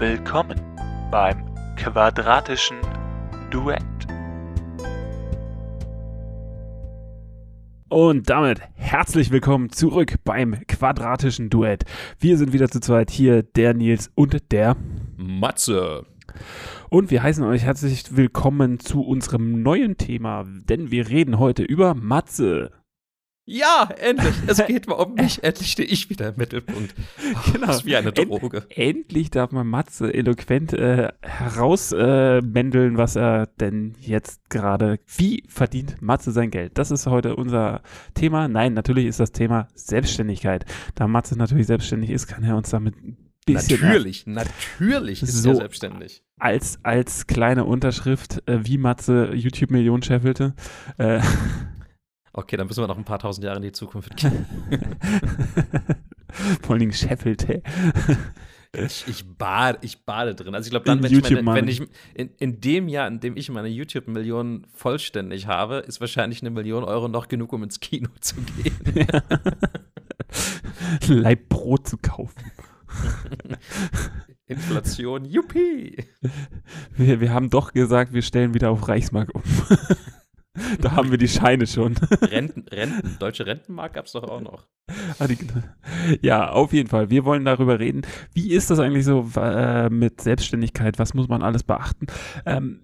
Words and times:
Willkommen 0.00 0.58
beim 1.10 1.44
quadratischen 1.76 2.78
Duett. 3.50 3.82
Und 7.90 8.30
damit 8.30 8.62
herzlich 8.76 9.30
willkommen 9.30 9.68
zurück 9.68 10.14
beim 10.24 10.66
quadratischen 10.66 11.50
Duett. 11.50 11.84
Wir 12.18 12.38
sind 12.38 12.54
wieder 12.54 12.70
zu 12.70 12.80
zweit 12.80 13.10
hier, 13.10 13.42
der 13.42 13.74
Nils 13.74 14.10
und 14.14 14.50
der 14.52 14.74
Matze. 15.18 16.06
Und 16.88 17.10
wir 17.10 17.22
heißen 17.22 17.44
euch 17.44 17.64
herzlich 17.64 18.16
willkommen 18.16 18.80
zu 18.80 19.02
unserem 19.02 19.60
neuen 19.60 19.98
Thema, 19.98 20.46
denn 20.46 20.90
wir 20.90 21.10
reden 21.10 21.38
heute 21.38 21.62
über 21.62 21.94
Matze. 21.94 22.70
Ja, 23.46 23.88
endlich. 23.98 24.34
Es 24.46 24.64
geht 24.66 24.86
mal 24.86 24.94
um 24.94 25.14
mich. 25.14 25.42
Endlich 25.42 25.72
stehe 25.72 25.88
ich 25.88 26.08
wieder 26.08 26.28
im 26.28 26.36
Mittelpunkt. 26.36 26.94
Oh, 26.96 27.50
genau. 27.52 27.66
Das 27.66 27.78
ist 27.78 27.84
wie 27.84 27.96
eine 27.96 28.12
Droge. 28.12 28.58
End, 28.68 28.98
endlich 28.98 29.30
darf 29.30 29.50
man 29.50 29.66
Matze 29.66 30.12
eloquent 30.14 30.72
äh, 30.72 31.08
herausmändeln, 31.22 32.94
äh, 32.94 32.98
was 32.98 33.16
er 33.16 33.46
denn 33.46 33.96
jetzt 33.98 34.48
gerade, 34.50 35.00
wie 35.16 35.42
verdient 35.48 36.00
Matze 36.00 36.30
sein 36.30 36.50
Geld? 36.50 36.78
Das 36.78 36.90
ist 36.90 37.06
heute 37.06 37.34
unser 37.34 37.82
Thema. 38.14 38.46
Nein, 38.46 38.74
natürlich 38.74 39.06
ist 39.06 39.18
das 39.18 39.32
Thema 39.32 39.68
Selbstständigkeit. 39.74 40.64
Da 40.94 41.08
Matze 41.08 41.36
natürlich 41.36 41.66
selbstständig 41.66 42.10
ist, 42.10 42.28
kann 42.28 42.44
er 42.44 42.56
uns 42.56 42.70
damit 42.70 42.94
Natürlich, 43.48 44.26
natürlich 44.26 45.22
ist 45.22 45.32
so 45.42 45.50
er 45.50 45.56
selbstständig. 45.56 46.22
Als, 46.38 46.78
als 46.84 47.26
kleine 47.26 47.64
Unterschrift, 47.64 48.46
äh, 48.46 48.60
wie 48.62 48.78
Matze 48.78 49.32
YouTube-Millionen 49.34 50.02
scheffelte. 50.02 50.54
Äh, 50.98 51.20
Okay, 52.32 52.56
dann 52.56 52.66
müssen 52.66 52.82
wir 52.82 52.86
noch 52.86 52.98
ein 52.98 53.04
paar 53.04 53.18
tausend 53.18 53.44
Jahre 53.44 53.56
in 53.56 53.62
die 53.62 53.72
Zukunft 53.72 54.16
gehen. 54.16 54.46
Vor 56.62 56.70
allen 56.70 56.80
Dingen 56.80 56.92
scheffelte. 56.92 57.62
Ich, 58.72 59.04
ich, 59.08 59.36
bade, 59.36 59.78
ich 59.82 60.04
bade 60.04 60.36
drin. 60.36 60.54
Also 60.54 60.68
ich 60.68 60.70
glaube, 60.70 60.86
dann, 60.86 61.02
wenn 61.02 61.12
ich, 61.12 61.42
meine, 61.42 61.60
wenn 61.60 61.66
ich, 61.66 61.82
in, 62.14 62.30
in 62.38 62.60
dem 62.60 62.88
Jahr, 62.88 63.08
in 63.08 63.18
dem 63.18 63.36
ich 63.36 63.50
meine 63.50 63.66
YouTube-Millionen 63.66 64.64
vollständig 64.72 65.48
habe, 65.48 65.78
ist 65.78 66.00
wahrscheinlich 66.00 66.40
eine 66.40 66.50
Million 66.50 66.84
Euro 66.84 67.08
noch 67.08 67.26
genug, 67.26 67.52
um 67.52 67.64
ins 67.64 67.80
Kino 67.80 68.10
zu 68.20 68.36
gehen. 68.36 69.06
Leib 71.08 71.48
Brot 71.48 71.88
zu 71.88 71.96
kaufen. 71.96 72.52
Inflation, 74.46 75.24
yuppie. 75.24 76.04
Wir, 76.96 77.20
wir 77.20 77.32
haben 77.32 77.50
doch 77.50 77.72
gesagt, 77.72 78.12
wir 78.12 78.22
stellen 78.22 78.54
wieder 78.54 78.70
auf 78.70 78.86
Reichsmark 78.88 79.34
um. 79.34 79.42
Da 80.80 80.92
haben 80.92 81.10
wir 81.10 81.18
die 81.18 81.28
Scheine 81.28 81.66
schon. 81.66 81.94
Renten, 82.22 82.64
Renten, 82.68 83.16
deutsche 83.18 83.46
Rentenmark 83.46 83.94
gab 83.94 84.06
es 84.06 84.12
doch 84.12 84.24
auch 84.24 84.40
noch. 84.40 84.66
Ah, 85.18 85.28
ja, 86.22 86.50
auf 86.50 86.72
jeden 86.72 86.88
Fall. 86.88 87.10
Wir 87.10 87.24
wollen 87.24 87.44
darüber 87.44 87.78
reden. 87.78 88.02
Wie 88.34 88.50
ist 88.50 88.70
das 88.70 88.80
eigentlich 88.80 89.04
so 89.04 89.28
äh, 89.36 89.88
mit 89.88 90.20
Selbstständigkeit? 90.20 90.98
Was 90.98 91.14
muss 91.14 91.28
man 91.28 91.42
alles 91.42 91.62
beachten? 91.62 92.06
Ähm, 92.44 92.80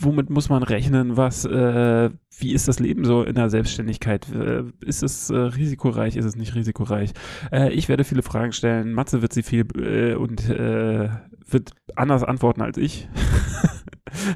womit 0.00 0.30
muss 0.30 0.48
man 0.48 0.62
rechnen? 0.62 1.16
Was, 1.18 1.44
äh, 1.44 2.10
wie 2.38 2.52
ist 2.52 2.68
das 2.68 2.80
Leben 2.80 3.04
so 3.04 3.22
in 3.22 3.34
der 3.34 3.50
Selbstständigkeit? 3.50 4.26
Äh, 4.32 4.64
ist 4.80 5.02
es 5.02 5.28
äh, 5.30 5.36
risikoreich? 5.36 6.16
Ist 6.16 6.24
es 6.24 6.36
nicht 6.36 6.54
risikoreich? 6.54 7.12
Äh, 7.52 7.72
ich 7.72 7.88
werde 7.88 8.04
viele 8.04 8.22
Fragen 8.22 8.52
stellen. 8.52 8.92
Matze 8.92 9.20
wird 9.20 9.32
sie 9.32 9.42
viel 9.42 9.66
äh, 9.76 10.14
und 10.14 10.48
äh, 10.48 11.10
wird 11.48 11.72
anders 11.94 12.24
antworten 12.24 12.62
als 12.62 12.78
ich. 12.78 13.08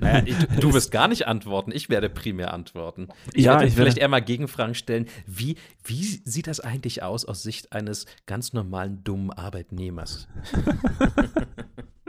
Naja, 0.01 0.23
ich, 0.25 0.37
du 0.61 0.73
wirst 0.73 0.91
gar 0.93 1.09
nicht 1.09 1.27
antworten. 1.27 1.73
Ich 1.73 1.89
werde 1.89 2.09
primär 2.09 2.53
antworten. 2.55 3.09
Ich 3.33 3.45
ja, 3.45 3.53
werde 3.53 3.67
ich 3.67 3.75
vielleicht 3.75 3.97
werde... 3.97 4.01
eher 4.01 4.09
mal 4.09 4.23
Gegenfragen 4.23 4.75
stellen. 4.75 5.07
Wie, 5.27 5.57
wie 5.85 6.05
sieht 6.25 6.47
das 6.47 6.61
eigentlich 6.61 7.03
aus 7.03 7.25
aus 7.25 7.43
Sicht 7.43 7.73
eines 7.73 8.07
ganz 8.27 8.53
normalen, 8.53 9.03
dummen 9.05 9.31
Arbeitnehmers? 9.31 10.29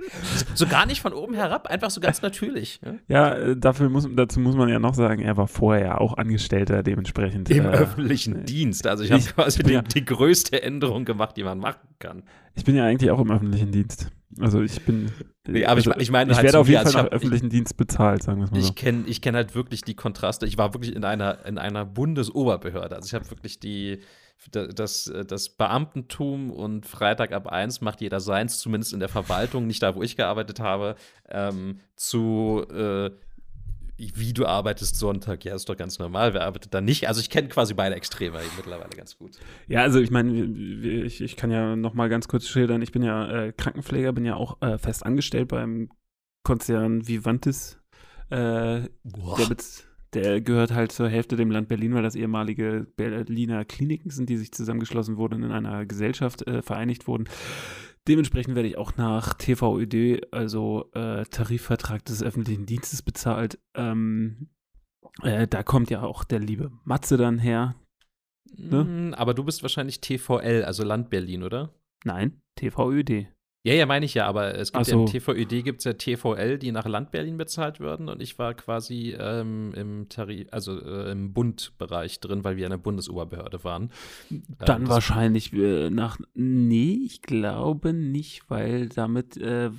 so 0.54 0.68
gar 0.68 0.86
nicht 0.86 1.02
von 1.02 1.14
oben 1.14 1.34
herab, 1.34 1.68
einfach 1.68 1.90
so 1.90 2.02
ganz 2.02 2.22
natürlich. 2.22 2.80
Ja, 2.84 2.94
ja 3.08 3.36
äh, 3.36 3.58
dafür 3.58 3.90
muss, 3.90 4.08
dazu 4.14 4.40
muss 4.40 4.56
man 4.56 4.70
ja 4.70 4.80
noch 4.80 4.94
sagen, 4.94 5.22
er 5.22 5.38
war 5.38 5.48
vorher 5.48 5.86
ja 5.86 5.98
auch 5.98 6.18
Angestellter 6.18 6.84
dementsprechend. 6.84 7.50
Im 7.50 7.66
äh, 7.66 7.70
öffentlichen 7.70 8.46
Dienst. 8.46 8.88
Also 8.88 9.04
ich 9.04 9.12
habe 9.12 9.24
quasi 9.24 9.64
die, 9.64 9.80
die 9.82 10.06
größte 10.06 10.62
Änderung 10.62 11.06
gemacht, 11.06 11.38
die 11.38 11.44
man 11.44 11.60
machen 11.60 11.88
kann. 12.00 12.24
Ich 12.56 12.66
bin 12.66 12.76
ja 12.76 12.86
eigentlich 12.86 13.12
auch 13.12 13.20
im 13.20 13.32
öffentlichen 13.32 13.72
Dienst. 13.72 14.12
Also 14.40 14.62
ich 14.62 14.82
bin. 14.86 15.12
Nee, 15.48 15.66
aber 15.66 15.76
also, 15.76 15.92
ich, 15.92 15.98
ich 15.98 16.12
meine, 16.12 16.32
ich 16.32 16.38
halt 16.38 16.46
werde 16.46 16.58
so 16.58 16.62
auf 16.62 16.70
jeden 16.70 16.84
Fall 16.84 17.04
nach 17.04 17.12
öffentlichen 17.12 17.48
ich, 17.48 17.52
Dienst 17.52 17.78
bezahlt, 17.78 18.24
sagen 18.24 18.40
wir 18.40 18.46
es 18.46 18.52
mal 18.52 18.62
so. 18.62 18.68
Ich 18.68 18.76
kenne 18.76 19.04
ich 19.08 19.22
kenn 19.22 19.36
halt 19.36 19.56
wirklich 19.56 19.82
die 19.82 19.96
Kontraste. 19.96 20.46
Ich 20.46 20.58
war 20.58 20.74
wirklich 20.74 20.96
in 20.96 21.04
einer, 21.04 21.46
in 21.46 21.58
einer 21.58 21.86
Bundesoberbehörde. 21.86 22.96
Also 22.96 23.08
ich 23.08 23.14
habe 23.14 23.30
wirklich 23.30 23.60
die, 23.60 24.02
das, 24.52 25.12
das 25.28 25.50
Beamtentum 25.50 26.52
und 26.52 26.86
Freitag 26.86 27.32
ab 27.34 27.48
eins 27.48 27.82
macht 27.82 28.02
jeder 28.02 28.20
seins, 28.20 28.60
zumindest 28.60 28.94
in 28.94 29.00
der 29.00 29.10
Verwaltung, 29.10 29.68
nicht 29.68 29.84
da, 29.84 29.96
wo 29.96 30.02
ich 30.02 30.16
gearbeitet 30.16 30.60
habe, 30.60 30.96
ähm, 31.30 31.80
zu 31.96 32.66
äh, 32.72 33.12
wie 34.16 34.34
du 34.34 34.46
arbeitest 34.46 34.98
Sonntag, 34.98 35.46
ja, 35.46 35.56
ist 35.56 35.70
doch 35.70 35.78
ganz 35.78 36.00
normal. 36.00 36.34
Wer 36.34 36.46
arbeitet 36.46 36.74
da 36.74 36.82
nicht? 36.82 37.08
Also 37.08 37.22
ich 37.22 37.30
kenne 37.30 37.50
quasi 37.50 37.74
beide 37.74 37.96
Extreme 37.96 38.40
mittlerweile 38.58 38.90
ganz 38.90 39.18
gut. 39.18 39.38
Ja, 39.68 39.82
also 39.82 40.00
ich 40.00 40.12
meine, 40.12 40.34
ich, 40.34 41.22
ich 41.22 41.36
kann 41.36 41.52
ja 41.52 41.76
noch 41.76 41.94
mal 41.94 42.10
ganz 42.10 42.28
kurz 42.28 42.48
schildern. 42.48 42.82
Ich 42.82 42.92
bin 42.92 43.04
ja 43.04 43.30
äh, 43.30 43.54
Krankenpfleger, 43.54 44.14
bin 44.14 44.26
ja 44.26 44.36
auch 44.36 44.62
äh, 44.62 44.78
fest 44.78 45.06
angestellt 45.06 45.50
beim 45.50 45.90
Konzern 46.44 47.08
Vivantis. 47.08 47.80
Äh, 48.30 48.82
der, 49.04 49.56
der, 50.14 50.42
gehört 50.42 50.72
halt 50.72 50.92
zur 50.92 51.10
Hälfte 51.10 51.36
dem 51.36 51.52
Land 51.52 51.68
Berlin, 51.68 51.94
weil 51.94 52.04
das 52.04 52.16
ehemalige 52.16 52.88
Berliner 52.96 53.66
Kliniken 53.66 54.10
sind, 54.10 54.30
die 54.30 54.38
sich 54.38 54.52
zusammengeschlossen 54.52 55.18
wurden 55.18 55.36
und 55.36 55.44
in 55.44 55.52
einer 55.52 55.86
Gesellschaft 55.86 56.48
äh, 56.48 56.62
vereinigt 56.62 57.08
wurden. 57.08 57.26
Dementsprechend 58.08 58.56
werde 58.56 58.68
ich 58.68 58.78
auch 58.78 58.96
nach 58.98 59.36
TVÖD, 59.36 60.34
also 60.34 60.90
äh, 60.94 61.24
Tarifvertrag 61.26 62.04
des 62.06 62.24
öffentlichen 62.24 62.66
Dienstes, 62.66 63.04
bezahlt. 63.04 63.60
Ähm, 63.76 64.50
äh, 65.22 65.48
da 65.48 65.62
kommt 65.62 65.90
ja 65.90 66.02
auch 66.02 66.24
der 66.24 66.40
liebe 66.40 66.72
Matze 66.84 67.18
dann 67.18 67.38
her. 67.38 67.76
Ne? 68.58 68.84
Mm, 68.84 69.14
aber 69.14 69.34
du 69.34 69.44
bist 69.44 69.62
wahrscheinlich 69.62 70.02
TVL, 70.02 70.64
also 70.66 70.84
Land 70.84 71.10
Berlin, 71.10 71.44
oder? 71.44 71.74
Nein, 72.04 72.42
TVÖD. 72.56 73.28
Ja, 73.64 73.76
ja, 73.76 73.86
meine 73.86 74.08
ich 74.08 74.16
ja, 74.16 74.26
aber 74.26 74.56
es 74.56 74.72
gibt 74.72 74.88
so. 74.88 74.92
ja 74.92 75.00
im 75.02 75.06
TVÖD 75.06 75.64
gibt 75.64 75.80
es 75.80 75.84
ja 75.86 75.94
TVL, 75.94 76.58
die 76.58 76.72
nach 76.72 76.88
Land 76.88 77.12
Berlin 77.12 77.38
bezahlt 77.38 77.80
würden 77.80 78.10
und 78.10 78.20
ich 78.20 78.40
war 78.40 78.56
quasi 78.56 79.16
ähm, 79.20 79.72
im 79.76 80.10
Tarif, 80.10 80.48
also 80.50 80.82
äh, 80.82 81.12
im 81.12 81.32
Bundbereich 81.32 82.20
drin, 82.20 82.44
weil 82.44 82.58
wir 82.58 82.66
eine 82.66 82.80
Bundesoberbehörde 82.80 83.64
waren. 83.64 83.92
Dann 84.58 84.84
ähm, 84.84 84.90
wahrscheinlich 84.90 85.54
äh, 85.54 85.92
nach, 85.92 86.18
nee, 86.34 87.02
ich 87.06 87.22
glaube 87.22 87.94
nicht, 87.94 88.50
weil 88.50 88.90
damit 88.90 89.38
äh, 89.38 89.70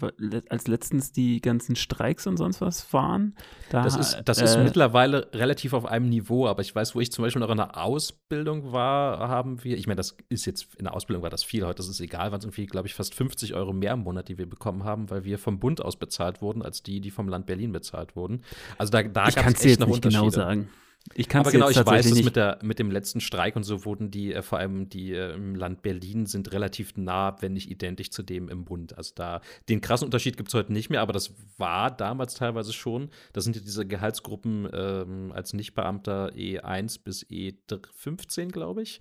als 0.49 0.69
letztens 0.69 1.11
die 1.11 1.41
ganzen 1.41 1.75
Streiks 1.75 2.29
und 2.29 2.37
sonst 2.37 2.61
was 2.61 2.93
waren. 2.93 3.35
Da, 3.71 3.83
das 3.83 3.97
ist, 3.97 4.23
das 4.27 4.41
ist 4.41 4.55
äh, 4.55 4.63
mittlerweile 4.63 5.29
relativ 5.33 5.73
auf 5.73 5.87
einem 5.87 6.09
Niveau, 6.09 6.47
aber 6.47 6.63
ich 6.63 6.73
weiß, 6.73 6.95
wo 6.95 7.01
ich 7.01 7.11
zum 7.11 7.25
Beispiel 7.25 7.41
noch 7.41 7.51
in 7.51 7.57
der 7.57 7.77
Ausbildung 7.77 8.71
war, 8.71 9.29
haben 9.29 9.65
wir, 9.65 9.77
ich 9.77 9.89
meine, 9.89 9.97
das 9.97 10.17
ist 10.29 10.47
jetzt, 10.47 10.77
in 10.77 10.85
der 10.85 10.95
Ausbildung 10.95 11.25
war 11.25 11.31
das 11.31 11.43
viel, 11.43 11.67
heute 11.67 11.83
ist 11.83 11.89
es 11.89 11.99
egal, 11.99 12.31
waren 12.31 12.39
es 12.39 12.45
irgendwie, 12.45 12.67
glaube 12.67 12.87
ich, 12.87 12.95
fast 12.95 13.17
50 13.17 13.55
Euro 13.55 13.72
Euro 13.73 13.79
mehr 13.79 13.93
im 13.95 14.01
Monat, 14.01 14.29
die 14.29 14.39
wir 14.39 14.49
bekommen 14.49 14.85
haben, 14.85 15.11
weil 15.11 15.25
wir 15.25 15.39
vom 15.39 15.59
Bund 15.59 15.83
aus 15.83 15.97
bezahlt 15.97 16.43
wurden, 16.43 16.63
als 16.63 16.83
die, 16.83 17.01
die 17.01 17.11
vom 17.11 17.29
Land 17.29 17.47
Berlin 17.47 17.73
bezahlt 17.73 18.15
wurden. 18.17 18.43
Also 18.79 18.91
da, 18.91 19.03
da 19.03 19.31
gab 19.31 19.47
es 19.47 19.65
echt 19.65 19.81
noch 19.81 19.89
nicht 19.89 20.03
genau 20.03 20.25
Unterschiede. 20.25 20.31
Genau 20.31 20.31
sagen. 20.31 20.69
Ich 21.15 21.29
kann 21.29 21.45
es 21.45 21.51
genau, 21.51 21.69
ich 21.69 21.85
weiß, 21.85 22.11
dass 22.11 22.23
mit, 22.23 22.37
der, 22.37 22.61
mit 22.63 22.79
dem 22.79 22.93
letzten 22.93 23.21
Streik 23.21 23.57
und 23.57 23.65
so 23.65 23.85
wurden 23.85 24.13
die, 24.13 24.33
äh, 24.33 24.41
vor 24.41 24.61
allem 24.61 24.89
die 24.89 25.13
äh, 25.13 25.35
im 25.35 25.57
Land 25.57 25.83
Berlin, 25.83 26.27
sind 26.27 26.53
relativ 26.53 26.97
nah, 26.97 27.37
wenn 27.41 27.55
nicht 27.55 27.69
identisch 27.69 28.13
zu 28.13 28.23
dem 28.23 28.49
im 28.49 28.65
Bund. 28.65 28.97
Also 28.97 29.11
da, 29.17 29.41
den 29.69 29.81
krassen 29.81 30.05
Unterschied 30.05 30.37
gibt 30.37 30.51
es 30.51 30.55
heute 30.55 30.73
nicht 30.73 30.91
mehr, 30.91 31.01
aber 31.01 31.13
das 31.13 31.33
war 31.59 31.91
damals 31.91 32.35
teilweise 32.35 32.73
schon. 32.73 33.11
Das 33.33 33.43
sind 33.43 33.57
ja 33.57 33.63
diese 33.63 33.85
Gehaltsgruppen 33.85 34.69
ähm, 34.73 35.33
als 35.35 35.55
Nichtbeamter 35.55 36.35
E1 36.35 37.01
bis 37.03 37.27
E15, 37.27 38.53
glaube 38.53 38.83
ich. 38.83 39.01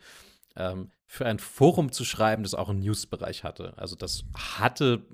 Ähm, 0.55 0.89
für 1.05 1.25
ein 1.25 1.37
Forum 1.37 1.91
zu 1.91 2.05
schreiben, 2.05 2.43
das 2.43 2.53
auch 2.53 2.69
einen 2.69 2.79
Newsbereich 2.79 3.43
hatte. 3.43 3.77
Also 3.77 3.97
das 3.97 4.23
hatte 4.37 5.05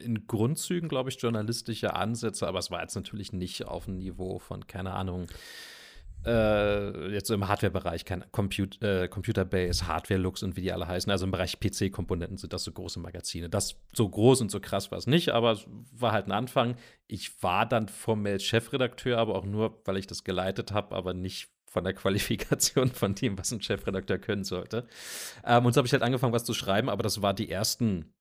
in 0.00 0.28
Grundzügen, 0.28 0.88
glaube 0.88 1.10
ich, 1.10 1.20
journalistische 1.20 1.94
Ansätze, 1.94 2.46
aber 2.46 2.60
es 2.60 2.70
war 2.70 2.80
jetzt 2.80 2.94
natürlich 2.94 3.32
nicht 3.32 3.66
auf 3.66 3.86
dem 3.86 3.98
Niveau 3.98 4.38
von, 4.38 4.68
keine 4.68 4.92
Ahnung, 4.92 5.26
äh, 6.26 7.12
jetzt 7.12 7.28
so 7.28 7.34
im 7.34 7.46
Hardware-Bereich, 7.48 8.04
kein 8.04 8.24
Comput 8.32 8.82
äh, 8.82 9.08
Computer-Base, 9.08 9.86
Hardware-Lux 9.86 10.42
und 10.42 10.56
wie 10.56 10.62
die 10.62 10.72
alle 10.72 10.86
heißen. 10.86 11.10
Also 11.10 11.24
im 11.24 11.30
Bereich 11.30 11.58
PC-Komponenten 11.60 12.38
sind 12.38 12.52
das 12.52 12.64
so 12.64 12.72
große 12.72 13.00
Magazine. 13.00 13.48
Das 13.48 13.76
so 13.92 14.08
groß 14.08 14.40
und 14.40 14.50
so 14.50 14.60
krass 14.60 14.90
war 14.90 14.98
es 14.98 15.06
nicht, 15.06 15.30
aber 15.30 15.52
es 15.52 15.66
war 15.92 16.12
halt 16.12 16.26
ein 16.26 16.32
Anfang. 16.32 16.76
Ich 17.06 17.42
war 17.42 17.66
dann 17.66 17.88
formell 17.88 18.40
Chefredakteur, 18.40 19.18
aber 19.18 19.34
auch 19.34 19.44
nur, 19.44 19.80
weil 19.84 19.96
ich 19.96 20.06
das 20.06 20.24
geleitet 20.24 20.72
habe, 20.72 20.94
aber 20.94 21.12
nicht 21.14 21.48
von 21.66 21.84
der 21.84 21.92
Qualifikation 21.94 22.88
von 22.88 23.14
dem, 23.14 23.36
was 23.36 23.52
ein 23.52 23.60
Chefredakteur 23.60 24.18
können 24.18 24.44
sollte. 24.44 24.86
Ähm, 25.44 25.66
und 25.66 25.74
so 25.74 25.78
habe 25.78 25.86
ich 25.86 25.92
halt 25.92 26.02
angefangen, 26.02 26.32
was 26.32 26.44
zu 26.44 26.54
schreiben, 26.54 26.88
aber 26.88 27.02
das 27.02 27.20
war 27.20 27.34
die 27.34 27.50
ersten 27.50 28.13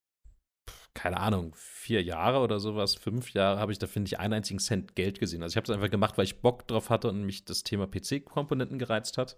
keine 0.93 1.19
Ahnung, 1.19 1.55
vier 1.57 2.03
Jahre 2.03 2.39
oder 2.39 2.59
sowas, 2.59 2.95
fünf 2.95 3.33
Jahre, 3.33 3.59
habe 3.59 3.71
ich 3.71 3.79
da, 3.79 3.87
finde 3.87 4.07
ich, 4.07 4.19
einen 4.19 4.33
einzigen 4.33 4.59
Cent 4.59 4.95
Geld 4.95 5.19
gesehen. 5.19 5.41
Also 5.41 5.53
ich 5.53 5.57
habe 5.57 5.65
es 5.65 5.75
einfach 5.75 5.89
gemacht, 5.89 6.17
weil 6.17 6.25
ich 6.25 6.41
Bock 6.41 6.67
drauf 6.67 6.89
hatte 6.89 7.09
und 7.09 7.23
mich 7.23 7.45
das 7.45 7.63
Thema 7.63 7.87
PC-Komponenten 7.87 8.77
gereizt 8.77 9.17
hat. 9.17 9.35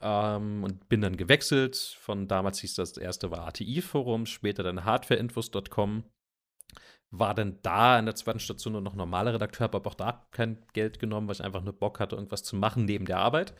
Ähm, 0.00 0.64
und 0.64 0.88
bin 0.88 1.00
dann 1.00 1.16
gewechselt. 1.16 1.76
Von 1.76 2.28
damals 2.28 2.60
hieß 2.60 2.74
das, 2.74 2.94
das 2.94 3.02
erste 3.02 3.30
war 3.30 3.46
ATI-Forum, 3.46 4.26
später 4.26 4.62
dann 4.62 4.84
hardwareinfos.com. 4.84 6.04
War 7.10 7.34
dann 7.34 7.58
da 7.62 7.98
in 7.98 8.06
der 8.06 8.16
zweiten 8.16 8.40
Station 8.40 8.72
nur 8.72 8.82
noch 8.82 8.94
normaler 8.94 9.34
Redakteur, 9.34 9.64
habe 9.64 9.76
aber 9.76 9.90
auch 9.90 9.94
da 9.94 10.26
kein 10.32 10.64
Geld 10.72 10.98
genommen, 10.98 11.28
weil 11.28 11.36
ich 11.36 11.44
einfach 11.44 11.62
nur 11.62 11.74
Bock 11.74 12.00
hatte, 12.00 12.16
irgendwas 12.16 12.42
zu 12.42 12.56
machen 12.56 12.86
neben 12.86 13.04
der 13.04 13.18
Arbeit. 13.18 13.54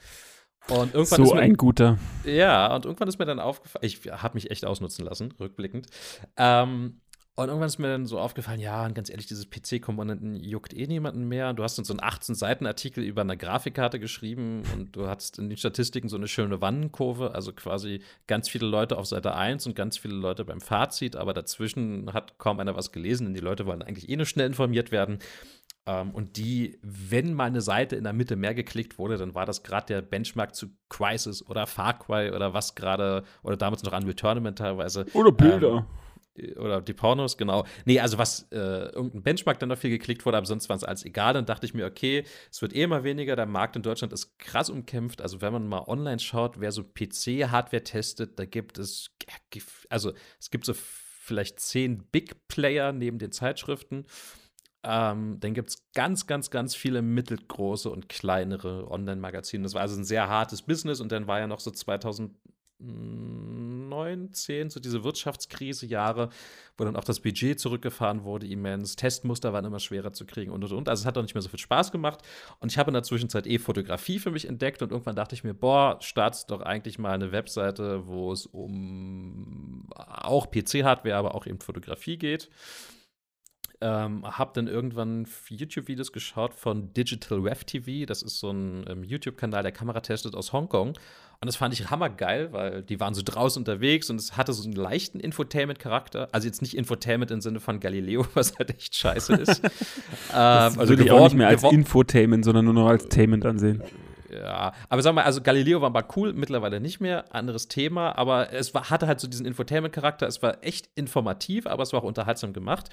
Und 0.69 0.95
irgendwann 0.95 1.17
so 1.19 1.25
ist 1.25 1.35
mir, 1.35 1.41
ein 1.41 1.55
guter. 1.55 1.99
Ja, 2.25 2.75
und 2.75 2.87
irgendwann 2.87 3.09
ist 3.09 3.19
mir 3.19 3.27
dann 3.27 3.39
aufgefallen, 3.39 3.85
ich 3.85 4.01
habe 4.11 4.35
mich 4.35 4.51
echt 4.51 4.65
ausnutzen 4.65 5.05
lassen, 5.05 5.33
rückblickend. 5.39 5.89
Ähm, 6.37 7.01
und 7.37 7.49
irgendwann 7.49 7.67
ist 7.67 7.79
mir 7.79 7.89
dann 7.89 8.07
so 8.07 8.21
aufgefallen, 8.21 8.61
ja, 8.61 8.87
und 8.87 8.95
ganz 8.95 9.11
ehrlich, 9.11 9.27
dieses 9.27 9.51
PC-Komponenten 9.51 10.37
juckt 10.37 10.73
eh 10.73 10.87
niemanden 10.87 11.27
mehr. 11.27 11.53
Du 11.53 11.65
hast 11.65 11.77
uns 11.79 11.89
so 11.89 11.95
einen 11.95 12.09
18-Seiten-Artikel 12.09 13.03
über 13.03 13.23
eine 13.23 13.37
Grafikkarte 13.37 13.99
geschrieben 13.99 14.63
und 14.73 14.95
du 14.95 15.09
hattest 15.09 15.41
in 15.41 15.49
den 15.49 15.59
Statistiken 15.59 16.09
so 16.09 16.17
eine 16.17 16.29
schöne 16.29 16.61
Wannenkurve, 16.61 17.35
also 17.35 17.53
quasi 17.53 18.03
ganz 18.29 18.49
viele 18.49 18.67
Leute 18.67 18.97
auf 18.97 19.07
Seite 19.07 19.35
1 19.35 19.67
und 19.67 19.75
ganz 19.75 19.99
viele 19.99 20.15
Leute 20.15 20.45
beim 20.45 20.61
Fazit, 20.61 21.17
aber 21.17 21.35
dazwischen 21.35 22.13
hat 22.13 22.39
kaum 22.39 22.61
einer 22.61 22.77
was 22.77 22.93
gelesen, 22.93 23.25
denn 23.27 23.35
die 23.35 23.41
Leute 23.41 23.67
wollen 23.67 23.83
eigentlich 23.83 24.09
eh 24.09 24.17
nur 24.17 24.27
schnell 24.27 24.47
informiert 24.47 24.93
werden. 24.93 25.19
Ähm, 25.87 26.11
und 26.13 26.37
die, 26.37 26.79
wenn 26.83 27.35
mal 27.35 27.45
eine 27.45 27.61
Seite 27.61 27.97
in 27.97 28.05
der 28.05 28.13
Mitte 28.13 28.37
mehr 28.37 28.55
geklickt 28.55 28.99
wurde, 28.99 29.19
dann 29.19 29.35
war 29.35 29.47
das 29.47 29.63
gerade 29.63 29.87
der 29.87 30.03
Benchmark 30.03 30.55
zu 30.55 30.69
Crisis 30.89 31.47
oder 31.47 31.67
Far 31.67 31.99
Cry 31.99 32.31
oder 32.31 32.55
was 32.55 32.75
gerade, 32.75 33.25
oder 33.43 33.57
damals 33.57 33.83
noch 33.83 33.93
Unreal 33.93 34.15
Tournament 34.15 34.59
teilweise. 34.59 35.07
Oder 35.13 35.33
Bilder. 35.33 35.77
Ähm, 35.79 35.87
oder 36.57 36.81
die 36.81 36.95
Pornos, 36.95 37.37
genau. 37.37 37.65
Nee, 37.85 38.01
also 38.01 38.19
was, 38.19 38.49
äh, 38.51 38.57
irgendein 38.57 39.23
Benchmark 39.23 39.59
dann 39.61 39.69
noch 39.69 39.79
viel 39.79 39.91
geklickt 39.91 40.27
wurde, 40.27 40.37
aber 40.37 40.47
sonst 40.47 40.69
war 40.69 40.77
es 40.77 40.83
alles 40.83 41.05
egal. 41.05 41.33
Dann 41.35 41.47
dachte 41.47 41.67
ich 41.67 41.75
mir, 41.75 41.87
okay, 41.87 42.25
es 42.51 42.61
wird 42.61 42.75
eh 42.75 42.83
immer 42.83 43.05
weniger, 43.05 43.37
der 43.37 43.47
Markt 43.47 43.77
in 43.77 43.83
Deutschland 43.83 44.13
ist 44.13 44.37
krass 44.39 44.69
umkämpft. 44.69 45.23
Also 45.23 45.41
wenn 45.41 45.53
man 45.53 45.69
mal 45.69 45.85
online 45.87 46.19
schaut, 46.19 46.59
wer 46.59 46.73
so 46.73 46.83
PC-Hardware 46.83 47.85
testet, 47.85 48.39
da 48.39 48.47
gibt 48.47 48.79
es, 48.79 49.11
also 49.89 50.13
es 50.41 50.51
gibt 50.51 50.65
so 50.65 50.75
vielleicht 50.75 51.61
zehn 51.61 52.05
Big 52.11 52.49
Player 52.49 52.93
neben 52.93 53.19
den 53.19 53.31
Zeitschriften. 53.31 54.05
Ähm, 54.85 55.39
dann 55.41 55.55
gibt 55.55 55.71
es 55.71 55.91
ganz, 55.95 56.27
ganz, 56.27 56.51
ganz 56.51 56.75
viele 56.75 57.01
mittelgroße 57.01 57.89
und 57.89 58.11
kleinere 58.11 58.91
Online-Magazine. 58.91 59.63
Das 59.63 59.73
war 59.73 59.81
also 59.81 59.99
ein 59.99 60.05
sehr 60.05 60.29
hartes 60.29 60.61
Business 60.63 61.01
und 61.01 61.11
dann 61.11 61.27
war 61.27 61.39
ja 61.39 61.47
noch 61.47 61.61
so 61.61 61.71
2019, 61.71 64.69
so 64.69 64.81
diese 64.81 65.03
Wirtschaftskrise-Jahre, 65.03 66.29
wo 66.77 66.85
dann 66.85 66.97
auch 66.97 67.05
das 67.05 67.21
Budget 67.21 67.59
zurückgefahren 67.59 68.25
wurde, 68.25 68.47
immens. 68.47 68.97
Testmuster 68.97 69.55
waren 69.55 69.65
immer 69.65 69.81
schwerer 69.81 70.13
zu 70.13 70.27
kriegen 70.27 70.53
und 70.53 70.63
und 70.65 70.73
und. 70.73 70.91
Also 70.91 71.01
es 71.01 71.07
hat 71.07 71.17
auch 71.17 71.23
nicht 71.23 71.35
mehr 71.35 71.41
so 71.41 71.49
viel 71.49 71.59
Spaß 71.59 71.91
gemacht. 71.91 72.21
Und 72.61 72.71
ich 72.71 72.77
habe 72.77 72.91
in 72.91 72.95
der 72.95 73.05
Zwischenzeit 73.05 73.47
eh 73.47 73.59
Fotografie 73.59 74.19
für 74.19 74.33
mich 74.33 74.47
entdeckt 74.47 74.83
und 74.83 74.93
irgendwann 74.93 75.17
dachte 75.17 75.35
ich 75.35 75.45
mir, 75.45 75.55
boah, 75.55 75.97
start's 76.03 76.45
doch 76.45 76.61
eigentlich 76.61 76.99
mal 76.99 77.13
eine 77.13 77.33
Webseite, 77.33 78.07
wo 78.07 78.33
es 78.33 78.45
um 78.45 79.89
auch 79.95 80.51
PC-Hardware, 80.51 81.17
aber 81.17 81.35
auch 81.35 81.47
eben 81.47 81.61
Fotografie 81.61 82.19
geht. 82.19 82.51
Ähm, 83.87 84.25
habe 84.25 84.53
dann 84.55 84.67
irgendwann 84.67 85.27
YouTube-Videos 85.51 86.11
geschaut 86.11 86.55
von 86.55 86.95
Digital 86.95 87.41
Rev 87.41 87.65
TV. 87.65 88.07
Das 88.07 88.23
ist 88.23 88.39
so 88.39 88.51
ein 88.51 88.87
ähm, 88.89 89.05
YouTube-Kanal, 89.05 89.63
der 89.63 89.73
Kamera 89.73 90.01
testet 90.01 90.35
aus 90.35 90.55
Hongkong. 90.55 90.89
Und 90.89 91.47
das 91.47 91.57
fand 91.57 91.75
ich 91.75 91.91
hammergeil, 91.91 92.51
weil 92.55 92.83
die 92.83 92.99
waren 92.99 93.13
so 93.13 93.21
draußen 93.23 93.61
unterwegs 93.61 94.09
und 94.09 94.19
es 94.19 94.39
hatte 94.39 94.55
so 94.55 94.65
einen 94.65 94.73
leichten 94.73 95.21
Infotainment-Charakter. 95.21 96.31
Also 96.33 96.47
jetzt 96.47 96.63
nicht 96.63 96.75
Infotainment 96.75 97.31
im 97.31 97.43
Sinne 97.43 97.61
von 97.61 97.79
Galileo, 97.79 98.25
was 98.35 98.57
halt 98.57 98.71
echt 98.71 98.97
scheiße 98.97 99.35
ist. 99.35 99.61
ähm, 100.33 100.33
also 100.33 100.89
würde 100.89 101.05
ich 101.05 101.11
auch 101.11 101.25
nicht 101.25 101.37
mehr 101.37 101.49
als 101.49 101.63
Infotainment, 101.65 102.47
sondern 102.47 102.65
nur 102.65 102.73
noch 102.73 102.87
als 102.87 103.07
Tainment 103.11 103.45
ansehen. 103.45 103.83
Ja, 104.33 104.73
aber 104.89 105.03
sag 105.03 105.15
mal, 105.15 105.25
also 105.25 105.43
Galileo 105.43 105.83
war 105.83 105.91
mal 105.91 106.07
cool, 106.17 106.33
mittlerweile 106.33 106.81
nicht 106.81 107.01
mehr, 107.01 107.27
anderes 107.35 107.69
Thema, 107.69 108.17
aber 108.17 108.51
es 108.55 108.73
war, 108.73 108.89
hatte 108.89 109.07
halt 109.07 109.21
so 109.21 109.29
diesen 109.29 109.45
Infotainment-Charakter. 109.45 110.27
Es 110.27 110.43
war 110.43 110.65
echt 110.65 110.89
informativ, 110.95 111.67
aber 111.67 111.83
es 111.83 111.93
war 111.93 112.01
auch 112.01 112.07
unterhaltsam 112.07 112.55
gemacht. 112.55 112.89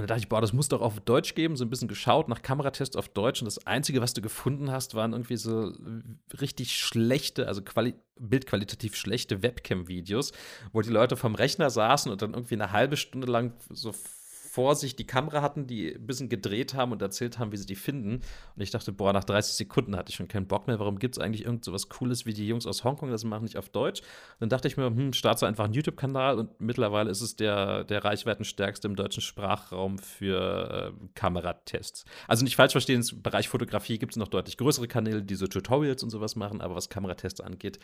Und 0.00 0.08
da 0.08 0.14
dachte 0.14 0.22
ich, 0.22 0.28
boah, 0.30 0.40
das 0.40 0.54
muss 0.54 0.68
doch 0.68 0.80
auf 0.80 0.98
Deutsch 1.00 1.34
geben. 1.34 1.56
So 1.56 1.64
ein 1.64 1.68
bisschen 1.68 1.86
geschaut 1.86 2.26
nach 2.26 2.40
Kameratests 2.40 2.96
auf 2.96 3.10
Deutsch. 3.10 3.42
Und 3.42 3.44
das 3.44 3.66
Einzige, 3.66 4.00
was 4.00 4.14
du 4.14 4.22
gefunden 4.22 4.70
hast, 4.70 4.94
waren 4.94 5.12
irgendwie 5.12 5.36
so 5.36 5.74
richtig 6.40 6.74
schlechte, 6.74 7.46
also 7.46 7.60
quali 7.60 7.94
bildqualitativ 8.18 8.96
schlechte 8.96 9.42
Webcam-Videos, 9.42 10.32
wo 10.72 10.80
die 10.80 10.88
Leute 10.88 11.18
vom 11.18 11.34
Rechner 11.34 11.68
saßen 11.68 12.10
und 12.10 12.22
dann 12.22 12.32
irgendwie 12.32 12.54
eine 12.54 12.72
halbe 12.72 12.96
Stunde 12.96 13.30
lang 13.30 13.52
so 13.68 13.92
vor 14.50 14.74
sich 14.74 14.96
die 14.96 15.06
Kamera 15.06 15.42
hatten, 15.42 15.68
die 15.68 15.94
ein 15.94 16.06
bisschen 16.06 16.28
gedreht 16.28 16.74
haben 16.74 16.90
und 16.90 17.00
erzählt 17.00 17.38
haben, 17.38 17.52
wie 17.52 17.56
sie 17.56 17.66
die 17.66 17.76
finden. 17.76 18.14
Und 18.56 18.62
ich 18.62 18.72
dachte, 18.72 18.90
boah, 18.92 19.12
nach 19.12 19.22
30 19.22 19.54
Sekunden 19.54 19.94
hatte 19.94 20.10
ich 20.10 20.16
schon 20.16 20.26
keinen 20.26 20.48
Bock 20.48 20.66
mehr. 20.66 20.80
Warum 20.80 20.98
gibt 20.98 21.16
es 21.16 21.22
eigentlich 21.22 21.44
irgend 21.44 21.64
so 21.64 21.72
was 21.72 21.88
Cooles, 21.88 22.26
wie 22.26 22.34
die 22.34 22.48
Jungs 22.48 22.66
aus 22.66 22.82
Hongkong 22.82 23.12
das 23.12 23.22
machen, 23.22 23.44
nicht 23.44 23.56
auf 23.56 23.68
Deutsch? 23.68 24.00
Und 24.00 24.40
dann 24.40 24.48
dachte 24.48 24.66
ich 24.66 24.76
mir, 24.76 24.86
hm, 24.86 25.12
starte 25.12 25.46
einfach 25.46 25.66
einen 25.66 25.74
YouTube-Kanal 25.74 26.36
und 26.36 26.60
mittlerweile 26.60 27.10
ist 27.10 27.20
es 27.20 27.36
der, 27.36 27.84
der 27.84 28.04
reichweitenstärkste 28.04 28.88
im 28.88 28.96
deutschen 28.96 29.20
Sprachraum 29.20 29.98
für 29.98 30.94
äh, 30.98 31.06
Kameratests. 31.14 32.04
Also 32.26 32.42
nicht 32.42 32.56
falsch 32.56 32.72
verstehen, 32.72 33.04
im 33.08 33.22
Bereich 33.22 33.48
Fotografie 33.48 33.98
gibt 33.98 34.14
es 34.14 34.16
noch 34.16 34.28
deutlich 34.28 34.56
größere 34.56 34.88
Kanäle, 34.88 35.22
die 35.22 35.36
so 35.36 35.46
Tutorials 35.46 36.02
und 36.02 36.10
sowas 36.10 36.34
machen, 36.34 36.60
aber 36.60 36.74
was 36.74 36.88
Kameratests 36.88 37.40
angeht, 37.40 37.78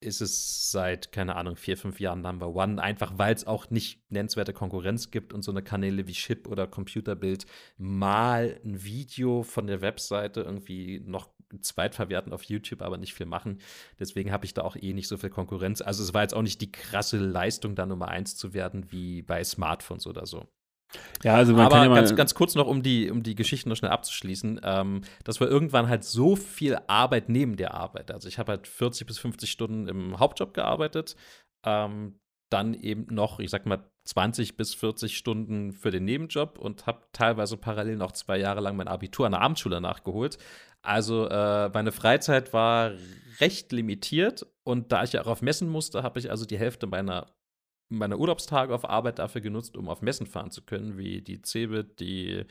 ist 0.00 0.20
es 0.20 0.70
seit, 0.70 1.10
keine 1.10 1.36
Ahnung, 1.36 1.56
vier, 1.56 1.78
fünf 1.78 2.00
Jahren 2.00 2.20
Number 2.20 2.54
One, 2.54 2.82
einfach 2.82 3.14
weil 3.16 3.34
es 3.34 3.46
auch 3.46 3.70
nicht 3.70 4.02
nennenswerte 4.10 4.52
Konkurrenz 4.52 5.10
gibt 5.10 5.32
und 5.32 5.42
so 5.42 5.52
eine 5.52 5.62
Kanäle 5.62 6.01
Kanäle 6.02 6.06
wie 6.06 6.12
Chip 6.12 6.48
oder 6.48 6.66
Computerbild 6.66 7.46
mal 7.78 8.60
ein 8.64 8.82
Video 8.84 9.42
von 9.42 9.66
der 9.66 9.80
Webseite 9.80 10.40
irgendwie 10.42 11.00
noch 11.04 11.28
zweitverwerten 11.60 12.32
auf 12.32 12.44
YouTube, 12.44 12.80
aber 12.80 12.96
nicht 12.96 13.14
viel 13.14 13.26
machen. 13.26 13.60
Deswegen 13.98 14.32
habe 14.32 14.46
ich 14.46 14.54
da 14.54 14.62
auch 14.62 14.76
eh 14.76 14.94
nicht 14.94 15.08
so 15.08 15.18
viel 15.18 15.30
Konkurrenz. 15.30 15.82
Also 15.82 16.02
es 16.02 16.14
war 16.14 16.22
jetzt 16.22 16.34
auch 16.34 16.42
nicht 16.42 16.60
die 16.60 16.72
krasse 16.72 17.18
Leistung, 17.18 17.74
da 17.74 17.84
Nummer 17.84 18.08
eins 18.08 18.36
zu 18.36 18.54
werden, 18.54 18.90
wie 18.90 19.22
bei 19.22 19.44
Smartphones 19.44 20.06
oder 20.06 20.24
so. 20.24 20.48
Ja, 21.22 21.36
also 21.36 21.54
man 21.54 21.66
Aber 21.66 21.76
kann 21.76 21.88
ja 21.88 21.94
ganz, 21.94 22.14
ganz 22.14 22.34
kurz 22.34 22.54
noch, 22.54 22.66
um 22.66 22.82
die, 22.82 23.10
um 23.10 23.22
die 23.22 23.34
Geschichte 23.34 23.68
noch 23.68 23.76
schnell 23.76 23.90
abzuschließen, 23.90 24.60
ähm, 24.62 25.02
das 25.24 25.40
war 25.40 25.48
irgendwann 25.48 25.88
halt 25.88 26.04
so 26.04 26.36
viel 26.36 26.78
Arbeit 26.86 27.30
neben 27.30 27.56
der 27.56 27.72
Arbeit. 27.72 28.10
Also 28.10 28.28
ich 28.28 28.38
habe 28.38 28.52
halt 28.52 28.66
40 28.66 29.06
bis 29.06 29.18
50 29.18 29.50
Stunden 29.50 29.88
im 29.88 30.18
Hauptjob 30.18 30.52
gearbeitet, 30.52 31.16
ähm, 31.64 32.20
dann 32.50 32.74
eben 32.74 33.06
noch, 33.14 33.40
ich 33.40 33.48
sag 33.50 33.64
mal, 33.64 33.90
20 34.04 34.56
bis 34.56 34.74
40 34.74 35.16
Stunden 35.16 35.72
für 35.72 35.90
den 35.90 36.04
Nebenjob 36.04 36.58
und 36.58 36.86
habe 36.86 37.02
teilweise 37.12 37.56
parallel 37.56 37.96
noch 37.96 38.12
zwei 38.12 38.38
Jahre 38.38 38.60
lang 38.60 38.76
mein 38.76 38.88
Abitur 38.88 39.26
an 39.26 39.32
der 39.32 39.40
Abendschule 39.40 39.80
nachgeholt. 39.80 40.38
Also 40.82 41.28
äh, 41.28 41.68
meine 41.68 41.92
Freizeit 41.92 42.52
war 42.52 42.92
recht 43.40 43.70
limitiert 43.70 44.46
und 44.64 44.90
da 44.90 45.04
ich 45.04 45.12
ja 45.12 45.22
auch 45.22 45.28
auf 45.28 45.42
Messen 45.42 45.68
musste, 45.68 46.02
habe 46.02 46.18
ich 46.18 46.30
also 46.30 46.44
die 46.44 46.58
Hälfte 46.58 46.86
meiner 46.86 47.28
meine 47.92 48.16
Urlaubstage 48.16 48.74
auf 48.74 48.88
Arbeit 48.88 49.18
dafür 49.18 49.42
genutzt, 49.42 49.76
um 49.76 49.88
auf 49.88 50.02
Messen 50.02 50.26
fahren 50.26 50.50
zu 50.50 50.62
können, 50.62 50.96
wie 50.96 51.20
die 51.20 51.42
CeBIT, 51.42 52.00
die 52.00 52.46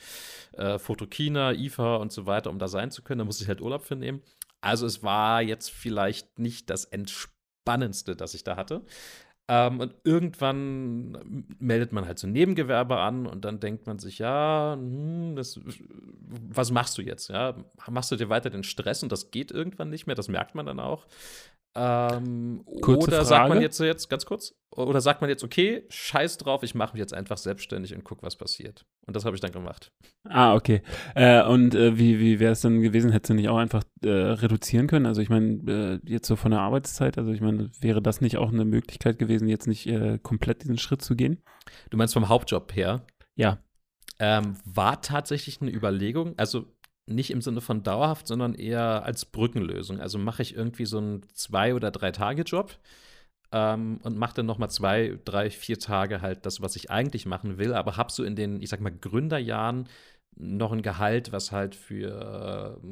äh, 0.53 0.77
Photokina, 0.77 1.53
IFA 1.53 1.95
und 1.95 2.11
so 2.11 2.27
weiter, 2.27 2.51
um 2.51 2.59
da 2.59 2.67
sein 2.67 2.91
zu 2.91 3.01
können. 3.01 3.19
Da 3.19 3.25
musste 3.25 3.43
ich 3.43 3.47
halt 3.47 3.61
Urlaub 3.61 3.83
für 3.83 3.95
nehmen. 3.95 4.21
Also 4.61 4.85
es 4.85 5.01
war 5.01 5.41
jetzt 5.41 5.71
vielleicht 5.71 6.37
nicht 6.37 6.69
das 6.69 6.85
Entspannendste, 6.85 8.15
das 8.15 8.35
ich 8.35 8.43
da 8.43 8.55
hatte. 8.55 8.85
Ähm, 9.53 9.81
und 9.81 9.93
irgendwann 10.05 11.45
meldet 11.59 11.91
man 11.91 12.05
halt 12.05 12.17
so 12.19 12.25
ein 12.25 12.31
Nebengewerbe 12.31 12.95
an 12.99 13.27
und 13.27 13.43
dann 13.43 13.59
denkt 13.59 13.85
man 13.85 13.99
sich, 13.99 14.17
ja, 14.17 14.77
hm, 14.79 15.35
das, 15.35 15.59
was 16.47 16.71
machst 16.71 16.97
du 16.97 17.01
jetzt? 17.01 17.27
Ja? 17.27 17.55
Machst 17.89 18.11
du 18.11 18.15
dir 18.15 18.29
weiter 18.29 18.49
den 18.49 18.63
Stress 18.63 19.03
und 19.03 19.11
das 19.11 19.29
geht 19.29 19.51
irgendwann 19.51 19.89
nicht 19.89 20.07
mehr, 20.07 20.15
das 20.15 20.29
merkt 20.29 20.55
man 20.55 20.67
dann 20.67 20.79
auch. 20.79 21.05
Ähm, 21.75 22.63
oder 22.65 23.01
Frage. 23.01 23.25
sagt 23.25 23.49
man 23.49 23.61
jetzt, 23.61 23.77
jetzt, 23.81 24.09
ganz 24.09 24.25
kurz, 24.25 24.55
oder 24.73 25.01
sagt 25.01 25.19
man 25.21 25.29
jetzt, 25.29 25.43
okay, 25.43 25.83
scheiß 25.89 26.37
drauf, 26.37 26.63
ich 26.63 26.75
mache 26.75 26.93
mich 26.93 27.01
jetzt 27.01 27.13
einfach 27.13 27.37
selbstständig 27.37 27.93
und 27.93 28.05
guck, 28.05 28.23
was 28.23 28.37
passiert. 28.37 28.85
Und 29.05 29.15
das 29.15 29.25
habe 29.25 29.35
ich 29.35 29.41
dann 29.41 29.51
gemacht. 29.51 29.91
Ah, 30.23 30.55
okay. 30.55 30.81
Äh, 31.13 31.43
und 31.43 31.75
äh, 31.75 31.97
wie, 31.97 32.19
wie 32.19 32.39
wäre 32.39 32.53
es 32.53 32.61
dann 32.61 32.81
gewesen? 32.81 33.11
Hättest 33.11 33.31
du 33.31 33.33
nicht 33.33 33.49
auch 33.49 33.57
einfach 33.57 33.83
äh, 34.03 34.09
reduzieren 34.09 34.87
können? 34.87 35.05
Also 35.05 35.21
ich 35.21 35.29
meine, 35.29 35.99
äh, 36.05 36.09
jetzt 36.09 36.27
so 36.27 36.37
von 36.37 36.51
der 36.51 36.61
Arbeitszeit, 36.61 37.17
also 37.17 37.31
ich 37.31 37.41
meine, 37.41 37.69
wäre 37.81 38.01
das 38.01 38.21
nicht 38.21 38.37
auch 38.37 38.49
eine 38.49 38.63
Möglichkeit 38.63 39.19
gewesen, 39.19 39.49
jetzt 39.49 39.67
nicht 39.67 39.87
äh, 39.87 40.19
komplett 40.23 40.63
diesen 40.63 40.77
Schritt 40.77 41.01
zu 41.01 41.15
gehen? 41.15 41.43
Du 41.89 41.97
meinst 41.97 42.13
vom 42.13 42.29
Hauptjob 42.29 42.73
her? 42.73 43.05
Ja. 43.35 43.57
Ähm, 44.19 44.55
war 44.63 45.01
tatsächlich 45.01 45.61
eine 45.61 45.71
Überlegung. 45.71 46.33
Also 46.37 46.65
nicht 47.07 47.31
im 47.31 47.41
Sinne 47.41 47.59
von 47.59 47.83
dauerhaft, 47.83 48.27
sondern 48.27 48.53
eher 48.53 49.03
als 49.03 49.25
Brückenlösung. 49.25 49.99
Also 49.99 50.17
mache 50.17 50.43
ich 50.43 50.55
irgendwie 50.55 50.85
so 50.85 50.99
einen 50.99 51.23
zwei- 51.33 51.75
oder 51.75 51.91
drei-Tage-Job 51.91 52.77
ähm, 53.51 53.99
und 54.03 54.17
mache 54.17 54.35
dann 54.35 54.45
noch 54.45 54.57
mal 54.57 54.69
zwei, 54.69 55.17
drei, 55.25 55.49
vier 55.49 55.79
Tage 55.79 56.21
halt 56.21 56.45
das, 56.45 56.61
was 56.61 56.75
ich 56.75 56.89
eigentlich 56.89 57.25
machen 57.25 57.57
will, 57.57 57.73
aber 57.73 57.97
habe 57.97 58.11
so 58.11 58.23
in 58.23 58.35
den, 58.35 58.61
ich 58.61 58.69
sag 58.69 58.81
mal, 58.81 58.91
Gründerjahren 58.91 59.87
noch 60.35 60.71
ein 60.71 60.81
Gehalt, 60.81 61.31
was 61.31 61.51
halt 61.51 61.75
für 61.75 62.77
äh, 62.81 62.83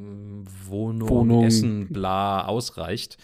Wohnung, 0.70 1.10
Wohnung, 1.10 1.46
Essen, 1.46 1.88
bla 1.88 2.46
ausreicht. 2.46 3.18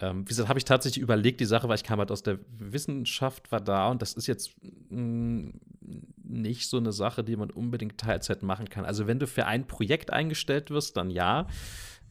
Ähm, 0.00 0.22
wie 0.22 0.28
gesagt, 0.28 0.48
habe 0.48 0.58
ich 0.58 0.64
tatsächlich 0.64 1.02
überlegt, 1.02 1.40
die 1.40 1.44
Sache, 1.44 1.68
weil 1.68 1.76
ich 1.76 1.84
kam 1.84 1.98
halt 1.98 2.10
aus 2.10 2.22
der 2.22 2.38
Wissenschaft, 2.58 3.52
war 3.52 3.60
da 3.60 3.88
und 3.88 4.02
das 4.02 4.14
ist 4.14 4.26
jetzt 4.26 4.54
mh, 4.90 5.00
mm, 5.00 5.60
nicht 6.22 6.68
so 6.68 6.78
eine 6.78 6.92
Sache, 6.92 7.22
die 7.22 7.36
man 7.36 7.50
unbedingt 7.50 7.98
Teilzeit 7.98 8.42
machen 8.42 8.68
kann. 8.68 8.84
Also 8.84 9.06
wenn 9.06 9.18
du 9.18 9.26
für 9.26 9.46
ein 9.46 9.66
Projekt 9.66 10.12
eingestellt 10.12 10.70
wirst, 10.70 10.96
dann 10.96 11.10
ja. 11.10 11.46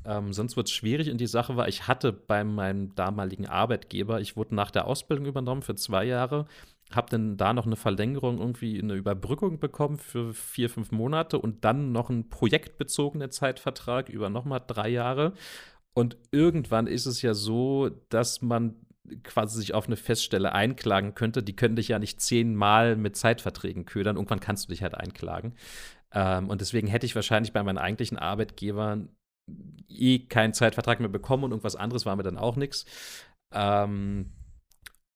Ähm, 0.06 0.34
sonst 0.34 0.58
wird 0.58 0.68
es 0.68 0.74
schwierig. 0.74 1.10
Und 1.10 1.20
die 1.20 1.28
Sache 1.28 1.56
war, 1.56 1.68
ich 1.68 1.88
hatte 1.88 2.12
bei 2.12 2.44
meinem 2.44 2.94
damaligen 2.96 3.48
Arbeitgeber, 3.48 4.22
ich 4.22 4.36
wurde 4.36 4.56
nach 4.56 4.72
der 4.72 4.88
Ausbildung 4.88 5.26
übernommen 5.26 5.62
für 5.62 5.76
zwei 5.76 6.04
Jahre, 6.06 6.46
habe 6.92 7.10
dann 7.10 7.38
da 7.38 7.54
noch 7.54 7.66
eine 7.66 7.76
Verlängerung, 7.76 8.40
irgendwie 8.40 8.82
eine 8.82 8.94
Überbrückung 8.94 9.60
bekommen 9.60 9.98
für 9.98 10.34
vier, 10.34 10.70
fünf 10.70 10.92
Monate 10.92 11.40
und 11.40 11.64
dann 11.66 11.92
noch 11.92 12.10
einen 12.10 12.30
projektbezogenen 12.30 13.32
Zeitvertrag 13.32 14.10
über 14.10 14.30
nochmal 14.30 14.62
drei 14.66 14.90
Jahre. 14.90 15.34
Und 15.94 16.18
irgendwann 16.32 16.88
ist 16.88 17.06
es 17.06 17.22
ja 17.22 17.34
so, 17.34 17.90
dass 18.10 18.42
man 18.42 18.76
quasi 19.24 19.58
sich 19.58 19.74
auf 19.74 19.88
eine 19.88 19.98
Feststelle 19.98 20.54
einklagen 20.54 21.14
könnte. 21.14 21.44
Die 21.44 21.56
können 21.56 21.76
dich 21.76 21.90
ja 21.90 22.00
nicht 22.00 22.22
zehnmal 22.22 22.96
mit 22.96 23.16
Zeitverträgen 23.16 23.86
ködern. 23.86 24.16
Irgendwann 24.16 24.40
kannst 24.40 24.66
du 24.66 24.72
dich 24.72 24.82
halt 24.82 24.96
einklagen. 24.96 25.54
Ähm, 26.14 26.50
und 26.50 26.62
deswegen 26.62 26.88
hätte 26.88 27.06
ich 27.06 27.16
wahrscheinlich 27.16 27.54
bei 27.54 27.64
meinen 27.64 27.78
eigentlichen 27.78 28.18
Arbeitgebern 28.18 29.10
eh 29.90 30.20
keinen 30.20 30.54
Zeitvertrag 30.54 31.00
mehr 31.00 31.10
bekommen 31.10 31.46
und 31.46 31.52
irgendwas 31.52 31.76
anderes 31.76 32.06
war 32.06 32.16
mir 32.16 32.24
dann 32.24 32.38
auch 32.38 32.56
nichts. 32.56 32.86
Ähm, 33.52 34.32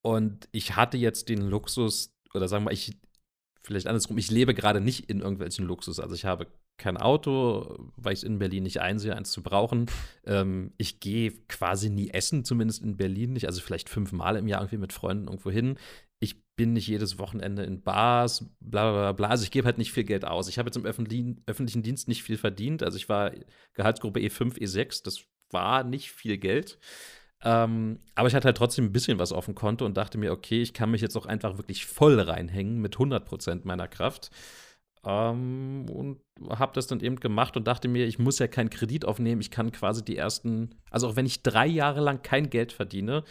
und 0.02 0.48
ich 0.52 0.76
hatte 0.76 0.98
jetzt 0.98 1.30
den 1.30 1.42
Luxus, 1.42 2.14
oder 2.34 2.48
sagen 2.48 2.66
wir, 2.66 2.72
ich, 2.72 2.98
vielleicht 3.64 3.88
andersrum, 3.88 4.18
ich 4.18 4.32
lebe 4.32 4.54
gerade 4.54 4.80
nicht 4.80 5.10
in 5.10 5.22
irgendwelchen 5.22 5.66
Luxus. 5.66 6.00
Also 6.00 6.16
ich 6.16 6.26
habe 6.26 6.48
kein 6.78 6.98
Auto, 6.98 7.90
weil 7.96 8.14
ich 8.14 8.20
es 8.20 8.24
in 8.24 8.40
Berlin 8.40 8.64
nicht 8.64 8.82
einsehe, 8.82 9.16
eins 9.16 9.32
zu 9.32 9.42
brauchen. 9.42 9.88
Ähm, 10.26 10.74
ich 10.78 11.00
gehe 11.00 11.32
quasi 11.48 11.90
nie 11.90 12.12
essen, 12.12 12.46
zumindest 12.46 12.84
in 12.84 12.98
Berlin 12.98 13.34
nicht. 13.34 13.48
Also 13.48 13.62
vielleicht 13.62 13.90
fünfmal 13.90 14.38
im 14.38 14.48
Jahr 14.48 14.62
irgendwie 14.62 14.78
mit 14.78 14.94
Freunden 14.94 15.28
irgendwo 15.28 15.50
hin. 15.50 15.78
Ich 16.20 16.44
bin 16.56 16.74
nicht 16.74 16.88
jedes 16.88 17.20
Wochenende 17.20 17.64
in 17.64 17.82
Bars, 17.84 18.46
bla 18.60 18.92
bla 18.92 19.12
bla. 19.12 19.28
Also 19.30 19.44
ich 19.44 19.52
gebe 19.52 19.66
halt 19.66 19.78
nicht 19.78 19.92
viel 19.92 20.04
Geld 20.04 20.26
aus. 20.26 20.48
Ich 20.48 20.58
habe 20.58 20.68
jetzt 20.68 20.78
im 20.78 20.86
öffentlichen, 20.86 21.84
Dienst 21.84 22.08
nicht 22.08 22.24
viel 22.24 22.38
verdient. 22.38 22.84
Also 22.84 22.98
ich 22.98 23.10
war 23.10 23.32
Gehaltsgruppe 23.74 24.20
E5, 24.20 24.58
E6. 24.58 25.04
Das 25.04 25.26
war 25.52 25.84
nicht 25.84 26.12
viel 26.12 26.38
Geld. 26.38 26.80
Ähm, 27.44 28.00
aber 28.16 28.28
ich 28.28 28.36
hatte 28.36 28.46
halt 28.46 28.58
trotzdem 28.58 28.86
ein 28.86 28.92
bisschen 28.92 29.20
was 29.20 29.32
auf 29.32 29.46
dem 29.46 29.56
Konto 29.56 29.86
und 29.86 29.96
dachte 29.96 30.18
mir, 30.18 30.32
okay, 30.32 30.62
ich 30.62 30.74
kann 30.74 30.90
mich 30.90 31.02
jetzt 31.02 31.16
auch 31.16 31.28
einfach 31.28 31.58
wirklich 31.58 31.86
voll 31.86 32.20
reinhängen 32.20 32.82
mit 32.82 32.96
100 32.96 33.26
Prozent 33.26 33.66
meiner 33.66 33.88
Kraft. 33.88 34.32
Ähm, 35.06 35.86
und 35.90 36.20
habe 36.50 36.74
das 36.74 36.88
dann 36.88 37.00
eben 37.00 37.18
gemacht 37.18 37.56
und 37.56 37.68
dachte 37.68 37.88
mir, 37.88 38.08
ich 38.08 38.20
muss 38.20 38.40
ja 38.40 38.48
keinen 38.48 38.70
Kredit 38.70 39.06
aufnehmen. 39.06 39.42
Ich 39.42 39.52
kann 39.52 39.72
quasi 39.72 40.04
die 40.04 40.18
ersten, 40.18 40.72
also 40.90 41.08
auch 41.08 41.16
wenn 41.16 41.26
ich 41.26 41.44
drei 41.44 41.68
Jahre 41.68 42.02
lang 42.02 42.24
kein 42.24 42.50
Geld 42.50 42.74
verdiene, 42.74 43.24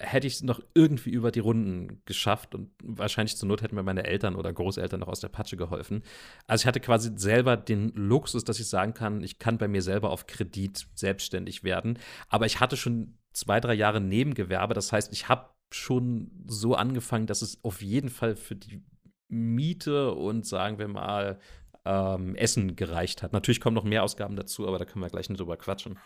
hätte 0.00 0.26
ich 0.26 0.34
es 0.34 0.42
noch 0.42 0.60
irgendwie 0.74 1.10
über 1.10 1.30
die 1.30 1.40
Runden 1.40 2.02
geschafft 2.06 2.54
und 2.54 2.70
wahrscheinlich 2.82 3.36
zur 3.36 3.48
Not 3.48 3.62
hätten 3.62 3.74
mir 3.74 3.82
meine 3.82 4.04
Eltern 4.04 4.34
oder 4.34 4.52
Großeltern 4.52 5.00
noch 5.00 5.08
aus 5.08 5.20
der 5.20 5.28
Patsche 5.28 5.56
geholfen. 5.56 6.02
Also 6.46 6.62
ich 6.62 6.66
hatte 6.66 6.80
quasi 6.80 7.10
selber 7.16 7.56
den 7.56 7.92
Luxus, 7.94 8.44
dass 8.44 8.60
ich 8.60 8.68
sagen 8.68 8.94
kann, 8.94 9.22
ich 9.22 9.38
kann 9.38 9.58
bei 9.58 9.68
mir 9.68 9.82
selber 9.82 10.10
auf 10.10 10.26
Kredit 10.26 10.86
selbstständig 10.94 11.62
werden. 11.62 11.98
Aber 12.28 12.46
ich 12.46 12.60
hatte 12.60 12.76
schon 12.76 13.18
zwei, 13.32 13.60
drei 13.60 13.74
Jahre 13.74 14.00
Nebengewerbe. 14.00 14.74
Das 14.74 14.92
heißt, 14.92 15.12
ich 15.12 15.28
habe 15.28 15.50
schon 15.70 16.30
so 16.46 16.74
angefangen, 16.74 17.26
dass 17.26 17.42
es 17.42 17.62
auf 17.62 17.82
jeden 17.82 18.08
Fall 18.08 18.36
für 18.36 18.56
die 18.56 18.82
Miete 19.28 20.12
und 20.14 20.46
sagen 20.46 20.78
wir 20.78 20.88
mal 20.88 21.38
ähm, 21.84 22.34
Essen 22.36 22.74
gereicht 22.74 23.22
hat. 23.22 23.32
Natürlich 23.32 23.60
kommen 23.60 23.76
noch 23.76 23.84
mehr 23.84 24.02
Ausgaben 24.02 24.36
dazu, 24.36 24.66
aber 24.66 24.78
da 24.78 24.84
können 24.84 25.04
wir 25.04 25.10
gleich 25.10 25.28
nicht 25.28 25.40
drüber 25.40 25.56
quatschen. 25.56 25.98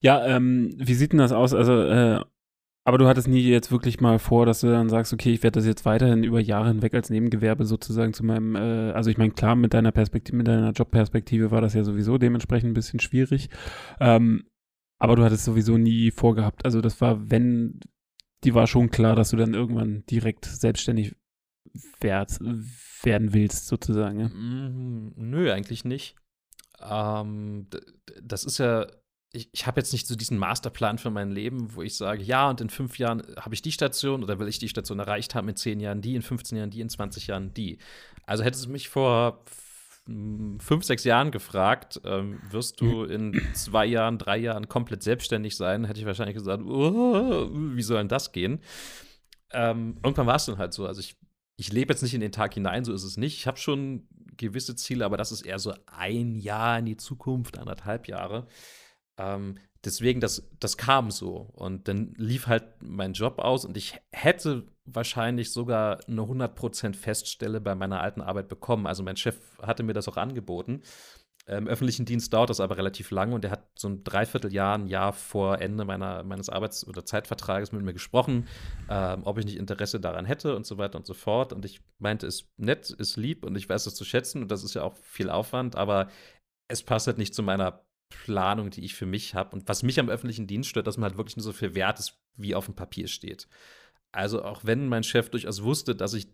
Ja, 0.00 0.24
ähm, 0.26 0.72
wie 0.76 0.94
sieht 0.94 1.12
denn 1.12 1.18
das 1.18 1.32
aus? 1.32 1.54
Also, 1.54 1.82
äh, 1.82 2.20
aber 2.88 2.96
du 2.96 3.06
hattest 3.06 3.28
nie 3.28 3.42
jetzt 3.42 3.70
wirklich 3.70 4.00
mal 4.00 4.18
vor, 4.18 4.46
dass 4.46 4.62
du 4.62 4.68
dann 4.68 4.88
sagst, 4.88 5.12
okay, 5.12 5.30
ich 5.30 5.42
werde 5.42 5.56
das 5.56 5.66
jetzt 5.66 5.84
weiterhin 5.84 6.24
über 6.24 6.40
Jahre 6.40 6.68
hinweg 6.68 6.94
als 6.94 7.10
Nebengewerbe 7.10 7.66
sozusagen 7.66 8.14
zu 8.14 8.24
meinem, 8.24 8.56
äh, 8.56 8.92
also 8.92 9.10
ich 9.10 9.18
meine, 9.18 9.32
klar, 9.32 9.56
mit 9.56 9.74
deiner 9.74 9.92
Perspektive, 9.92 10.38
mit 10.38 10.48
deiner 10.48 10.70
Jobperspektive 10.70 11.50
war 11.50 11.60
das 11.60 11.74
ja 11.74 11.84
sowieso 11.84 12.16
dementsprechend 12.16 12.70
ein 12.70 12.74
bisschen 12.74 12.98
schwierig. 12.98 13.50
Ähm, 14.00 14.46
aber 14.98 15.16
du 15.16 15.22
hattest 15.22 15.44
sowieso 15.44 15.76
nie 15.76 16.10
vorgehabt. 16.10 16.64
Also 16.64 16.80
das 16.80 16.98
war, 17.02 17.30
wenn, 17.30 17.78
die 18.44 18.54
war 18.54 18.66
schon 18.66 18.88
klar, 18.88 19.14
dass 19.14 19.32
du 19.32 19.36
dann 19.36 19.52
irgendwann 19.52 20.06
direkt 20.06 20.46
selbstständig 20.46 21.14
werd, 22.00 22.38
werden 23.02 23.34
willst, 23.34 23.66
sozusagen. 23.66 24.18
Ja? 24.18 24.28
Mm, 24.30 25.12
nö, 25.14 25.52
eigentlich 25.52 25.84
nicht. 25.84 26.16
Ähm, 26.80 27.66
das 28.22 28.44
ist 28.44 28.56
ja, 28.56 28.86
ich, 29.30 29.50
ich 29.52 29.66
habe 29.66 29.80
jetzt 29.80 29.92
nicht 29.92 30.06
so 30.06 30.16
diesen 30.16 30.38
Masterplan 30.38 30.98
für 30.98 31.10
mein 31.10 31.30
Leben, 31.30 31.74
wo 31.74 31.82
ich 31.82 31.96
sage, 31.96 32.22
ja, 32.22 32.48
und 32.48 32.60
in 32.60 32.70
fünf 32.70 32.98
Jahren 32.98 33.22
habe 33.38 33.54
ich 33.54 33.62
die 33.62 33.72
Station 33.72 34.22
oder 34.22 34.38
will 34.38 34.48
ich 34.48 34.58
die 34.58 34.68
Station 34.68 34.98
erreicht 34.98 35.34
haben, 35.34 35.48
in 35.48 35.56
zehn 35.56 35.80
Jahren 35.80 36.00
die, 36.00 36.14
in 36.14 36.22
15 36.22 36.56
Jahren 36.56 36.70
die, 36.70 36.80
in 36.80 36.88
20 36.88 37.26
Jahren 37.26 37.52
die. 37.52 37.78
Also 38.24 38.44
hättest 38.44 38.66
du 38.66 38.70
mich 38.70 38.88
vor 38.88 39.44
fünf, 40.06 40.84
sechs 40.84 41.04
Jahren 41.04 41.30
gefragt, 41.30 42.00
ähm, 42.04 42.40
wirst 42.50 42.80
du 42.80 43.04
in 43.04 43.38
zwei 43.52 43.84
Jahren, 43.84 44.16
drei 44.16 44.38
Jahren 44.38 44.66
komplett 44.66 45.02
selbstständig 45.02 45.54
sein, 45.54 45.84
hätte 45.84 46.00
ich 46.00 46.06
wahrscheinlich 46.06 46.36
gesagt, 46.36 46.62
oh, 46.64 47.50
wie 47.52 47.82
soll 47.82 47.98
denn 47.98 48.08
das 48.08 48.32
gehen? 48.32 48.60
Ähm, 49.52 49.98
irgendwann 50.02 50.26
war 50.26 50.36
es 50.36 50.46
dann 50.46 50.56
halt 50.56 50.72
so. 50.72 50.86
Also 50.86 51.00
ich 51.00 51.16
ich 51.58 51.72
lebe 51.72 51.92
jetzt 51.92 52.02
nicht 52.02 52.14
in 52.14 52.20
den 52.20 52.32
Tag 52.32 52.54
hinein, 52.54 52.84
so 52.84 52.94
ist 52.94 53.02
es 53.02 53.16
nicht. 53.16 53.36
Ich 53.36 53.48
habe 53.48 53.58
schon 53.58 54.06
gewisse 54.36 54.76
Ziele, 54.76 55.04
aber 55.04 55.16
das 55.16 55.32
ist 55.32 55.42
eher 55.42 55.58
so 55.58 55.74
ein 55.86 56.36
Jahr 56.36 56.78
in 56.78 56.86
die 56.86 56.96
Zukunft, 56.96 57.58
anderthalb 57.58 58.06
Jahre. 58.06 58.46
Ähm, 59.18 59.56
deswegen, 59.84 60.20
das, 60.20 60.48
das 60.58 60.76
kam 60.76 61.10
so. 61.10 61.50
Und 61.54 61.88
dann 61.88 62.14
lief 62.16 62.46
halt 62.46 62.64
mein 62.80 63.12
Job 63.12 63.38
aus 63.38 63.64
und 63.64 63.76
ich 63.76 63.98
hätte 64.12 64.66
wahrscheinlich 64.84 65.52
sogar 65.52 66.00
eine 66.08 66.22
100% 66.22 66.94
Feststelle 66.94 67.60
bei 67.60 67.74
meiner 67.74 68.00
alten 68.00 68.22
Arbeit 68.22 68.48
bekommen. 68.48 68.86
Also 68.86 69.02
mein 69.02 69.16
Chef 69.16 69.36
hatte 69.60 69.82
mir 69.82 69.92
das 69.92 70.08
auch 70.08 70.16
angeboten. 70.16 70.82
Im 71.48 71.66
öffentlichen 71.66 72.04
Dienst 72.04 72.34
dauert 72.34 72.50
das 72.50 72.60
aber 72.60 72.76
relativ 72.76 73.10
lang 73.10 73.32
und 73.32 73.42
er 73.42 73.50
hat 73.50 73.70
so 73.74 73.88
ein 73.88 74.04
Dreivierteljahr, 74.04 74.76
ein 74.76 74.86
Jahr 74.86 75.14
vor 75.14 75.62
Ende 75.62 75.86
meiner, 75.86 76.22
meines 76.22 76.50
Arbeits- 76.50 76.86
oder 76.86 77.06
Zeitvertrages 77.06 77.72
mit 77.72 77.80
mir 77.80 77.94
gesprochen, 77.94 78.46
ähm, 78.90 79.22
ob 79.24 79.38
ich 79.38 79.46
nicht 79.46 79.56
Interesse 79.56 79.98
daran 79.98 80.26
hätte 80.26 80.54
und 80.54 80.66
so 80.66 80.76
weiter 80.76 80.98
und 80.98 81.06
so 81.06 81.14
fort. 81.14 81.54
Und 81.54 81.64
ich 81.64 81.80
meinte, 81.98 82.26
ist 82.26 82.50
nett, 82.58 82.90
ist 82.90 83.16
lieb 83.16 83.46
und 83.46 83.56
ich 83.56 83.66
weiß 83.66 83.86
es 83.86 83.94
zu 83.94 84.04
schätzen 84.04 84.42
und 84.42 84.50
das 84.50 84.62
ist 84.62 84.74
ja 84.74 84.82
auch 84.82 84.98
viel 84.98 85.30
Aufwand, 85.30 85.74
aber 85.74 86.10
es 86.70 86.82
passt 86.82 87.06
halt 87.06 87.16
nicht 87.16 87.34
zu 87.34 87.42
meiner 87.42 87.82
Planung, 88.08 88.70
die 88.70 88.84
ich 88.84 88.94
für 88.94 89.06
mich 89.06 89.34
habe. 89.34 89.54
Und 89.54 89.68
was 89.68 89.82
mich 89.82 90.00
am 90.00 90.08
öffentlichen 90.08 90.46
Dienst 90.46 90.70
stört, 90.70 90.86
dass 90.86 90.96
man 90.96 91.10
halt 91.10 91.18
wirklich 91.18 91.36
nur 91.36 91.44
so 91.44 91.52
viel 91.52 91.74
wert 91.74 91.98
ist, 91.98 92.20
wie 92.36 92.54
auf 92.54 92.66
dem 92.66 92.74
Papier 92.74 93.08
steht. 93.08 93.48
Also 94.12 94.42
auch 94.42 94.64
wenn 94.64 94.88
mein 94.88 95.02
Chef 95.02 95.30
durchaus 95.30 95.62
wusste, 95.62 95.94
dass 95.94 96.14
ich 96.14 96.28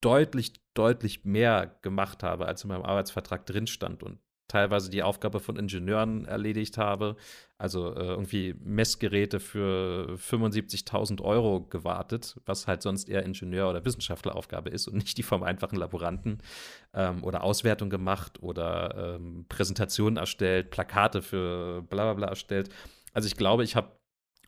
deutlich, 0.00 0.52
deutlich 0.74 1.24
mehr 1.24 1.78
gemacht 1.82 2.22
habe, 2.22 2.46
als 2.46 2.64
in 2.64 2.68
meinem 2.68 2.84
Arbeitsvertrag 2.84 3.44
drin 3.46 3.66
stand 3.66 4.02
und 4.02 4.20
teilweise 4.48 4.90
die 4.90 5.02
Aufgabe 5.02 5.40
von 5.40 5.56
Ingenieuren 5.56 6.24
erledigt 6.24 6.78
habe. 6.78 7.16
Also 7.58 7.94
äh, 7.94 8.06
irgendwie 8.06 8.54
Messgeräte 8.64 9.40
für 9.40 10.16
75.000 10.16 11.20
Euro 11.22 11.62
gewartet, 11.62 12.36
was 12.46 12.66
halt 12.66 12.82
sonst 12.82 13.08
eher 13.08 13.24
Ingenieur- 13.24 13.70
oder 13.70 13.84
Wissenschaftleraufgabe 13.84 14.70
ist 14.70 14.88
und 14.88 14.96
nicht 14.96 15.18
die 15.18 15.22
vom 15.22 15.42
einfachen 15.42 15.76
Laboranten. 15.76 16.38
Ähm, 16.94 17.22
oder 17.22 17.44
Auswertung 17.44 17.90
gemacht 17.90 18.42
oder 18.42 19.16
ähm, 19.16 19.44
Präsentationen 19.48 20.16
erstellt, 20.16 20.70
Plakate 20.70 21.22
für 21.22 21.82
bla 21.82 22.04
bla 22.04 22.14
bla 22.14 22.28
erstellt. 22.28 22.70
Also 23.12 23.26
ich 23.26 23.36
glaube, 23.36 23.64
ich 23.64 23.76
habe 23.76 23.97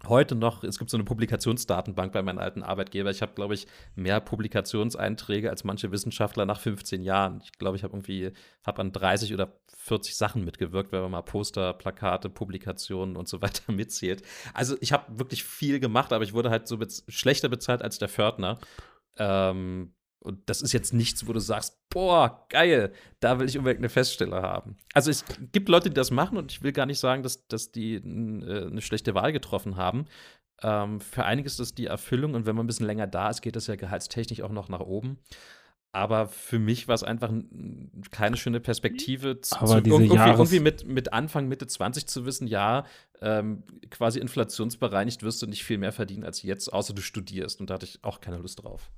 heute 0.07 0.35
noch, 0.35 0.64
es 0.64 0.78
gibt 0.78 0.90
so 0.90 0.97
eine 0.97 1.04
Publikationsdatenbank 1.04 2.12
bei 2.12 2.23
meinem 2.23 2.38
alten 2.38 2.62
Arbeitgeber. 2.62 3.11
Ich 3.11 3.23
habe, 3.23 3.33
glaube 3.35 3.54
ich, 3.54 3.66
mehr 3.95 4.21
Publikationseinträge 4.21 5.50
als 5.50 5.64
manche 5.64 5.92
Wissenschaftler 5.92 6.47
nach 6.47 6.61
15 6.61 7.02
Jahren. 7.02 7.40
Ich 7.45 7.52
glaube, 7.52 7.76
ich 7.76 7.85
habe 7.85 7.95
irgendwie, 7.95 8.33
habe 8.64 8.80
an 8.80 8.92
30 8.92 9.35
oder 9.35 9.61
40 9.76 10.16
Sachen 10.16 10.45
mitgewirkt, 10.45 10.92
wenn 10.92 11.02
man 11.02 11.11
mal 11.11 11.23
Poster, 11.23 11.73
Plakate, 11.75 12.30
Publikationen 12.30 13.16
und 13.16 13.28
so 13.28 13.42
weiter 13.42 13.73
mitzählt. 13.73 14.23
Also 14.54 14.76
ich 14.80 14.92
habe 14.92 15.19
wirklich 15.19 15.45
viel 15.45 15.80
gemacht, 15.80 16.12
aber 16.12 16.25
ich 16.25 16.33
wurde 16.33 16.50
halt 16.50 16.69
so 16.69 16.78
bez 16.78 17.04
schlechter 17.09 17.49
bezahlt 17.49 17.83
als 17.83 17.99
der 17.99 18.09
Pförtner. 18.09 18.59
Ähm, 19.16 19.92
und 20.21 20.49
das 20.50 20.61
ist 20.61 20.73
jetzt 20.73 20.93
nichts, 20.93 21.27
wo 21.27 21.33
du 21.33 21.41
sagst, 21.41 21.79
boah, 21.89 22.47
geil, 22.50 22.93
da 23.21 23.39
will 23.39 23.49
ich 23.49 23.57
unbedingt 23.57 23.81
eine 23.81 23.89
Feststelle 23.89 24.43
haben. 24.43 24.77
Also 24.93 25.11
es 25.11 25.25
gibt 25.53 25.69
Leute, 25.69 25.89
die 25.89 25.95
das 25.95 26.11
machen 26.11 26.37
und 26.37 26.53
ich 26.53 26.62
will 26.62 26.73
gar 26.73 26.87
nicht 26.87 26.99
sagen, 26.99 27.23
dass, 27.23 27.47
dass 27.49 27.73
die 27.73 27.95
äh, 27.95 28.67
eine 28.67 28.83
schlechte 28.83 29.15
Wahl 29.15 29.33
getroffen 29.33 29.77
haben. 29.77 30.07
Ähm, 30.62 31.00
für 31.00 31.25
einige 31.25 31.47
ist 31.47 31.59
das 31.59 31.75
die 31.75 31.87
Erfüllung 31.87 32.35
und 32.35 32.45
wenn 32.45 32.55
man 32.55 32.65
ein 32.65 32.67
bisschen 32.67 32.87
länger 32.87 33.07
da 33.07 33.31
ist, 33.31 33.41
geht 33.41 33.57
das 33.57 33.67
ja 33.67 33.77
gehaltstechnisch 33.77 34.43
auch 34.43 34.53
noch 34.53 34.69
nach 34.69 34.81
oben. 34.81 35.19
Aber 35.93 36.29
für 36.29 36.61
mich 36.61 36.87
war 36.87 36.95
es 36.95 37.03
einfach 37.03 37.33
keine 38.12 38.37
schöne 38.37 38.61
Perspektive, 38.61 39.41
zu, 39.41 39.57
Aber 39.57 39.81
diese 39.81 39.97
irgendwie, 39.97 40.15
Jahres 40.15 40.39
irgendwie 40.39 40.61
mit, 40.61 40.87
mit 40.87 41.12
Anfang, 41.12 41.49
Mitte 41.49 41.67
20 41.67 42.07
zu 42.07 42.25
wissen, 42.27 42.47
ja, 42.47 42.85
ähm, 43.21 43.65
quasi 43.91 44.21
inflationsbereinigt 44.21 45.25
wirst 45.25 45.43
du 45.43 45.47
nicht 45.49 45.65
viel 45.65 45.79
mehr 45.79 45.91
verdienen 45.91 46.23
als 46.25 46.43
jetzt, 46.43 46.73
außer 46.73 46.95
du 46.95 47.03
studierst. 47.03 47.61
Und 47.61 47.71
da 47.71 47.75
hatte 47.75 47.87
ich 47.87 48.05
auch 48.05 48.21
keine 48.21 48.37
Lust 48.37 48.62
drauf. 48.62 48.93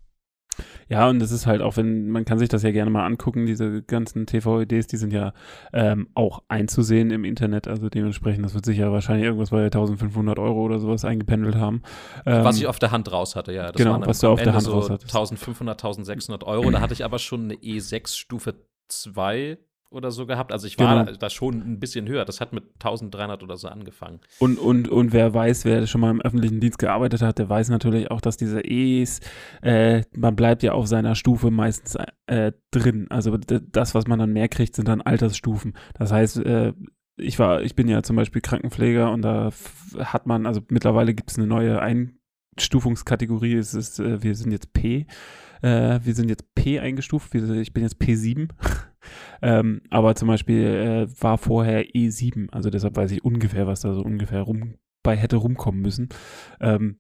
Ja, 0.89 1.09
und 1.09 1.23
es 1.23 1.33
ist 1.33 1.47
halt 1.47 1.63
auch, 1.63 1.77
wenn, 1.77 2.09
man 2.11 2.25
kann 2.25 2.39
sich 2.39 2.49
das 2.49 2.63
ja 2.63 2.71
gerne 2.71 2.91
mal 2.91 3.05
angucken, 3.05 3.47
diese 3.47 3.83
ganzen 3.83 4.27
TV-Ideen, 4.27 4.85
die 4.91 4.97
sind 4.97 5.13
ja 5.13 5.33
ähm, 5.73 6.09
auch 6.15 6.43
einzusehen 6.49 7.11
im 7.11 7.25
Internet, 7.25 7.69
also 7.69 7.89
dementsprechend, 7.89 8.45
das 8.45 8.55
wird 8.55 8.65
sich 8.65 8.79
ja 8.79 8.91
wahrscheinlich 8.93 9.27
irgendwas 9.27 9.51
bei 9.51 9.65
1500 9.65 10.39
Euro 10.39 10.63
oder 10.63 10.79
sowas 10.79 11.05
eingependelt 11.05 11.57
haben. 11.57 11.83
Ähm, 12.27 12.45
was 12.45 12.57
ich 12.57 12.67
auf 12.67 12.79
der 12.79 12.91
Hand 12.91 13.11
raus 13.13 13.37
hatte, 13.37 13.53
ja. 13.53 13.73
Das 13.73 13.77
genau, 13.77 14.01
was 14.05 14.21
du 14.21 14.29
auf 14.29 14.39
Ende 14.39 14.51
der 14.51 14.55
Hand 14.55 14.65
so 14.65 14.73
raus 14.73 14.91
hattest. 14.91 15.15
1500, 15.15 15.83
1600 15.83 16.45
Euro, 16.45 16.71
da 16.71 16.81
hatte 16.81 16.95
ich 16.95 17.05
aber 17.05 17.19
schon 17.19 17.45
eine 17.45 17.55
E6 17.55 18.17
Stufe 18.17 18.55
2 18.89 19.59
oder 19.93 20.11
so 20.11 20.27
gehabt. 20.27 20.53
Also 20.53 20.67
ich 20.67 20.79
war 20.79 21.05
genau. 21.05 21.17
da, 21.19 21.31
schon 21.31 21.61
ein 21.61 21.79
bisschen 21.79 22.09
höher. 22.09 22.25
Das 22.25 22.41
hat 22.41 22.53
mit 22.53 22.65
1300 22.75 23.43
oder 23.43 23.57
so 23.57 23.69
angefangen. 23.69 24.21
Und, 24.39 24.59
und, 24.59 24.89
und 24.89 25.13
wer 25.13 25.33
weiß, 25.33 25.65
wer 25.65 25.87
schon 25.87 26.01
mal 26.01 26.11
im 26.11 26.21
öffentlichen 26.21 26.61
Dienst 26.61 26.79
gearbeitet 26.79 27.23
hat, 27.23 27.39
der 27.39 27.49
weiß 27.49 27.69
natürlich 27.69 28.11
auch, 28.11 28.21
dass 28.21 28.37
diese 28.37 28.61
E's, 28.63 29.21
äh, 29.63 30.03
man 30.17 30.37
bleibt 30.37 30.63
ja 30.63 30.73
auf 30.73 30.87
seiner 30.87 31.15
Stufe 31.15 31.51
meistens 31.51 31.97
äh, 32.27 32.53
drin. 32.71 33.07
Also 33.11 33.37
das, 33.37 33.95
was 33.95 34.07
man 34.07 34.19
dann 34.19 34.33
mehr 34.33 34.49
kriegt, 34.49 34.75
sind 34.75 34.89
dann 34.89 35.01
Altersstufen. 35.01 35.75
Das 35.95 36.13
heißt, 36.13 36.39
äh, 36.39 36.73
ich 37.17 37.39
war, 37.39 37.63
ich 37.63 37.75
bin 37.75 37.89
ja 37.89 38.03
zum 38.03 38.17
Beispiel 38.17 38.43
Krankenpfleger 38.43 39.11
und 39.11 39.23
da 39.23 39.51
hat 39.99 40.27
man, 40.27 40.47
also 40.47 40.61
mittlerweile 40.69 41.15
gibt 41.15 41.31
es 41.31 41.39
eine 41.39 41.47
neue 41.47 41.81
Einstufungskategorie, 41.81 43.55
es 43.55 43.75
ist, 43.75 44.01
äh, 44.01 44.23
wir 44.23 44.35
sind 44.35 44.53
jetzt 44.53 44.73
P. 44.73 45.07
Äh, 45.63 46.01
wir 46.03 46.15
sind 46.15 46.29
jetzt 46.29 46.55
P 46.55 46.81
eingestuft, 46.81 47.35
ich 47.35 47.73
bin 47.73 47.83
jetzt 47.83 48.01
P7. 48.01 48.49
Ähm, 49.43 49.83
aber 49.91 50.15
zum 50.15 50.29
Beispiel 50.29 50.65
äh, 50.65 51.23
war 51.23 51.39
vorher 51.39 51.87
E7, 51.87 52.51
also 52.51 52.71
deshalb 52.71 52.97
weiß 52.97 53.11
ich 53.13 53.25
ungefähr, 53.25 53.67
was 53.67 53.81
da 53.81 53.95
so 53.95 54.03
ungefähr 54.03 54.43
rum 54.43 54.75
bei 55.03 55.17
hätte 55.17 55.37
rumkommen 55.37 55.81
müssen. 55.81 56.09
Ähm, 56.61 56.99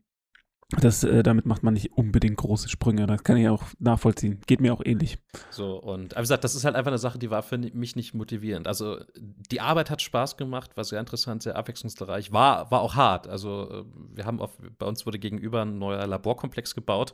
das, 0.80 1.04
äh, 1.04 1.22
damit 1.22 1.44
macht 1.44 1.62
man 1.62 1.74
nicht 1.74 1.92
unbedingt 1.92 2.38
große 2.38 2.68
Sprünge. 2.68 3.06
Das 3.06 3.22
kann 3.22 3.36
ich 3.36 3.48
auch 3.48 3.64
nachvollziehen. 3.78 4.40
Geht 4.46 4.62
mir 4.62 4.72
auch 4.72 4.80
ähnlich. 4.82 5.18
So, 5.50 5.76
und 5.76 6.16
wie 6.16 6.20
gesagt, 6.20 6.44
das 6.44 6.54
ist 6.54 6.64
halt 6.64 6.76
einfach 6.76 6.90
eine 6.90 6.98
Sache, 6.98 7.18
die 7.18 7.30
war 7.30 7.42
für 7.42 7.58
mich 7.58 7.94
nicht 7.94 8.14
motivierend. 8.14 8.66
Also, 8.66 9.00
die 9.18 9.60
Arbeit 9.60 9.90
hat 9.90 10.00
Spaß 10.00 10.38
gemacht, 10.38 10.76
war 10.76 10.84
sehr 10.84 11.00
interessant, 11.00 11.42
sehr 11.42 11.56
abwechslungsreich, 11.56 12.32
war, 12.32 12.70
war 12.70 12.80
auch 12.80 12.94
hart. 12.94 13.28
Also, 13.28 13.70
äh, 13.70 13.84
wir 14.14 14.24
haben 14.24 14.40
auf, 14.40 14.58
bei 14.78 14.86
uns 14.86 15.04
wurde 15.04 15.18
gegenüber 15.18 15.62
ein 15.62 15.78
neuer 15.78 16.06
Laborkomplex 16.06 16.74
gebaut 16.74 17.12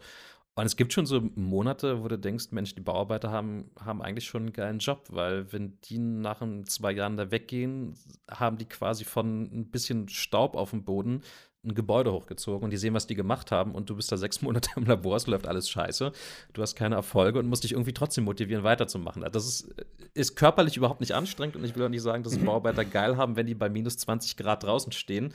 und 0.58 0.66
es 0.66 0.74
gibt 0.74 0.92
schon 0.92 1.06
so 1.06 1.22
Monate, 1.36 2.02
wo 2.02 2.08
du 2.08 2.18
denkst, 2.18 2.46
Mensch, 2.50 2.74
die 2.74 2.80
Bauarbeiter 2.80 3.30
haben, 3.30 3.70
haben 3.78 4.02
eigentlich 4.02 4.26
schon 4.26 4.42
einen 4.42 4.52
geilen 4.52 4.80
Job, 4.80 5.04
weil 5.10 5.52
wenn 5.52 5.78
die 5.84 5.98
nach 5.98 6.40
ein, 6.40 6.66
zwei 6.66 6.90
Jahren 6.90 7.16
da 7.16 7.30
weggehen, 7.30 7.94
haben 8.28 8.58
die 8.58 8.64
quasi 8.64 9.04
von 9.04 9.42
ein 9.42 9.70
bisschen 9.70 10.08
Staub 10.08 10.56
auf 10.56 10.70
dem 10.70 10.82
Boden 10.82 11.22
ein 11.64 11.74
Gebäude 11.74 12.12
hochgezogen 12.12 12.64
und 12.64 12.70
die 12.70 12.76
sehen, 12.76 12.94
was 12.94 13.06
die 13.06 13.14
gemacht 13.14 13.52
haben 13.52 13.72
und 13.72 13.88
du 13.88 13.94
bist 13.94 14.10
da 14.10 14.16
sechs 14.16 14.42
Monate 14.42 14.70
im 14.74 14.84
Labor, 14.84 15.14
es 15.16 15.28
läuft 15.28 15.46
alles 15.46 15.70
scheiße, 15.70 16.10
du 16.52 16.62
hast 16.62 16.74
keine 16.74 16.96
Erfolge 16.96 17.38
und 17.38 17.46
musst 17.46 17.62
dich 17.62 17.72
irgendwie 17.72 17.92
trotzdem 17.92 18.24
motivieren, 18.24 18.64
weiterzumachen. 18.64 19.24
Das 19.30 19.46
ist, 19.46 19.74
ist 20.14 20.34
körperlich 20.34 20.76
überhaupt 20.76 21.00
nicht 21.00 21.14
anstrengend 21.14 21.54
und 21.54 21.64
ich 21.64 21.76
will 21.76 21.84
auch 21.84 21.88
nicht 21.88 22.02
sagen, 22.02 22.24
dass 22.24 22.36
Bauarbeiter 22.44 22.84
geil 22.84 23.16
haben, 23.16 23.36
wenn 23.36 23.46
die 23.46 23.54
bei 23.54 23.68
minus 23.68 23.96
20 23.98 24.36
Grad 24.36 24.64
draußen 24.64 24.90
stehen 24.90 25.32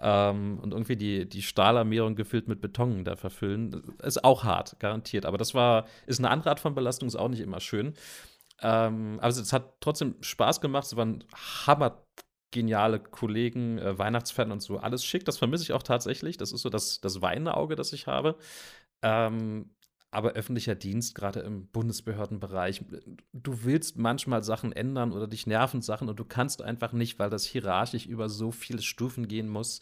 ähm, 0.00 0.58
und 0.60 0.72
irgendwie 0.72 0.96
die, 0.96 1.28
die 1.28 1.42
Stahlarmierung 1.42 2.16
gefüllt 2.16 2.48
mit 2.48 2.60
Beton 2.60 3.04
da 3.04 3.16
verfüllen. 3.16 3.82
Ist 4.02 4.24
auch 4.24 4.44
hart, 4.44 4.78
garantiert. 4.80 5.26
Aber 5.26 5.38
das 5.38 5.54
war, 5.54 5.86
ist 6.06 6.18
eine 6.18 6.30
andere 6.30 6.50
Art 6.50 6.60
von 6.60 6.74
Belastung, 6.74 7.08
ist 7.08 7.16
auch 7.16 7.28
nicht 7.28 7.40
immer 7.40 7.60
schön. 7.60 7.94
Ähm, 8.62 9.18
also 9.20 9.40
es 9.42 9.52
hat 9.52 9.80
trotzdem 9.80 10.16
Spaß 10.20 10.60
gemacht, 10.60 10.86
es 10.86 10.96
waren 10.96 11.24
hammer 11.66 12.02
geniale 12.50 12.98
Kollegen, 12.98 13.78
äh, 13.78 13.98
Weihnachtsfan 13.98 14.50
und 14.52 14.60
so, 14.60 14.78
alles 14.78 15.04
schick. 15.04 15.24
Das 15.24 15.38
vermisse 15.38 15.64
ich 15.64 15.72
auch 15.72 15.82
tatsächlich. 15.82 16.36
Das 16.36 16.52
ist 16.52 16.62
so 16.62 16.70
das, 16.70 17.00
das 17.00 17.22
weinende 17.22 17.54
das 17.76 17.92
ich 17.92 18.06
habe. 18.06 18.36
Ähm, 19.02 19.70
aber 20.10 20.32
öffentlicher 20.32 20.74
Dienst, 20.74 21.14
gerade 21.14 21.40
im 21.40 21.66
Bundesbehördenbereich, 21.68 22.84
du 23.32 23.64
willst 23.64 23.96
manchmal 23.96 24.42
Sachen 24.42 24.72
ändern 24.72 25.12
oder 25.12 25.28
dich 25.28 25.46
nerven 25.46 25.82
Sachen 25.82 26.08
und 26.08 26.18
du 26.18 26.24
kannst 26.24 26.62
einfach 26.62 26.92
nicht, 26.92 27.18
weil 27.18 27.30
das 27.30 27.44
hierarchisch 27.44 28.06
über 28.06 28.28
so 28.28 28.50
viele 28.50 28.82
Stufen 28.82 29.28
gehen 29.28 29.48
muss. 29.48 29.80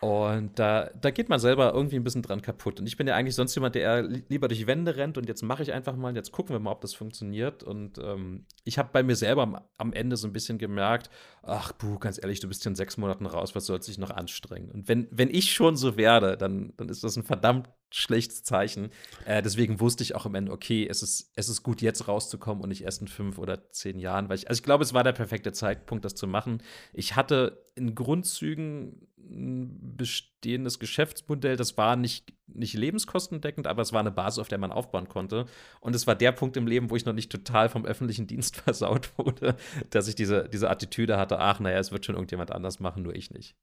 Und 0.00 0.58
da, 0.58 0.90
da 1.00 1.10
geht 1.10 1.30
man 1.30 1.40
selber 1.40 1.72
irgendwie 1.72 1.96
ein 1.96 2.04
bisschen 2.04 2.20
dran 2.20 2.42
kaputt. 2.42 2.80
Und 2.80 2.86
ich 2.86 2.98
bin 2.98 3.06
ja 3.06 3.14
eigentlich 3.14 3.34
sonst 3.34 3.54
jemand, 3.54 3.74
der 3.74 3.82
eher 3.82 4.02
lieber 4.02 4.46
durch 4.46 4.66
Wände 4.66 4.96
rennt 4.96 5.16
und 5.16 5.26
jetzt 5.26 5.42
mache 5.42 5.62
ich 5.62 5.72
einfach 5.72 5.96
mal, 5.96 6.14
jetzt 6.14 6.32
gucken 6.32 6.54
wir 6.54 6.60
mal, 6.60 6.72
ob 6.72 6.82
das 6.82 6.92
funktioniert. 6.92 7.62
Und 7.62 7.98
ähm, 7.98 8.44
ich 8.64 8.78
habe 8.78 8.90
bei 8.92 9.02
mir 9.02 9.16
selber 9.16 9.42
am, 9.42 9.58
am, 9.78 9.92
Ende 9.94 10.18
so 10.18 10.28
ein 10.28 10.34
bisschen 10.34 10.58
gemerkt, 10.58 11.08
ach 11.42 11.72
du, 11.72 11.98
ganz 11.98 12.18
ehrlich, 12.22 12.40
du 12.40 12.48
bist 12.48 12.66
in 12.66 12.74
sechs 12.74 12.98
Monaten 12.98 13.24
raus, 13.24 13.54
was 13.54 13.64
soll 13.64 13.82
sich 13.82 13.96
noch 13.96 14.10
anstrengen? 14.10 14.70
Und 14.70 14.86
wenn, 14.86 15.08
wenn 15.10 15.30
ich 15.30 15.52
schon 15.52 15.76
so 15.76 15.96
werde, 15.96 16.36
dann, 16.36 16.74
dann 16.76 16.90
ist 16.90 17.02
das 17.02 17.16
ein 17.16 17.24
verdammt 17.24 17.70
schlechtes 17.96 18.42
Zeichen. 18.42 18.90
Äh, 19.24 19.42
deswegen 19.42 19.80
wusste 19.80 20.02
ich 20.02 20.14
auch 20.14 20.26
am 20.26 20.34
Ende, 20.34 20.52
okay, 20.52 20.86
es 20.88 21.02
ist, 21.02 21.32
es 21.34 21.48
ist 21.48 21.62
gut, 21.62 21.80
jetzt 21.80 22.08
rauszukommen 22.08 22.62
und 22.62 22.68
nicht 22.68 22.84
erst 22.84 23.00
in 23.00 23.08
fünf 23.08 23.38
oder 23.38 23.70
zehn 23.70 23.98
Jahren. 23.98 24.28
Weil 24.28 24.36
ich, 24.36 24.48
also 24.48 24.58
ich 24.60 24.62
glaube, 24.62 24.84
es 24.84 24.92
war 24.92 25.02
der 25.02 25.12
perfekte 25.12 25.52
Zeitpunkt, 25.52 26.04
das 26.04 26.14
zu 26.14 26.26
machen. 26.26 26.62
Ich 26.92 27.16
hatte 27.16 27.64
in 27.74 27.94
Grundzügen 27.94 29.08
ein 29.16 29.96
bestehendes 29.96 30.78
Geschäftsmodell, 30.78 31.56
das 31.56 31.76
war 31.76 31.96
nicht, 31.96 32.34
nicht 32.46 32.74
lebenskostendeckend, 32.74 33.66
aber 33.66 33.82
es 33.82 33.92
war 33.92 34.00
eine 34.00 34.12
Basis, 34.12 34.38
auf 34.38 34.48
der 34.48 34.58
man 34.58 34.72
aufbauen 34.72 35.08
konnte. 35.08 35.46
Und 35.80 35.94
es 35.96 36.06
war 36.06 36.14
der 36.14 36.32
Punkt 36.32 36.56
im 36.56 36.66
Leben, 36.66 36.90
wo 36.90 36.96
ich 36.96 37.06
noch 37.06 37.12
nicht 37.14 37.32
total 37.32 37.68
vom 37.68 37.86
öffentlichen 37.86 38.26
Dienst 38.28 38.56
versaut 38.56 39.10
wurde, 39.18 39.56
dass 39.90 40.06
ich 40.06 40.14
diese, 40.14 40.48
diese 40.50 40.70
Attitüde 40.70 41.16
hatte, 41.16 41.38
ach, 41.38 41.60
naja, 41.60 41.78
es 41.78 41.92
wird 41.92 42.04
schon 42.04 42.14
irgendjemand 42.14 42.52
anders 42.52 42.78
machen, 42.78 43.02
nur 43.02 43.14
ich 43.14 43.30
nicht. 43.30 43.56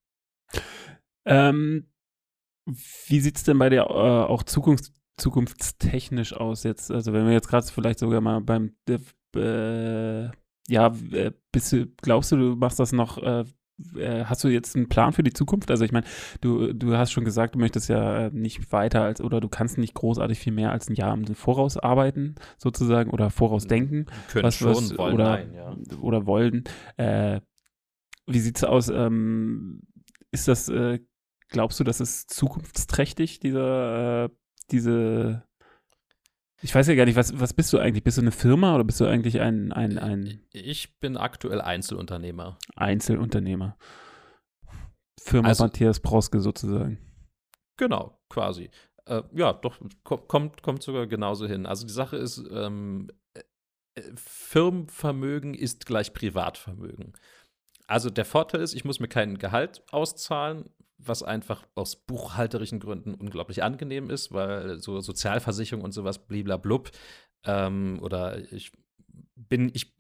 Ähm, 1.26 1.88
wie 2.65 3.19
sieht 3.19 3.38
es 3.38 3.43
denn 3.43 3.60
bei 3.60 3.69
dir 3.69 3.82
äh, 3.82 3.84
auch 3.84 4.43
Zukunfts 4.43 4.91
zukunftstechnisch 5.17 6.34
aus 6.34 6.63
jetzt? 6.63 6.91
Also 6.91 7.13
wenn 7.13 7.26
wir 7.26 7.34
jetzt 7.34 7.47
gerade 7.47 7.67
vielleicht 7.67 7.99
sogar 7.99 8.21
mal 8.21 8.41
beim 8.41 8.76
äh, 9.36 10.30
ja, 10.67 10.93
äh, 11.12 11.32
bist 11.52 11.71
du, 11.71 11.88
glaubst 12.02 12.32
du, 12.32 12.38
du 12.38 12.56
machst 12.56 12.80
das 12.80 12.93
noch, 12.93 13.17
äh, 13.17 13.43
äh, 13.95 14.26
hast 14.26 14.43
du 14.43 14.47
jetzt 14.47 14.76
einen 14.76 14.88
Plan 14.88 15.13
für 15.13 15.23
die 15.23 15.34
Zukunft? 15.34 15.71
Also 15.71 15.84
ich 15.84 15.91
meine, 15.91 16.06
du, 16.41 16.73
du 16.73 16.95
hast 16.95 17.12
schon 17.12 17.26
gesagt, 17.26 17.56
du 17.56 17.60
möchtest 17.60 17.89
ja 17.89 18.30
nicht 18.30 18.71
weiter 18.71 19.02
als 19.02 19.21
oder 19.21 19.41
du 19.41 19.49
kannst 19.49 19.78
nicht 19.78 19.93
großartig 19.93 20.39
viel 20.39 20.54
mehr 20.54 20.71
als 20.71 20.89
ein 20.89 20.95
Jahr 20.95 21.13
im 21.13 21.26
Voraus 21.36 21.78
arbeiten, 21.78 22.36
sozusagen, 22.58 23.12
oder 23.12 23.30
vorausdenken. 23.30 24.06
Können 24.30 24.45
was, 24.45 24.56
schon, 24.56 24.69
was, 24.69 24.97
wollen, 24.97 25.13
oder, 25.15 25.30
nein, 25.30 25.54
ja. 25.54 25.76
Oder 25.99 26.26
wollen. 26.26 26.63
Äh, 26.97 27.41
wie 28.26 28.39
sieht's 28.39 28.63
aus? 28.63 28.89
Ähm, 28.89 29.82
ist 30.32 30.47
das, 30.47 30.69
äh, 30.69 30.99
glaubst 31.54 31.80
du, 31.80 31.86
das 31.86 32.02
ist 32.02 32.34
zukunftsträchtig, 32.34 33.39
diese, 33.39 34.30
äh, 34.30 34.36
diese 34.72 35.44
ich 36.63 36.74
weiß 36.74 36.88
ja 36.88 36.96
gar 36.96 37.04
nicht, 37.04 37.18
was, 37.18 37.38
was 37.38 37.54
bist 37.54 37.74
du 37.74 37.78
eigentlich? 37.78 38.06
Bist 38.06 38.18
du 38.18 38.22
eine 38.22 38.32
Firma 38.32 38.74
oder 38.74 38.86
bist 38.86 39.02
du 39.02 39.06
eigentlich 39.06 39.42
ein, 39.42 39.74
ein, 39.74 39.98
ein 39.98 40.46
Ich 40.54 40.98
bin 41.00 41.18
aktuell 41.18 41.60
Einzelunternehmer. 41.60 42.58
Einzelunternehmer. 42.78 43.78
Firma 45.20 45.50
also, 45.50 45.66
Matthias 45.66 46.00
Proske 46.00 46.39
sozusagen. 46.39 47.00
Genau, 47.76 48.18
quasi. 48.30 48.70
Äh, 49.06 49.24
ja, 49.34 49.52
doch, 49.52 49.78
kommt, 50.04 50.63
kommt 50.63 50.84
sogar 50.84 51.06
genauso 51.06 51.48
hin. 51.48 51.66
Also 51.66 51.86
die 51.86 51.92
Sache 51.92 52.16
ist, 52.16 52.42
ähm, 52.50 53.10
Firmenvermögen 54.16 55.54
ist 55.56 55.86
gleich 55.86 56.13
Privatvermögen. 56.13 57.13
Also 57.88 58.10
der 58.10 58.26
Vorteil 58.26 58.62
ist, 58.62 58.74
ich 58.74 58.86
muss 58.86 59.00
mir 59.00 59.08
kein 59.08 59.38
Gehalt 59.38 59.84
auszahlen, 59.91 60.69
was 60.98 61.24
einfach 61.24 61.65
aus 61.76 61.96
buchhalterischen 61.96 62.80
Gründen 62.80 63.13
unglaublich 63.13 63.63
angenehm 63.63 64.10
ist, 64.10 64.32
weil 64.32 64.80
so 64.80 65.00
Sozialversicherung 65.02 65.84
und 65.84 65.91
sowas 65.91 66.28
bliblablub 66.28 66.91
ähm, 67.46 68.00
oder 68.02 68.52
ich 68.54 68.72
bin, 69.36 69.72
ich 69.74 69.96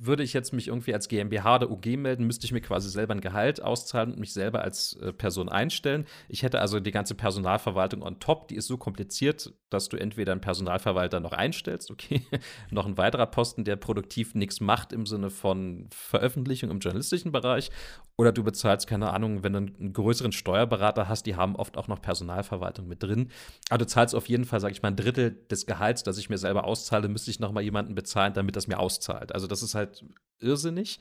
würde 0.00 0.22
ich 0.22 0.32
jetzt 0.32 0.52
mich 0.52 0.68
irgendwie 0.68 0.94
als 0.94 1.08
GmbH 1.08 1.56
oder 1.56 1.70
UG 1.70 1.96
melden, 1.96 2.26
müsste 2.26 2.46
ich 2.46 2.52
mir 2.52 2.60
quasi 2.60 2.88
selber 2.88 3.14
ein 3.14 3.20
Gehalt 3.20 3.62
auszahlen 3.62 4.12
und 4.12 4.20
mich 4.20 4.32
selber 4.32 4.62
als 4.62 4.94
äh, 5.00 5.12
Person 5.12 5.48
einstellen. 5.48 6.06
Ich 6.28 6.42
hätte 6.42 6.60
also 6.60 6.80
die 6.80 6.90
ganze 6.90 7.14
Personalverwaltung 7.14 8.02
on 8.02 8.20
top, 8.20 8.48
die 8.48 8.56
ist 8.56 8.66
so 8.66 8.76
kompliziert, 8.76 9.52
dass 9.70 9.88
du 9.88 9.96
entweder 9.96 10.32
einen 10.32 10.40
Personalverwalter 10.40 11.20
noch 11.20 11.32
einstellst, 11.32 11.90
okay, 11.90 12.22
noch 12.70 12.86
ein 12.86 12.98
weiterer 12.98 13.26
Posten, 13.26 13.64
der 13.64 13.76
produktiv 13.76 14.34
nichts 14.34 14.60
macht 14.60 14.92
im 14.92 15.06
Sinne 15.06 15.30
von 15.30 15.88
Veröffentlichung 15.90 16.70
im 16.70 16.78
journalistischen 16.78 17.32
Bereich, 17.32 17.70
oder 18.18 18.32
du 18.32 18.42
bezahlst, 18.42 18.86
keine 18.86 19.12
Ahnung, 19.12 19.42
wenn 19.42 19.52
du 19.52 19.58
einen 19.58 19.92
größeren 19.92 20.32
Steuerberater 20.32 21.06
hast, 21.06 21.24
die 21.26 21.36
haben 21.36 21.54
oft 21.54 21.76
auch 21.76 21.86
noch 21.86 22.00
Personalverwaltung 22.00 22.88
mit 22.88 23.02
drin. 23.02 23.28
Aber 23.68 23.78
du 23.78 23.86
zahlst 23.86 24.14
auf 24.14 24.26
jeden 24.28 24.46
Fall, 24.46 24.58
sag 24.58 24.72
ich 24.72 24.80
mal, 24.80 24.88
ein 24.88 24.96
Drittel 24.96 25.32
des 25.50 25.66
Gehalts, 25.66 26.02
das 26.02 26.16
ich 26.16 26.30
mir 26.30 26.38
selber 26.38 26.64
auszahle, 26.64 27.08
müsste 27.08 27.30
ich 27.30 27.40
noch 27.40 27.52
mal 27.52 27.60
jemanden 27.60 27.94
bezahlen, 27.94 28.32
damit 28.32 28.56
das 28.56 28.68
mir 28.68 28.78
auszahlt. 28.78 29.34
Also 29.34 29.45
das 29.46 29.62
ist 29.62 29.74
halt 29.74 30.04
irrsinnig. 30.38 31.00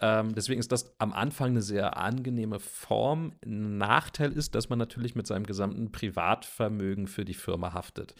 Ähm, 0.00 0.34
deswegen 0.34 0.60
ist 0.60 0.72
das 0.72 0.94
am 0.98 1.12
Anfang 1.12 1.50
eine 1.50 1.62
sehr 1.62 1.96
angenehme 1.96 2.58
Form. 2.58 3.34
Ein 3.44 3.78
Nachteil 3.78 4.32
ist, 4.32 4.54
dass 4.54 4.68
man 4.68 4.78
natürlich 4.78 5.14
mit 5.14 5.26
seinem 5.26 5.46
gesamten 5.46 5.92
Privatvermögen 5.92 7.06
für 7.06 7.24
die 7.24 7.34
Firma 7.34 7.72
haftet. 7.72 8.14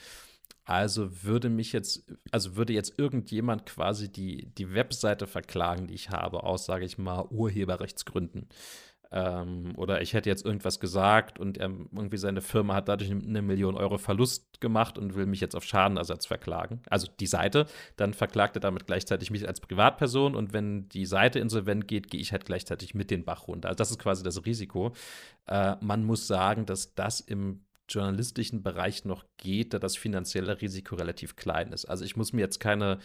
Also 0.65 1.25
würde 1.25 1.49
mich 1.49 1.73
jetzt, 1.73 2.05
also 2.31 2.57
würde 2.57 2.73
jetzt 2.73 2.99
irgendjemand 2.99 3.67
quasi 3.67 4.13
die, 4.13 4.55
die 4.55 4.73
Webseite 4.75 5.27
verklagen, 5.27 5.89
die 5.89 5.95
ich 5.95 6.11
habe, 6.11 6.45
aus, 6.45 6.67
sage 6.67 6.85
ich 6.85 6.99
mal, 6.99 7.27
Urheberrechtsgründen. 7.31 8.49
Ähm, 9.13 9.75
oder 9.77 10.01
ich 10.01 10.15
hätte 10.15 10.31
jetzt 10.31 10.45
irgendwas 10.45 10.81
gesagt 10.81 11.39
und 11.39 11.59
er, 11.59 11.71
irgendwie 11.93 12.17
seine 12.17 12.41
Firma 12.41 12.75
hat 12.75 12.89
dadurch 12.89 13.11
eine 13.11 13.43
Million 13.43 13.77
Euro 13.77 13.99
Verlust 13.99 14.61
gemacht 14.61 14.97
und 14.97 15.15
will 15.15 15.27
mich 15.27 15.41
jetzt 15.41 15.55
auf 15.55 15.65
Schadenersatz 15.65 16.25
verklagen. 16.25 16.81
Also 16.89 17.09
die 17.21 17.27
Seite, 17.27 17.67
dann 17.97 18.15
verklagt 18.15 18.57
er 18.57 18.61
damit 18.61 18.87
gleichzeitig 18.87 19.31
mich 19.31 19.47
als 19.47 19.61
Privatperson 19.61 20.35
und 20.35 20.55
wenn 20.55 20.89
die 20.89 21.05
Seite 21.05 21.41
insolvent 21.41 21.87
geht, 21.89 22.11
gehe 22.11 22.21
ich 22.21 22.33
halt 22.33 22.47
gleichzeitig 22.47 22.95
mit 22.95 23.11
den 23.11 23.25
Bach 23.25 23.49
runter. 23.49 23.69
Also 23.69 23.77
das 23.77 23.91
ist 23.91 23.99
quasi 23.99 24.23
das 24.23 24.47
Risiko. 24.47 24.93
Äh, 25.47 25.77
man 25.83 26.05
muss 26.05 26.27
sagen, 26.27 26.65
dass 26.65 26.95
das 26.95 27.21
im 27.21 27.67
journalistischen 27.91 28.63
Bereich 28.63 29.05
noch 29.05 29.27
geht, 29.37 29.75
da 29.75 29.79
das 29.79 29.97
finanzielle 29.97 30.63
Risiko 30.63 30.95
relativ 30.95 31.37
klein 31.37 31.73
ist. 31.73 31.85
Also 31.85 32.05
ich 32.05 32.17
muss 32.17 32.33
mir 32.33 32.41
jetzt 32.41 32.61
keine, 32.61 32.99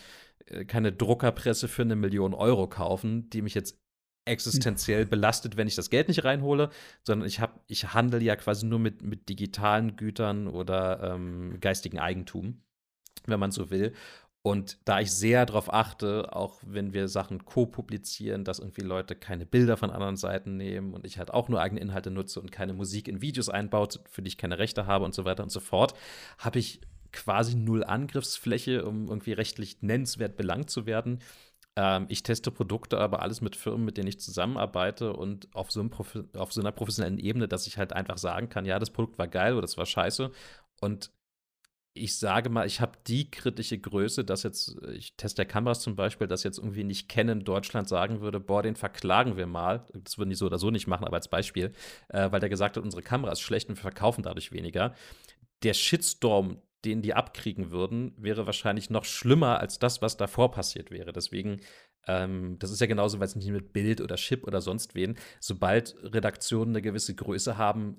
äh, 0.46 0.64
keine 0.64 0.94
Druckerpresse 0.94 1.68
für 1.68 1.82
eine 1.82 1.98
Million 1.98 2.34
Euro 2.34 2.68
kaufen, 2.68 3.30
die 3.30 3.42
mich 3.42 3.56
jetzt 3.56 3.78
existenziell 4.28 5.06
belastet, 5.06 5.58
wenn 5.58 5.68
ich 5.68 5.76
das 5.76 5.90
Geld 5.90 6.08
nicht 6.08 6.24
reinhole, 6.24 6.70
sondern 7.04 7.28
ich 7.28 7.40
habe, 7.40 7.60
ich 7.68 7.94
handle 7.94 8.22
ja 8.22 8.36
quasi 8.36 8.66
nur 8.66 8.80
mit, 8.80 9.02
mit 9.02 9.30
digitalen 9.30 9.96
Gütern 9.96 10.48
oder 10.48 11.16
ähm, 11.16 11.58
geistigen 11.60 12.00
Eigentum, 12.00 12.62
wenn 13.26 13.40
man 13.40 13.52
so 13.52 13.70
will. 13.70 13.94
Und 14.48 14.78
da 14.86 15.02
ich 15.02 15.12
sehr 15.12 15.46
darauf 15.46 15.74
achte, 15.74 16.34
auch 16.34 16.62
wenn 16.66 16.94
wir 16.94 17.10
Sachen 17.10 17.44
co-publizieren, 17.44 18.46
dass 18.46 18.60
irgendwie 18.60 18.82
Leute 18.82 19.14
keine 19.14 19.46
Bilder 19.46 19.76
von 19.76 19.92
anderen 19.92 20.16
Seiten 20.16 20.56
nehmen 20.56 20.94
und 20.94 21.06
ich 21.06 21.18
halt 21.18 21.32
auch 21.34 21.50
nur 21.50 21.60
eigene 21.60 21.82
Inhalte 21.82 22.12
nutze 22.12 22.40
und 22.40 22.50
keine 22.50 22.72
Musik 22.72 23.10
in 23.10 23.22
Videos 23.22 23.50
einbaut, 23.50 24.00
für 24.10 24.22
die 24.22 24.30
ich 24.30 24.38
keine 24.38 24.58
Rechte 24.58 24.86
habe 24.86 25.04
und 25.04 25.14
so 25.14 25.26
weiter 25.26 25.44
und 25.44 25.52
so 25.52 25.60
fort, 25.60 25.96
habe 26.38 26.60
ich 26.60 26.80
quasi 27.12 27.56
null 27.56 27.84
Angriffsfläche, 27.84 28.86
um 28.86 29.10
irgendwie 29.10 29.34
rechtlich 29.34 29.82
nennenswert 29.82 30.38
belangt 30.38 30.70
zu 30.70 30.86
werden. 30.86 31.20
Ähm, 31.78 32.08
ich 32.10 32.24
teste 32.24 32.50
Produkte, 32.50 32.98
aber 32.98 33.22
alles 33.22 33.40
mit 33.40 33.56
Firmen, 33.56 33.86
mit 33.86 33.98
denen 33.98 34.08
ich 34.08 34.20
zusammenarbeite 34.20 35.14
und 35.14 35.48
auf 35.54 35.72
so, 35.72 35.88
auf 36.36 36.52
so 36.52 36.60
einer 36.60 36.72
professionellen 36.72 37.20
Ebene, 37.20 37.48
dass 37.48 37.68
ich 37.68 37.78
halt 37.78 37.94
einfach 37.94 38.18
sagen 38.18 38.50
kann, 38.50 38.66
ja, 38.66 38.80
das 38.80 38.90
Produkt 38.90 39.20
war 39.20 39.28
geil 39.28 39.54
oder 39.54 39.62
das 39.62 39.78
war 39.78 39.86
scheiße. 39.86 40.32
Und 40.82 41.12
ich 41.94 42.18
sage 42.18 42.50
mal, 42.50 42.66
ich 42.66 42.82
habe 42.82 42.98
die 43.06 43.30
kritische 43.30 43.78
Größe, 43.78 44.26
dass 44.26 44.42
jetzt, 44.42 44.76
ich 44.92 45.16
teste 45.18 45.38
der 45.38 45.46
Kameras 45.46 45.82
zum 45.82 45.96
Beispiel, 45.96 46.28
dass 46.28 46.44
jetzt 46.44 46.58
irgendwie 46.58 46.84
nicht 46.84 47.10
kennen 47.10 47.44
Deutschland 47.44 47.88
sagen 47.88 48.22
würde, 48.22 48.40
boah, 48.40 48.64
den 48.64 48.76
verklagen 48.76 49.38
wir 49.38 49.48
mal. 49.48 49.86
Das 49.94 50.18
würden 50.18 50.30
die 50.32 50.36
so 50.36 50.48
oder 50.48 50.58
so 50.58 50.72
nicht 50.72 50.88
machen, 50.88 51.06
aber 51.06 51.18
als 51.18 51.28
Beispiel, 51.28 51.74
äh, 52.10 52.32
weil 52.32 52.40
der 52.40 52.50
gesagt 52.50 52.78
hat, 52.78 52.84
unsere 52.84 53.04
Kamera 53.04 53.32
ist 53.32 53.42
schlecht 53.42 53.70
und 53.70 53.76
wir 53.78 53.82
verkaufen 53.82 54.24
dadurch 54.24 54.52
weniger. 54.52 54.96
Der 55.64 55.74
Shitstorm, 55.74 56.62
den 56.86 57.02
die 57.02 57.14
abkriegen 57.14 57.72
würden, 57.72 58.14
wäre 58.18 58.46
wahrscheinlich 58.46 58.90
noch 58.90 59.06
schlimmer 59.06 59.60
als 59.60 59.80
das, 59.80 60.02
was 60.02 60.18
davor 60.18 60.52
passiert 60.52 60.92
wäre. 60.92 61.12
Deswegen 61.12 61.62
ähm, 62.08 62.58
das 62.60 62.72
ist 62.72 62.82
ja 62.82 62.88
genauso, 62.88 63.20
weil 63.20 63.28
es 63.28 63.36
nicht 63.36 63.50
mit 63.50 63.74
Bild 63.74 64.02
oder 64.02 64.16
Chip 64.16 64.46
oder 64.46 64.62
sonst 64.62 64.96
wen. 64.96 65.18
Sobald 65.40 65.96
Redaktionen 66.02 66.72
eine 66.72 66.82
gewisse 66.82 67.16
Größe 67.16 67.58
haben, 67.58 67.98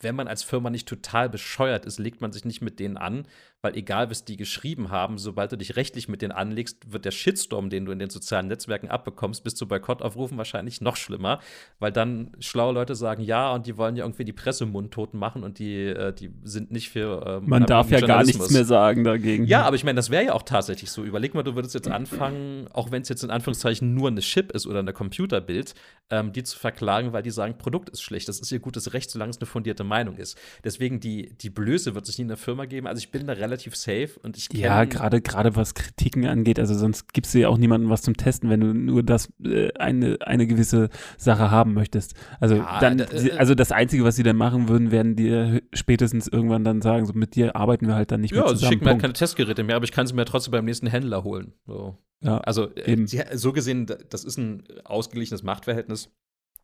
wenn 0.00 0.14
man 0.14 0.26
als 0.26 0.42
Firma 0.42 0.70
nicht 0.70 0.88
total 0.88 1.28
bescheuert 1.28 1.84
ist, 1.84 1.98
legt 1.98 2.22
man 2.22 2.32
sich 2.32 2.46
nicht 2.46 2.62
mit 2.62 2.80
denen 2.80 2.96
an, 2.96 3.26
weil 3.60 3.76
egal, 3.76 4.10
was 4.10 4.24
die 4.24 4.36
geschrieben 4.36 4.90
haben, 4.90 5.18
sobald 5.18 5.52
du 5.52 5.56
dich 5.56 5.76
rechtlich 5.76 6.08
mit 6.08 6.22
denen 6.22 6.32
anlegst, 6.32 6.92
wird 6.92 7.04
der 7.04 7.10
Shitstorm, 7.10 7.68
den 7.68 7.84
du 7.84 7.92
in 7.92 7.98
den 7.98 8.10
sozialen 8.10 8.46
Netzwerken 8.46 8.88
abbekommst, 8.88 9.44
bis 9.44 9.54
zu 9.54 9.68
Boykottaufrufen 9.68 10.38
wahrscheinlich 10.38 10.80
noch 10.80 10.96
schlimmer, 10.96 11.40
weil 11.78 11.92
dann 11.92 12.32
schlaue 12.40 12.72
Leute 12.72 12.94
sagen, 12.94 13.22
ja, 13.22 13.52
und 13.52 13.66
die 13.66 13.76
wollen 13.76 13.96
ja 13.96 14.04
irgendwie 14.04 14.24
die 14.24 14.32
Presse 14.32 14.64
mundtot 14.64 15.12
machen 15.12 15.42
und 15.42 15.58
die, 15.58 15.86
äh, 15.86 16.14
die 16.14 16.30
sind 16.42 16.70
nicht 16.70 16.88
für. 16.88 17.42
Äh, 17.42 17.46
man 17.46 17.66
darf 17.66 17.90
ja 17.90 18.00
gar 18.00 18.24
nichts 18.24 18.50
mehr 18.50 18.64
sagen 18.64 19.04
dagegen. 19.04 19.44
Ja, 19.44 19.62
aber 19.62 19.76
ich 19.76 19.84
meine, 19.84 19.96
das 19.96 20.08
wäre 20.10 20.24
ja 20.24 20.32
auch 20.32 20.42
tatsächlich 20.42 20.90
so. 20.90 21.04
Überleg 21.04 21.34
mal, 21.34 21.42
du 21.42 21.54
würdest 21.54 21.74
jetzt 21.74 21.88
anfangen, 21.88 22.66
auch 22.72 22.90
wenn 22.90 23.02
es 23.02 23.10
jetzt 23.10 23.13
in 23.22 23.30
Anführungszeichen 23.30 23.94
nur 23.94 24.08
eine 24.08 24.20
Chip 24.20 24.52
ist 24.52 24.66
oder 24.66 24.80
eine 24.80 24.92
Computerbild, 24.92 25.74
ähm, 26.10 26.32
die 26.32 26.42
zu 26.42 26.58
verklagen, 26.58 27.12
weil 27.12 27.22
die 27.22 27.30
sagen, 27.30 27.56
Produkt 27.56 27.88
ist 27.88 28.02
schlecht. 28.02 28.28
Das 28.28 28.40
ist 28.40 28.52
ihr 28.52 28.58
gutes 28.58 28.92
Recht, 28.92 29.10
solange 29.10 29.30
es 29.30 29.38
eine 29.38 29.46
fundierte 29.46 29.84
Meinung 29.84 30.16
ist. 30.16 30.38
Deswegen 30.62 31.00
die, 31.00 31.36
die 31.38 31.50
Blöße 31.50 31.94
wird 31.94 32.06
sich 32.06 32.18
nie 32.18 32.22
in 32.22 32.28
der 32.28 32.36
Firma 32.36 32.66
geben. 32.66 32.86
Also 32.86 32.98
ich 32.98 33.10
bin 33.10 33.26
da 33.26 33.32
relativ 33.32 33.76
safe 33.76 34.10
und 34.22 34.36
ich 34.36 34.52
Ja, 34.52 34.84
gerade 34.84 35.20
gerade 35.22 35.56
was 35.56 35.74
Kritiken 35.74 36.26
angeht, 36.26 36.58
also 36.58 36.74
sonst 36.74 37.12
gibst 37.12 37.34
du 37.34 37.38
ja 37.38 37.48
auch 37.48 37.58
niemandem 37.58 37.90
was 37.90 38.02
zum 38.02 38.16
Testen, 38.16 38.50
wenn 38.50 38.60
du 38.60 38.74
nur 38.74 39.02
das 39.02 39.32
äh, 39.44 39.72
eine, 39.74 40.18
eine 40.20 40.46
gewisse 40.46 40.90
Sache 41.16 41.50
haben 41.50 41.74
möchtest. 41.74 42.14
Also 42.40 42.56
ja, 42.56 42.80
dann, 42.80 42.98
äh, 42.98 43.32
also 43.38 43.54
das 43.54 43.72
Einzige, 43.72 44.04
was 44.04 44.16
sie 44.16 44.22
dann 44.22 44.36
machen 44.36 44.68
würden, 44.68 44.90
werden 44.90 45.16
dir 45.16 45.62
spätestens 45.72 46.28
irgendwann 46.28 46.64
dann 46.64 46.82
sagen, 46.82 47.06
so 47.06 47.12
mit 47.14 47.34
dir 47.34 47.56
arbeiten 47.56 47.86
wir 47.86 47.94
halt 47.94 48.10
dann 48.10 48.20
nicht 48.20 48.32
ja, 48.32 48.42
mehr 48.42 48.46
zusammen. 48.48 48.60
Ja, 48.60 48.68
sie 48.68 48.72
schicken 48.74 48.84
mir 48.84 48.90
halt 48.90 49.00
keine 49.00 49.12
Testgeräte 49.14 49.62
mehr, 49.62 49.76
aber 49.76 49.84
ich 49.84 49.92
kann 49.92 50.06
sie 50.06 50.14
mir 50.14 50.24
trotzdem 50.24 50.52
beim 50.52 50.64
nächsten 50.64 50.86
Händler 50.86 51.24
holen. 51.24 51.54
So. 51.66 51.98
Ja, 52.24 52.38
also 52.38 52.74
äh, 52.74 53.06
so 53.36 53.52
gesehen, 53.52 53.86
das 54.08 54.24
ist 54.24 54.38
ein 54.38 54.64
ausgeglichenes 54.84 55.42
Machtverhältnis. 55.42 56.10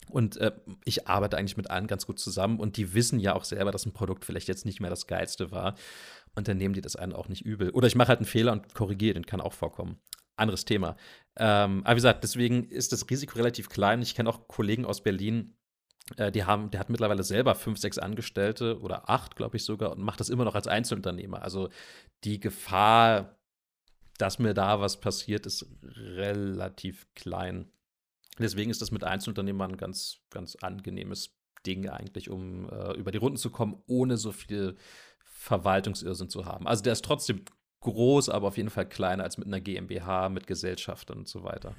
Und 0.09 0.39
äh, 0.39 0.53
ich 0.85 1.07
arbeite 1.07 1.37
eigentlich 1.37 1.57
mit 1.57 1.71
allen 1.71 1.87
ganz 1.87 2.07
gut 2.07 2.19
zusammen 2.19 2.59
und 2.59 2.77
die 2.77 2.95
wissen 2.95 3.21
ja 3.21 3.35
auch 3.35 3.45
selber, 3.45 3.71
dass 3.71 3.87
ein 3.87 3.93
Produkt 3.93 4.25
vielleicht 4.25 4.49
jetzt 4.49 4.65
nicht 4.65 4.81
mehr 4.81 4.91
das 4.91 5.07
geilste 5.07 5.53
war. 5.53 5.75
Und 6.35 6.49
dann 6.49 6.57
nehmen 6.57 6.75
die 6.75 6.81
das 6.81 6.97
einen 6.97 7.13
auch 7.13 7.29
nicht 7.29 7.45
übel. 7.45 7.71
Oder 7.71 7.87
ich 7.87 7.95
mache 7.95 8.09
halt 8.09 8.21
einen 8.21 8.27
Fehler 8.27 8.53
und 8.53 8.75
korrigiere, 8.75 9.15
den 9.15 9.27
kann 9.27 9.41
auch 9.41 9.53
vorkommen. 9.53 9.99
Anderes 10.37 10.65
Thema. 10.65 10.97
Ähm, 11.37 11.83
aber 11.85 11.93
wie 11.93 11.97
gesagt, 11.97 12.25
deswegen 12.25 12.65
ist 12.65 12.93
das 12.93 13.09
Risiko 13.11 13.37
relativ 13.37 13.69
klein. 13.69 14.01
Ich 14.01 14.15
kenne 14.15 14.31
auch 14.31 14.49
Kollegen 14.49 14.87
aus 14.87 15.03
Berlin, 15.03 15.55
äh, 16.17 16.33
die 16.33 16.45
haben, 16.45 16.71
der 16.71 16.81
hat 16.81 16.91
mittlerweile 16.91 17.23
selber 17.23 17.55
fünf, 17.55 17.79
sechs 17.79 17.99
Angestellte 17.99 18.81
oder 18.81 19.11
acht, 19.11 19.37
glaube 19.37 19.59
ich 19.59 19.65
sogar, 19.65 19.93
und 19.93 20.01
macht 20.01 20.21
das 20.21 20.31
immer 20.31 20.45
noch 20.45 20.55
als 20.55 20.67
Einzelunternehmer. 20.67 21.43
Also 21.43 21.69
die 22.25 22.41
Gefahr, 22.41 23.37
dass 24.21 24.39
mir 24.39 24.55
da 24.55 24.81
was 24.81 25.01
passiert, 25.01 25.47
ist 25.47 25.67
relativ 25.83 27.07
klein. 27.15 27.71
Deswegen 28.39 28.71
ist 28.71 28.83
das 28.83 28.91
mit 28.91 29.05
Einzelunternehmern 29.05 29.73
ein 29.73 29.77
ganz, 29.77 30.21
ganz 30.31 30.57
angenehmes 30.57 31.37
Ding 31.67 31.89
eigentlich, 31.89 32.31
um 32.31 32.69
äh, 32.71 32.93
über 32.97 33.11
die 33.11 33.19
Runden 33.19 33.37
zu 33.37 33.51
kommen, 33.51 33.83
ohne 33.87 34.17
so 34.17 34.33
viel 34.33 34.77
Verwaltungsirrsinn 35.25 36.31
zu 36.31 36.47
haben. 36.47 36.67
Also 36.67 36.83
der 36.83 36.95
ist 36.95 37.05
trotzdem 37.05 37.43
groß, 37.81 38.29
aber 38.29 38.49
auf 38.49 38.57
jeden 38.57 38.71
Fall 38.71 38.89
kleiner 38.89 39.25
als 39.25 39.39
mit 39.39 39.47
einer 39.47 39.61
GmbH, 39.61 40.29
mit 40.29 40.47
Gesellschaft 40.47 41.11
und 41.11 41.29
so 41.29 41.45
weiter. 41.45 41.75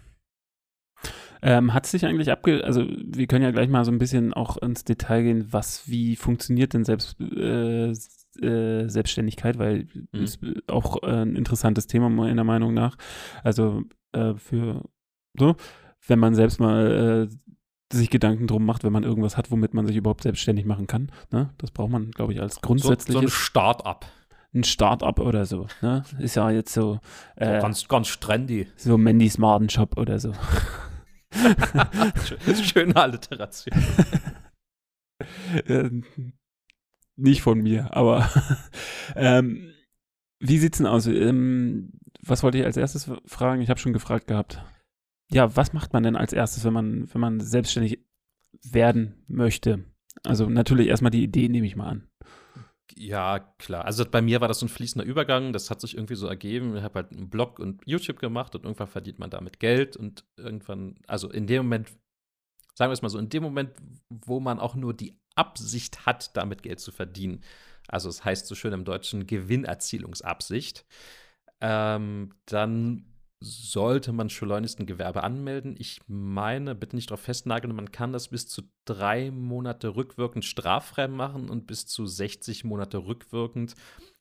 Ähm, 1.44 1.74
hat 1.74 1.88
sich 1.88 2.06
eigentlich 2.06 2.32
abge... 2.32 2.64
Also 2.64 2.86
wir 2.88 3.26
können 3.26 3.44
ja 3.44 3.52
gleich 3.52 3.70
mal 3.70 3.84
so 3.86 3.92
ein 3.92 3.98
bisschen 3.98 4.34
auch 4.34 4.58
ins 4.58 4.84
Detail 4.84 5.24
gehen, 5.24 5.48
was, 5.52 5.88
wie 5.88 6.16
funktioniert 6.16 6.74
denn 6.74 6.86
selbst 6.86 7.20
äh, 7.20 7.94
äh, 8.42 8.88
Selbstständigkeit, 8.88 9.58
weil 9.58 9.88
mhm. 10.12 10.24
ist 10.24 10.40
auch 10.68 11.04
äh, 11.04 11.24
ein 11.24 11.36
interessantes 11.36 11.88
Thema 11.88 12.10
meiner 12.10 12.44
Meinung 12.44 12.74
nach. 12.74 12.98
Also 13.44 13.84
äh, 14.14 14.36
für 14.36 14.84
so, 15.38 15.56
wenn 16.08 16.20
man 16.20 16.36
selbst 16.36 16.60
mal 16.60 17.30
äh, 17.30 17.36
sich 17.96 18.10
Gedanken 18.10 18.48
drum 18.48 18.66
macht, 18.66 18.84
wenn 18.84 18.94
man 18.94 19.04
irgendwas 19.04 19.38
hat, 19.38 19.52
womit 19.52 19.74
man 19.74 19.86
sich 19.86 19.96
überhaupt 19.96 20.24
selbstständig 20.24 20.66
machen 20.66 20.88
kann. 20.88 21.12
Ne? 21.32 21.54
Das 21.58 21.72
braucht 21.72 21.92
man, 21.92 22.12
glaube 22.12 22.34
ich, 22.34 22.42
als 22.42 22.62
grundsätzliches. 22.62 23.14
So, 23.14 23.20
so 23.20 23.26
ein 23.26 23.30
Start-up. 23.30 24.06
Ein 24.54 24.64
Start-up 24.64 25.20
oder 25.20 25.46
so. 25.46 25.68
Ne? 25.82 26.04
Ist 26.20 26.36
ja 26.36 26.50
jetzt 26.50 26.74
so. 26.74 27.00
Äh, 27.36 27.62
ganz, 27.62 27.88
ganz 27.88 28.20
trendy. 28.20 28.68
So 28.76 28.98
Mandys 28.98 29.38
Marden 29.38 29.70
Shop 29.70 29.98
oder 29.98 30.20
so. 30.20 30.34
Schöne 32.64 32.96
Alliteration. 32.96 33.78
äh, 35.68 35.90
nicht 37.22 37.42
von 37.42 37.62
mir, 37.62 37.96
aber 37.96 38.30
ähm, 39.16 39.74
Wie 40.40 40.58
sieht's 40.60 40.80
denn 40.80 40.88
aus? 40.88 41.08
Ähm, 41.08 41.94
was 42.22 42.44
wollte 42.44 42.58
ich 42.60 42.66
als 42.66 42.78
erstes 42.78 43.12
fragen? 43.26 43.62
Ich 43.62 43.70
habe 43.70 43.80
schon 43.80 43.94
gefragt 43.94 44.28
gehabt. 44.28 44.64
Ja, 45.32 45.56
was 45.56 45.74
macht 45.74 45.94
man 45.94 46.04
denn 46.04 46.16
als 46.16 46.34
erstes, 46.34 46.66
wenn 46.66 46.74
man, 46.74 47.14
wenn 47.14 47.22
man 47.22 47.40
selbstständig 47.40 48.00
werden 48.64 49.24
möchte? 49.28 49.86
Also 50.24 50.50
natürlich 50.50 50.88
erstmal 50.88 51.12
die 51.12 51.24
Idee, 51.24 51.50
nehme 51.50 51.68
ich 51.68 51.76
mal 51.76 51.88
an. 51.90 52.10
Ja, 52.96 53.40
klar. 53.58 53.86
Also 53.86 54.06
bei 54.06 54.22
mir 54.22 54.42
war 54.42 54.48
das 54.50 54.60
so 54.60 54.66
ein 54.66 54.70
fließender 54.70 55.06
Übergang. 55.06 55.54
Das 55.54 55.70
hat 55.70 55.82
sich 55.82 55.96
irgendwie 55.96 56.16
so 56.16 56.28
ergeben. 56.28 56.76
Ich 56.76 56.84
habe 56.84 56.96
halt 56.96 57.12
einen 57.12 57.30
Blog 57.30 57.60
und 57.60 57.82
YouTube 57.86 58.20
gemacht 58.20 58.56
und 58.56 58.66
irgendwann 58.66 58.88
verdient 58.88 59.20
man 59.20 59.30
damit 59.30 59.60
Geld 59.60 59.96
und 59.96 60.26
irgendwann, 60.38 61.00
also 61.08 61.30
in 61.30 61.48
dem 61.48 61.64
Moment, 61.64 61.90
sagen 62.76 62.90
wir 62.90 62.94
es 62.94 63.02
mal 63.02 63.10
so, 63.10 63.20
in 63.20 63.30
dem 63.30 63.44
Moment, 63.44 63.72
wo 64.10 64.40
man 64.42 64.60
auch 64.60 64.76
nur 64.76 64.94
die 64.94 65.21
Absicht 65.36 66.06
hat, 66.06 66.36
damit 66.36 66.64
Geld 66.64 66.80
zu 66.80 66.92
verdienen. 66.92 67.44
Also 67.88 68.10
es 68.10 68.24
heißt 68.24 68.48
so 68.48 68.56
schön 68.56 68.74
im 68.74 68.86
Deutschen 68.86 69.28
Gewinnerzielungsabsicht. 69.28 70.86
Ähm, 71.60 72.34
dann 72.46 73.06
sollte 73.44 74.14
man 74.14 74.30
schleunigst 74.30 74.80
ein 74.80 74.86
Gewerbe 74.86 75.24
anmelden. 75.24 75.76
Ich 75.78 76.00
meine, 76.08 76.76
bitte 76.76 76.96
nicht 76.96 77.10
darauf 77.10 77.22
festnageln, 77.22 77.76
man 77.76 77.92
kann 77.92 78.14
das 78.14 78.28
bis 78.28 78.48
zu 78.48 78.62
drei 78.86 79.32
Monate 79.32 79.96
rückwirkend 79.96 80.46
straffrei 80.46 81.08
machen 81.08 81.50
und 81.50 81.66
bis 81.66 81.88
zu 81.88 82.06
60 82.06 82.64
Monate 82.64 83.00
rückwirkend. 83.00 83.74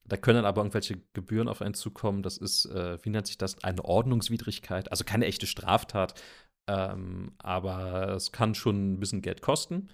Da 0.05 0.17
können 0.17 0.47
aber 0.47 0.63
irgendwelche 0.63 1.03
Gebühren 1.13 1.49
auf 1.49 1.61
einen 1.61 1.75
zukommen. 1.75 2.23
Das 2.23 2.39
ist, 2.39 2.65
äh, 2.65 2.99
wie 3.05 3.11
nennt 3.11 3.27
sich 3.27 3.37
das, 3.37 3.63
eine 3.63 3.85
Ordnungswidrigkeit. 3.85 4.91
Also 4.91 5.05
keine 5.05 5.27
echte 5.27 5.47
Straftat, 5.47 6.21
ähm, 6.67 7.33
aber 7.39 8.15
es 8.15 8.33
kann 8.33 8.55
schon 8.55 8.95
ein 8.95 9.01
bisschen 9.01 9.21
Geld 9.21 9.43
kosten. 9.43 9.89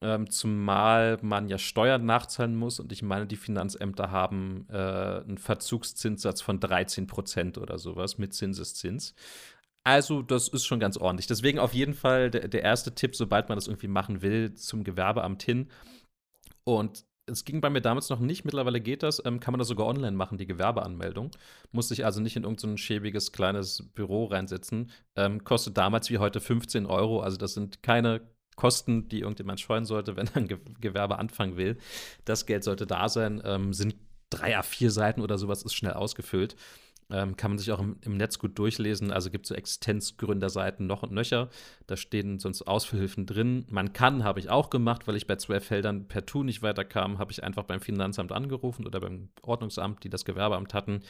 Ähm, 0.00 0.30
zumal 0.30 1.18
man 1.22 1.48
ja 1.48 1.58
Steuern 1.58 2.06
nachzahlen 2.06 2.54
muss 2.54 2.78
und 2.78 2.92
ich 2.92 3.02
meine, 3.02 3.26
die 3.26 3.36
Finanzämter 3.36 4.12
haben 4.12 4.66
äh, 4.70 4.76
einen 4.76 5.38
Verzugszinssatz 5.38 6.40
von 6.40 6.60
13 6.60 7.08
Prozent 7.08 7.58
oder 7.58 7.78
sowas 7.78 8.16
mit 8.16 8.32
Zinseszins. 8.32 9.14
Also, 9.84 10.22
das 10.22 10.48
ist 10.48 10.66
schon 10.66 10.80
ganz 10.80 10.98
ordentlich. 10.98 11.26
Deswegen 11.26 11.58
auf 11.58 11.74
jeden 11.74 11.94
Fall 11.94 12.30
der, 12.30 12.46
der 12.48 12.62
erste 12.62 12.94
Tipp, 12.94 13.16
sobald 13.16 13.48
man 13.48 13.56
das 13.56 13.66
irgendwie 13.68 13.88
machen 13.88 14.22
will, 14.22 14.54
zum 14.54 14.84
Gewerbeamt 14.84 15.42
hin. 15.42 15.68
Und 16.64 17.04
es 17.26 17.44
ging 17.44 17.60
bei 17.60 17.70
mir 17.70 17.80
damals 17.80 18.08
noch 18.10 18.20
nicht, 18.20 18.44
mittlerweile 18.44 18.80
geht 18.80 19.02
das, 19.02 19.22
ähm, 19.24 19.40
kann 19.40 19.52
man 19.52 19.58
das 19.58 19.68
sogar 19.68 19.86
online 19.86 20.16
machen, 20.16 20.38
die 20.38 20.46
Gewerbeanmeldung. 20.46 21.30
Muss 21.72 21.88
sich 21.88 22.04
also 22.04 22.20
nicht 22.20 22.36
in 22.36 22.44
irgendein 22.44 22.72
so 22.72 22.76
schäbiges 22.76 23.32
kleines 23.32 23.90
Büro 23.94 24.26
reinsetzen. 24.26 24.90
Ähm, 25.16 25.44
kostet 25.44 25.76
damals 25.76 26.10
wie 26.10 26.18
heute 26.18 26.40
15 26.40 26.86
Euro, 26.86 27.20
also 27.20 27.36
das 27.36 27.54
sind 27.54 27.82
keine 27.82 28.20
Kosten, 28.58 29.08
die 29.08 29.20
irgendjemand 29.20 29.60
scheuen 29.60 29.86
sollte, 29.86 30.16
wenn 30.16 30.26
er 30.26 30.36
ein 30.36 30.48
Gewerbe 30.80 31.18
anfangen 31.18 31.56
will. 31.56 31.78
Das 32.26 32.44
Geld 32.44 32.64
sollte 32.64 32.86
da 32.86 33.08
sein. 33.08 33.40
Ähm, 33.44 33.72
sind 33.72 33.94
drei 34.28 34.58
A4 34.58 34.90
Seiten 34.90 35.22
oder 35.22 35.38
sowas, 35.38 35.62
ist 35.62 35.74
schnell 35.74 35.94
ausgefüllt. 35.94 36.56
Ähm, 37.10 37.36
kann 37.36 37.52
man 37.52 37.58
sich 37.58 37.72
auch 37.72 37.80
im, 37.80 37.96
im, 38.02 38.18
Netz 38.18 38.38
gut 38.38 38.58
durchlesen. 38.58 39.10
Also 39.10 39.30
gibt 39.30 39.46
es 39.46 39.48
so 39.48 39.54
Existenzgründerseiten 39.54 40.86
noch 40.86 41.02
und 41.02 41.12
nöcher. 41.12 41.48
Da 41.86 41.96
stehen 41.96 42.38
sonst 42.38 42.62
Ausfüllhilfen 42.62 43.24
drin. 43.24 43.64
Man 43.70 43.94
kann, 43.94 44.24
habe 44.24 44.40
ich 44.40 44.50
auch 44.50 44.68
gemacht, 44.68 45.08
weil 45.08 45.16
ich 45.16 45.26
bei 45.26 45.36
zwölf 45.36 45.64
Feldern 45.64 46.06
per 46.06 46.26
Tu 46.26 46.42
nicht 46.42 46.62
weiterkam, 46.62 47.18
habe 47.18 47.32
ich 47.32 47.42
einfach 47.42 47.62
beim 47.62 47.80
Finanzamt 47.80 48.30
angerufen 48.30 48.86
oder 48.86 49.00
beim 49.00 49.30
Ordnungsamt, 49.40 50.04
die 50.04 50.10
das 50.10 50.26
Gewerbeamt 50.26 50.74
hatten. 50.74 51.00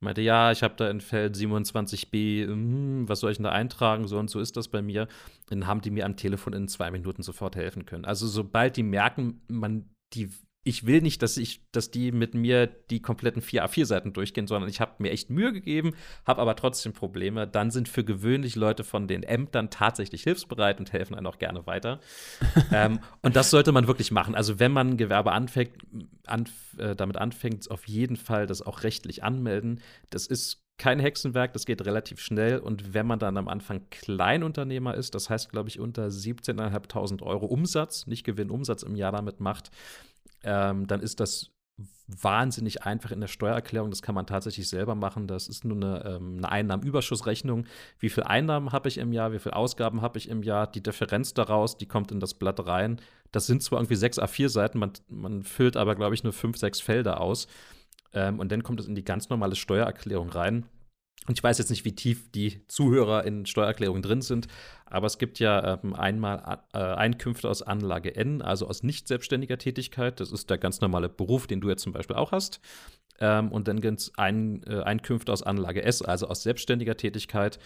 Meinte, 0.00 0.20
ja, 0.20 0.52
ich 0.52 0.62
habe 0.62 0.74
da 0.76 0.90
in 0.90 1.00
Feld 1.00 1.36
27b, 1.36 2.46
hm, 2.46 3.08
was 3.08 3.20
soll 3.20 3.30
ich 3.30 3.38
denn 3.38 3.44
da 3.44 3.52
eintragen? 3.52 4.06
So 4.08 4.18
und 4.18 4.28
so 4.28 4.40
ist 4.40 4.58
das 4.58 4.68
bei 4.68 4.82
mir. 4.82 5.08
Dann 5.48 5.66
haben 5.66 5.80
die 5.80 5.90
mir 5.90 6.04
am 6.04 6.16
Telefon 6.16 6.52
in 6.52 6.68
zwei 6.68 6.90
Minuten 6.90 7.22
sofort 7.22 7.56
helfen 7.56 7.86
können. 7.86 8.04
Also 8.04 8.26
sobald 8.26 8.76
die 8.76 8.82
merken, 8.82 9.40
man 9.48 9.88
die 10.12 10.30
ich 10.66 10.84
will 10.84 11.00
nicht, 11.00 11.22
dass 11.22 11.36
ich, 11.36 11.60
dass 11.70 11.92
die 11.92 12.10
mit 12.10 12.34
mir 12.34 12.66
die 12.66 13.00
kompletten 13.00 13.40
vier 13.40 13.64
A4-Seiten 13.64 14.12
durchgehen, 14.12 14.48
sondern 14.48 14.68
ich 14.68 14.80
habe 14.80 14.94
mir 14.98 15.12
echt 15.12 15.30
Mühe 15.30 15.52
gegeben, 15.52 15.94
habe 16.26 16.42
aber 16.42 16.56
trotzdem 16.56 16.92
Probleme. 16.92 17.46
Dann 17.46 17.70
sind 17.70 17.88
für 17.88 18.02
gewöhnlich 18.02 18.56
Leute 18.56 18.82
von 18.82 19.06
den 19.06 19.22
Ämtern 19.22 19.70
tatsächlich 19.70 20.24
hilfsbereit 20.24 20.80
und 20.80 20.92
helfen 20.92 21.14
einem 21.14 21.28
auch 21.28 21.38
gerne 21.38 21.68
weiter. 21.68 22.00
ähm, 22.72 22.98
und 23.22 23.36
das 23.36 23.50
sollte 23.50 23.70
man 23.70 23.86
wirklich 23.86 24.10
machen. 24.10 24.34
Also 24.34 24.58
wenn 24.58 24.72
man 24.72 24.96
Gewerbe 24.96 25.30
anfängt, 25.30 25.70
anf 26.26 26.50
äh, 26.78 26.96
damit 26.96 27.16
anfängt, 27.16 27.70
auf 27.70 27.86
jeden 27.86 28.16
Fall 28.16 28.48
das 28.48 28.60
auch 28.60 28.82
rechtlich 28.82 29.22
anmelden. 29.22 29.80
Das 30.10 30.26
ist 30.26 30.64
kein 30.78 30.98
Hexenwerk, 30.98 31.52
das 31.52 31.64
geht 31.64 31.86
relativ 31.86 32.20
schnell. 32.20 32.58
Und 32.58 32.92
wenn 32.92 33.06
man 33.06 33.20
dann 33.20 33.36
am 33.36 33.46
Anfang 33.46 33.82
Kleinunternehmer 33.90 34.94
ist, 34.96 35.14
das 35.14 35.30
heißt, 35.30 35.50
glaube 35.50 35.68
ich, 35.68 35.78
unter 35.78 36.08
17.500 36.08 37.22
Euro 37.22 37.46
Umsatz, 37.46 38.08
nicht 38.08 38.24
Gewinn, 38.24 38.50
Umsatz 38.50 38.82
im 38.82 38.96
Jahr 38.96 39.12
damit 39.12 39.38
macht, 39.38 39.70
ähm, 40.46 40.86
dann 40.86 41.00
ist 41.00 41.20
das 41.20 41.50
wahnsinnig 42.08 42.84
einfach 42.84 43.10
in 43.10 43.20
der 43.20 43.26
Steuererklärung. 43.26 43.90
Das 43.90 44.00
kann 44.00 44.14
man 44.14 44.26
tatsächlich 44.26 44.68
selber 44.68 44.94
machen. 44.94 45.26
Das 45.26 45.48
ist 45.48 45.64
nur 45.64 45.76
eine, 45.76 46.04
ähm, 46.04 46.36
eine 46.38 46.50
Einnahmenüberschussrechnung. 46.50 47.66
Wie 47.98 48.08
viel 48.08 48.22
Einnahmen 48.22 48.72
habe 48.72 48.88
ich 48.88 48.98
im 48.98 49.12
Jahr? 49.12 49.32
Wie 49.32 49.40
viel 49.40 49.52
Ausgaben 49.52 50.00
habe 50.02 50.18
ich 50.18 50.28
im 50.28 50.42
Jahr? 50.42 50.70
Die 50.70 50.82
Differenz 50.82 51.34
daraus, 51.34 51.76
die 51.76 51.86
kommt 51.86 52.12
in 52.12 52.20
das 52.20 52.34
Blatt 52.34 52.64
rein. 52.64 53.00
Das 53.32 53.46
sind 53.46 53.62
zwar 53.62 53.80
irgendwie 53.80 53.96
sechs 53.96 54.20
A4-Seiten, 54.20 54.78
man, 54.78 54.92
man 55.08 55.42
füllt 55.42 55.76
aber, 55.76 55.96
glaube 55.96 56.14
ich, 56.14 56.22
nur 56.22 56.32
fünf, 56.32 56.56
sechs 56.56 56.80
Felder 56.80 57.20
aus. 57.20 57.48
Ähm, 58.12 58.38
und 58.38 58.52
dann 58.52 58.62
kommt 58.62 58.80
es 58.80 58.86
in 58.86 58.94
die 58.94 59.04
ganz 59.04 59.28
normale 59.28 59.56
Steuererklärung 59.56 60.30
rein. 60.30 60.66
Und 61.26 61.38
ich 61.38 61.42
weiß 61.42 61.58
jetzt 61.58 61.70
nicht, 61.70 61.84
wie 61.84 61.94
tief 61.94 62.30
die 62.30 62.64
Zuhörer 62.68 63.24
in 63.24 63.46
Steuererklärungen 63.46 64.02
drin 64.02 64.22
sind, 64.22 64.46
aber 64.86 65.06
es 65.06 65.18
gibt 65.18 65.38
ja 65.40 65.80
ähm, 65.82 65.94
einmal 65.94 66.60
äh, 66.72 66.78
Einkünfte 66.78 67.48
aus 67.48 67.62
Anlage 67.62 68.14
N, 68.14 68.40
also 68.40 68.68
aus 68.68 68.82
nicht 68.82 69.08
selbstständiger 69.08 69.58
Tätigkeit. 69.58 70.20
Das 70.20 70.30
ist 70.30 70.48
der 70.48 70.58
ganz 70.58 70.80
normale 70.80 71.08
Beruf, 71.08 71.46
den 71.46 71.60
du 71.60 71.68
jetzt 71.68 71.82
zum 71.82 71.92
Beispiel 71.92 72.16
auch 72.16 72.32
hast. 72.32 72.60
Ähm, 73.18 73.50
und 73.50 73.66
dann 73.68 73.80
gibt 73.80 73.98
es 73.98 74.12
ein, 74.16 74.62
äh, 74.64 74.82
Einkünfte 74.82 75.32
aus 75.32 75.42
Anlage 75.42 75.82
S, 75.82 76.02
also 76.02 76.28
aus 76.28 76.42
selbstständiger 76.42 76.96
Tätigkeit. 76.96 77.58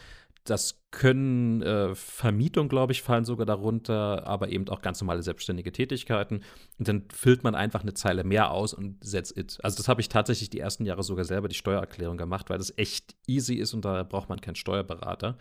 Das 0.44 0.80
können 0.90 1.60
äh, 1.60 1.94
Vermietung, 1.94 2.70
glaube 2.70 2.92
ich, 2.92 3.02
fallen 3.02 3.26
sogar 3.26 3.44
darunter, 3.44 4.26
aber 4.26 4.48
eben 4.48 4.66
auch 4.68 4.80
ganz 4.80 5.00
normale 5.02 5.22
selbstständige 5.22 5.72
Tätigkeiten. 5.72 6.40
Und 6.78 6.88
dann 6.88 7.04
füllt 7.12 7.44
man 7.44 7.54
einfach 7.54 7.82
eine 7.82 7.92
Zeile 7.92 8.24
mehr 8.24 8.50
aus 8.50 8.72
und 8.72 9.04
setzt 9.04 9.36
it. 9.36 9.58
Also 9.62 9.76
das 9.76 9.88
habe 9.88 10.00
ich 10.00 10.08
tatsächlich 10.08 10.48
die 10.48 10.60
ersten 10.60 10.86
Jahre 10.86 11.02
sogar 11.02 11.26
selber 11.26 11.48
die 11.48 11.54
Steuererklärung 11.54 12.16
gemacht, 12.16 12.48
weil 12.48 12.58
das 12.58 12.72
echt 12.78 13.14
easy 13.26 13.56
ist 13.56 13.74
und 13.74 13.84
da 13.84 14.02
braucht 14.04 14.30
man 14.30 14.40
keinen 14.40 14.56
Steuerberater. 14.56 15.36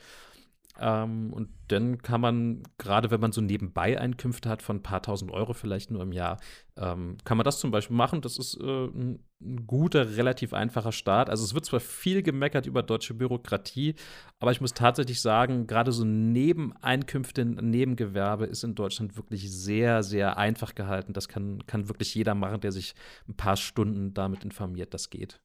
Ähm, 0.81 1.33
und 1.33 1.49
dann 1.67 1.97
kann 2.01 2.21
man, 2.21 2.63
gerade 2.77 3.11
wenn 3.11 3.19
man 3.19 3.33
so 3.33 3.41
nebenbei 3.41 3.99
Einkünfte 3.99 4.49
hat 4.49 4.61
von 4.61 4.77
ein 4.77 4.83
paar 4.83 5.01
tausend 5.01 5.31
Euro 5.31 5.53
vielleicht 5.53 5.91
nur 5.91 6.01
im 6.01 6.13
Jahr, 6.13 6.39
ähm, 6.77 7.17
kann 7.25 7.37
man 7.37 7.43
das 7.43 7.59
zum 7.59 7.71
Beispiel 7.71 7.97
machen. 7.97 8.21
Das 8.21 8.37
ist 8.37 8.55
äh, 8.61 8.85
ein, 8.85 9.19
ein, 9.41 9.67
guter, 9.67 10.15
relativ 10.15 10.53
einfacher 10.53 10.93
Start. 10.93 11.29
Also 11.29 11.43
es 11.43 11.53
wird 11.53 11.65
zwar 11.65 11.81
viel 11.81 12.23
gemeckert 12.23 12.65
über 12.65 12.81
deutsche 12.81 13.13
Bürokratie, 13.13 13.95
aber 14.39 14.51
ich 14.51 14.61
muss 14.61 14.73
tatsächlich 14.73 15.21
sagen, 15.21 15.67
gerade 15.67 15.91
so 15.91 16.05
Nebeneinkünfte, 16.05 17.43
Nebengewerbe 17.43 18.45
ist 18.45 18.63
in 18.63 18.75
Deutschland 18.75 19.17
wirklich 19.17 19.51
sehr, 19.51 20.01
sehr 20.01 20.37
einfach 20.37 20.75
gehalten. 20.75 21.11
Das 21.11 21.27
kann, 21.27 21.65
kann 21.67 21.89
wirklich 21.89 22.15
jeder 22.15 22.35
machen, 22.35 22.61
der 22.61 22.71
sich 22.71 22.95
ein 23.27 23.35
paar 23.35 23.57
Stunden 23.57 24.13
damit 24.13 24.45
informiert. 24.45 24.93
Das 24.93 25.09
geht. 25.09 25.41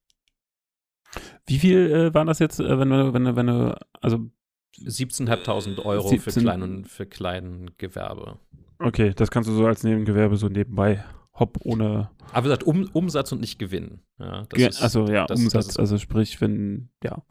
Wie 1.47 1.59
viel 1.59 1.91
äh, 1.91 2.15
waren 2.15 2.27
das 2.27 2.39
jetzt, 2.39 2.61
äh, 2.61 2.79
wenn 2.79 2.91
du, 2.91 3.13
wenn 3.13 3.25
du, 3.25 3.37
wenn 3.37 3.47
du, 3.47 3.77
also 4.01 4.31
17.500 4.79 5.85
Euro 5.85 6.09
17. 6.09 6.33
für 6.33 6.41
klein 6.41 6.63
und 6.63 6.89
für 6.89 7.07
kleinen 7.07 7.71
Gewerbe. 7.79 8.39
Okay, 8.79 9.13
das 9.15 9.31
kannst 9.31 9.49
du 9.49 9.55
so 9.55 9.67
als 9.67 9.83
Nebengewerbe 9.85 10.37
so 10.37 10.49
nebenbei 10.49 11.05
hopp 11.39 11.59
ohne. 11.65 12.11
Aber 12.33 12.45
wie 12.45 12.49
gesagt, 12.49 12.65
um, 12.65 12.89
Umsatz 12.93 13.33
und 13.33 13.41
nicht 13.41 13.59
Gewinn. 13.59 14.01
Ja, 14.19 14.47
ja 14.57 14.69
ist, 14.69 14.83
also 14.83 15.09
ja, 15.09 15.27
das, 15.27 15.41
Umsatz, 15.41 15.67
das 15.69 15.77
also 15.79 15.99
sprich, 15.99 16.41
wenn, 16.41 16.91
ja, 17.03 17.23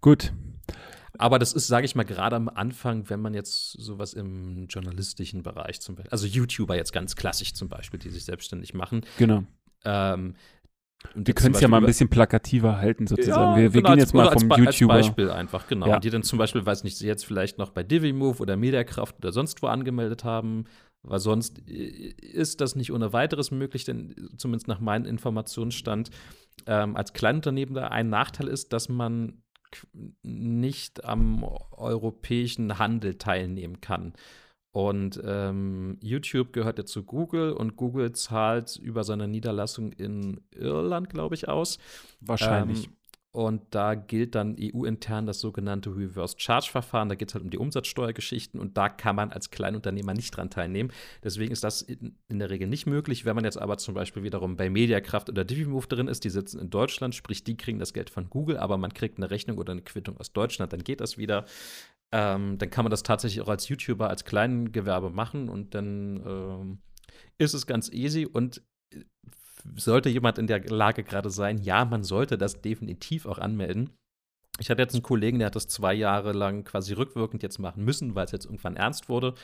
gut. 0.00 0.32
Aber 1.18 1.40
das 1.40 1.52
ist, 1.52 1.66
sage 1.66 1.84
ich 1.84 1.96
mal, 1.96 2.04
gerade 2.04 2.36
am 2.36 2.48
Anfang, 2.48 3.10
wenn 3.10 3.20
man 3.20 3.34
jetzt 3.34 3.72
sowas 3.72 4.14
im 4.14 4.66
journalistischen 4.68 5.42
Bereich 5.42 5.80
zum 5.80 5.96
Beispiel, 5.96 6.12
also 6.12 6.26
YouTuber 6.26 6.76
jetzt 6.76 6.92
ganz 6.92 7.16
klassisch 7.16 7.54
zum 7.54 7.68
Beispiel, 7.68 7.98
die 7.98 8.10
sich 8.10 8.24
selbstständig 8.24 8.74
machen. 8.74 9.04
Genau. 9.18 9.42
Ähm, 9.84 10.34
und 11.14 11.26
wir 11.26 11.34
können 11.34 11.54
es 11.54 11.60
ja 11.60 11.68
mal 11.68 11.78
ein 11.78 11.86
bisschen 11.86 12.08
plakativer 12.08 12.78
halten, 12.78 13.06
sozusagen. 13.06 13.52
Ja, 13.52 13.56
wir, 13.56 13.74
wir 13.74 13.82
genau, 13.82 13.90
gehen 13.90 14.00
jetzt 14.00 14.14
mal 14.14 14.32
vom 14.32 14.50
als, 14.50 14.78
YouTuber. 14.78 14.94
Als 14.94 15.06
Beispiel 15.06 15.30
einfach, 15.30 15.68
genau. 15.68 15.86
Ja. 15.86 15.94
Und 15.96 16.04
die 16.04 16.10
dann 16.10 16.24
zum 16.24 16.38
Beispiel, 16.38 16.66
weiß 16.66 16.84
nicht, 16.84 16.96
sie 16.98 17.06
jetzt 17.06 17.24
vielleicht 17.24 17.58
noch 17.58 17.70
bei 17.70 17.82
DiviMove 17.84 18.40
oder 18.40 18.56
Mediakraft 18.56 19.16
oder 19.18 19.32
sonst 19.32 19.62
wo 19.62 19.68
angemeldet 19.68 20.24
haben, 20.24 20.64
weil 21.02 21.20
sonst 21.20 21.60
ist 21.60 22.60
das 22.60 22.74
nicht 22.74 22.92
ohne 22.92 23.12
weiteres 23.12 23.52
möglich, 23.52 23.84
denn 23.84 24.30
zumindest 24.36 24.66
nach 24.66 24.80
meinem 24.80 25.04
Informationsstand 25.04 26.10
ähm, 26.66 26.96
als 26.96 27.12
Kleinunternehmen 27.12 27.78
ein 27.78 28.10
Nachteil 28.10 28.48
ist, 28.48 28.72
dass 28.72 28.88
man 28.88 29.42
nicht 30.22 31.04
am 31.04 31.44
europäischen 31.44 32.78
Handel 32.78 33.18
teilnehmen 33.18 33.80
kann. 33.80 34.14
Und 34.72 35.20
ähm, 35.24 35.96
YouTube 36.00 36.52
gehört 36.52 36.78
ja 36.78 36.84
zu 36.84 37.02
Google 37.04 37.52
und 37.52 37.76
Google 37.76 38.12
zahlt 38.12 38.76
über 38.76 39.02
seine 39.02 39.26
Niederlassung 39.26 39.92
in 39.92 40.40
Irland, 40.54 41.08
glaube 41.08 41.34
ich, 41.34 41.48
aus. 41.48 41.78
Wahrscheinlich. 42.20 42.86
Ähm, 42.86 42.92
und 43.30 43.62
da 43.70 43.94
gilt 43.94 44.34
dann 44.34 44.56
EU-intern 44.58 45.26
das 45.26 45.40
sogenannte 45.40 45.94
Reverse-Charge-Verfahren. 45.94 47.10
Da 47.10 47.14
geht 47.14 47.28
es 47.28 47.34
halt 47.34 47.44
um 47.44 47.50
die 47.50 47.58
Umsatzsteuergeschichten 47.58 48.58
und 48.58 48.76
da 48.78 48.88
kann 48.88 49.16
man 49.16 49.32
als 49.32 49.50
Kleinunternehmer 49.50 50.14
nicht 50.14 50.34
dran 50.36 50.48
teilnehmen. 50.48 50.90
Deswegen 51.22 51.52
ist 51.52 51.62
das 51.62 51.82
in, 51.82 52.16
in, 52.28 52.38
der 52.38 52.48
Regel 52.48 52.66
nicht 52.66 52.86
möglich. 52.86 53.26
Wenn 53.26 53.36
man 53.36 53.44
jetzt 53.44 53.58
aber 53.58 53.76
zum 53.76 53.94
Beispiel 53.94 54.22
wiederum 54.22 54.56
bei 54.56 54.70
Mediakraft 54.70 55.28
oder 55.28 55.44
Divimove 55.44 55.86
drin 55.86 56.08
ist, 56.08 56.24
die 56.24 56.30
sitzen 56.30 56.58
in 56.58 56.70
Deutschland, 56.70 57.14
sprich, 57.14 57.44
die 57.44 57.56
kriegen 57.56 57.78
das 57.78 57.92
Geld 57.92 58.08
von 58.08 58.30
Google, 58.30 58.56
aber 58.56 58.78
man 58.78 58.94
kriegt 58.94 59.18
eine 59.18 59.30
Rechnung 59.30 59.58
oder 59.58 59.72
eine 59.72 59.82
Quittung 59.82 60.16
aus 60.16 60.32
Deutschland, 60.32 60.72
dann 60.72 60.82
geht 60.82 61.00
das 61.00 61.18
wieder. 61.18 61.44
Ähm, 62.12 62.56
dann 62.58 62.70
kann 62.70 62.84
man 62.84 62.90
das 62.90 63.02
tatsächlich 63.02 63.42
auch 63.42 63.48
als 63.48 63.68
YouTuber, 63.68 64.08
als 64.08 64.24
Kleingewerbe 64.24 65.10
machen 65.10 65.48
und 65.48 65.74
dann 65.74 66.22
ähm, 66.26 66.78
ist 67.36 67.54
es 67.54 67.66
ganz 67.66 67.90
easy 67.92 68.24
und 68.26 68.62
sollte 69.76 70.08
jemand 70.08 70.38
in 70.38 70.46
der 70.46 70.64
Lage 70.64 71.04
gerade 71.04 71.30
sein, 71.30 71.58
ja, 71.58 71.84
man 71.84 72.04
sollte 72.04 72.38
das 72.38 72.62
definitiv 72.62 73.26
auch 73.26 73.38
anmelden. 73.38 73.90
Ich 74.60 74.70
hatte 74.70 74.82
jetzt 74.82 74.94
einen 74.94 75.02
Kollegen, 75.02 75.38
der 75.38 75.46
hat 75.46 75.56
das 75.56 75.68
zwei 75.68 75.94
Jahre 75.94 76.32
lang 76.32 76.64
quasi 76.64 76.92
rückwirkend 76.94 77.42
jetzt 77.42 77.58
machen 77.58 77.84
müssen, 77.84 78.14
weil 78.14 78.24
es 78.24 78.32
jetzt 78.32 78.46
irgendwann 78.46 78.76
ernst 78.76 79.08
wurde. 79.08 79.34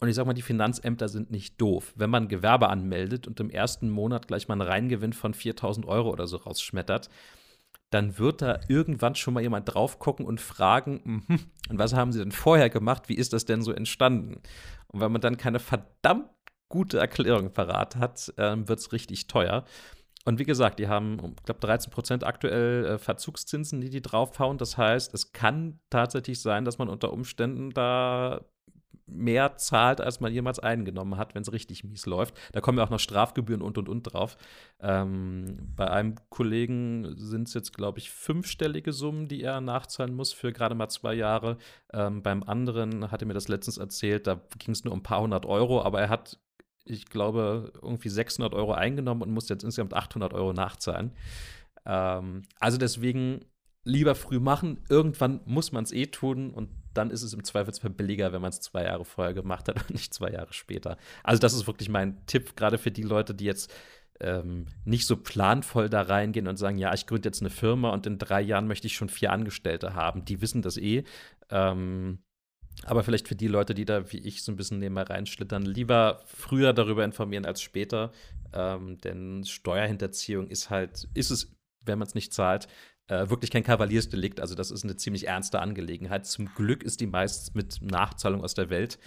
Und 0.00 0.08
ich 0.08 0.14
sag 0.14 0.26
mal, 0.26 0.34
die 0.34 0.42
Finanzämter 0.42 1.08
sind 1.08 1.30
nicht 1.30 1.60
doof. 1.60 1.92
Wenn 1.96 2.10
man 2.10 2.28
Gewerbe 2.28 2.68
anmeldet 2.68 3.26
und 3.26 3.40
im 3.40 3.50
ersten 3.50 3.90
Monat 3.90 4.28
gleich 4.28 4.48
mal 4.48 4.54
einen 4.54 4.62
Reingewinn 4.62 5.12
von 5.12 5.34
4000 5.34 5.86
Euro 5.86 6.10
oder 6.10 6.26
so 6.26 6.36
rausschmettert, 6.38 7.08
dann 7.90 8.18
wird 8.18 8.42
da 8.42 8.60
irgendwann 8.68 9.14
schon 9.14 9.34
mal 9.34 9.42
jemand 9.42 9.72
drauf 9.72 9.98
gucken 9.98 10.26
und 10.26 10.40
fragen, 10.40 11.00
mm 11.04 11.38
und 11.70 11.78
was 11.78 11.92
haben 11.92 12.12
Sie 12.12 12.18
denn 12.18 12.32
vorher 12.32 12.70
gemacht? 12.70 13.10
Wie 13.10 13.14
ist 13.14 13.34
das 13.34 13.44
denn 13.44 13.60
so 13.60 13.72
entstanden? 13.72 14.40
Und 14.86 15.00
wenn 15.00 15.12
man 15.12 15.20
dann 15.20 15.36
keine 15.36 15.58
verdammt 15.58 16.30
gute 16.70 16.98
Erklärung 16.98 17.52
parat 17.52 17.96
hat, 17.96 18.32
ähm, 18.38 18.68
wird 18.68 18.78
es 18.78 18.92
richtig 18.92 19.26
teuer. 19.26 19.64
Und 20.24 20.38
wie 20.38 20.44
gesagt, 20.44 20.78
die 20.78 20.88
haben, 20.88 21.34
ich 21.38 21.44
glaube, 21.44 21.60
13 21.60 21.90
Prozent 21.90 22.24
aktuell 22.24 22.84
äh, 22.84 22.98
Verzugszinsen, 22.98 23.80
die 23.80 23.90
die 23.90 24.02
draufhauen. 24.02 24.58
Das 24.58 24.76
heißt, 24.76 25.14
es 25.14 25.32
kann 25.32 25.80
tatsächlich 25.90 26.40
sein, 26.40 26.64
dass 26.64 26.78
man 26.78 26.88
unter 26.88 27.12
Umständen 27.12 27.70
da 27.70 28.44
mehr 29.08 29.56
zahlt, 29.56 30.00
als 30.00 30.20
man 30.20 30.32
jemals 30.32 30.58
eingenommen 30.58 31.16
hat, 31.16 31.34
wenn 31.34 31.42
es 31.42 31.52
richtig 31.52 31.84
mies 31.84 32.06
läuft. 32.06 32.34
Da 32.52 32.60
kommen 32.60 32.78
ja 32.78 32.84
auch 32.84 32.90
noch 32.90 33.00
Strafgebühren 33.00 33.62
und 33.62 33.78
und 33.78 33.88
und 33.88 34.02
drauf. 34.02 34.36
Ähm, 34.80 35.72
bei 35.76 35.90
einem 35.90 36.14
Kollegen 36.28 37.14
sind 37.16 37.48
es 37.48 37.54
jetzt, 37.54 37.72
glaube 37.72 37.98
ich, 37.98 38.10
fünfstellige 38.10 38.92
Summen, 38.92 39.28
die 39.28 39.42
er 39.42 39.60
nachzahlen 39.60 40.14
muss 40.14 40.32
für 40.32 40.52
gerade 40.52 40.74
mal 40.74 40.88
zwei 40.88 41.14
Jahre. 41.14 41.58
Ähm, 41.92 42.22
beim 42.22 42.42
anderen 42.42 43.10
hatte 43.10 43.26
mir 43.26 43.34
das 43.34 43.48
letztens 43.48 43.78
erzählt, 43.78 44.26
da 44.26 44.40
ging 44.58 44.72
es 44.72 44.84
nur 44.84 44.92
um 44.92 45.00
ein 45.00 45.04
paar 45.04 45.22
hundert 45.22 45.46
Euro, 45.46 45.82
aber 45.82 46.00
er 46.00 46.08
hat 46.08 46.38
ich 46.90 47.06
glaube, 47.10 47.70
irgendwie 47.82 48.08
600 48.08 48.54
Euro 48.54 48.72
eingenommen 48.72 49.20
und 49.20 49.30
muss 49.30 49.50
jetzt 49.50 49.62
insgesamt 49.62 49.92
800 49.92 50.32
Euro 50.32 50.54
nachzahlen. 50.54 51.12
Ähm, 51.84 52.44
also 52.58 52.78
deswegen 52.78 53.44
lieber 53.84 54.14
früh 54.14 54.38
machen. 54.38 54.80
Irgendwann 54.88 55.40
muss 55.44 55.72
man 55.72 55.84
es 55.84 55.92
eh 55.92 56.06
tun 56.06 56.50
und 56.50 56.68
dann 56.98 57.10
ist 57.10 57.22
es 57.22 57.32
im 57.32 57.44
Zweifelsfall 57.44 57.90
billiger, 57.90 58.32
wenn 58.32 58.42
man 58.42 58.50
es 58.50 58.60
zwei 58.60 58.84
Jahre 58.84 59.04
vorher 59.04 59.32
gemacht 59.32 59.68
hat 59.68 59.76
und 59.76 59.90
nicht 59.90 60.12
zwei 60.12 60.30
Jahre 60.30 60.52
später. 60.52 60.98
Also 61.22 61.40
das 61.40 61.54
ist 61.54 61.66
wirklich 61.66 61.88
mein 61.88 62.26
Tipp, 62.26 62.56
gerade 62.56 62.76
für 62.76 62.90
die 62.90 63.02
Leute, 63.02 63.34
die 63.34 63.44
jetzt 63.44 63.72
ähm, 64.20 64.66
nicht 64.84 65.06
so 65.06 65.16
planvoll 65.16 65.88
da 65.88 66.02
reingehen 66.02 66.48
und 66.48 66.56
sagen, 66.56 66.76
ja, 66.76 66.92
ich 66.92 67.06
gründe 67.06 67.28
jetzt 67.28 67.40
eine 67.40 67.50
Firma 67.50 67.90
und 67.90 68.06
in 68.06 68.18
drei 68.18 68.40
Jahren 68.40 68.66
möchte 68.66 68.88
ich 68.88 68.96
schon 68.96 69.08
vier 69.08 69.32
Angestellte 69.32 69.94
haben. 69.94 70.24
Die 70.24 70.42
wissen 70.42 70.60
das 70.60 70.76
eh. 70.76 71.04
Ähm, 71.50 72.18
aber 72.84 73.02
vielleicht 73.02 73.28
für 73.28 73.36
die 73.36 73.48
Leute, 73.48 73.74
die 73.74 73.84
da 73.84 74.12
wie 74.12 74.18
ich 74.18 74.42
so 74.42 74.52
ein 74.52 74.56
bisschen 74.56 74.78
nebenher 74.78 75.08
reinschlittern, 75.08 75.62
lieber 75.62 76.20
früher 76.26 76.72
darüber 76.72 77.04
informieren 77.04 77.46
als 77.46 77.62
später. 77.62 78.12
Ähm, 78.52 78.98
denn 78.98 79.44
Steuerhinterziehung 79.44 80.48
ist 80.48 80.70
halt, 80.70 81.08
ist 81.14 81.30
es, 81.30 81.56
wenn 81.84 81.98
man 81.98 82.08
es 82.08 82.14
nicht 82.14 82.32
zahlt, 82.32 82.68
äh, 83.08 83.28
wirklich 83.30 83.50
kein 83.50 83.64
Kavaliersdelikt. 83.64 84.40
Also 84.40 84.54
das 84.54 84.70
ist 84.70 84.84
eine 84.84 84.96
ziemlich 84.96 85.26
ernste 85.26 85.60
Angelegenheit. 85.60 86.26
Zum 86.26 86.46
Glück 86.54 86.82
ist 86.82 87.00
die 87.00 87.06
meist 87.06 87.54
mit 87.54 87.80
Nachzahlung 87.82 88.42
aus 88.42 88.54
der 88.54 88.70
Welt. 88.70 88.98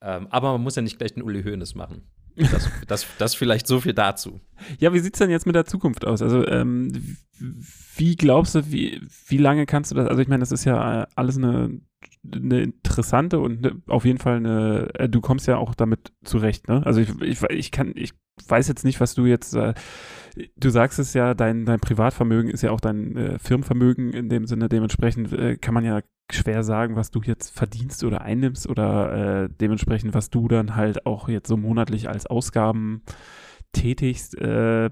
Ähm, 0.00 0.28
aber 0.30 0.52
man 0.52 0.62
muss 0.62 0.76
ja 0.76 0.82
nicht 0.82 0.98
gleich 0.98 1.14
den 1.14 1.22
Uli 1.22 1.42
Hoeneß 1.42 1.74
machen. 1.74 2.02
Das, 2.36 2.70
das, 2.86 3.06
das 3.18 3.34
vielleicht 3.34 3.66
so 3.66 3.80
viel 3.80 3.92
dazu. 3.92 4.40
Ja, 4.78 4.92
wie 4.92 5.00
sieht 5.00 5.14
es 5.14 5.18
denn 5.18 5.30
jetzt 5.30 5.46
mit 5.46 5.54
der 5.54 5.66
Zukunft 5.66 6.06
aus? 6.06 6.22
Also, 6.22 6.46
ähm, 6.46 7.16
wie 7.96 8.16
glaubst 8.16 8.54
du, 8.54 8.70
wie, 8.70 9.00
wie 9.26 9.38
lange 9.38 9.66
kannst 9.66 9.90
du 9.90 9.94
das? 9.96 10.08
Also, 10.08 10.22
ich 10.22 10.28
meine, 10.28 10.40
das 10.40 10.52
ist 10.52 10.64
ja 10.64 11.06
alles 11.14 11.36
eine 11.36 11.80
eine 12.24 12.62
interessante 12.62 13.38
und 13.38 13.64
eine, 13.64 13.80
auf 13.86 14.04
jeden 14.04 14.18
Fall 14.18 14.36
eine, 14.36 14.90
äh, 14.94 15.08
du 15.08 15.20
kommst 15.20 15.46
ja 15.46 15.56
auch 15.56 15.74
damit 15.74 16.12
zurecht, 16.22 16.68
ne? 16.68 16.84
Also 16.84 17.00
ich, 17.00 17.08
ich, 17.22 17.42
ich 17.44 17.70
kann, 17.70 17.92
ich 17.94 18.12
weiß 18.46 18.68
jetzt 18.68 18.84
nicht, 18.84 19.00
was 19.00 19.14
du 19.14 19.26
jetzt, 19.26 19.54
äh, 19.54 19.74
du 20.56 20.70
sagst 20.70 20.98
es 20.98 21.14
ja, 21.14 21.34
dein, 21.34 21.64
dein 21.66 21.80
Privatvermögen 21.80 22.50
ist 22.50 22.62
ja 22.62 22.70
auch 22.70 22.80
dein 22.80 23.16
äh, 23.16 23.38
Firmenvermögen 23.38 24.12
in 24.12 24.28
dem 24.28 24.46
Sinne, 24.46 24.68
dementsprechend 24.68 25.32
äh, 25.32 25.56
kann 25.56 25.74
man 25.74 25.84
ja 25.84 26.02
schwer 26.30 26.62
sagen, 26.62 26.96
was 26.96 27.10
du 27.10 27.20
jetzt 27.22 27.50
verdienst 27.50 28.04
oder 28.04 28.22
einnimmst 28.22 28.68
oder 28.68 29.44
äh, 29.44 29.48
dementsprechend, 29.48 30.14
was 30.14 30.30
du 30.30 30.48
dann 30.48 30.76
halt 30.76 31.06
auch 31.06 31.28
jetzt 31.28 31.48
so 31.48 31.56
monatlich 31.56 32.08
als 32.08 32.26
Ausgaben 32.26 33.02
tätigst. 33.72 34.36
Äh, 34.38 34.90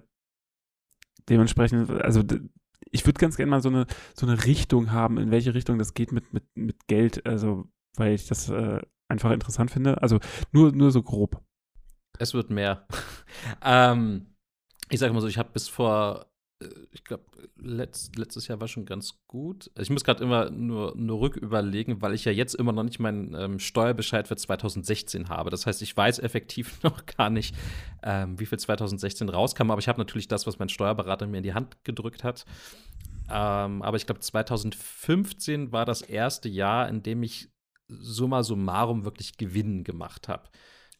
dementsprechend, 1.28 1.90
also 1.90 2.22
ich 2.90 3.06
würde 3.06 3.20
ganz 3.20 3.36
gerne 3.36 3.50
mal 3.50 3.62
so 3.62 3.68
eine, 3.68 3.86
so 4.14 4.26
eine 4.26 4.44
Richtung 4.44 4.92
haben, 4.92 5.18
in 5.18 5.30
welche 5.30 5.54
Richtung 5.54 5.78
das 5.78 5.94
geht 5.94 6.12
mit, 6.12 6.32
mit, 6.32 6.44
mit 6.54 6.86
Geld, 6.86 7.26
also 7.26 7.68
weil 7.96 8.14
ich 8.14 8.26
das 8.26 8.48
äh, 8.48 8.80
einfach 9.08 9.30
interessant 9.30 9.70
finde. 9.70 10.02
Also 10.02 10.20
nur, 10.52 10.72
nur 10.72 10.90
so 10.90 11.02
grob. 11.02 11.42
Es 12.18 12.34
wird 12.34 12.50
mehr. 12.50 12.86
ähm, 13.64 14.26
ich 14.90 14.98
sage 14.98 15.12
mal 15.12 15.20
so, 15.20 15.28
ich 15.28 15.38
habe 15.38 15.50
bis 15.52 15.68
vor 15.68 16.26
äh, 16.60 16.68
ich 16.92 17.04
glaube, 17.04 17.24
letzt, 17.56 18.16
letztes 18.16 18.48
Jahr 18.48 18.60
war 18.60 18.68
schon 18.68 18.86
ganz 18.86 19.14
gut. 19.26 19.70
Ich 19.78 19.90
muss 19.90 20.04
gerade 20.04 20.22
immer 20.22 20.50
nur, 20.50 20.94
nur 20.96 21.20
rücküberlegen, 21.20 22.02
weil 22.02 22.14
ich 22.14 22.24
ja 22.24 22.32
jetzt 22.32 22.54
immer 22.54 22.72
noch 22.72 22.82
nicht 22.82 22.98
meinen 22.98 23.34
ähm, 23.34 23.58
Steuerbescheid 23.58 24.28
für 24.28 24.36
2016 24.36 25.28
habe. 25.28 25.50
Das 25.50 25.66
heißt, 25.66 25.82
ich 25.82 25.96
weiß 25.96 26.18
effektiv 26.20 26.78
noch 26.82 27.06
gar 27.06 27.30
nicht, 27.30 27.54
ähm, 28.02 28.38
wie 28.38 28.46
viel 28.46 28.58
2016 28.58 29.28
rauskam, 29.28 29.70
aber 29.70 29.80
ich 29.80 29.88
habe 29.88 30.00
natürlich 30.00 30.28
das, 30.28 30.46
was 30.46 30.58
mein 30.58 30.68
Steuerberater 30.68 31.26
mir 31.26 31.38
in 31.38 31.42
die 31.44 31.54
Hand 31.54 31.84
gedrückt 31.84 32.24
hat. 32.24 32.44
Ähm, 33.30 33.82
aber 33.82 33.96
ich 33.96 34.06
glaube, 34.06 34.20
2015 34.20 35.72
war 35.72 35.84
das 35.84 36.00
erste 36.00 36.48
Jahr, 36.48 36.88
in 36.88 37.02
dem 37.02 37.22
ich 37.22 37.50
summa 37.88 38.42
summarum 38.42 39.04
wirklich 39.04 39.36
Gewinn 39.36 39.84
gemacht 39.84 40.28
habe. 40.28 40.48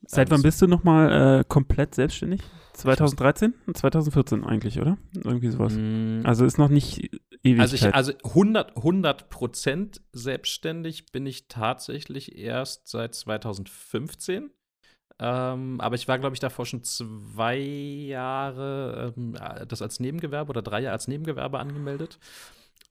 Seit 0.06 0.30
wann 0.30 0.42
bist 0.42 0.62
du 0.62 0.66
nochmal 0.66 1.40
äh, 1.40 1.44
komplett 1.46 1.94
selbstständig? 1.94 2.40
2013? 2.74 3.54
2014 3.74 4.44
eigentlich, 4.44 4.80
oder? 4.80 4.96
Irgendwie 5.24 5.50
sowas. 5.50 5.74
Mm. 5.76 6.20
Also 6.24 6.44
ist 6.44 6.58
noch 6.58 6.68
nicht 6.68 7.10
ewig. 7.42 7.60
Also, 7.60 7.74
ich, 7.74 7.94
also 7.94 8.12
100, 8.24 8.76
100 8.76 9.28
Prozent 9.30 10.00
selbstständig 10.12 11.06
bin 11.06 11.26
ich 11.26 11.48
tatsächlich 11.48 12.38
erst 12.38 12.88
seit 12.88 13.14
2015. 13.14 14.50
Ähm, 15.20 15.80
aber 15.80 15.96
ich 15.96 16.06
war, 16.06 16.18
glaube 16.18 16.34
ich, 16.34 16.40
davor 16.40 16.64
schon 16.64 16.84
zwei 16.84 17.58
Jahre 17.58 19.12
ähm, 19.16 19.36
das 19.66 19.82
als 19.82 19.98
Nebengewerbe 19.98 20.50
oder 20.50 20.62
drei 20.62 20.80
Jahre 20.80 20.92
als 20.92 21.08
Nebengewerbe 21.08 21.58
angemeldet. 21.58 22.20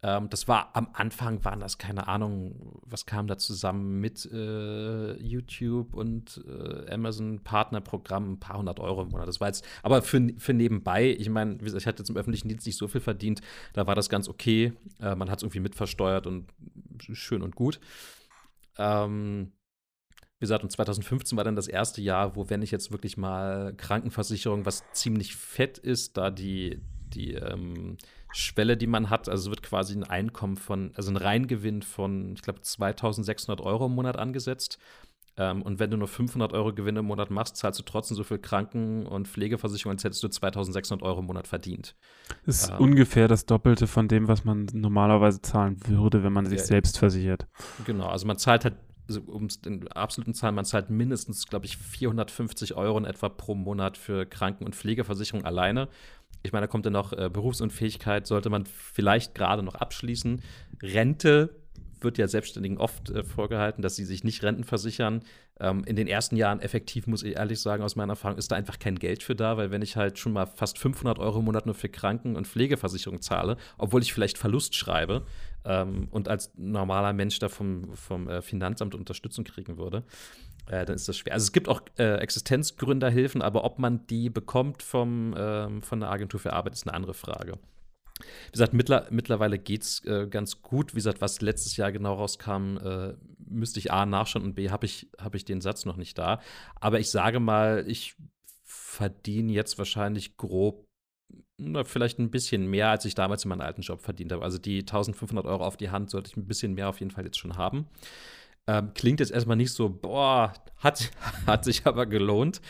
Ähm, 0.03 0.29
das 0.29 0.47
war 0.47 0.75
am 0.75 0.89
Anfang, 0.93 1.43
waren 1.43 1.59
das 1.59 1.77
keine 1.77 2.07
Ahnung, 2.07 2.79
was 2.83 3.05
kam 3.05 3.27
da 3.27 3.37
zusammen 3.37 3.99
mit 3.99 4.25
äh, 4.31 5.13
YouTube 5.13 5.95
und 5.95 6.43
äh, 6.47 6.91
Amazon 6.93 7.39
Partnerprogramm, 7.43 8.33
ein 8.33 8.39
paar 8.39 8.57
hundert 8.57 8.79
Euro 8.79 9.01
im 9.01 9.09
Monat. 9.09 9.27
Das 9.27 9.41
war 9.41 9.47
jetzt, 9.47 9.65
aber 9.81 10.03
für, 10.03 10.29
für 10.37 10.53
nebenbei, 10.53 11.15
ich 11.17 11.29
meine, 11.29 11.57
ich 11.63 11.87
hatte 11.87 12.03
jetzt 12.03 12.09
im 12.09 12.17
öffentlichen 12.17 12.47
Dienst 12.47 12.67
nicht 12.67 12.77
so 12.77 12.87
viel 12.87 13.01
verdient, 13.01 13.41
da 13.73 13.87
war 13.87 13.95
das 13.95 14.09
ganz 14.09 14.29
okay. 14.29 14.73
Äh, 14.99 15.15
man 15.15 15.31
hat 15.31 15.39
es 15.39 15.43
irgendwie 15.43 15.61
mitversteuert 15.61 16.27
und 16.27 16.53
schön 16.99 17.41
und 17.41 17.55
gut. 17.55 17.79
Ähm, 18.77 19.51
wie 20.39 20.41
gesagt, 20.41 20.63
und 20.63 20.69
2015 20.69 21.35
war 21.35 21.43
dann 21.43 21.55
das 21.55 21.67
erste 21.67 21.99
Jahr, 22.01 22.35
wo, 22.35 22.51
wenn 22.51 22.61
ich 22.61 22.69
jetzt 22.69 22.91
wirklich 22.91 23.17
mal 23.17 23.73
Krankenversicherung, 23.75 24.67
was 24.67 24.83
ziemlich 24.91 25.35
fett 25.35 25.79
ist, 25.79 26.17
da 26.17 26.29
die, 26.29 26.79
die 27.13 27.33
ähm, 27.33 27.97
Schwelle, 28.31 28.77
die 28.77 28.87
man 28.87 29.09
hat. 29.09 29.29
Also 29.29 29.49
wird 29.49 29.63
quasi 29.63 29.95
ein 29.95 30.03
Einkommen 30.03 30.57
von, 30.57 30.91
also 30.95 31.11
ein 31.11 31.17
Reingewinn 31.17 31.81
von, 31.81 32.33
ich 32.33 32.41
glaube, 32.41 32.61
2600 32.61 33.65
Euro 33.65 33.87
im 33.87 33.95
Monat 33.95 34.17
angesetzt. 34.17 34.77
Ähm, 35.39 35.61
und 35.61 35.79
wenn 35.79 35.91
du 35.91 35.97
nur 35.97 36.07
500 36.07 36.51
Euro 36.53 36.73
Gewinn 36.73 36.95
im 36.95 37.05
Monat 37.05 37.29
machst, 37.29 37.57
zahlst 37.57 37.79
du 37.79 37.83
trotzdem 37.83 38.17
so 38.17 38.23
viel 38.23 38.39
Kranken- 38.39 39.05
und 39.05 39.27
Pflegeversicherung, 39.27 39.93
als 39.93 40.03
hättest 40.03 40.23
du 40.23 40.27
2600 40.29 41.05
Euro 41.05 41.19
im 41.19 41.27
Monat 41.27 41.47
verdient. 41.47 41.95
Das 42.45 42.63
ist 42.63 42.69
ähm, 42.71 42.77
ungefähr 42.79 43.27
das 43.27 43.45
Doppelte 43.45 43.85
von 43.85 44.07
dem, 44.07 44.27
was 44.27 44.45
man 44.45 44.67
normalerweise 44.73 45.41
zahlen 45.41 45.77
würde, 45.87 46.23
wenn 46.23 46.33
man 46.33 46.47
sich 46.47 46.59
ja, 46.59 46.65
selbst 46.65 46.97
versichert. 46.97 47.47
Genau, 47.85 48.07
also 48.07 48.25
man 48.25 48.37
zahlt 48.37 48.63
halt 48.65 48.75
also 49.07 49.21
um 49.21 49.47
in 49.65 49.87
absoluten 49.89 50.33
Zahlen, 50.33 50.55
man 50.55 50.65
zahlt 50.65 50.89
mindestens, 50.89 51.47
glaube 51.47 51.65
ich, 51.65 51.77
450 51.77 52.75
Euro 52.75 52.97
in 52.97 53.05
etwa 53.05 53.29
pro 53.29 53.55
Monat 53.55 53.97
für 53.97 54.25
Kranken- 54.25 54.65
und 54.65 54.75
Pflegeversicherung 54.75 55.45
alleine. 55.45 55.87
Ich 56.47 56.53
meine, 56.53 56.65
da 56.65 56.71
kommt 56.71 56.85
dann 56.85 56.93
noch 56.93 57.13
äh, 57.13 57.29
Berufsunfähigkeit, 57.29 58.25
sollte 58.25 58.49
man 58.49 58.65
vielleicht 58.65 59.35
gerade 59.35 59.63
noch 59.63 59.75
abschließen. 59.75 60.41
Rente 60.81 61.49
wird 61.99 62.17
ja 62.17 62.27
Selbstständigen 62.27 62.77
oft 62.77 63.09
äh, 63.09 63.23
vorgehalten, 63.23 63.81
dass 63.81 63.95
sie 63.95 64.05
sich 64.05 64.23
nicht 64.23 64.43
Renten 64.43 64.63
versichern. 64.63 65.23
Ähm, 65.59 65.83
in 65.85 65.95
den 65.95 66.07
ersten 66.07 66.37
Jahren 66.37 66.61
effektiv, 66.61 67.07
muss 67.07 67.23
ich 67.23 67.35
ehrlich 67.35 67.59
sagen, 67.59 67.83
aus 67.83 67.95
meiner 67.95 68.13
Erfahrung, 68.13 68.37
ist 68.37 68.51
da 68.51 68.55
einfach 68.55 68.79
kein 68.79 68.97
Geld 68.97 69.23
für 69.23 69.35
da, 69.35 69.57
weil 69.57 69.71
wenn 69.71 69.81
ich 69.81 69.95
halt 69.97 70.19
schon 70.19 70.31
mal 70.31 70.45
fast 70.45 70.77
500 70.79 71.19
Euro 71.19 71.39
im 71.39 71.45
Monat 71.45 71.65
nur 71.65 71.75
für 71.75 71.89
Kranken- 71.89 72.35
und 72.35 72.47
Pflegeversicherung 72.47 73.21
zahle, 73.21 73.57
obwohl 73.77 74.01
ich 74.01 74.13
vielleicht 74.13 74.37
Verlust 74.37 74.75
schreibe 74.75 75.25
ähm, 75.65 76.07
und 76.11 76.29
als 76.29 76.53
normaler 76.55 77.13
Mensch 77.13 77.39
da 77.39 77.49
vom, 77.49 77.95
vom 77.95 78.29
äh, 78.29 78.41
Finanzamt 78.41 78.95
Unterstützung 78.95 79.43
kriegen 79.43 79.77
würde, 79.77 80.03
äh, 80.69 80.85
dann 80.85 80.95
ist 80.95 81.07
das 81.07 81.17
schwer. 81.17 81.33
Also 81.33 81.45
es 81.45 81.51
gibt 81.51 81.69
auch 81.69 81.81
äh, 81.97 82.15
Existenzgründerhilfen, 82.17 83.41
aber 83.41 83.63
ob 83.63 83.79
man 83.79 84.05
die 84.07 84.29
bekommt 84.29 84.83
vom, 84.83 85.33
ähm, 85.37 85.81
von 85.81 85.99
der 85.99 86.09
Agentur 86.09 86.39
für 86.39 86.53
Arbeit, 86.53 86.73
ist 86.73 86.87
eine 86.87 86.95
andere 86.95 87.13
Frage. 87.13 87.57
Wie 88.19 88.51
gesagt, 88.51 88.73
mittler, 88.73 89.07
mittlerweile 89.11 89.59
geht 89.59 89.83
es 89.83 90.03
äh, 90.05 90.27
ganz 90.27 90.61
gut. 90.61 90.93
Wie 90.93 90.97
gesagt, 90.97 91.21
was 91.21 91.41
letztes 91.41 91.77
Jahr 91.77 91.91
genau 91.91 92.15
rauskam, 92.15 92.77
äh, 92.77 93.13
müsste 93.37 93.79
ich 93.79 93.91
A 93.91 94.05
nachschauen 94.05 94.43
und 94.43 94.55
B 94.55 94.69
habe 94.71 94.85
ich, 94.85 95.07
hab 95.19 95.35
ich 95.35 95.45
den 95.45 95.61
Satz 95.61 95.85
noch 95.85 95.97
nicht 95.97 96.17
da. 96.17 96.41
Aber 96.79 96.99
ich 96.99 97.11
sage 97.11 97.39
mal, 97.39 97.85
ich 97.87 98.15
verdiene 98.63 99.53
jetzt 99.53 99.77
wahrscheinlich 99.77 100.35
grob 100.37 100.87
na, 101.57 101.83
vielleicht 101.83 102.19
ein 102.19 102.29
bisschen 102.29 102.67
mehr, 102.67 102.89
als 102.89 103.05
ich 103.05 103.15
damals 103.15 103.43
in 103.43 103.49
meinem 103.49 103.61
alten 103.61 103.81
Job 103.81 104.01
verdient 104.01 104.31
habe. 104.31 104.43
Also 104.43 104.59
die 104.59 104.79
1500 104.79 105.45
Euro 105.45 105.65
auf 105.65 105.77
die 105.77 105.89
Hand 105.89 106.11
sollte 106.11 106.29
ich 106.29 106.37
ein 106.37 106.47
bisschen 106.47 106.75
mehr 106.75 106.89
auf 106.89 106.99
jeden 106.99 107.11
Fall 107.11 107.25
jetzt 107.25 107.39
schon 107.39 107.57
haben. 107.57 107.87
Ähm, 108.67 108.93
klingt 108.93 109.19
jetzt 109.19 109.31
erstmal 109.31 109.57
nicht 109.57 109.71
so, 109.71 109.89
boah, 109.89 110.53
hat, 110.77 111.11
hat 111.45 111.63
sich 111.63 111.85
aber 111.85 112.05
gelohnt. 112.05 112.61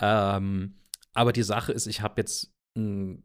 Ähm, 0.00 0.74
aber 1.14 1.32
die 1.32 1.42
Sache 1.42 1.72
ist, 1.72 1.86
ich 1.86 2.02
habe 2.02 2.20
jetzt 2.20 2.52
einen 2.76 3.24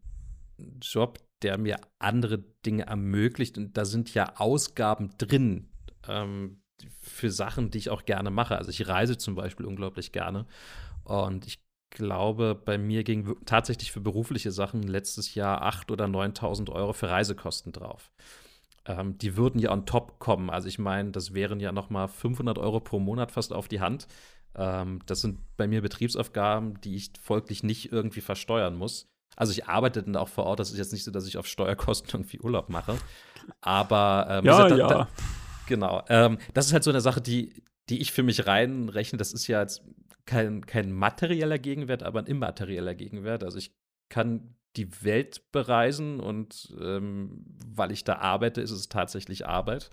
Job, 0.81 1.19
der 1.41 1.57
mir 1.57 1.79
andere 1.99 2.39
Dinge 2.65 2.85
ermöglicht. 2.85 3.57
Und 3.57 3.77
da 3.77 3.85
sind 3.85 4.13
ja 4.13 4.35
Ausgaben 4.37 5.09
drin 5.17 5.69
ähm, 6.07 6.61
für 7.01 7.31
Sachen, 7.31 7.71
die 7.71 7.77
ich 7.77 7.89
auch 7.89 8.05
gerne 8.05 8.31
mache. 8.31 8.57
Also 8.57 8.69
ich 8.69 8.87
reise 8.87 9.17
zum 9.17 9.35
Beispiel 9.35 9.65
unglaublich 9.65 10.11
gerne. 10.11 10.45
Und 11.03 11.45
ich 11.45 11.63
glaube, 11.89 12.55
bei 12.55 12.77
mir 12.77 13.03
ging 13.03 13.35
tatsächlich 13.45 13.91
für 13.91 14.01
berufliche 14.01 14.51
Sachen 14.51 14.83
letztes 14.83 15.35
Jahr 15.35 15.63
8.000 15.63 15.91
oder 15.91 16.05
9.000 16.05 16.71
Euro 16.71 16.93
für 16.93 17.09
Reisekosten 17.09 17.71
drauf. 17.71 18.11
Ähm, 18.85 19.17
die 19.17 19.37
würden 19.37 19.59
ja 19.59 19.71
on 19.71 19.85
top 19.85 20.19
kommen. 20.19 20.49
Also 20.49 20.67
ich 20.67 20.79
meine, 20.79 21.11
das 21.11 21.33
wären 21.33 21.59
ja 21.59 21.71
noch 21.71 21.89
mal 21.89 22.07
500 22.07 22.57
Euro 22.57 22.79
pro 22.79 22.99
Monat 22.99 23.31
fast 23.31 23.53
auf 23.53 23.67
die 23.67 23.79
Hand. 23.79 24.07
Ähm, 24.55 24.99
das 25.05 25.21
sind 25.21 25.39
bei 25.57 25.67
mir 25.67 25.81
Betriebsaufgaben, 25.81 26.79
die 26.81 26.95
ich 26.95 27.11
folglich 27.21 27.63
nicht 27.63 27.91
irgendwie 27.91 28.21
versteuern 28.21 28.75
muss. 28.75 29.07
Also 29.35 29.51
ich 29.51 29.67
arbeite 29.67 30.03
dann 30.03 30.15
auch 30.15 30.29
vor 30.29 30.45
Ort. 30.45 30.59
Das 30.59 30.71
ist 30.71 30.77
jetzt 30.77 30.93
nicht 30.93 31.03
so, 31.03 31.11
dass 31.11 31.27
ich 31.27 31.37
auf 31.37 31.47
Steuerkosten 31.47 32.09
irgendwie 32.13 32.39
Urlaub 32.39 32.69
mache. 32.69 32.97
Aber 33.61 34.27
ähm, 34.29 34.45
ja, 34.45 34.67
da, 34.67 34.75
ja. 34.75 34.87
Da, 34.87 35.07
genau. 35.67 36.03
Ähm, 36.09 36.37
das 36.53 36.67
ist 36.67 36.73
halt 36.73 36.83
so 36.83 36.91
eine 36.91 37.01
Sache, 37.01 37.21
die, 37.21 37.63
die 37.89 38.01
ich 38.01 38.11
für 38.11 38.23
mich 38.23 38.47
reinrechne. 38.47 39.17
Das 39.17 39.33
ist 39.33 39.47
ja 39.47 39.61
jetzt 39.61 39.81
kein, 40.25 40.65
kein 40.65 40.91
materieller 40.91 41.57
Gegenwert, 41.57 42.03
aber 42.03 42.19
ein 42.19 42.27
immaterieller 42.27 42.95
Gegenwert. 42.95 43.43
Also 43.43 43.57
ich 43.57 43.71
kann 44.09 44.55
die 44.75 45.03
Welt 45.03 45.51
bereisen 45.51 46.19
und 46.19 46.73
ähm, 46.81 47.45
weil 47.67 47.91
ich 47.91 48.03
da 48.03 48.17
arbeite, 48.17 48.61
ist 48.61 48.71
es 48.71 48.89
tatsächlich 48.89 49.47
Arbeit. 49.47 49.89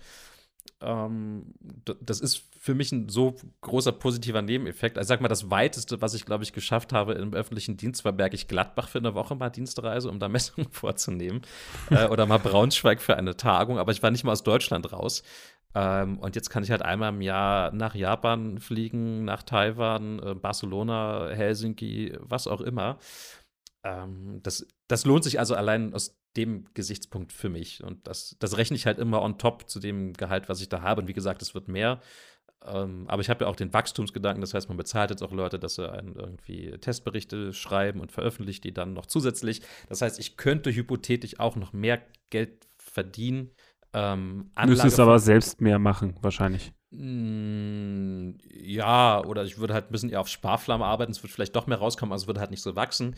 Ähm, 0.81 1.53
das 1.99 2.19
ist 2.19 2.43
für 2.59 2.73
mich 2.75 2.91
ein 2.91 3.09
so 3.09 3.35
großer 3.61 3.91
positiver 3.91 4.41
Nebeneffekt. 4.41 4.97
Also 4.97 5.09
sag 5.09 5.21
mal, 5.21 5.27
das 5.27 5.49
weiteste, 5.49 6.01
was 6.01 6.13
ich, 6.13 6.25
glaube 6.25 6.43
ich, 6.43 6.53
geschafft 6.53 6.93
habe 6.93 7.13
im 7.13 7.33
öffentlichen 7.33 7.77
Dienst, 7.77 8.05
war 8.05 8.13
Bergisch 8.13 8.47
Gladbach 8.47 8.87
für 8.87 8.99
eine 8.99 9.13
Woche 9.13 9.35
mal 9.35 9.49
Dienstreise, 9.49 10.09
um 10.09 10.19
da 10.19 10.27
Messungen 10.29 10.71
vorzunehmen. 10.71 11.41
äh, 11.89 12.07
oder 12.07 12.25
mal 12.25 12.39
Braunschweig 12.39 13.01
für 13.01 13.17
eine 13.17 13.37
Tagung, 13.37 13.77
aber 13.77 13.91
ich 13.91 14.01
war 14.03 14.11
nicht 14.11 14.23
mal 14.23 14.31
aus 14.31 14.43
Deutschland 14.43 14.91
raus. 14.91 15.23
Ähm, 15.73 16.19
und 16.19 16.35
jetzt 16.35 16.49
kann 16.49 16.63
ich 16.63 16.71
halt 16.71 16.81
einmal 16.81 17.13
im 17.13 17.21
Jahr 17.21 17.71
nach 17.73 17.95
Japan 17.95 18.59
fliegen, 18.59 19.23
nach 19.23 19.43
Taiwan, 19.43 20.19
äh, 20.19 20.35
Barcelona, 20.35 21.29
Helsinki, 21.29 22.17
was 22.19 22.47
auch 22.47 22.61
immer. 22.61 22.97
Ähm, 23.83 24.39
das, 24.43 24.67
das 24.87 25.05
lohnt 25.05 25.23
sich 25.23 25.39
also 25.39 25.55
allein 25.55 25.93
aus 25.93 26.17
dem 26.37 26.65
Gesichtspunkt 26.73 27.33
für 27.33 27.49
mich. 27.49 27.83
Und 27.83 28.07
das, 28.07 28.35
das 28.39 28.57
rechne 28.57 28.75
ich 28.75 28.85
halt 28.85 28.99
immer 28.99 29.21
on 29.21 29.37
top 29.37 29.69
zu 29.69 29.79
dem 29.79 30.13
Gehalt, 30.13 30.49
was 30.49 30.61
ich 30.61 30.69
da 30.69 30.81
habe. 30.81 31.01
Und 31.01 31.07
wie 31.07 31.13
gesagt, 31.13 31.41
es 31.41 31.53
wird 31.53 31.67
mehr. 31.67 31.99
Ähm, 32.65 33.05
aber 33.07 33.21
ich 33.21 33.29
habe 33.29 33.43
ja 33.43 33.49
auch 33.49 33.55
den 33.55 33.73
Wachstumsgedanken, 33.73 34.41
das 34.41 34.53
heißt, 34.53 34.67
man 34.67 34.77
bezahlt 34.77 35.09
jetzt 35.09 35.23
auch 35.23 35.31
Leute, 35.31 35.57
dass 35.57 35.75
sie 35.75 35.91
einen 35.91 36.15
irgendwie 36.15 36.77
Testberichte 36.77 37.53
schreiben 37.53 37.99
und 37.99 38.11
veröffentlicht 38.11 38.63
die 38.63 38.73
dann 38.73 38.93
noch 38.93 39.07
zusätzlich. 39.07 39.61
Das 39.89 40.01
heißt, 40.01 40.19
ich 40.19 40.37
könnte 40.37 40.71
hypothetisch 40.71 41.39
auch 41.39 41.55
noch 41.55 41.73
mehr 41.73 42.01
Geld 42.29 42.67
verdienen. 42.77 43.49
Ähm, 43.93 44.51
Müsstest 44.65 44.99
aber 44.99 45.19
selbst 45.19 45.59
mehr 45.59 45.79
machen, 45.79 46.15
wahrscheinlich. 46.21 46.71
Mm, 46.91 48.33
ja, 48.51 49.23
oder 49.23 49.45
ich 49.45 49.57
würde 49.57 49.73
halt 49.73 49.85
ein 49.85 49.91
bisschen 49.91 50.09
eher 50.09 50.19
auf 50.19 50.27
Sparflamme 50.27 50.85
arbeiten, 50.85 51.11
es 51.11 51.23
wird 51.23 51.31
vielleicht 51.31 51.55
doch 51.55 51.65
mehr 51.65 51.77
rauskommen, 51.77 52.11
also 52.11 52.23
es 52.23 52.27
würde 52.27 52.41
halt 52.41 52.51
nicht 52.51 52.61
so 52.61 52.75
wachsen. 52.75 53.15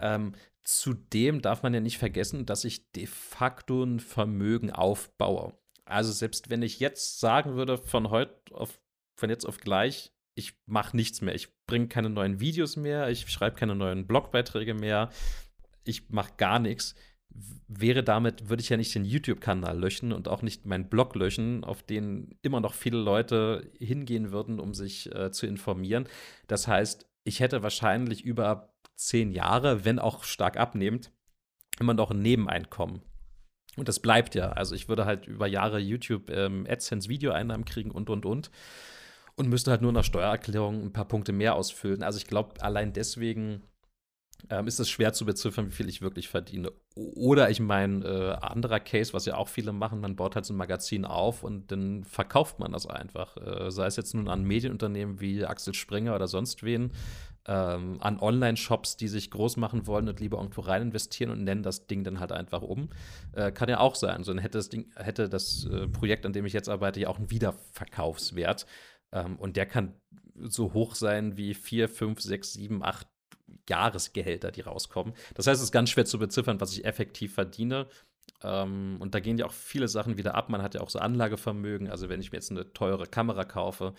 Ähm, 0.00 0.34
zudem 0.64 1.40
darf 1.40 1.62
man 1.62 1.72
ja 1.72 1.80
nicht 1.80 1.98
vergessen, 1.98 2.46
dass 2.46 2.64
ich 2.64 2.90
de 2.92 3.06
facto 3.06 3.84
ein 3.84 4.00
Vermögen 4.00 4.70
aufbaue. 4.72 5.54
Also 5.84 6.10
selbst 6.12 6.50
wenn 6.50 6.62
ich 6.62 6.80
jetzt 6.80 7.20
sagen 7.20 7.54
würde, 7.54 7.78
von 7.78 8.10
heute 8.10 8.34
auf, 8.52 8.80
von 9.16 9.30
jetzt 9.30 9.44
auf 9.46 9.58
gleich, 9.58 10.12
ich 10.34 10.54
mache 10.66 10.96
nichts 10.96 11.20
mehr, 11.20 11.34
ich 11.34 11.48
bringe 11.66 11.88
keine 11.88 12.10
neuen 12.10 12.40
Videos 12.40 12.76
mehr, 12.76 13.08
ich 13.08 13.30
schreibe 13.30 13.56
keine 13.56 13.74
neuen 13.76 14.06
Blogbeiträge 14.06 14.74
mehr, 14.74 15.10
ich 15.84 16.08
mache 16.10 16.32
gar 16.36 16.58
nichts, 16.58 16.94
wäre 17.68 18.02
damit, 18.02 18.48
würde 18.48 18.62
ich 18.62 18.68
ja 18.68 18.76
nicht 18.76 18.94
den 18.94 19.04
YouTube-Kanal 19.04 19.78
löschen 19.78 20.12
und 20.12 20.28
auch 20.28 20.42
nicht 20.42 20.66
meinen 20.66 20.88
Blog 20.88 21.14
löschen, 21.14 21.64
auf 21.64 21.82
den 21.82 22.36
immer 22.42 22.60
noch 22.60 22.74
viele 22.74 22.98
Leute 22.98 23.70
hingehen 23.78 24.32
würden, 24.32 24.60
um 24.60 24.74
sich 24.74 25.14
äh, 25.14 25.30
zu 25.30 25.46
informieren. 25.46 26.08
Das 26.46 26.68
heißt, 26.68 27.06
ich 27.24 27.40
hätte 27.40 27.62
wahrscheinlich 27.62 28.24
über 28.24 28.74
zehn 28.96 29.32
Jahre, 29.32 29.84
wenn 29.84 29.98
auch 29.98 30.24
stark 30.24 30.56
abnehmend, 30.56 31.12
immer 31.80 31.94
noch 31.94 32.10
ein 32.10 32.22
Nebeneinkommen. 32.22 33.02
Und 33.76 33.88
das 33.88 34.00
bleibt 34.00 34.34
ja. 34.34 34.52
Also 34.52 34.74
ich 34.74 34.88
würde 34.88 35.06
halt 35.06 35.26
über 35.26 35.46
Jahre 35.46 35.78
YouTube 35.78 36.30
ähm, 36.30 36.66
AdSense 36.68 37.08
Videoeinnahmen 37.08 37.64
kriegen 37.64 37.90
und 37.90 38.10
und 38.10 38.26
und. 38.26 38.50
Und 39.34 39.48
müsste 39.48 39.70
halt 39.70 39.80
nur 39.80 39.92
nach 39.92 40.04
Steuererklärung 40.04 40.82
ein 40.82 40.92
paar 40.92 41.08
Punkte 41.08 41.32
mehr 41.32 41.54
ausfüllen. 41.54 42.02
Also 42.02 42.18
ich 42.18 42.26
glaube, 42.26 42.62
allein 42.62 42.92
deswegen 42.92 43.62
ähm, 44.50 44.66
ist 44.66 44.80
es 44.80 44.90
schwer 44.90 45.12
zu 45.12 45.24
beziffern, 45.24 45.66
wie 45.66 45.74
viel 45.74 45.88
ich 45.88 46.02
wirklich 46.02 46.28
verdiene. 46.28 46.72
Oder 46.94 47.50
ich 47.50 47.60
meine, 47.60 48.04
äh, 48.04 48.44
anderer 48.44 48.80
Case, 48.80 49.12
was 49.12 49.26
ja 49.26 49.36
auch 49.36 49.48
viele 49.48 49.72
machen, 49.72 50.00
man 50.00 50.16
baut 50.16 50.34
halt 50.34 50.44
so 50.44 50.52
ein 50.52 50.56
Magazin 50.56 51.04
auf 51.04 51.42
und 51.42 51.70
dann 51.72 52.04
verkauft 52.04 52.58
man 52.58 52.72
das 52.72 52.86
einfach. 52.86 53.36
Äh, 53.36 53.70
sei 53.70 53.86
es 53.86 53.96
jetzt 53.96 54.14
nun 54.14 54.28
an 54.28 54.44
Medienunternehmen 54.44 55.20
wie 55.20 55.44
Axel 55.44 55.74
Springer 55.74 56.14
oder 56.14 56.28
sonst 56.28 56.62
wen, 56.62 56.92
ähm, 57.46 57.96
an 58.00 58.20
Online-Shops, 58.20 58.96
die 58.96 59.08
sich 59.08 59.30
groß 59.30 59.56
machen 59.56 59.86
wollen 59.86 60.08
und 60.08 60.20
lieber 60.20 60.38
irgendwo 60.38 60.60
rein 60.60 60.82
investieren 60.82 61.30
und 61.30 61.42
nennen 61.44 61.62
das 61.62 61.86
Ding 61.86 62.04
dann 62.04 62.20
halt 62.20 62.32
einfach 62.32 62.62
um. 62.62 62.90
Äh, 63.32 63.52
kann 63.52 63.68
ja 63.68 63.80
auch 63.80 63.94
sein. 63.94 64.22
So, 64.24 64.32
dann 64.32 64.42
hätte 64.42 64.58
das 64.58 64.68
Ding, 64.68 64.90
hätte 64.96 65.28
das 65.28 65.64
äh, 65.66 65.88
Projekt, 65.88 66.26
an 66.26 66.32
dem 66.32 66.46
ich 66.46 66.52
jetzt 66.52 66.68
arbeite, 66.68 67.00
ja 67.00 67.08
auch 67.08 67.18
einen 67.18 67.30
Wiederverkaufswert. 67.30 68.66
Ähm, 69.12 69.36
und 69.36 69.56
der 69.56 69.66
kann 69.66 69.94
so 70.34 70.72
hoch 70.72 70.94
sein 70.94 71.36
wie 71.36 71.54
4, 71.54 71.88
5, 71.88 72.20
6, 72.20 72.52
7, 72.54 72.82
8 72.82 73.06
Jahresgehälter, 73.68 74.50
die 74.50 74.62
rauskommen. 74.62 75.14
Das 75.34 75.46
heißt, 75.46 75.58
es 75.60 75.64
ist 75.64 75.72
ganz 75.72 75.90
schwer 75.90 76.04
zu 76.04 76.18
beziffern, 76.18 76.60
was 76.60 76.72
ich 76.72 76.84
effektiv 76.84 77.34
verdiene. 77.34 77.86
Ähm, 78.42 78.96
und 79.00 79.14
da 79.14 79.20
gehen 79.20 79.38
ja 79.38 79.46
auch 79.46 79.52
viele 79.52 79.88
Sachen 79.88 80.16
wieder 80.16 80.34
ab. 80.34 80.48
Man 80.48 80.62
hat 80.62 80.74
ja 80.74 80.80
auch 80.80 80.90
so 80.90 80.98
Anlagevermögen. 80.98 81.88
Also 81.88 82.08
wenn 82.08 82.20
ich 82.20 82.32
mir 82.32 82.38
jetzt 82.38 82.50
eine 82.50 82.72
teure 82.72 83.06
Kamera 83.06 83.44
kaufe, 83.44 83.94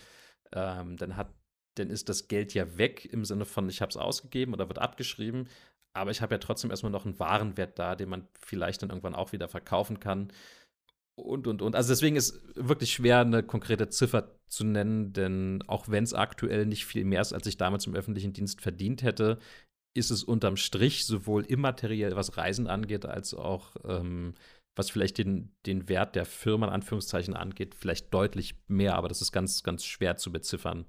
ähm, 0.52 0.96
dann 0.96 1.16
hat 1.16 1.28
dann 1.76 1.90
ist 1.90 2.08
das 2.08 2.28
Geld 2.28 2.54
ja 2.54 2.78
weg 2.78 3.04
im 3.06 3.24
Sinne 3.24 3.44
von, 3.44 3.68
ich 3.68 3.82
habe 3.82 3.90
es 3.90 3.96
ausgegeben 3.96 4.54
oder 4.54 4.68
wird 4.68 4.78
abgeschrieben. 4.78 5.48
Aber 5.92 6.12
ich 6.12 6.22
habe 6.22 6.34
ja 6.34 6.38
trotzdem 6.38 6.70
erstmal 6.70 6.92
noch 6.92 7.04
einen 7.04 7.18
Warenwert 7.18 7.78
da, 7.78 7.96
den 7.96 8.08
man 8.08 8.28
vielleicht 8.40 8.82
dann 8.82 8.90
irgendwann 8.90 9.14
auch 9.14 9.32
wieder 9.32 9.48
verkaufen 9.48 9.98
kann 10.00 10.32
und, 11.16 11.46
und, 11.46 11.62
und. 11.62 11.76
Also 11.76 11.90
deswegen 11.90 12.16
ist 12.16 12.40
wirklich 12.54 12.92
schwer, 12.92 13.20
eine 13.20 13.42
konkrete 13.42 13.88
Ziffer 13.88 14.38
zu 14.48 14.64
nennen, 14.64 15.12
denn 15.12 15.62
auch 15.66 15.88
wenn 15.88 16.04
es 16.04 16.14
aktuell 16.14 16.66
nicht 16.66 16.86
viel 16.86 17.04
mehr 17.04 17.20
ist, 17.20 17.32
als 17.32 17.46
ich 17.46 17.56
damals 17.56 17.86
im 17.86 17.94
öffentlichen 17.94 18.32
Dienst 18.32 18.60
verdient 18.60 19.02
hätte, 19.02 19.38
ist 19.96 20.10
es 20.10 20.24
unterm 20.24 20.56
Strich 20.56 21.06
sowohl 21.06 21.44
immateriell, 21.44 22.16
was 22.16 22.36
Reisen 22.36 22.66
angeht, 22.66 23.06
als 23.06 23.32
auch 23.32 23.76
ähm, 23.84 24.34
was 24.76 24.90
vielleicht 24.90 25.18
den, 25.18 25.54
den 25.66 25.88
Wert 25.88 26.16
der 26.16 26.24
Firma 26.24 26.66
in 26.66 26.72
Anführungszeichen 26.72 27.34
angeht, 27.34 27.76
vielleicht 27.76 28.12
deutlich 28.12 28.56
mehr, 28.66 28.96
aber 28.96 29.08
das 29.08 29.22
ist 29.22 29.30
ganz, 29.30 29.62
ganz 29.62 29.84
schwer 29.84 30.16
zu 30.16 30.32
beziffern. 30.32 30.84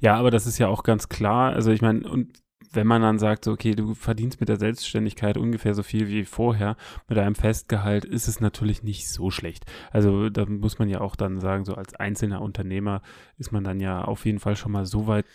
Ja, 0.00 0.16
aber 0.16 0.32
das 0.32 0.46
ist 0.46 0.58
ja 0.58 0.66
auch 0.66 0.82
ganz 0.82 1.08
klar. 1.08 1.52
Also 1.52 1.70
ich 1.70 1.82
meine, 1.82 2.08
und 2.08 2.42
wenn 2.72 2.86
man 2.86 3.02
dann 3.02 3.18
sagt, 3.18 3.44
so, 3.44 3.52
okay, 3.52 3.74
du 3.74 3.94
verdienst 3.94 4.40
mit 4.40 4.48
der 4.48 4.58
Selbstständigkeit 4.58 5.36
ungefähr 5.36 5.74
so 5.74 5.82
viel 5.82 6.08
wie 6.08 6.24
vorher 6.24 6.76
mit 7.08 7.18
einem 7.18 7.34
Festgehalt, 7.34 8.04
ist 8.04 8.28
es 8.28 8.40
natürlich 8.40 8.82
nicht 8.82 9.08
so 9.08 9.30
schlecht. 9.30 9.64
Also 9.90 10.30
da 10.30 10.46
muss 10.46 10.78
man 10.78 10.88
ja 10.88 11.00
auch 11.00 11.16
dann 11.16 11.40
sagen, 11.40 11.64
so 11.64 11.74
als 11.74 11.94
einzelner 11.94 12.42
Unternehmer 12.42 13.02
ist 13.38 13.52
man 13.52 13.64
dann 13.64 13.80
ja 13.80 14.02
auf 14.02 14.24
jeden 14.24 14.38
Fall 14.38 14.56
schon 14.56 14.72
mal 14.72 14.86
so 14.86 15.06
weit 15.06 15.26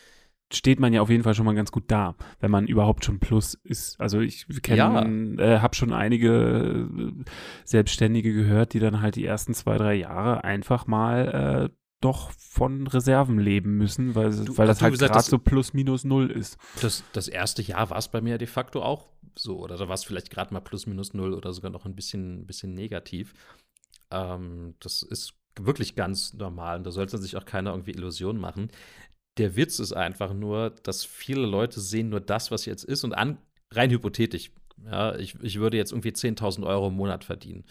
steht 0.51 0.79
man 0.79 0.93
ja 0.93 1.01
auf 1.01 1.09
jeden 1.09 1.23
Fall 1.23 1.33
schon 1.33 1.45
mal 1.45 1.55
ganz 1.55 1.71
gut 1.71 1.85
da, 1.88 2.15
wenn 2.39 2.51
man 2.51 2.67
überhaupt 2.67 3.03
schon 3.03 3.19
Plus 3.19 3.53
ist. 3.53 3.99
Also 3.99 4.21
ich 4.21 4.47
kenne, 4.61 4.77
ja. 4.77 5.55
äh, 5.55 5.59
habe 5.59 5.75
schon 5.75 5.91
einige 5.91 6.88
äh, 6.89 7.23
Selbstständige 7.65 8.33
gehört, 8.33 8.73
die 8.73 8.79
dann 8.79 9.01
halt 9.01 9.15
die 9.15 9.25
ersten 9.25 9.53
zwei, 9.53 9.77
drei 9.77 9.95
Jahre 9.95 10.43
einfach 10.43 10.88
mal 10.88 11.69
äh, 11.69 11.75
doch 12.01 12.31
von 12.31 12.85
Reserven 12.87 13.39
leben 13.39 13.77
müssen, 13.77 14.13
weil, 14.13 14.31
du, 14.31 14.57
weil 14.57 14.67
das 14.67 14.81
halt 14.81 14.97
gerade 14.99 15.21
so 15.21 15.39
plus 15.39 15.73
minus 15.73 16.03
null 16.03 16.29
ist. 16.29 16.57
Das, 16.81 17.03
das 17.13 17.27
erste 17.27 17.61
Jahr 17.61 17.89
war 17.89 17.97
es 17.97 18.07
bei 18.07 18.21
mir 18.21 18.37
de 18.37 18.47
facto 18.47 18.83
auch 18.83 19.07
so, 19.35 19.59
oder 19.59 19.77
da 19.77 19.87
war 19.87 19.95
es 19.95 20.03
vielleicht 20.03 20.29
gerade 20.29 20.53
mal 20.53 20.59
plus 20.59 20.85
minus 20.85 21.13
null 21.13 21.33
oder 21.33 21.53
sogar 21.53 21.71
noch 21.71 21.85
ein 21.85 21.95
bisschen, 21.95 22.45
bisschen 22.45 22.73
negativ. 22.73 23.33
Ähm, 24.11 24.75
das 24.79 25.01
ist 25.01 25.33
wirklich 25.59 25.95
ganz 25.95 26.33
normal 26.33 26.77
und 26.77 26.83
da 26.85 26.91
sollte 26.91 27.17
sich 27.17 27.35
auch 27.35 27.45
keiner 27.45 27.71
irgendwie 27.71 27.91
Illusionen 27.91 28.39
machen. 28.39 28.69
Der 29.37 29.55
Witz 29.55 29.79
ist 29.79 29.93
einfach 29.93 30.33
nur, 30.33 30.71
dass 30.83 31.03
viele 31.03 31.45
Leute 31.45 31.79
sehen 31.79 32.09
nur 32.09 32.19
das, 32.21 32.51
was 32.51 32.65
jetzt 32.65 32.83
ist 32.83 33.03
und 33.03 33.13
an, 33.13 33.37
rein 33.71 33.89
hypothetisch. 33.89 34.51
Ja, 34.85 35.15
ich, 35.15 35.35
ich 35.41 35.59
würde 35.59 35.77
jetzt 35.77 35.91
irgendwie 35.91 36.09
10.000 36.11 36.65
Euro 36.65 36.87
im 36.87 36.93
Monat 36.93 37.23
verdienen. 37.23 37.65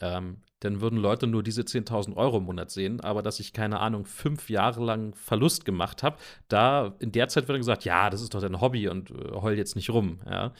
Ähm, 0.00 0.38
dann 0.60 0.80
würden 0.80 0.98
Leute 0.98 1.26
nur 1.26 1.42
diese 1.42 1.62
10.000 1.62 2.16
Euro 2.16 2.38
im 2.38 2.44
Monat 2.44 2.70
sehen, 2.70 3.00
aber 3.00 3.22
dass 3.22 3.40
ich, 3.40 3.52
keine 3.52 3.80
Ahnung, 3.80 4.04
fünf 4.04 4.48
Jahre 4.48 4.84
lang 4.84 5.14
Verlust 5.14 5.64
gemacht 5.64 6.02
habe, 6.02 6.18
da 6.48 6.94
in 7.00 7.10
der 7.10 7.28
Zeit 7.28 7.48
wird 7.48 7.58
gesagt, 7.58 7.84
ja, 7.84 8.10
das 8.10 8.22
ist 8.22 8.34
doch 8.34 8.40
dein 8.40 8.60
Hobby 8.60 8.88
und 8.88 9.10
äh, 9.10 9.32
heul 9.32 9.56
jetzt 9.56 9.76
nicht 9.76 9.90
rum. 9.90 10.20
Ja. 10.28 10.52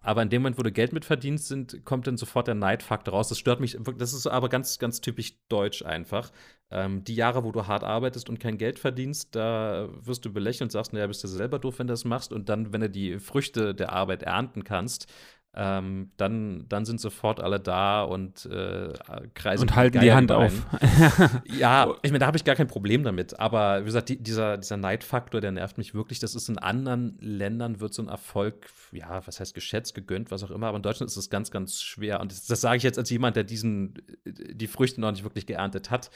Aber 0.00 0.22
in 0.22 0.30
dem 0.30 0.42
Moment, 0.42 0.58
wo 0.58 0.62
du 0.62 0.70
Geld 0.70 0.92
mitverdienst, 0.92 1.48
sind, 1.48 1.84
kommt 1.84 2.06
dann 2.06 2.16
sofort 2.16 2.46
der 2.46 2.54
Neidfaktor 2.54 3.14
raus. 3.14 3.28
Das 3.28 3.38
stört 3.38 3.60
mich, 3.60 3.76
das 3.96 4.12
ist 4.12 4.26
aber 4.26 4.48
ganz, 4.48 4.78
ganz 4.78 5.00
typisch 5.00 5.34
deutsch 5.48 5.84
einfach. 5.84 6.30
Ähm, 6.70 7.02
die 7.02 7.14
Jahre, 7.14 7.44
wo 7.44 7.50
du 7.50 7.66
hart 7.66 7.82
arbeitest 7.82 8.28
und 8.28 8.38
kein 8.38 8.58
Geld 8.58 8.78
verdienst, 8.78 9.34
da 9.34 9.88
wirst 10.00 10.24
du 10.24 10.32
belächelt 10.32 10.62
und 10.62 10.72
sagst, 10.72 10.92
naja, 10.92 11.06
bist 11.06 11.24
du 11.24 11.28
selber 11.28 11.58
doof, 11.58 11.78
wenn 11.78 11.88
du 11.88 11.92
das 11.92 12.04
machst. 12.04 12.32
Und 12.32 12.48
dann, 12.48 12.72
wenn 12.72 12.80
du 12.80 12.90
die 12.90 13.18
Früchte 13.18 13.74
der 13.74 13.92
Arbeit 13.92 14.22
ernten 14.22 14.64
kannst, 14.64 15.12
ähm, 15.54 16.12
dann, 16.18 16.66
dann 16.68 16.84
sind 16.84 17.00
sofort 17.00 17.40
alle 17.40 17.58
da 17.58 18.02
und 18.02 18.46
äh, 18.46 18.92
kreisen 19.34 19.62
und 19.62 19.74
halten 19.74 20.00
die 20.00 20.12
Hand 20.12 20.30
auf. 20.30 20.52
ja, 21.58 21.94
ich 22.02 22.10
meine, 22.10 22.20
da 22.20 22.26
habe 22.26 22.36
ich 22.36 22.44
gar 22.44 22.54
kein 22.54 22.68
Problem 22.68 23.02
damit. 23.02 23.40
Aber 23.40 23.80
wie 23.80 23.86
gesagt, 23.86 24.10
die, 24.10 24.22
dieser, 24.22 24.58
dieser 24.58 24.76
Neidfaktor, 24.76 25.40
der 25.40 25.50
nervt 25.50 25.78
mich 25.78 25.94
wirklich. 25.94 26.18
Das 26.18 26.34
ist 26.34 26.48
in 26.48 26.58
anderen 26.58 27.16
Ländern 27.20 27.80
wird 27.80 27.94
so 27.94 28.02
ein 28.02 28.08
Erfolg, 28.08 28.70
ja, 28.92 29.26
was 29.26 29.40
heißt 29.40 29.54
geschätzt, 29.54 29.94
gegönnt, 29.94 30.30
was 30.30 30.44
auch 30.44 30.50
immer. 30.50 30.68
Aber 30.68 30.76
in 30.76 30.82
Deutschland 30.82 31.10
ist 31.10 31.16
es 31.16 31.30
ganz, 31.30 31.50
ganz 31.50 31.80
schwer. 31.80 32.20
Und 32.20 32.30
das, 32.30 32.46
das 32.46 32.60
sage 32.60 32.76
ich 32.76 32.82
jetzt 32.82 32.98
als 32.98 33.10
jemand, 33.10 33.34
der 33.34 33.44
diesen, 33.44 33.94
die 34.26 34.66
Früchte 34.66 35.00
noch 35.00 35.10
nicht 35.10 35.24
wirklich 35.24 35.46
geerntet 35.46 35.90
hat. 35.90 36.10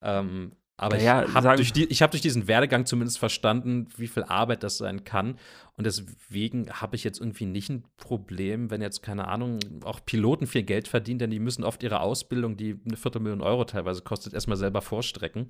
Ähm, 0.00 0.52
aber 0.80 1.00
ja, 1.00 1.24
ich 1.24 1.34
habe 1.34 1.56
durch, 1.56 1.72
die, 1.72 1.86
hab 1.86 2.12
durch 2.12 2.20
diesen 2.20 2.46
Werdegang 2.46 2.86
zumindest 2.86 3.18
verstanden, 3.18 3.88
wie 3.96 4.06
viel 4.06 4.22
Arbeit 4.22 4.62
das 4.62 4.78
sein 4.78 5.02
kann. 5.02 5.36
Und 5.76 5.84
deswegen 5.84 6.70
habe 6.70 6.94
ich 6.94 7.02
jetzt 7.02 7.18
irgendwie 7.18 7.46
nicht 7.46 7.68
ein 7.68 7.82
Problem, 7.96 8.70
wenn 8.70 8.80
jetzt, 8.80 9.02
keine 9.02 9.26
Ahnung, 9.26 9.58
auch 9.82 9.98
Piloten 10.06 10.46
viel 10.46 10.62
Geld 10.62 10.86
verdienen, 10.86 11.18
denn 11.18 11.30
die 11.30 11.40
müssen 11.40 11.64
oft 11.64 11.82
ihre 11.82 11.98
Ausbildung, 11.98 12.56
die 12.56 12.80
eine 12.86 12.96
Viertelmillion 12.96 13.42
Euro 13.42 13.64
teilweise 13.64 14.02
kostet, 14.02 14.34
erstmal 14.34 14.56
selber 14.56 14.80
vorstrecken. 14.80 15.48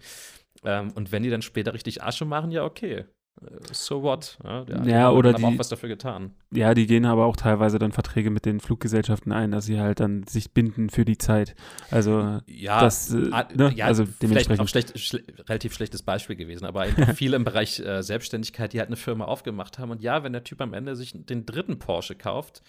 Ähm, 0.64 0.92
und 0.92 1.12
wenn 1.12 1.22
die 1.22 1.30
dann 1.30 1.42
später 1.42 1.74
richtig 1.74 2.02
Asche 2.02 2.24
machen, 2.24 2.50
ja, 2.50 2.64
okay. 2.64 3.04
Äh, 3.40 3.46
so 3.72 4.02
what? 4.02 4.38
Ja, 4.44 4.64
ja 4.84 5.10
oder 5.10 5.32
haben 5.32 5.40
die, 5.40 5.44
auch 5.46 5.58
was 5.58 5.68
dafür 5.68 5.88
getan. 5.88 6.34
Ja, 6.52 6.74
die 6.74 6.86
gehen 6.86 7.04
aber 7.04 7.26
auch 7.26 7.36
teilweise 7.36 7.78
dann 7.78 7.92
Verträge 7.92 8.30
mit 8.30 8.44
den 8.44 8.60
Fluggesellschaften 8.60 9.32
ein, 9.32 9.50
dass 9.50 9.66
sie 9.66 9.78
halt 9.78 10.00
dann 10.00 10.26
sich 10.26 10.52
binden 10.52 10.90
für 10.90 11.04
die 11.04 11.18
Zeit. 11.18 11.54
Also 11.90 12.40
ja, 12.46 12.80
das, 12.80 13.12
äh, 13.12 13.28
ah, 13.30 13.48
ne? 13.54 13.72
ja 13.74 13.86
also 13.86 14.04
dementsprechend 14.22 14.60
auch 14.60 14.68
schlecht, 14.68 14.98
schle 14.98 15.22
relativ 15.48 15.74
schlechtes 15.74 16.02
Beispiel 16.02 16.36
gewesen, 16.36 16.64
aber 16.64 16.86
viele 17.14 17.36
im 17.36 17.44
Bereich 17.44 17.80
äh, 17.80 18.02
Selbstständigkeit, 18.02 18.72
die 18.72 18.78
halt 18.78 18.88
eine 18.88 18.96
Firma 18.96 19.24
aufgemacht 19.24 19.78
haben 19.78 19.90
und 19.90 20.02
ja, 20.02 20.22
wenn 20.22 20.32
der 20.32 20.44
Typ 20.44 20.60
am 20.60 20.74
Ende 20.74 20.96
sich 20.96 21.12
den 21.14 21.46
dritten 21.46 21.78
Porsche 21.78 22.14
kauft, 22.14 22.62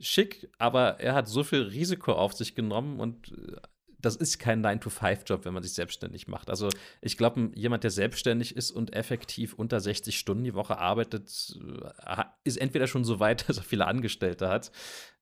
schick, 0.00 0.48
aber 0.58 1.00
er 1.00 1.14
hat 1.14 1.28
so 1.28 1.42
viel 1.42 1.62
Risiko 1.62 2.12
auf 2.12 2.32
sich 2.32 2.54
genommen 2.54 3.00
und 3.00 3.32
äh, 3.32 3.56
das 4.00 4.16
ist 4.16 4.38
kein 4.38 4.64
9-to-5-Job, 4.64 5.44
wenn 5.44 5.54
man 5.54 5.62
sich 5.62 5.72
selbstständig 5.72 6.28
macht. 6.28 6.50
Also 6.50 6.68
ich 7.00 7.16
glaube, 7.16 7.50
jemand, 7.54 7.84
der 7.84 7.90
selbstständig 7.90 8.56
ist 8.56 8.70
und 8.70 8.94
effektiv 8.94 9.54
unter 9.54 9.80
60 9.80 10.18
Stunden 10.18 10.44
die 10.44 10.54
Woche 10.54 10.78
arbeitet, 10.78 11.58
äh, 12.06 12.24
ist 12.44 12.58
entweder 12.58 12.86
schon 12.86 13.04
so 13.04 13.20
weit, 13.20 13.44
dass 13.48 13.58
er 13.58 13.64
viele 13.64 13.86
Angestellte 13.86 14.48
hat. 14.48 14.70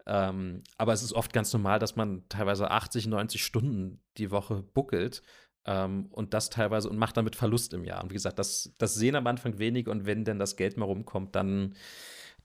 Ähm, 0.07 0.63
aber 0.77 0.93
es 0.93 1.03
ist 1.03 1.13
oft 1.13 1.33
ganz 1.33 1.53
normal, 1.53 1.79
dass 1.79 1.97
man 1.97 2.23
teilweise 2.29 2.71
80, 2.71 3.07
90 3.07 3.45
Stunden 3.45 4.01
die 4.19 4.31
Woche 4.31 4.63
buckelt. 4.63 5.23
Ähm, 5.65 6.07
und 6.13 6.33
das 6.33 6.51
teilweise 6.51 6.89
und 6.89 6.97
macht 6.97 7.17
damit 7.17 7.35
Verlust 7.35 7.75
im 7.75 7.85
Jahr. 7.85 8.03
Und 8.03 8.11
wie 8.11 8.15
gesagt, 8.15 8.39
das, 8.39 8.75
das 8.79 8.95
sehen 8.95 9.17
am 9.17 9.27
Anfang 9.27 9.59
wenig 9.59 9.89
und 9.89 10.07
wenn 10.07 10.25
denn 10.25 10.39
das 10.39 10.57
Geld 10.57 10.77
mal 10.77 10.85
rumkommt, 10.85 11.35
dann 11.35 11.75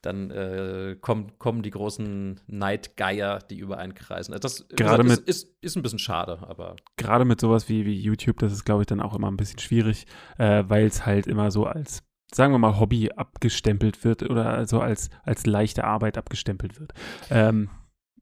dann 0.02 0.32
äh, 0.32 0.96
kommen, 1.00 1.38
kommen 1.38 1.62
die 1.62 1.70
großen 1.70 2.40
Neidgeier, 2.48 3.40
die 3.40 3.58
über 3.58 3.78
einen 3.78 3.94
kreisen. 3.94 4.34
Also 4.34 4.42
das 4.42 4.68
gerade 4.70 5.04
gesagt, 5.04 5.20
mit, 5.20 5.30
ist, 5.30 5.46
ist, 5.46 5.56
ist, 5.62 5.76
ein 5.76 5.84
bisschen 5.84 6.00
schade, 6.00 6.40
aber. 6.48 6.76
Gerade 6.98 7.26
mit 7.26 7.40
sowas 7.40 7.70
wie, 7.70 7.86
wie 7.86 8.00
YouTube, 8.00 8.40
das 8.40 8.52
ist, 8.54 8.66
glaube 8.66 8.84
ich, 8.84 8.88
dann 8.88 9.02
auch 9.02 9.16
immer 9.16 9.30
ein 9.30 9.38
bisschen 9.38 9.60
schwierig, 9.60 10.08
äh, 10.38 10.64
weil 10.68 10.86
es 10.86 11.06
halt 11.06 11.28
immer 11.28 11.52
so 11.52 11.66
als, 11.66 12.04
sagen 12.34 12.54
wir 12.54 12.60
mal, 12.60 12.80
Hobby 12.80 13.12
abgestempelt 13.12 14.04
wird 14.04 14.24
oder 14.24 14.50
also 14.50 14.82
als, 14.82 15.10
als 15.24 15.46
leichte 15.46 15.84
Arbeit 15.84 16.18
abgestempelt 16.18 16.80
wird. 16.80 16.94
Ähm, 17.30 17.70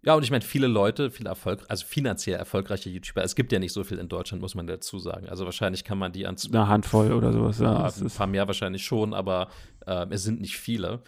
ja, 0.01 0.13
und 0.15 0.23
ich 0.23 0.31
meine, 0.31 0.43
viele 0.43 0.67
Leute, 0.67 1.11
viele 1.11 1.29
Erfolg, 1.29 1.65
also 1.67 1.85
finanziell 1.85 2.37
erfolgreiche 2.37 2.89
YouTuber, 2.89 3.21
es 3.23 3.35
gibt 3.35 3.51
ja 3.51 3.59
nicht 3.59 3.73
so 3.73 3.83
viel 3.83 3.97
in 3.97 4.07
Deutschland, 4.07 4.41
muss 4.41 4.55
man 4.55 4.65
dazu 4.65 4.97
sagen. 4.97 5.27
Also 5.27 5.43
wahrscheinlich 5.43 5.83
kann 5.83 5.97
man 5.97 6.13
die 6.13 6.25
an 6.25 6.37
eine 6.51 6.67
Handvoll 6.67 7.11
oder 7.11 7.33
sowas. 7.33 7.59
Ja, 7.59 7.85
ein 7.85 8.09
paar 8.09 8.27
mehr 8.27 8.47
wahrscheinlich 8.47 8.85
schon, 8.85 9.13
aber 9.13 9.49
äh, 9.85 10.05
es 10.09 10.23
sind 10.23 10.39
nicht 10.39 10.57
viele. 10.57 11.03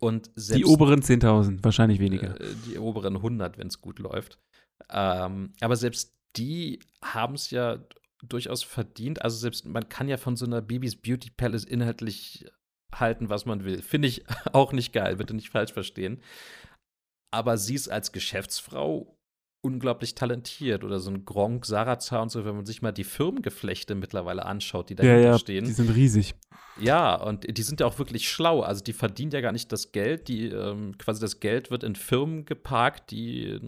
Und 0.00 0.30
die 0.36 0.64
oberen 0.64 1.02
10.000, 1.02 1.62
wahrscheinlich 1.62 2.00
weniger. 2.00 2.40
Äh, 2.40 2.54
die 2.66 2.78
oberen 2.78 3.16
100, 3.16 3.58
wenn 3.58 3.66
es 3.66 3.80
gut 3.80 3.98
läuft. 3.98 4.38
Ähm, 4.88 5.52
aber 5.60 5.76
selbst 5.76 6.14
die 6.36 6.80
haben 7.04 7.34
es 7.34 7.50
ja 7.50 7.84
durchaus 8.22 8.62
verdient. 8.62 9.22
Also 9.22 9.36
selbst 9.36 9.66
man 9.66 9.88
kann 9.88 10.08
ja 10.08 10.16
von 10.16 10.36
so 10.36 10.46
einer 10.46 10.62
Bibis 10.62 10.96
Beauty 10.96 11.30
Palace 11.30 11.64
inhaltlich 11.64 12.46
halten, 12.94 13.28
was 13.28 13.46
man 13.46 13.64
will. 13.64 13.82
Finde 13.82 14.08
ich 14.08 14.24
auch 14.52 14.72
nicht 14.72 14.92
geil, 14.92 15.16
bitte 15.16 15.34
nicht 15.34 15.50
falsch 15.50 15.72
verstehen. 15.72 16.22
Aber 17.32 17.58
sie 17.58 17.74
ist 17.74 17.88
als 17.88 18.12
Geschäftsfrau 18.12 19.16
unglaublich 19.62 20.14
talentiert 20.14 20.84
oder 20.84 21.00
so 21.00 21.10
ein 21.10 21.24
Gronk, 21.24 21.66
Sarazar 21.66 22.22
und 22.22 22.30
so, 22.30 22.44
wenn 22.44 22.56
man 22.56 22.66
sich 22.66 22.82
mal 22.82 22.92
die 22.92 23.04
Firmengeflechte 23.04 23.94
mittlerweile 23.94 24.46
anschaut, 24.46 24.90
die 24.90 24.94
dahinter 24.94 25.18
ja, 25.20 25.30
ja, 25.32 25.38
stehen. 25.38 25.64
Die 25.64 25.72
sind 25.72 25.94
riesig. 25.94 26.34
Ja, 26.78 27.14
und 27.14 27.56
die 27.56 27.62
sind 27.62 27.80
ja 27.80 27.86
auch 27.86 27.98
wirklich 27.98 28.30
schlau. 28.30 28.60
Also 28.60 28.82
die 28.82 28.92
verdienen 28.92 29.32
ja 29.32 29.40
gar 29.40 29.52
nicht 29.52 29.70
das 29.70 29.92
Geld, 29.92 30.28
die 30.28 30.46
ähm, 30.46 30.96
quasi 30.96 31.20
das 31.20 31.40
Geld 31.40 31.70
wird 31.70 31.84
in 31.84 31.94
Firmen 31.94 32.46
geparkt, 32.46 33.10
die 33.10 33.44
äh, 33.44 33.60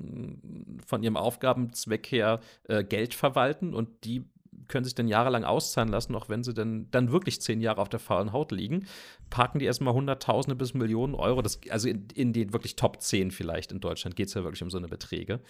von 0.86 1.02
ihrem 1.02 1.16
Aufgabenzweck 1.16 2.06
her 2.06 2.40
äh, 2.64 2.82
Geld 2.84 3.12
verwalten 3.14 3.74
und 3.74 4.04
die 4.04 4.24
können 4.68 4.84
sich 4.84 4.94
dann 4.94 5.08
jahrelang 5.08 5.44
auszahlen 5.44 5.90
lassen, 5.90 6.14
auch 6.14 6.28
wenn 6.28 6.42
sie 6.42 6.54
dann, 6.54 6.90
dann 6.90 7.12
wirklich 7.12 7.40
zehn 7.40 7.60
Jahre 7.60 7.80
auf 7.80 7.88
der 7.88 8.00
faulen 8.00 8.32
Haut 8.32 8.52
liegen. 8.52 8.86
Parken 9.30 9.58
die 9.58 9.66
erstmal 9.66 9.94
Hunderttausende 9.94 10.56
bis 10.56 10.74
Millionen 10.74 11.14
Euro. 11.14 11.42
Das, 11.42 11.60
also 11.70 11.88
in, 11.88 12.08
in 12.14 12.32
den 12.32 12.52
wirklich 12.52 12.76
Top 12.76 13.00
10 13.00 13.30
vielleicht 13.30 13.72
in 13.72 13.80
Deutschland 13.80 14.16
geht 14.16 14.28
es 14.28 14.34
ja 14.34 14.44
wirklich 14.44 14.62
um 14.62 14.70
so 14.70 14.78
eine 14.78 14.88
Beträge. 14.88 15.40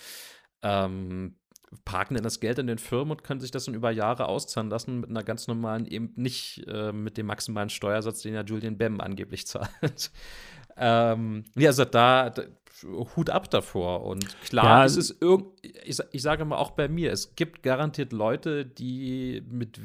Ähm, 0.63 1.37
parken 1.85 2.15
dann 2.15 2.25
das 2.25 2.41
Geld 2.41 2.59
in 2.59 2.67
den 2.67 2.79
Firmen 2.79 3.13
und 3.13 3.25
können 3.25 3.41
sich 3.41 3.51
das 3.51 3.65
dann 3.65 3.75
über 3.75 3.91
Jahre 3.91 4.29
auszahlen 4.29 4.71
lassen 4.71 5.01
mit 5.01 5.11
einer 5.11 5.23
ganz 5.23 5.47
normalen, 5.47 5.87
eben 5.87 6.13
nicht 6.17 6.65
äh, 6.67 6.93
mit 6.93 7.17
dem 7.17 7.27
maximalen 7.27 7.71
Steuersatz, 7.71 8.23
den 8.23 8.35
ja 8.35 8.43
Julian 8.43 8.79
Bam 8.79 9.01
angeblich 9.01 9.47
zahlt. 9.49 10.11
ähm, 10.77 11.45
ja, 11.57 11.71
also 11.71 11.85
da, 11.85 12.33
Hut 13.17 13.31
ab 13.31 13.51
davor. 13.51 14.05
Und 14.05 14.41
klar, 14.43 14.81
ja, 14.81 14.85
es 14.85 14.97
ist 14.97 15.17
irgend, 15.21 15.47
ich, 15.63 15.99
ich 16.11 16.23
sage 16.23 16.45
mal 16.45 16.57
auch 16.57 16.73
bei 16.73 16.89
mir, 16.89 17.13
es 17.13 17.35
gibt 17.35 17.63
garantiert 17.63 18.13
Leute, 18.13 18.65
die 18.65 19.43
mit, 19.49 19.81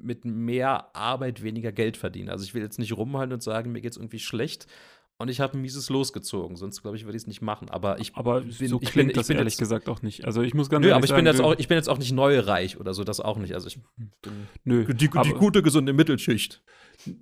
mit 0.00 0.24
mehr 0.24 0.94
Arbeit 0.94 1.42
weniger 1.42 1.72
Geld 1.72 1.96
verdienen. 1.96 2.28
Also 2.28 2.44
ich 2.44 2.54
will 2.54 2.62
jetzt 2.62 2.78
nicht 2.78 2.96
rumhalten 2.96 3.32
und 3.32 3.42
sagen, 3.42 3.72
mir 3.72 3.80
geht 3.80 3.92
es 3.92 3.98
irgendwie 3.98 4.18
schlecht, 4.18 4.66
und 5.20 5.28
ich 5.28 5.40
habe 5.40 5.58
ein 5.58 5.60
mieses 5.60 5.90
losgezogen, 5.90 6.56
sonst 6.56 6.82
glaube 6.82 6.96
ich, 6.96 7.04
würde 7.04 7.16
ich 7.16 7.24
es 7.24 7.26
nicht 7.26 7.42
machen. 7.42 7.68
Aber 7.68 7.98
ich 7.98 8.14
aber 8.14 8.42
bin, 8.42 8.68
so 8.68 8.78
ich 8.80 8.90
klingt 8.90 9.08
bin, 9.08 9.16
das 9.16 9.26
bin 9.26 9.36
ehrlich 9.36 9.54
jetzt, 9.54 9.58
gesagt 9.58 9.88
auch 9.88 10.00
nicht. 10.00 10.24
Also 10.24 10.42
ich 10.42 10.54
muss 10.54 10.70
ganz 10.70 10.86
nö, 10.86 10.92
aber 10.92 11.02
ich 11.02 11.10
sagen, 11.10 11.24
bin 11.24 11.26
jetzt 11.26 11.40
auch, 11.40 11.56
ich 11.58 11.66
bin 11.66 11.76
jetzt 11.76 11.88
auch 11.88 11.98
nicht 11.98 12.12
neureich 12.12 12.78
oder 12.78 12.94
so, 12.94 13.02
das 13.02 13.18
auch 13.18 13.36
nicht. 13.36 13.52
Also 13.54 13.66
ich 13.66 13.80
bin 13.96 14.12
nö, 14.62 14.84
die, 14.84 15.08
die 15.08 15.32
gute 15.32 15.62
gesunde 15.62 15.92
Mittelschicht. 15.92 16.62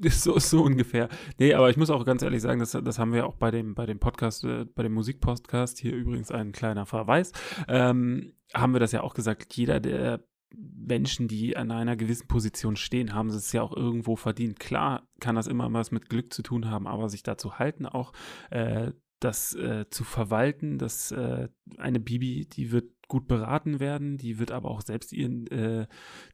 So, 0.09 0.39
so 0.39 0.63
ungefähr. 0.63 1.11
Nee, 1.39 1.53
aber 1.53 1.69
ich 1.69 1.77
muss 1.77 1.91
auch 1.91 2.03
ganz 2.07 2.23
ehrlich 2.23 2.41
sagen, 2.41 2.61
das, 2.61 2.71
das 2.71 2.99
haben 2.99 3.13
wir 3.13 3.27
auch 3.27 3.35
bei 3.35 3.51
dem, 3.51 3.75
bei 3.75 3.85
dem 3.85 3.99
Podcast, 3.99 4.43
äh, 4.45 4.65
bei 4.65 4.83
dem 4.83 4.95
Musikpodcast, 4.95 5.79
hier 5.79 5.93
übrigens 5.93 6.31
ein 6.31 6.53
kleiner 6.53 6.87
Verweis, 6.87 7.33
ähm, 7.69 8.33
haben 8.55 8.73
wir 8.73 8.81
das 8.81 8.93
ja 8.93 9.03
auch 9.03 9.13
gesagt, 9.13 9.55
jeder, 9.55 9.79
der 9.79 10.25
Menschen, 10.55 11.29
die 11.29 11.57
an 11.57 11.71
einer 11.71 11.97
gewissen 11.97 12.29
Position 12.29 12.77
stehen, 12.77 13.15
haben 13.15 13.31
sie 13.31 13.39
es 13.39 13.53
ja 13.53 13.63
auch 13.63 13.77
irgendwo 13.77 14.17
verdient. 14.17 14.61
Klar 14.61 15.09
kann 15.21 15.35
das 15.35 15.47
immer 15.47 15.73
was 15.73 15.91
mit 15.91 16.09
Glück 16.09 16.33
zu 16.33 16.43
tun 16.43 16.71
haben, 16.71 16.87
aber 16.87 17.09
sich 17.09 17.23
dazu 17.23 17.59
halten 17.59 17.87
auch, 17.87 18.13
äh, 18.51 18.93
das 19.21 19.55
äh, 19.55 19.87
zu 19.91 20.05
verwalten, 20.05 20.79
dass 20.79 21.11
äh, 21.11 21.49
eine 21.79 22.01
Bibi, 22.01 22.47
die 22.47 22.71
wird 22.71 22.91
gut 23.09 23.29
beraten 23.29 23.79
werden, 23.79 24.19
die 24.19 24.39
wird 24.39 24.51
aber 24.51 24.71
auch 24.71 24.83
selbst 24.83 25.13
ihren, 25.13 25.47
äh, 25.49 25.87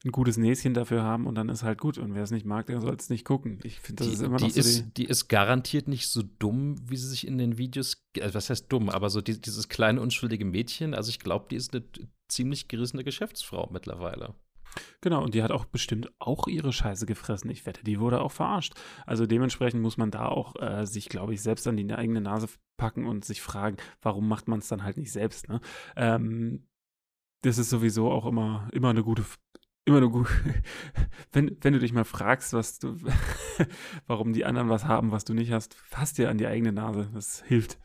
ein 0.05 0.13
gutes 0.13 0.37
Näschen 0.37 0.75
dafür 0.75 1.03
haben 1.03 1.27
und 1.27 1.35
dann 1.35 1.49
ist 1.49 1.63
halt 1.63 1.79
gut. 1.79 1.99
Und 1.99 2.15
wer 2.15 2.23
es 2.23 2.31
nicht 2.31 2.47
mag, 2.47 2.67
der 2.67 2.81
soll 2.81 2.95
es 2.95 3.11
nicht 3.11 3.25
gucken. 3.25 3.59
Ich 3.63 3.81
finde, 3.81 4.05
das 4.05 4.09
die, 4.09 4.15
ist 4.15 4.23
immer 4.23 4.39
noch 4.39 4.47
die 4.47 4.53
so 4.53 4.61
ist, 4.61 4.85
die, 4.85 4.93
die 4.95 5.05
ist 5.05 5.29
garantiert 5.29 5.89
nicht 5.89 6.09
so 6.09 6.23
dumm, 6.23 6.77
wie 6.89 6.97
sie 6.97 7.09
sich 7.09 7.27
in 7.27 7.39
den 7.39 7.59
Videos, 7.59 8.03
also 8.21 8.35
was 8.35 8.49
heißt 8.49 8.73
dumm, 8.73 8.89
aber 8.89 9.11
so 9.11 9.21
die, 9.21 9.41
dieses 9.41 9.69
kleine 9.69 10.01
unschuldige 10.01 10.45
Mädchen, 10.45 10.95
also 10.95 11.11
ich 11.11 11.19
glaube, 11.19 11.47
die 11.51 11.57
ist 11.57 11.75
eine 11.75 11.85
ziemlich 12.29 12.69
gerissene 12.69 13.05
Geschäftsfrau 13.05 13.69
mittlerweile. 13.73 14.35
Genau, 15.01 15.23
und 15.23 15.35
die 15.35 15.43
hat 15.43 15.51
auch 15.51 15.65
bestimmt 15.65 16.11
auch 16.19 16.47
ihre 16.47 16.73
Scheiße 16.73 17.07
gefressen. 17.07 17.51
Ich 17.51 17.67
wette, 17.67 17.85
die 17.85 18.01
wurde 18.01 18.21
auch 18.21 18.33
verarscht. 18.33 18.75
Also 19.07 19.27
dementsprechend 19.27 19.83
muss 19.83 19.97
man 19.97 20.11
da 20.11 20.29
auch 20.29 20.55
äh, 20.61 20.87
sich, 20.87 21.09
glaube 21.09 21.35
ich, 21.35 21.43
selbst 21.43 21.67
an 21.67 21.77
die 21.77 21.93
eigene 21.93 22.21
Nase 22.21 22.49
packen 22.77 23.07
und 23.07 23.25
sich 23.25 23.43
fragen, 23.43 23.77
warum 24.01 24.29
macht 24.29 24.49
man 24.49 24.61
es 24.61 24.69
dann 24.69 24.83
halt 24.83 24.97
nicht 24.97 25.13
selbst. 25.13 25.49
Ne? 25.49 25.61
Ähm, 25.97 26.67
das 27.43 27.59
ist 27.59 27.71
sowieso 27.71 28.11
auch 28.11 28.27
immer, 28.27 28.69
immer 28.73 28.91
eine 28.91 29.03
gute, 29.03 29.25
immer 29.85 29.99
eine 29.99 30.11
gute, 30.11 30.31
wenn, 31.33 31.57
wenn 31.61 31.73
du 31.73 31.79
dich 31.79 31.93
mal 31.93 32.05
fragst, 32.05 32.53
was 32.53 32.79
du, 32.79 32.97
warum 34.07 34.33
die 34.33 34.45
anderen 34.45 34.69
was 34.69 34.85
haben, 34.85 35.11
was 35.11 35.25
du 35.25 35.35
nicht 35.35 35.53
hast, 35.53 35.75
fass 35.75 36.13
dir 36.13 36.31
an 36.31 36.39
die 36.39 36.47
eigene 36.47 36.73
Nase. 36.73 37.11
Das 37.13 37.43
hilft. 37.43 37.79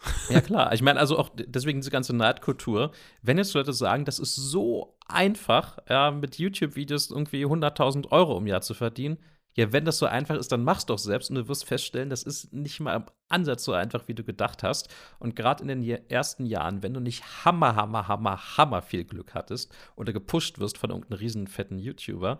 Ja, 0.30 0.40
klar. 0.40 0.72
Ich 0.72 0.82
meine, 0.82 1.00
also 1.00 1.18
auch 1.18 1.30
deswegen 1.34 1.80
diese 1.80 1.90
ganze 1.90 2.14
Neidkultur. 2.14 2.92
Wenn 3.22 3.38
jetzt 3.38 3.54
Leute 3.54 3.72
sagen, 3.72 4.04
das 4.04 4.18
ist 4.18 4.36
so 4.36 4.96
einfach, 5.06 5.78
ja, 5.88 6.10
mit 6.10 6.38
YouTube-Videos 6.38 7.10
irgendwie 7.10 7.44
100.000 7.44 8.10
Euro 8.12 8.38
im 8.38 8.46
Jahr 8.46 8.60
zu 8.60 8.74
verdienen, 8.74 9.18
ja, 9.58 9.72
wenn 9.72 9.84
das 9.84 9.98
so 9.98 10.06
einfach 10.06 10.36
ist, 10.36 10.52
dann 10.52 10.62
mach's 10.62 10.86
doch 10.86 10.98
selbst 10.98 11.30
und 11.30 11.36
du 11.36 11.48
wirst 11.48 11.64
feststellen, 11.64 12.10
das 12.10 12.22
ist 12.22 12.52
nicht 12.52 12.78
mal 12.78 12.94
im 12.94 13.06
Ansatz 13.28 13.64
so 13.64 13.72
einfach, 13.72 14.06
wie 14.06 14.14
du 14.14 14.22
gedacht 14.22 14.62
hast. 14.62 14.88
Und 15.18 15.34
gerade 15.34 15.62
in 15.62 15.68
den 15.68 15.82
ersten 16.08 16.46
Jahren, 16.46 16.84
wenn 16.84 16.94
du 16.94 17.00
nicht 17.00 17.44
hammer, 17.44 17.74
hammer, 17.74 18.06
hammer, 18.06 18.56
hammer 18.56 18.82
viel 18.82 19.04
Glück 19.04 19.34
hattest 19.34 19.74
oder 19.96 20.12
gepusht 20.12 20.60
wirst 20.60 20.78
von 20.78 20.90
irgendeinem 20.90 21.18
riesen 21.18 21.46
fetten 21.48 21.78
YouTuber, 21.80 22.38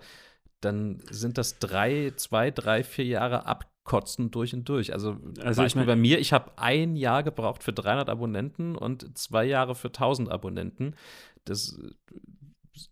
dann 0.61 1.03
sind 1.11 1.39
das 1.39 1.59
drei, 1.59 2.13
zwei, 2.15 2.53
drei, 2.53 2.85
vier 2.85 3.07
Jahre 3.07 3.47
abkotzen 3.89 4.31
durch 4.31 4.55
und 4.55 4.69
durch. 4.69 4.93
Also, 4.93 5.17
also 5.41 5.63
Beispiel 5.63 5.85
bei 5.85 5.97
mir, 5.97 6.19
ich 6.19 6.33
habe 6.33 6.53
ein 6.57 6.97
Jahr 6.97 7.23
gebraucht 7.23 7.63
für 7.63 7.73
300 7.73 8.11
Abonnenten 8.11 8.77
und 8.77 9.17
zwei 9.17 9.45
Jahre 9.45 9.75
für 9.75 9.89
1000 9.89 10.31
Abonnenten. 10.31 10.95
Das 11.45 11.79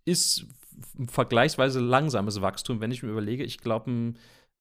ist 0.04 0.46
vergleichsweise 1.08 1.80
langsames 1.80 2.40
Wachstum, 2.40 2.80
wenn 2.80 2.90
ich 2.90 3.02
mir 3.02 3.10
überlege, 3.10 3.44
ich 3.44 3.58
glaube, 3.58 4.14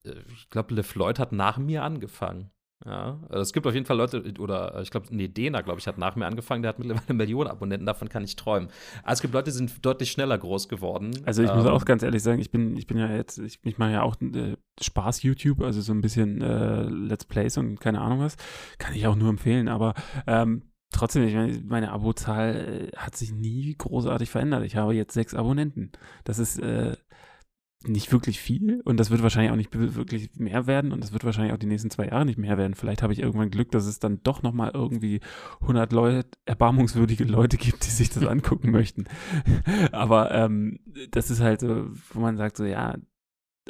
äh, 0.03 0.13
ich 0.33 0.49
glaube, 0.49 0.75
LeFloid 0.75 1.19
hat 1.19 1.31
nach 1.31 1.57
mir 1.57 1.83
angefangen. 1.83 2.51
Ja, 2.83 3.19
also 3.29 3.41
es 3.41 3.53
gibt 3.53 3.65
auf 3.65 3.73
jeden 3.73 3.85
Fall 3.85 3.97
Leute, 3.97 4.21
oder 4.37 4.81
ich 4.81 4.91
glaube, 4.91 5.07
nee, 5.09 5.27
Dena, 5.27 5.61
glaube 5.61 5.79
ich, 5.79 5.87
hat 5.87 5.97
nach 5.97 6.15
mir 6.15 6.25
angefangen, 6.25 6.61
der 6.61 6.69
hat 6.69 6.79
mittlerweile 6.79 7.05
eine 7.09 7.17
Million 7.17 7.47
Abonnenten, 7.47 7.85
davon 7.85 8.09
kann 8.09 8.23
ich 8.23 8.35
träumen. 8.35 8.69
Aber 9.03 9.13
es 9.13 9.21
gibt 9.21 9.33
Leute, 9.33 9.45
die 9.45 9.55
sind 9.55 9.85
deutlich 9.85 10.11
schneller 10.11 10.37
groß 10.37 10.67
geworden. 10.67 11.11
Also 11.25 11.41
ich 11.41 11.49
ähm, 11.49 11.57
muss 11.57 11.65
auch 11.67 11.85
ganz 11.85 12.03
ehrlich 12.03 12.21
sagen, 12.21 12.39
ich 12.39 12.51
bin, 12.51 12.75
ich 12.75 12.85
bin 12.85 12.97
ja 12.97 13.09
jetzt, 13.09 13.37
ich, 13.37 13.59
ich 13.63 13.77
mache 13.77 13.91
ja 13.91 14.01
auch 14.01 14.15
äh, 14.21 14.57
Spaß-YouTube, 14.81 15.61
also 15.61 15.79
so 15.81 15.93
ein 15.93 16.01
bisschen 16.01 16.41
äh, 16.41 16.83
Let's 16.83 17.25
Plays 17.25 17.57
und 17.57 17.79
keine 17.79 18.01
Ahnung 18.01 18.19
was. 18.19 18.35
Kann 18.77 18.93
ich 18.93 19.07
auch 19.07 19.15
nur 19.15 19.29
empfehlen, 19.29 19.69
aber 19.69 19.93
ähm, 20.27 20.63
trotzdem, 20.91 21.23
ich 21.23 21.33
meine, 21.33 21.61
meine 21.65 21.91
Abozahl 21.91 22.91
äh, 22.93 22.97
hat 22.97 23.15
sich 23.15 23.31
nie 23.31 23.73
großartig 23.77 24.29
verändert. 24.29 24.63
Ich 24.63 24.75
habe 24.75 24.93
jetzt 24.93 25.13
sechs 25.13 25.33
Abonnenten. 25.33 25.91
Das 26.23 26.39
ist 26.39 26.59
äh, 26.59 26.97
nicht 27.83 28.11
wirklich 28.11 28.39
viel 28.39 28.81
und 28.83 28.99
das 28.99 29.11
wird 29.11 29.21
wahrscheinlich 29.21 29.51
auch 29.51 29.57
nicht 29.57 29.73
wirklich 29.73 30.29
mehr 30.37 30.65
werden 30.67 30.91
und 30.91 31.03
das 31.03 31.13
wird 31.13 31.23
wahrscheinlich 31.23 31.53
auch 31.53 31.59
die 31.59 31.67
nächsten 31.67 31.91
zwei 31.91 32.07
Jahre 32.07 32.25
nicht 32.25 32.37
mehr 32.39 32.57
werden. 32.57 32.73
Vielleicht 32.73 33.03
habe 33.03 33.13
ich 33.13 33.19
irgendwann 33.19 33.51
Glück, 33.51 33.71
dass 33.71 33.85
es 33.85 33.99
dann 33.99 34.21
doch 34.23 34.41
nochmal 34.41 34.71
irgendwie 34.73 35.19
100 35.61 35.91
Leute, 35.91 36.27
erbarmungswürdige 36.45 37.25
Leute 37.25 37.57
gibt, 37.57 37.85
die 37.85 37.91
sich 37.91 38.09
das 38.09 38.25
angucken 38.25 38.71
möchten. 38.71 39.05
Aber 39.91 40.31
ähm, 40.31 40.79
das 41.11 41.29
ist 41.29 41.41
halt 41.41 41.59
so, 41.59 41.87
wo 42.11 42.19
man 42.19 42.37
sagt 42.37 42.57
so, 42.57 42.65
ja, 42.65 42.95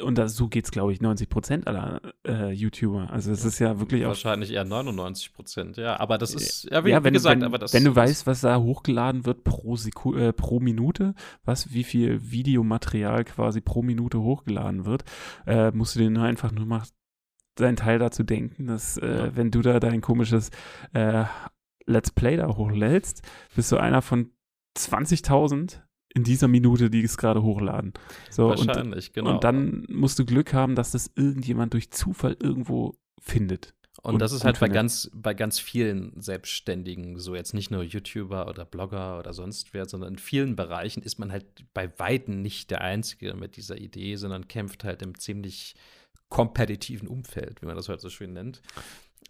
und 0.00 0.18
das, 0.18 0.36
so 0.36 0.48
geht 0.48 0.66
es, 0.66 0.70
glaube 0.70 0.92
ich, 0.92 1.00
90 1.00 1.28
Prozent 1.28 1.66
aller 1.66 2.00
äh, 2.26 2.50
YouTuber. 2.52 3.10
Also 3.10 3.32
es 3.32 3.44
ist 3.44 3.58
ja 3.58 3.78
wirklich 3.80 4.04
Wahrscheinlich 4.04 4.52
eher 4.52 4.64
99 4.64 5.32
Prozent, 5.32 5.76
ja. 5.76 5.98
Aber 5.98 6.18
das 6.18 6.34
ist, 6.34 6.68
ja, 6.70 6.84
wie, 6.84 6.90
ja, 6.90 7.02
wenn, 7.02 7.12
wie 7.12 7.16
gesagt, 7.16 7.36
wenn, 7.36 7.44
aber 7.44 7.58
das 7.58 7.72
Wenn 7.72 7.84
du 7.84 7.96
weißt, 7.96 8.26
was 8.26 8.42
da 8.42 8.58
hochgeladen 8.58 9.24
wird 9.24 9.44
pro, 9.44 9.76
Seku 9.76 10.14
äh, 10.14 10.32
pro 10.32 10.60
Minute, 10.60 11.14
was, 11.44 11.72
wie 11.72 11.84
viel 11.84 12.30
Videomaterial 12.30 13.24
quasi 13.24 13.60
pro 13.60 13.82
Minute 13.82 14.20
hochgeladen 14.20 14.84
wird, 14.84 15.04
äh, 15.46 15.70
musst 15.70 15.94
du 15.94 16.00
dir 16.00 16.10
nur 16.10 16.24
einfach 16.24 16.52
nur 16.52 16.66
mal 16.66 16.82
deinen 17.54 17.76
Teil 17.76 17.98
dazu 17.98 18.22
denken, 18.22 18.66
dass 18.66 18.98
äh, 18.98 19.06
ja. 19.06 19.36
wenn 19.36 19.50
du 19.50 19.62
da 19.62 19.80
dein 19.80 20.02
komisches 20.02 20.50
äh, 20.92 21.24
Let's 21.86 22.10
Play 22.10 22.36
da 22.36 22.48
hochlädst, 22.48 23.22
bist 23.54 23.72
du 23.72 23.76
einer 23.78 24.02
von 24.02 24.30
20.000 24.76 25.85
in 26.16 26.24
dieser 26.24 26.48
Minute, 26.48 26.88
die 26.88 27.02
es 27.02 27.18
gerade 27.18 27.42
hochladen. 27.42 27.92
So, 28.30 28.48
Wahrscheinlich, 28.48 29.08
und, 29.08 29.14
genau. 29.14 29.34
Und 29.34 29.44
dann 29.44 29.84
musst 29.90 30.18
du 30.18 30.24
Glück 30.24 30.54
haben, 30.54 30.74
dass 30.74 30.92
das 30.92 31.10
irgendjemand 31.14 31.74
durch 31.74 31.90
Zufall 31.90 32.38
irgendwo 32.40 32.96
findet. 33.20 33.74
Und, 34.02 34.14
und 34.14 34.22
das 34.22 34.32
ist 34.32 34.44
halt 34.44 34.58
bei 34.58 34.68
ganz, 34.68 35.10
bei 35.14 35.34
ganz 35.34 35.58
vielen 35.58 36.18
Selbstständigen 36.20 37.18
so, 37.18 37.34
jetzt 37.34 37.52
nicht 37.52 37.70
nur 37.70 37.82
YouTuber 37.82 38.48
oder 38.48 38.64
Blogger 38.64 39.18
oder 39.18 39.34
sonst 39.34 39.74
wer, 39.74 39.86
sondern 39.86 40.14
in 40.14 40.18
vielen 40.18 40.56
Bereichen 40.56 41.02
ist 41.02 41.18
man 41.18 41.32
halt 41.32 41.44
bei 41.74 41.90
Weitem 41.98 42.40
nicht 42.40 42.70
der 42.70 42.80
Einzige 42.80 43.34
mit 43.34 43.56
dieser 43.56 43.76
Idee, 43.76 44.16
sondern 44.16 44.48
kämpft 44.48 44.84
halt 44.84 45.02
im 45.02 45.18
ziemlich 45.18 45.74
kompetitiven 46.30 47.08
Umfeld, 47.08 47.60
wie 47.60 47.66
man 47.66 47.76
das 47.76 47.88
heute 47.88 48.00
so 48.00 48.10
schön 48.10 48.32
nennt. 48.32 48.62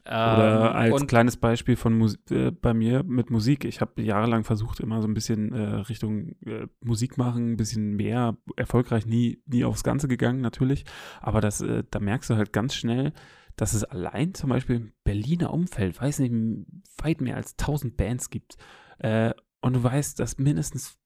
Oder 0.07 0.71
ähm, 0.71 0.93
als 0.93 1.07
kleines 1.09 1.37
Beispiel 1.37 1.75
von 1.75 1.97
Mus 1.99 2.17
äh, 2.31 2.53
bei 2.53 2.75
mir 2.75 3.03
mit 3.03 3.31
Musik. 3.31 3.65
Ich 3.65 3.81
habe 3.81 4.01
jahrelang 4.03 4.45
versucht, 4.45 4.79
immer 4.79 5.03
so 5.03 5.09
ein 5.09 5.15
bisschen 5.15 5.53
äh, 5.53 5.77
Richtung 5.81 6.37
äh, 6.47 6.69
Musik 6.81 7.19
machen, 7.19 7.53
ein 7.53 7.57
bisschen 7.57 7.97
mehr 7.97 8.37
erfolgreich, 8.57 9.07
nie, 9.07 9.43
nie 9.47 9.65
aufs 9.65 9.83
Ganze 9.83 10.07
gegangen, 10.07 10.41
natürlich. 10.41 10.85
Aber 11.21 11.41
das, 11.41 11.61
äh, 11.61 11.83
da 11.91 11.99
merkst 11.99 12.31
du 12.31 12.37
halt 12.37 12.53
ganz 12.53 12.75
schnell, 12.75 13.13
dass 13.57 13.75
es 13.75 13.83
allein 13.83 14.35
zum 14.35 14.51
Beispiel 14.51 14.77
im 14.77 14.93
Berliner 15.03 15.53
Umfeld, 15.53 16.01
weiß 16.01 16.21
nicht, 16.21 16.35
weit 16.99 17.21
mehr 17.21 17.37
als 17.37 17.57
1000 17.59 17.97
Bands 17.97 18.31
gibt. 18.31 18.57
Äh, 18.99 19.33
und 19.61 19.75
du 19.75 19.83
weißt, 19.83 20.21
dass 20.21 20.39
mindestens 20.39 20.99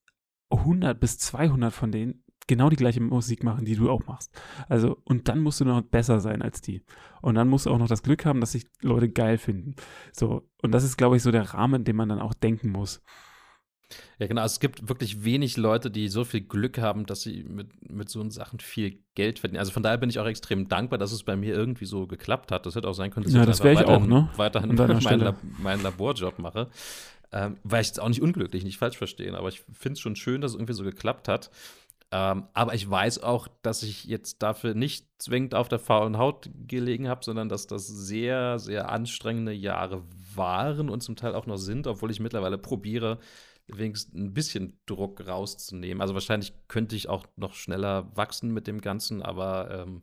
100 0.50 0.98
bis 1.00 1.18
200 1.18 1.72
von 1.72 1.90
denen 1.90 2.24
genau 2.46 2.68
die 2.68 2.76
gleiche 2.76 3.00
Musik 3.00 3.44
machen, 3.44 3.64
die 3.64 3.76
du 3.76 3.90
auch 3.90 4.04
machst. 4.06 4.32
Also, 4.68 4.98
und 5.04 5.28
dann 5.28 5.40
musst 5.40 5.60
du 5.60 5.64
noch 5.64 5.82
besser 5.82 6.20
sein 6.20 6.42
als 6.42 6.60
die. 6.60 6.82
Und 7.22 7.34
dann 7.34 7.48
musst 7.48 7.66
du 7.66 7.70
auch 7.70 7.78
noch 7.78 7.88
das 7.88 8.02
Glück 8.02 8.24
haben, 8.24 8.40
dass 8.40 8.52
sich 8.52 8.66
Leute 8.80 9.08
geil 9.08 9.38
finden. 9.38 9.74
So, 10.12 10.48
und 10.62 10.72
das 10.72 10.84
ist, 10.84 10.96
glaube 10.96 11.16
ich, 11.16 11.22
so 11.22 11.30
der 11.30 11.54
Rahmen, 11.54 11.80
in 11.80 11.84
dem 11.84 11.96
man 11.96 12.08
dann 12.08 12.20
auch 12.20 12.34
denken 12.34 12.70
muss. 12.70 13.02
Ja, 14.18 14.26
genau. 14.26 14.44
Es 14.44 14.60
gibt 14.60 14.88
wirklich 14.88 15.24
wenig 15.24 15.56
Leute, 15.56 15.90
die 15.90 16.08
so 16.08 16.24
viel 16.24 16.42
Glück 16.42 16.78
haben, 16.78 17.06
dass 17.06 17.22
sie 17.22 17.44
mit, 17.44 17.90
mit 17.90 18.08
so 18.08 18.28
Sachen 18.30 18.60
viel 18.60 19.02
Geld 19.14 19.38
verdienen. 19.38 19.58
Also 19.58 19.72
von 19.72 19.82
daher 19.82 19.98
bin 19.98 20.10
ich 20.10 20.18
auch 20.18 20.26
extrem 20.26 20.68
dankbar, 20.68 20.98
dass 20.98 21.12
es 21.12 21.22
bei 21.24 21.36
mir 21.36 21.54
irgendwie 21.54 21.86
so 21.86 22.06
geklappt 22.06 22.52
hat. 22.52 22.66
Das 22.66 22.74
hätte 22.74 22.88
auch 22.88 22.94
sein 22.94 23.10
können, 23.10 23.24
dass 23.24 23.34
ja, 23.34 23.40
ich 23.40 23.46
das 23.46 23.64
weiterhin, 23.64 23.88
auch, 23.88 24.06
ne? 24.06 24.30
weiterhin 24.36 24.74
meinen, 25.02 25.20
Lab 25.20 25.38
meinen 25.58 25.82
Laborjob 25.82 26.38
mache. 26.38 26.68
Ähm, 27.32 27.58
weil 27.62 27.82
ich 27.82 27.88
jetzt 27.88 28.00
auch 28.00 28.08
nicht 28.08 28.22
unglücklich, 28.22 28.64
nicht 28.64 28.78
falsch 28.78 28.98
verstehen, 28.98 29.36
aber 29.36 29.48
ich 29.48 29.62
finde 29.72 29.92
es 29.92 30.00
schon 30.00 30.16
schön, 30.16 30.40
dass 30.40 30.52
es 30.52 30.56
irgendwie 30.56 30.72
so 30.72 30.82
geklappt 30.82 31.28
hat. 31.28 31.50
Ähm, 32.12 32.48
aber 32.54 32.74
ich 32.74 32.88
weiß 32.90 33.22
auch, 33.22 33.46
dass 33.62 33.82
ich 33.84 34.04
jetzt 34.04 34.42
dafür 34.42 34.74
nicht 34.74 35.06
zwingend 35.18 35.54
auf 35.54 35.68
der 35.68 35.78
faulen 35.78 36.18
Haut 36.18 36.50
gelegen 36.66 37.08
habe, 37.08 37.24
sondern 37.24 37.48
dass 37.48 37.68
das 37.68 37.86
sehr, 37.86 38.58
sehr 38.58 38.90
anstrengende 38.90 39.52
Jahre 39.52 40.02
waren 40.34 40.88
und 40.88 41.02
zum 41.02 41.14
Teil 41.14 41.34
auch 41.34 41.46
noch 41.46 41.56
sind, 41.56 41.86
obwohl 41.86 42.10
ich 42.10 42.18
mittlerweile 42.18 42.58
probiere, 42.58 43.18
wenigstens 43.68 44.14
ein 44.14 44.34
bisschen 44.34 44.78
Druck 44.86 45.26
rauszunehmen. 45.26 46.00
Also 46.00 46.14
wahrscheinlich 46.14 46.52
könnte 46.66 46.96
ich 46.96 47.08
auch 47.08 47.26
noch 47.36 47.54
schneller 47.54 48.10
wachsen 48.16 48.52
mit 48.52 48.66
dem 48.66 48.80
Ganzen, 48.80 49.22
aber 49.22 49.70
ähm, 49.70 50.02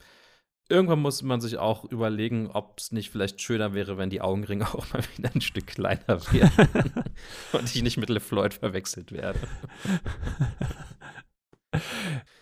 irgendwann 0.69 0.99
muss 0.99 1.21
man 1.23 1.41
sich 1.41 1.57
auch 1.57 1.83
überlegen, 1.85 2.49
ob 2.51 2.79
es 2.79 2.93
nicht 2.93 3.09
vielleicht 3.09 3.41
schöner 3.41 3.73
wäre, 3.73 3.97
wenn 3.97 4.09
die 4.09 4.21
Augenringe 4.21 4.65
auch 4.73 4.91
mal 4.93 5.03
wieder 5.17 5.31
ein 5.33 5.41
Stück 5.41 5.67
kleiner 5.67 6.21
wären 6.31 7.03
und 7.51 7.75
ich 7.75 7.83
nicht 7.83 7.97
mit 7.97 8.09
LeFloid 8.09 8.53
verwechselt 8.53 9.11
werde. 9.11 9.39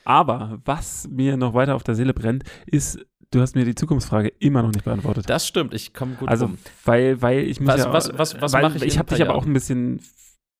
Aber 0.04 0.62
was 0.66 1.08
mir 1.10 1.38
noch 1.38 1.54
weiter 1.54 1.76
auf 1.76 1.84
der 1.84 1.96
Seele 1.96 2.14
brennt, 2.14 2.44
ist, 2.66 3.00
du 3.32 3.42
hast 3.42 3.56
mir 3.56 3.66
die 3.66 3.76
Zukunftsfrage 3.76 4.30
immer 4.40 4.62
noch 4.62 4.72
nicht 4.72 4.86
beantwortet. 4.86 5.30
Das 5.30 5.48
stimmt, 5.48 5.74
ich 5.74 5.94
komme 5.94 6.16
gut 6.16 6.30
Also, 6.30 6.46
rum. 6.46 6.58
weil, 6.84 7.22
weil 7.22 7.40
ich 7.40 7.60
mich 7.60 7.68
was, 7.68 7.80
ja, 7.82 7.94
was, 7.94 8.18
was, 8.18 8.40
was 8.40 8.52
mache 8.54 8.78
ich 8.78 8.84
Ich 8.84 8.98
habe 9.00 9.10
dich 9.14 9.22
aber 9.22 9.36
auch 9.36 9.46
ein 9.46 9.54
bisschen, 9.54 10.00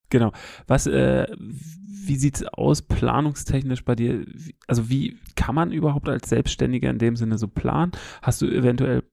genau, 0.10 0.32
was, 0.68 0.88
äh, 0.88 1.28
wie 1.38 2.16
sieht 2.16 2.36
es 2.38 2.46
aus 2.46 2.82
planungstechnisch 2.82 3.84
bei 3.86 3.96
dir? 3.96 4.26
Also, 4.68 4.90
wie 4.90 5.18
kann 5.36 5.56
man 5.56 5.72
überhaupt 5.72 6.10
als 6.10 6.30
Selbstständiger 6.30 6.90
in 6.90 7.00
dem 7.00 7.16
Sinne 7.16 7.38
so 7.38 7.48
planen? 7.48 7.92
Hast 8.22 8.42
du 8.42 8.48
eventuell 8.48 9.04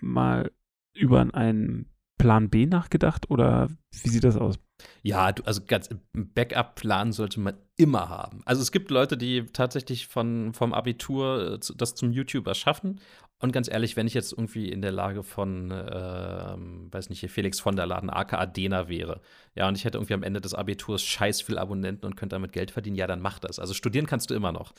mal 0.00 0.50
über 0.94 1.26
einen 1.34 1.90
Plan 2.18 2.48
B 2.48 2.66
nachgedacht 2.66 3.30
oder 3.30 3.68
wie 4.02 4.08
sieht 4.08 4.24
das 4.24 4.36
aus? 4.36 4.58
Ja, 5.02 5.32
also 5.44 5.60
ganz 5.66 5.88
Backup-Plan 6.12 7.12
sollte 7.12 7.40
man 7.40 7.54
immer 7.76 8.08
haben. 8.08 8.42
Also 8.44 8.62
es 8.62 8.72
gibt 8.72 8.90
Leute, 8.90 9.16
die 9.16 9.46
tatsächlich 9.46 10.06
von, 10.06 10.52
vom 10.54 10.72
Abitur 10.72 11.54
äh, 11.54 11.74
das 11.76 11.94
zum 11.94 12.12
YouTuber 12.12 12.54
schaffen. 12.54 13.00
Und 13.40 13.52
ganz 13.52 13.68
ehrlich, 13.68 13.96
wenn 13.96 14.06
ich 14.06 14.14
jetzt 14.14 14.32
irgendwie 14.32 14.70
in 14.70 14.80
der 14.80 14.92
Lage 14.92 15.22
von, 15.22 15.70
äh, 15.70 16.54
weiß 16.56 17.10
nicht, 17.10 17.20
hier 17.20 17.28
Felix 17.28 17.60
von 17.60 17.76
der 17.76 17.86
Laden, 17.86 18.08
aka 18.08 18.46
Dena 18.46 18.88
wäre, 18.88 19.20
ja, 19.54 19.68
und 19.68 19.76
ich 19.76 19.84
hätte 19.84 19.98
irgendwie 19.98 20.14
am 20.14 20.22
Ende 20.22 20.40
des 20.40 20.54
Abiturs 20.54 21.02
scheiß 21.02 21.42
viel 21.42 21.58
Abonnenten 21.58 22.06
und 22.06 22.16
könnte 22.16 22.36
damit 22.36 22.52
Geld 22.52 22.70
verdienen, 22.70 22.96
ja, 22.96 23.06
dann 23.06 23.20
mach 23.20 23.38
das. 23.40 23.58
Also 23.58 23.74
studieren 23.74 24.06
kannst 24.06 24.30
du 24.30 24.34
immer 24.34 24.52
noch. 24.52 24.72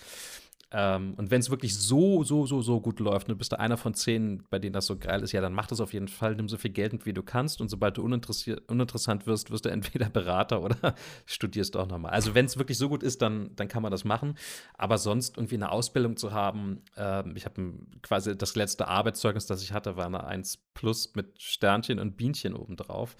Ähm, 0.71 1.13
und 1.17 1.29
wenn 1.29 1.39
es 1.39 1.49
wirklich 1.49 1.77
so, 1.77 2.23
so, 2.23 2.45
so, 2.47 2.61
so 2.61 2.81
gut 2.81 2.99
läuft, 2.99 3.29
du 3.29 3.35
bist 3.35 3.51
da 3.51 3.57
einer 3.57 3.77
von 3.77 3.93
zehn, 3.93 4.43
bei 4.49 4.57
denen 4.57 4.73
das 4.73 4.87
so 4.87 4.97
geil 4.97 5.21
ist, 5.21 5.31
ja, 5.31 5.39
dann 5.39 5.53
mach 5.53 5.67
das 5.67 5.79
auf 5.79 5.93
jeden 5.93 6.07
Fall, 6.07 6.35
nimm 6.35 6.49
so 6.49 6.57
viel 6.57 6.71
Geld 6.71 7.05
wie 7.05 7.13
du 7.13 7.21
kannst. 7.21 7.61
Und 7.61 7.69
sobald 7.69 7.97
du 7.97 8.03
uninteressant 8.03 9.27
wirst, 9.27 9.51
wirst 9.51 9.65
du 9.65 9.69
entweder 9.69 10.09
Berater 10.09 10.61
oder 10.61 10.95
studierst 11.25 11.77
auch 11.77 11.87
nochmal. 11.87 12.11
Also, 12.11 12.33
wenn 12.33 12.45
es 12.45 12.57
wirklich 12.57 12.77
so 12.77 12.89
gut 12.89 13.03
ist, 13.03 13.21
dann, 13.21 13.55
dann 13.55 13.67
kann 13.67 13.83
man 13.83 13.91
das 13.91 14.03
machen. 14.03 14.35
Aber 14.73 14.97
sonst 14.97 15.37
irgendwie 15.37 15.55
eine 15.55 15.71
Ausbildung 15.71 16.17
zu 16.17 16.33
haben, 16.33 16.81
äh, 16.97 17.23
ich 17.35 17.45
habe 17.45 17.73
quasi 18.01 18.35
das 18.35 18.55
letzte 18.55 18.87
Arbeitszeugnis, 18.87 19.45
das 19.45 19.61
ich 19.61 19.71
hatte, 19.71 19.97
war 19.97 20.07
eine 20.07 20.23
1 20.25 20.57
Plus 20.73 21.13
mit 21.15 21.41
Sternchen 21.41 21.99
und 21.99 22.17
Bienchen 22.17 22.53
obendrauf. 22.53 23.15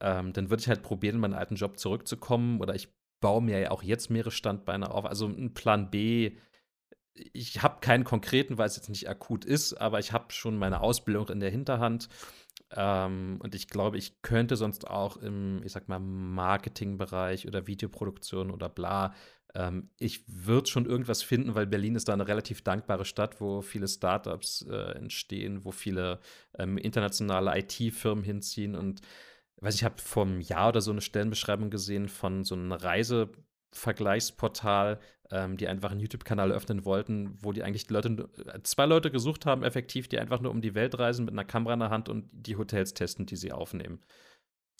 Ähm, 0.00 0.32
dann 0.32 0.48
würde 0.48 0.60
ich 0.60 0.68
halt 0.68 0.82
probieren, 0.82 1.16
in 1.16 1.20
meinen 1.20 1.34
alten 1.34 1.56
Job 1.56 1.78
zurückzukommen. 1.78 2.60
Oder 2.60 2.74
ich 2.74 2.88
baue 3.20 3.42
mir 3.42 3.58
ja 3.58 3.70
auch 3.70 3.82
jetzt 3.82 4.10
mehrere 4.10 4.30
Standbeine 4.30 4.90
auf. 4.90 5.04
Also 5.04 5.26
ein 5.26 5.54
Plan 5.54 5.90
B 5.90 6.36
ich 7.32 7.62
habe 7.62 7.80
keinen 7.80 8.04
konkreten, 8.04 8.58
weil 8.58 8.66
es 8.66 8.76
jetzt 8.76 8.88
nicht 8.88 9.08
akut 9.08 9.44
ist, 9.44 9.74
aber 9.74 9.98
ich 9.98 10.12
habe 10.12 10.32
schon 10.32 10.58
meine 10.58 10.80
Ausbildung 10.80 11.28
in 11.28 11.40
der 11.40 11.50
Hinterhand. 11.50 12.08
Ähm, 12.72 13.38
und 13.42 13.54
ich 13.54 13.68
glaube, 13.68 13.98
ich 13.98 14.22
könnte 14.22 14.56
sonst 14.56 14.88
auch 14.88 15.16
im, 15.16 15.62
ich 15.64 15.72
sag 15.72 15.88
mal, 15.88 16.00
Marketingbereich 16.00 17.46
oder 17.46 17.66
Videoproduktion 17.66 18.50
oder 18.50 18.68
bla, 18.68 19.14
ähm, 19.54 19.90
ich 19.98 20.24
würde 20.26 20.68
schon 20.68 20.86
irgendwas 20.86 21.22
finden, 21.22 21.54
weil 21.54 21.66
Berlin 21.66 21.94
ist 21.94 22.08
da 22.08 22.12
eine 22.12 22.26
relativ 22.26 22.62
dankbare 22.62 23.04
Stadt, 23.04 23.40
wo 23.40 23.62
viele 23.62 23.86
Startups 23.88 24.66
äh, 24.68 24.96
entstehen, 24.96 25.64
wo 25.64 25.70
viele 25.70 26.18
ähm, 26.58 26.76
internationale 26.78 27.56
IT-Firmen 27.58 28.24
hinziehen 28.24 28.74
und 28.74 29.00
weiß 29.60 29.76
ich 29.76 29.84
habe 29.84 30.00
vor 30.00 30.26
einem 30.26 30.40
Jahr 30.40 30.70
oder 30.70 30.80
so 30.80 30.90
eine 30.90 31.00
Stellenbeschreibung 31.00 31.70
gesehen 31.70 32.08
von 32.08 32.42
so 32.44 32.56
einem 32.56 32.72
Reisevergleichsportal, 32.72 34.98
ähm, 35.30 35.56
die 35.56 35.68
einfach 35.68 35.90
einen 35.90 36.00
YouTube-Kanal 36.00 36.52
öffnen 36.52 36.84
wollten, 36.84 37.36
wo 37.40 37.52
die 37.52 37.62
eigentlich 37.62 37.88
Leute, 37.90 38.28
äh, 38.46 38.60
zwei 38.62 38.86
Leute 38.86 39.10
gesucht 39.10 39.46
haben, 39.46 39.62
effektiv, 39.62 40.08
die 40.08 40.18
einfach 40.18 40.40
nur 40.40 40.50
um 40.50 40.60
die 40.60 40.74
Welt 40.74 40.98
reisen 40.98 41.24
mit 41.24 41.34
einer 41.34 41.44
Kamera 41.44 41.74
in 41.74 41.80
der 41.80 41.90
Hand 41.90 42.08
und 42.08 42.28
die 42.32 42.56
Hotels 42.56 42.94
testen, 42.94 43.26
die 43.26 43.36
sie 43.36 43.52
aufnehmen. 43.52 44.00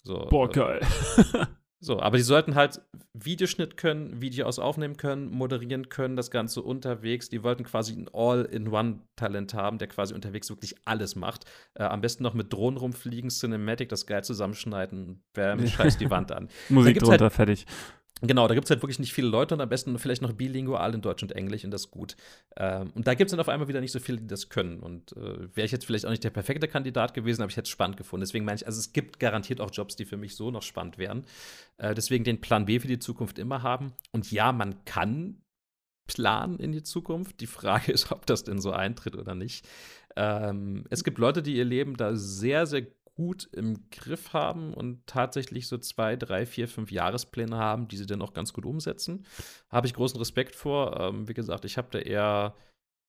So, 0.03 0.27
Boah, 0.29 0.49
äh, 0.49 0.53
geil. 0.53 0.81
so, 1.79 1.99
aber 1.99 2.17
die 2.17 2.23
sollten 2.23 2.53
halt 2.53 2.79
Videoschnitt 3.13 3.75
können, 3.75 4.21
Videos 4.21 4.59
aufnehmen 4.59 4.97
können, 4.97 5.31
moderieren 5.31 5.89
können, 5.89 6.15
das 6.15 6.29
Ganze 6.29 6.61
unterwegs. 6.61 7.29
Die 7.29 7.41
wollten 7.41 7.63
quasi 7.63 7.93
ein 7.93 8.07
All-in-One-Talent 8.13 9.55
haben, 9.55 9.79
der 9.79 9.87
quasi 9.87 10.13
unterwegs 10.13 10.49
wirklich 10.49 10.75
alles 10.85 11.15
macht. 11.15 11.45
Äh, 11.73 11.83
am 11.83 12.01
besten 12.01 12.21
noch 12.21 12.35
mit 12.35 12.53
Drohnen 12.53 12.77
rumfliegen, 12.77 13.31
Cinematic, 13.31 13.89
das 13.89 14.05
geil 14.05 14.23
zusammenschneiden, 14.23 15.23
bam, 15.33 15.65
scheiß 15.67 15.97
die 15.97 16.11
Wand 16.11 16.31
an. 16.31 16.49
Musik 16.69 16.99
drunter, 16.99 17.25
halt, 17.25 17.33
fertig. 17.33 17.65
Genau, 18.21 18.47
da 18.47 18.53
gibt 18.53 18.65
es 18.65 18.69
halt 18.69 18.81
wirklich 18.81 18.99
nicht 18.99 19.13
viele 19.13 19.27
Leute 19.27 19.55
und 19.55 19.61
am 19.61 19.67
besten 19.67 19.99
vielleicht 19.99 20.21
noch 20.21 20.31
bilingual 20.31 20.93
in 20.93 21.01
Deutsch 21.01 21.21
und 21.21 21.33
Englisch 21.33 21.65
und 21.65 21.71
das 21.71 21.91
gut. 21.91 22.15
Ähm, 22.55 22.91
und 22.95 23.07
da 23.07 23.13
gibt 23.13 23.27
es 23.27 23.31
dann 23.31 23.41
auf 23.41 23.49
einmal 23.49 23.67
wieder 23.67 23.81
nicht 23.81 23.91
so 23.91 23.99
viele, 23.99 24.19
die 24.19 24.27
das 24.27 24.47
können. 24.47 24.79
Und 24.79 25.11
äh, 25.17 25.53
wäre 25.53 25.65
ich 25.65 25.71
jetzt 25.73 25.85
vielleicht 25.85 26.05
auch 26.05 26.11
nicht 26.11 26.23
der 26.23 26.29
perfekte 26.29 26.69
Kandidat 26.69 27.13
gewesen, 27.13 27.41
aber 27.41 27.49
ich 27.49 27.57
hätte 27.57 27.65
es 27.65 27.71
spannend 27.71 27.97
gefunden. 27.97 28.21
Deswegen 28.21 28.45
meine 28.45 28.55
ich, 28.55 28.65
also 28.65 28.79
es 28.79 28.93
gibt 28.93 29.19
garantiert 29.19 29.59
auch 29.59 29.69
Jobs, 29.71 29.97
die 29.97 30.05
für 30.05 30.15
mich 30.15 30.37
so 30.37 30.49
noch 30.49 30.63
spannend 30.63 30.97
wären. 30.97 31.25
Äh, 31.77 31.93
deswegen 31.93 32.23
den 32.23 32.39
Plan 32.39 32.65
B 32.65 32.79
für 32.79 32.87
die 32.87 32.99
Zukunft 32.99 33.37
immer 33.37 33.63
haben. 33.63 33.91
Und 34.13 34.31
ja, 34.31 34.53
man 34.53 34.85
kann 34.85 35.41
planen 36.07 36.57
in 36.59 36.71
die 36.71 36.83
Zukunft. 36.83 37.41
Die 37.41 37.47
Frage 37.47 37.91
ist, 37.91 38.11
ob 38.13 38.25
das 38.25 38.45
denn 38.45 38.59
so 38.59 38.71
eintritt 38.71 39.17
oder 39.17 39.35
nicht. 39.35 39.67
Ähm, 40.15 40.85
es 40.89 41.03
gibt 41.03 41.17
Leute, 41.17 41.43
die 41.43 41.57
ihr 41.57 41.65
Leben 41.65 41.97
da 41.97 42.15
sehr, 42.15 42.65
sehr 42.65 42.87
gut 43.15 43.49
im 43.53 43.89
Griff 43.89 44.33
haben 44.33 44.73
und 44.73 45.07
tatsächlich 45.07 45.67
so 45.67 45.77
zwei, 45.77 46.15
drei, 46.15 46.45
vier, 46.45 46.67
fünf 46.67 46.91
Jahrespläne 46.91 47.57
haben, 47.57 47.87
die 47.87 47.97
sie 47.97 48.05
dann 48.05 48.21
auch 48.21 48.33
ganz 48.33 48.53
gut 48.53 48.65
umsetzen. 48.65 49.25
Habe 49.69 49.87
ich 49.87 49.93
großen 49.93 50.19
Respekt 50.19 50.55
vor. 50.55 50.99
Ähm, 50.99 51.27
wie 51.27 51.33
gesagt, 51.33 51.65
ich 51.65 51.77
habe 51.77 51.87
da 51.91 51.99
eher 51.99 52.55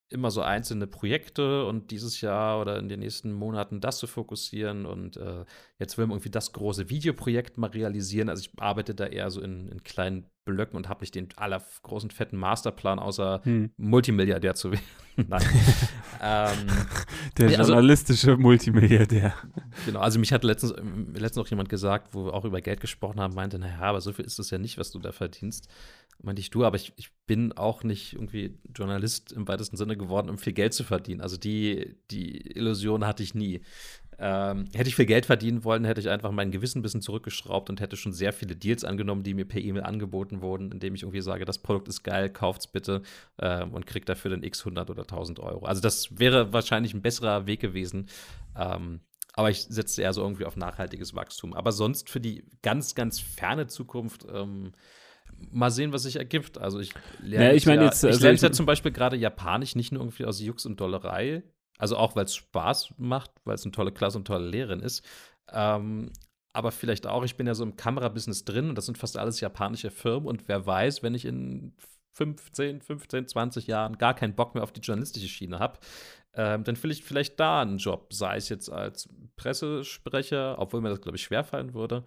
immer 0.08 0.30
so 0.30 0.40
einzelne 0.40 0.86
Projekte 0.86 1.66
und 1.66 1.90
dieses 1.90 2.20
Jahr 2.20 2.60
oder 2.60 2.78
in 2.78 2.88
den 2.88 3.00
nächsten 3.00 3.32
Monaten 3.32 3.80
das 3.80 3.98
zu 3.98 4.06
fokussieren 4.06 4.86
und 4.86 5.16
äh, 5.16 5.44
jetzt 5.78 5.98
will 5.98 6.06
man 6.06 6.16
irgendwie 6.16 6.30
das 6.30 6.52
große 6.52 6.88
Videoprojekt 6.88 7.58
mal 7.58 7.70
realisieren. 7.70 8.28
Also 8.28 8.42
ich 8.42 8.50
arbeite 8.60 8.94
da 8.94 9.06
eher 9.06 9.30
so 9.30 9.40
in, 9.40 9.68
in 9.68 9.82
kleinen 9.82 10.30
Blöcken 10.46 10.76
und 10.76 10.88
habe 10.88 11.00
nicht 11.00 11.14
den 11.14 11.28
allergroßen 11.36 12.10
fetten 12.10 12.38
Masterplan, 12.38 12.98
außer 12.98 13.40
hm. 13.42 13.70
Multimilliardär 13.76 14.54
zu 14.54 14.72
werden. 14.72 14.84
Nein. 15.28 15.42
ähm, 16.22 16.66
Der 17.38 17.58
also, 17.58 17.72
journalistische 17.72 18.36
Multimilliardär. 18.36 19.34
Genau, 19.84 20.00
also 20.00 20.18
mich 20.18 20.32
hat 20.32 20.44
letztens, 20.44 20.74
letztens 21.14 21.46
auch 21.46 21.50
jemand 21.50 21.68
gesagt, 21.68 22.14
wo 22.14 22.26
wir 22.26 22.34
auch 22.34 22.44
über 22.44 22.60
Geld 22.60 22.80
gesprochen 22.80 23.20
haben, 23.20 23.34
meinte, 23.34 23.58
naja, 23.58 23.80
aber 23.80 24.00
so 24.00 24.12
viel 24.12 24.24
ist 24.24 24.38
es 24.38 24.50
ja 24.50 24.58
nicht, 24.58 24.78
was 24.78 24.90
du 24.90 24.98
da 24.98 25.12
verdienst. 25.12 25.68
Meinte 26.22 26.40
ich, 26.40 26.50
du, 26.50 26.64
aber 26.64 26.76
ich, 26.76 26.92
ich 26.96 27.10
bin 27.26 27.52
auch 27.52 27.82
nicht 27.82 28.14
irgendwie 28.14 28.58
Journalist 28.74 29.32
im 29.32 29.46
weitesten 29.48 29.76
Sinne 29.76 29.96
geworden, 29.96 30.30
um 30.30 30.38
viel 30.38 30.54
Geld 30.54 30.72
zu 30.72 30.84
verdienen. 30.84 31.20
Also 31.20 31.36
die, 31.36 31.96
die 32.10 32.56
Illusion 32.56 33.06
hatte 33.06 33.22
ich 33.22 33.34
nie. 33.34 33.62
Ähm, 34.18 34.66
hätte 34.74 34.88
ich 34.88 34.96
viel 34.96 35.06
Geld 35.06 35.26
verdienen 35.26 35.62
wollen, 35.64 35.84
hätte 35.84 36.00
ich 36.00 36.08
einfach 36.08 36.30
mein 36.30 36.50
Gewissen 36.50 36.78
ein 36.78 36.82
bisschen 36.82 37.02
zurückgeschraubt 37.02 37.68
und 37.68 37.80
hätte 37.80 37.96
schon 37.96 38.12
sehr 38.12 38.32
viele 38.32 38.56
Deals 38.56 38.82
angenommen, 38.82 39.22
die 39.22 39.34
mir 39.34 39.46
per 39.46 39.60
E-Mail 39.60 39.82
angeboten 39.82 40.40
wurden, 40.40 40.72
indem 40.72 40.94
ich 40.94 41.02
irgendwie 41.02 41.20
sage, 41.20 41.44
das 41.44 41.58
Produkt 41.58 41.88
ist 41.88 42.02
geil, 42.02 42.30
kauft's 42.30 42.66
bitte 42.66 43.02
ähm, 43.38 43.74
und 43.74 43.86
kriegt 43.86 44.08
dafür 44.08 44.30
dann 44.30 44.42
x 44.42 44.60
100 44.60 44.88
oder 44.88 45.02
1000 45.02 45.40
Euro. 45.40 45.66
Also 45.66 45.82
das 45.82 46.18
wäre 46.18 46.52
wahrscheinlich 46.52 46.94
ein 46.94 47.02
besserer 47.02 47.46
Weg 47.46 47.60
gewesen. 47.60 48.08
Ähm, 48.58 49.00
aber 49.34 49.50
ich 49.50 49.64
setze 49.64 50.00
eher 50.00 50.14
so 50.14 50.22
irgendwie 50.22 50.46
auf 50.46 50.56
nachhaltiges 50.56 51.14
Wachstum. 51.14 51.52
Aber 51.52 51.70
sonst 51.70 52.08
für 52.08 52.20
die 52.20 52.44
ganz, 52.62 52.94
ganz 52.94 53.20
ferne 53.20 53.66
Zukunft 53.66 54.26
ähm, 54.32 54.72
mal 55.50 55.70
sehen, 55.70 55.92
was 55.92 56.04
sich 56.04 56.16
ergibt. 56.16 56.56
Also 56.56 56.80
ich 56.80 56.94
lerne 57.20 57.48
ja, 57.48 57.52
ich 57.52 57.66
mein 57.66 57.80
ja, 57.80 57.84
jetzt, 57.84 58.02
also 58.02 58.16
ich 58.16 58.22
lerne 58.22 58.38
ja 58.38 58.50
zum 58.50 58.64
Beispiel 58.64 58.92
gerade 58.92 59.16
Japanisch 59.16 59.76
nicht 59.76 59.92
nur 59.92 60.00
irgendwie 60.00 60.24
aus 60.24 60.40
Jux 60.40 60.64
und 60.64 60.80
Dollerei, 60.80 61.42
also 61.78 61.96
auch, 61.96 62.16
weil 62.16 62.24
es 62.24 62.34
Spaß 62.34 62.94
macht, 62.98 63.30
weil 63.44 63.54
es 63.54 63.64
eine 63.64 63.72
tolle 63.72 63.92
Klasse 63.92 64.18
und 64.18 64.26
tolle 64.26 64.48
Lehrerin 64.48 64.80
ist. 64.80 65.04
Ähm, 65.52 66.10
aber 66.52 66.72
vielleicht 66.72 67.06
auch, 67.06 67.22
ich 67.22 67.36
bin 67.36 67.46
ja 67.46 67.54
so 67.54 67.64
im 67.64 67.76
Kamerabusiness 67.76 68.44
drin 68.44 68.70
und 68.70 68.76
das 68.76 68.86
sind 68.86 68.96
fast 68.96 69.18
alles 69.18 69.40
japanische 69.40 69.90
Firmen 69.90 70.26
und 70.26 70.48
wer 70.48 70.64
weiß, 70.64 71.02
wenn 71.02 71.14
ich 71.14 71.26
in 71.26 71.74
15, 72.12 72.80
15, 72.80 73.28
20 73.28 73.66
Jahren 73.66 73.98
gar 73.98 74.14
keinen 74.14 74.34
Bock 74.34 74.54
mehr 74.54 74.62
auf 74.62 74.72
die 74.72 74.80
journalistische 74.80 75.28
Schiene 75.28 75.58
habe, 75.58 75.78
ähm, 76.32 76.64
dann 76.64 76.82
will 76.82 76.90
ich 76.90 77.04
vielleicht 77.04 77.38
da 77.38 77.60
einen 77.60 77.76
Job, 77.76 78.12
sei 78.12 78.36
es 78.36 78.48
jetzt 78.48 78.70
als 78.70 79.08
Pressesprecher, 79.36 80.58
obwohl 80.58 80.80
mir 80.80 80.88
das, 80.88 81.02
glaube 81.02 81.16
ich, 81.16 81.24
schwerfallen 81.24 81.74
würde, 81.74 82.04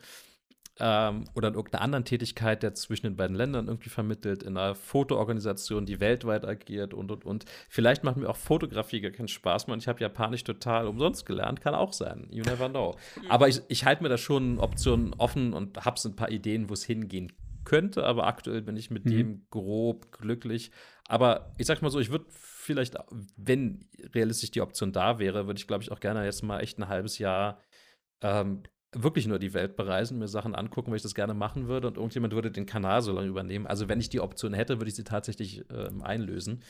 ähm, 0.80 1.26
oder 1.36 1.50
in 1.50 1.56
irgendeiner 1.56 1.84
anderen 1.84 2.06
Tätigkeit, 2.06 2.64
der 2.64 2.74
zwischen 2.74 3.08
den 3.08 3.16
beiden 3.16 3.36
Ländern 3.36 3.68
irgendwie 3.68 3.90
vermittelt, 3.90 4.44
in 4.44 4.58
einer 4.58 4.76
Fotoorganisation, 4.76 5.86
die 5.86 6.00
weltweit 6.00 6.46
agiert 6.46 6.94
und 6.94 7.12
und 7.12 7.26
und. 7.26 7.46
Vielleicht 7.70 8.04
macht 8.04 8.18
mir 8.18 8.30
auch 8.30 8.38
Fotografie 8.38 9.02
gar 9.02 9.12
keinen 9.12 9.28
Spaß 9.28 9.68
mehr 9.68 9.74
und 9.74 9.82
ich 9.82 9.88
habe 9.88 10.00
Japanisch 10.00 10.44
total 10.44 10.88
umsonst 10.88 11.26
gelernt, 11.26 11.62
kann 11.62 11.76
auch 11.76 11.94
sein. 11.94 12.28
You 12.32 12.44
never 12.44 12.70
know. 12.70 12.96
Aber 13.28 13.48
ich, 13.48 13.62
ich 13.68 13.86
halte 13.86 14.04
mir 14.04 14.10
da 14.10 14.18
schon 14.18 14.60
Optionen 14.60 15.14
offen 15.18 15.54
und 15.54 15.86
habe 15.86 16.00
so 16.00 16.10
ein 16.10 16.16
paar 16.16 16.32
Ideen, 16.32 16.70
wo 16.70 16.74
es 16.74 16.84
hingehen 16.84 17.34
könnte, 17.66 18.06
aber 18.06 18.26
aktuell 18.26 18.62
bin 18.62 18.78
ich 18.78 18.90
mit 18.90 19.06
mhm. 19.06 19.10
dem 19.10 19.46
grob 19.50 20.12
glücklich. 20.12 20.72
Aber 21.08 21.54
ich 21.58 21.68
sag 21.68 21.82
mal 21.82 21.90
so, 21.90 22.00
ich 22.00 22.12
würde 22.12 22.26
vielleicht, 22.30 22.96
wenn 23.36 23.86
realistisch 24.14 24.52
die 24.52 24.62
Option 24.62 24.92
da 24.92 25.20
wäre, 25.20 25.48
würde 25.48 25.60
ich, 25.60 25.68
glaube 25.68 25.84
ich, 25.84 25.92
auch 25.92 26.00
gerne 26.00 26.24
jetzt 26.24 26.44
mal 26.44 26.62
echt 26.62 26.78
ein 26.78 26.88
halbes 26.88 27.18
Jahr 27.18 27.62
ähm, 28.22 28.64
wirklich 28.94 29.28
nur 29.28 29.40
die 29.40 29.54
Welt 29.54 29.76
bereisen, 29.76 30.20
mir 30.20 30.28
Sachen 30.28 30.56
angucken, 30.56 30.92
weil 30.92 30.98
ich 30.98 31.04
das 31.04 31.16
gerne 31.16 31.34
machen 31.34 31.68
würde 31.68 31.88
und 31.88 31.98
irgendjemand 31.98 32.34
würde 32.34 32.52
den 32.52 32.66
Kanal 32.66 33.02
so 33.02 33.12
lange 33.12 33.28
übernehmen. 33.28 33.68
Also 33.68 33.88
wenn 33.88 34.00
ich 34.00 34.10
die 34.10 34.20
Option 34.20 34.54
hätte, 34.54 34.80
würde 34.80 34.90
ich 34.90 34.96
sie 34.96 35.04
tatsächlich 35.04 35.64
ähm, 35.72 36.02
einlösen. 36.02 36.64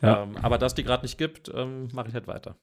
Ja. 0.00 0.22
Ähm, 0.22 0.36
aber 0.42 0.58
dass 0.58 0.74
die 0.74 0.84
gerade 0.84 1.02
nicht 1.02 1.18
gibt, 1.18 1.50
ähm, 1.54 1.88
mache 1.92 2.08
ich 2.08 2.14
halt 2.14 2.26
weiter. 2.26 2.56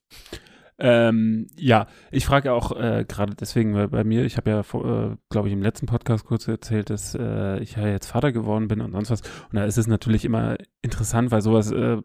Ähm, 0.81 1.47
ja, 1.57 1.87
ich 2.09 2.25
frage 2.25 2.53
auch 2.53 2.71
äh, 2.71 3.03
gerade 3.05 3.35
deswegen, 3.35 3.73
weil 3.73 3.89
bei 3.89 4.05
mir, 4.05 4.23
ich 4.23 4.37
habe 4.37 4.49
ja, 4.49 4.59
äh, 4.61 5.17
glaube 5.29 5.47
ich, 5.49 5.53
im 5.53 5.61
letzten 5.61 5.87
Podcast 5.87 6.25
kurz 6.25 6.47
erzählt, 6.47 6.89
dass 6.89 7.15
äh, 7.15 7.59
ich 7.59 7.75
ja 7.75 7.87
jetzt 7.87 8.07
Vater 8.07 8.31
geworden 8.31 8.69
bin 8.69 8.79
und 8.79 8.93
sonst 8.93 9.11
was. 9.11 9.21
Und 9.21 9.55
da 9.55 9.65
ist 9.65 9.77
es 9.77 9.87
natürlich 9.87 10.23
immer 10.23 10.55
interessant, 10.81 11.31
weil 11.31 11.41
sowas 11.41 11.71
äh, 11.71 11.97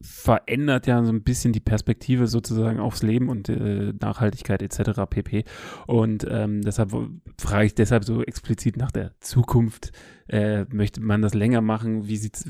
verändert 0.00 0.86
ja 0.86 1.02
so 1.04 1.12
ein 1.12 1.22
bisschen 1.22 1.52
die 1.52 1.60
Perspektive 1.60 2.26
sozusagen 2.26 2.80
aufs 2.80 3.02
Leben 3.02 3.28
und 3.28 3.48
äh, 3.48 3.92
Nachhaltigkeit 4.00 4.62
etc. 4.62 5.02
pp. 5.08 5.44
Und 5.86 6.26
ähm, 6.28 6.62
deshalb 6.62 6.92
frage 7.38 7.66
ich 7.66 7.74
deshalb 7.74 8.04
so 8.04 8.22
explizit 8.22 8.76
nach 8.76 8.92
der 8.92 9.12
Zukunft. 9.20 9.92
Äh, 10.28 10.64
möchte 10.72 11.00
man 11.00 11.22
das 11.22 11.34
länger 11.34 11.60
machen? 11.60 12.06
Wie 12.06 12.16
sieht's, 12.16 12.46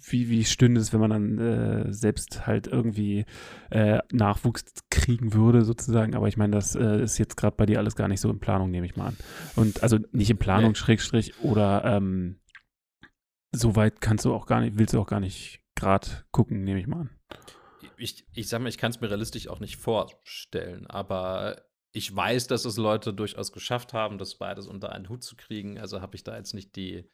wie, 0.00 0.28
wie 0.28 0.44
stünde 0.44 0.80
es, 0.80 0.92
wenn 0.92 1.00
man 1.00 1.10
dann 1.10 1.38
äh, 1.38 1.92
selbst 1.92 2.46
halt 2.46 2.66
irgendwie 2.66 3.24
äh, 3.70 3.98
Nachwuchs 4.12 4.64
kriegen 4.90 5.32
würde, 5.32 5.64
sozusagen. 5.64 6.14
Aber 6.14 6.28
ich 6.28 6.36
meine, 6.36 6.54
das 6.54 6.74
äh, 6.74 7.02
ist 7.02 7.18
jetzt 7.18 7.36
gerade 7.36 7.56
bei 7.56 7.66
dir 7.66 7.78
alles 7.78 7.96
gar 7.96 8.08
nicht 8.08 8.20
so 8.20 8.30
in 8.30 8.38
Planung, 8.38 8.70
nehme 8.70 8.86
ich 8.86 8.96
mal 8.96 9.08
an. 9.08 9.16
Und 9.56 9.82
also 9.82 9.98
nicht 10.12 10.30
in 10.30 10.38
Planung, 10.38 10.70
nee. 10.70 10.76
Schrägstrich, 10.76 11.40
oder 11.42 11.84
ähm, 11.84 12.38
so 13.52 13.76
weit 13.76 14.00
kannst 14.00 14.24
du 14.24 14.32
auch 14.32 14.46
gar 14.46 14.60
nicht, 14.60 14.78
willst 14.78 14.94
du 14.94 15.00
auch 15.00 15.06
gar 15.06 15.20
nicht 15.20 15.60
gerade 15.78 16.08
gucken, 16.30 16.64
nehme 16.64 16.80
ich 16.80 16.86
mal 16.86 17.02
an. 17.02 17.10
Ich, 17.96 18.26
ich 18.32 18.48
sag 18.48 18.60
mal, 18.60 18.68
ich 18.68 18.78
kann 18.78 18.90
es 18.90 19.00
mir 19.00 19.08
realistisch 19.08 19.48
auch 19.48 19.60
nicht 19.60 19.76
vorstellen, 19.76 20.86
aber 20.86 21.62
ich 21.92 22.14
weiß, 22.14 22.46
dass 22.46 22.64
es 22.64 22.76
Leute 22.76 23.14
durchaus 23.14 23.52
geschafft 23.52 23.92
haben, 23.92 24.18
das 24.18 24.36
beides 24.36 24.66
unter 24.66 24.92
einen 24.92 25.08
Hut 25.08 25.22
zu 25.22 25.36
kriegen. 25.36 25.78
Also 25.78 26.00
habe 26.00 26.16
ich 26.16 26.22
da 26.22 26.36
jetzt 26.36 26.54
nicht 26.54 26.76
die, 26.76 27.10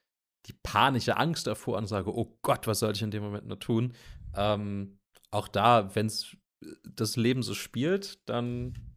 die 0.47 0.53
panische 0.53 1.17
Angst 1.17 1.47
davor 1.47 1.79
und 1.79 1.87
sage, 1.87 2.15
oh 2.15 2.39
Gott, 2.43 2.67
was 2.67 2.81
soll 2.81 2.93
ich 2.93 3.03
in 3.03 3.11
dem 3.11 3.23
Moment 3.23 3.47
nur 3.47 3.59
tun? 3.59 3.95
Ähm, 4.35 4.99
auch 5.31 5.49
da, 5.49 5.95
wenn 5.95 6.07
es 6.07 6.37
das 6.85 7.17
Leben 7.17 7.43
so 7.43 7.55
spielt, 7.55 8.29
dann 8.29 8.94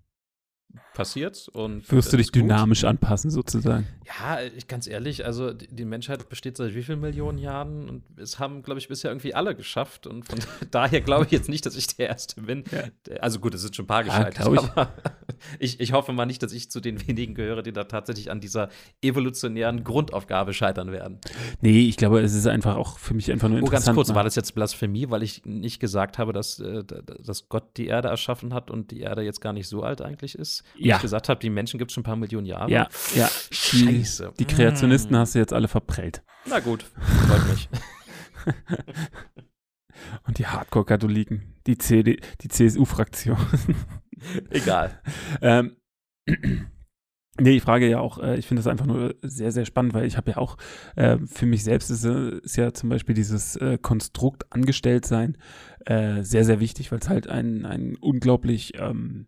passiert. 0.94 1.48
Und 1.54 1.90
Wirst 1.92 2.12
du 2.12 2.18
dich 2.18 2.32
dynamisch 2.32 2.84
anpassen, 2.84 3.30
sozusagen? 3.30 3.88
Ja, 4.06 4.42
ich, 4.42 4.68
ganz 4.68 4.88
ehrlich, 4.88 5.26
also 5.26 5.54
die, 5.54 5.68
die, 5.68 5.86
Menschheit 5.86 6.28
besteht 6.28 6.58
seit 6.58 6.74
wie 6.74 6.84
vielen 6.84 7.00
Millionen 7.00 7.38
Jahren 7.38 7.88
und 7.88 8.04
es 8.18 8.40
haben, 8.40 8.64
glaube 8.64 8.80
ich, 8.80 8.88
bisher 8.88 9.12
irgendwie 9.12 9.34
alle 9.34 9.56
geschafft. 9.56 10.08
Und 10.08 10.24
von 10.24 10.40
daher 10.72 11.02
glaube 11.02 11.26
ich 11.26 11.32
jetzt 11.32 11.50
nicht, 11.50 11.66
dass 11.66 11.76
ich 11.76 11.88
der 11.96 12.10
Erste 12.10 12.42
bin. 12.42 12.64
Ja. 12.72 13.18
Also 13.20 13.40
gut, 13.40 13.54
es 13.54 13.62
sind 13.62 13.76
schon 13.76 13.86
ein 13.86 13.88
paar 13.88 14.04
gescheitert, 14.04 14.46
ja, 14.46 14.54
ich. 14.54 14.60
aber 14.60 14.94
ich, 15.60 15.80
ich 15.80 15.94
hoffe 15.94 16.14
mal 16.14 16.26
nicht, 16.26 16.44
dass 16.44 16.52
ich 16.52 16.70
zu 16.72 16.80
den 16.80 17.08
wenigen 17.08 17.34
gehöre, 17.34 17.64
die 17.64 17.74
da 17.74 17.86
tatsächlich 17.86 18.32
an 18.32 18.40
dieser 18.40 18.70
evolutionären 19.02 19.84
Grundaufgabe 19.84 20.54
scheitern 20.54 20.92
werden. 20.92 21.20
Nee, 21.62 21.88
ich 21.88 21.98
glaube, 21.98 22.22
es 22.22 22.34
ist 22.34 22.48
einfach 22.48 22.76
auch 22.76 22.98
für 22.98 23.14
mich 23.14 23.32
einfach 23.32 23.50
nur 23.50 23.60
interessant. 23.60 23.84
Oh, 23.84 23.88
ganz 23.88 24.08
kurz, 24.08 24.16
war 24.16 24.24
das 24.24 24.36
jetzt 24.36 24.56
Blasphemie, 24.56 25.10
weil 25.10 25.24
ich 25.24 25.46
nicht 25.46 25.80
gesagt 25.80 26.18
habe, 26.18 26.34
dass, 26.34 26.60
äh, 26.60 26.84
dass 26.84 27.50
Gott 27.50 27.78
die 27.78 27.88
Erde 27.88 28.10
erschaffen 28.10 28.54
hat 28.54 28.72
und 28.72 28.92
die 28.92 29.02
Erde 29.02 29.22
jetzt 29.22 29.42
gar 29.42 29.54
nicht 29.54 29.68
so 29.68 29.84
alt 29.84 30.02
eigentlich 30.02 30.36
ist? 30.36 30.64
Und 30.76 30.86
ja. 30.86 30.96
ich 30.96 31.02
gesagt 31.02 31.30
habe, 31.30 31.40
die 31.40 31.50
Menschen 31.50 31.78
gibt 31.78 31.92
es 31.92 31.96
schon 31.96 32.02
ein 32.02 32.06
paar 32.06 32.16
Millionen 32.16 32.46
Jahre. 32.46 32.72
Ja, 32.72 32.88
ja. 33.16 33.30
Scheiße. 33.52 34.34
Die, 34.38 34.46
die 34.46 34.54
Kreationisten 34.54 35.16
mm. 35.16 35.20
hast 35.20 35.36
du 35.36 35.40
jetzt 35.40 35.54
alle 35.54 35.68
verprellt. 35.68 36.24
Na 36.46 36.60
gut, 36.60 36.86
freut 37.28 37.50
mich. 37.50 37.70
Und 40.26 40.40
die 40.40 40.48
Hardcore-Katholiken, 40.48 41.56
die, 41.68 41.78
die 41.78 42.48
CSU-Fraktion. 42.48 43.38
Egal. 44.50 45.02
ähm, 45.42 45.78
Nee, 47.40 47.58
ich 47.58 47.62
frage 47.62 47.88
ja 47.88 48.00
auch, 48.00 48.18
äh, 48.18 48.38
ich 48.38 48.48
finde 48.48 48.62
das 48.62 48.68
einfach 48.68 48.88
nur 48.88 49.16
sehr, 49.22 49.52
sehr 49.52 49.66
spannend, 49.66 49.94
weil 49.94 50.06
ich 50.06 50.18
habe 50.18 50.32
ja 50.32 50.38
auch, 50.38 50.58
äh, 50.96 51.20
für 51.28 51.46
mich 51.46 51.64
selbst 51.64 51.92
ist, 51.92 52.04
äh, 52.04 52.40
ist, 52.40 52.58
ja 52.58 52.74
zum 52.74 52.90
Beispiel 52.90 53.14
dieses 53.14 53.56
äh, 53.58 53.78
Konstrukt 53.80 54.52
Angestelltsein 54.52 55.38
äh, 55.86 56.24
sehr, 56.24 56.46
sehr 56.46 56.60
wichtig, 56.60 56.92
weil 56.92 56.98
es 57.00 57.10
halt 57.10 57.28
ein, 57.28 57.66
ein 57.66 57.96
unglaublich 57.96 58.74
ähm, 58.80 59.28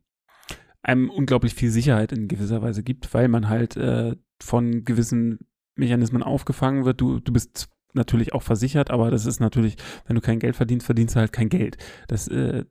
einem 0.81 1.09
unglaublich 1.09 1.53
viel 1.53 1.69
Sicherheit 1.69 2.11
in 2.11 2.27
gewisser 2.27 2.61
Weise 2.61 2.83
gibt, 2.83 3.13
weil 3.13 3.27
man 3.27 3.47
halt 3.47 3.77
äh, 3.77 4.15
von 4.41 4.85
gewissen 4.85 5.39
Mechanismen 5.75 6.23
aufgefangen 6.23 6.85
wird. 6.85 7.01
Du, 7.01 7.19
du 7.19 7.31
bist 7.31 7.69
natürlich 7.93 8.33
auch 8.33 8.43
versichert, 8.43 8.91
aber 8.91 9.11
das 9.11 9.25
ist 9.25 9.39
natürlich, 9.39 9.77
wenn 10.05 10.15
du 10.15 10.21
kein 10.21 10.39
Geld 10.39 10.55
verdienst, 10.55 10.85
verdienst 10.85 11.15
du 11.15 11.19
halt 11.19 11.33
kein 11.33 11.49
Geld. 11.49 11.77
Das, 12.07 12.27
äh, 12.27 12.65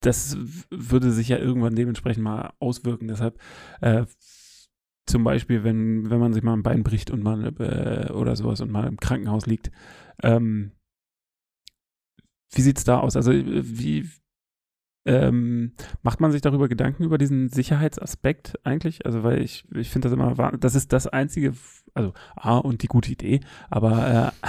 das 0.00 0.36
würde 0.70 1.10
sich 1.12 1.28
ja 1.28 1.38
irgendwann 1.38 1.76
dementsprechend 1.76 2.24
mal 2.24 2.52
auswirken. 2.58 3.08
Deshalb 3.08 3.38
äh, 3.80 4.06
zum 5.06 5.24
Beispiel, 5.24 5.64
wenn, 5.64 6.10
wenn 6.10 6.20
man 6.20 6.32
sich 6.32 6.42
mal 6.42 6.54
ein 6.54 6.62
Bein 6.62 6.82
bricht 6.82 7.10
und 7.10 7.22
mal 7.22 7.52
äh, 7.58 8.12
oder 8.12 8.36
sowas 8.36 8.60
und 8.60 8.70
mal 8.70 8.86
im 8.86 8.98
Krankenhaus 8.98 9.46
liegt. 9.46 9.70
Ähm, 10.22 10.72
wie 12.52 12.62
sieht's 12.62 12.84
da 12.84 12.98
aus? 12.98 13.16
Also 13.16 13.32
wie, 13.32 14.08
ähm, 15.06 15.72
macht 16.02 16.20
man 16.20 16.32
sich 16.32 16.42
darüber 16.42 16.68
Gedanken 16.68 17.04
über 17.04 17.18
diesen 17.18 17.48
Sicherheitsaspekt 17.48 18.58
eigentlich? 18.64 19.06
Also, 19.06 19.22
weil 19.22 19.40
ich, 19.42 19.64
ich 19.74 19.90
finde 19.90 20.08
das 20.08 20.12
immer, 20.14 20.56
das 20.58 20.74
ist 20.74 20.92
das 20.92 21.06
einzige, 21.06 21.54
also 21.94 22.12
A 22.36 22.58
und 22.58 22.82
die 22.82 22.88
gute 22.88 23.12
Idee, 23.12 23.40
aber 23.70 24.32
äh, 24.42 24.46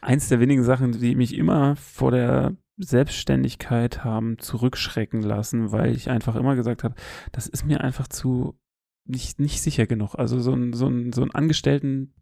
eins 0.00 0.28
der 0.28 0.40
wenigen 0.40 0.64
Sachen, 0.64 0.92
die 0.92 1.14
mich 1.14 1.36
immer 1.36 1.76
vor 1.76 2.10
der 2.10 2.56
Selbstständigkeit 2.78 4.04
haben 4.04 4.38
zurückschrecken 4.38 5.22
lassen, 5.22 5.72
weil 5.72 5.94
ich 5.94 6.10
einfach 6.10 6.36
immer 6.36 6.56
gesagt 6.56 6.84
habe, 6.84 6.94
das 7.32 7.46
ist 7.46 7.64
mir 7.64 7.80
einfach 7.80 8.06
zu 8.08 8.58
nicht, 9.06 9.38
nicht 9.40 9.62
sicher 9.62 9.86
genug. 9.86 10.14
Also 10.14 10.40
so 10.40 10.52
ein, 10.52 10.72
so 10.72 10.88
ein, 10.88 11.12
so 11.12 11.22
ein 11.22 11.34
Angestellten 11.34 12.14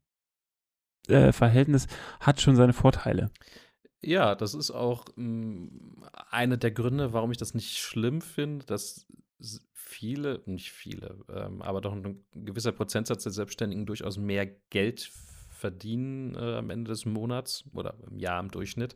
äh, 1.09 1.33
Verhältnis 1.33 1.87
hat 2.21 2.41
schon 2.41 2.57
seine 2.57 2.73
Vorteile. 2.73 3.31
Ja, 4.05 4.35
das 4.35 4.55
ist 4.55 4.71
auch 4.71 5.07
hm, 5.17 6.05
einer 6.31 6.57
der 6.57 6.71
Gründe, 6.71 7.13
warum 7.13 7.31
ich 7.31 7.39
das 7.39 7.55
nicht 7.55 7.79
schlimm 7.79 8.21
finde, 8.21 8.67
dass 8.67 9.07
viele, 9.73 10.43
nicht 10.47 10.73
viele, 10.73 11.19
ähm, 11.29 11.63
aber 11.63 11.81
doch 11.81 11.93
ein 11.93 12.25
gewisser 12.35 12.73
Prozentsatz 12.73 13.23
der 13.23 13.33
Selbstständigen 13.33 13.87
durchaus 13.87 14.19
mehr 14.19 14.47
Geld 14.71 15.11
verdienen 15.51 16.35
äh, 16.35 16.57
am 16.57 16.71
Ende 16.71 16.91
des 16.91 17.07
Monats 17.07 17.65
oder 17.73 17.95
im 18.11 18.19
Jahr 18.19 18.41
im 18.41 18.51
Durchschnitt 18.51 18.95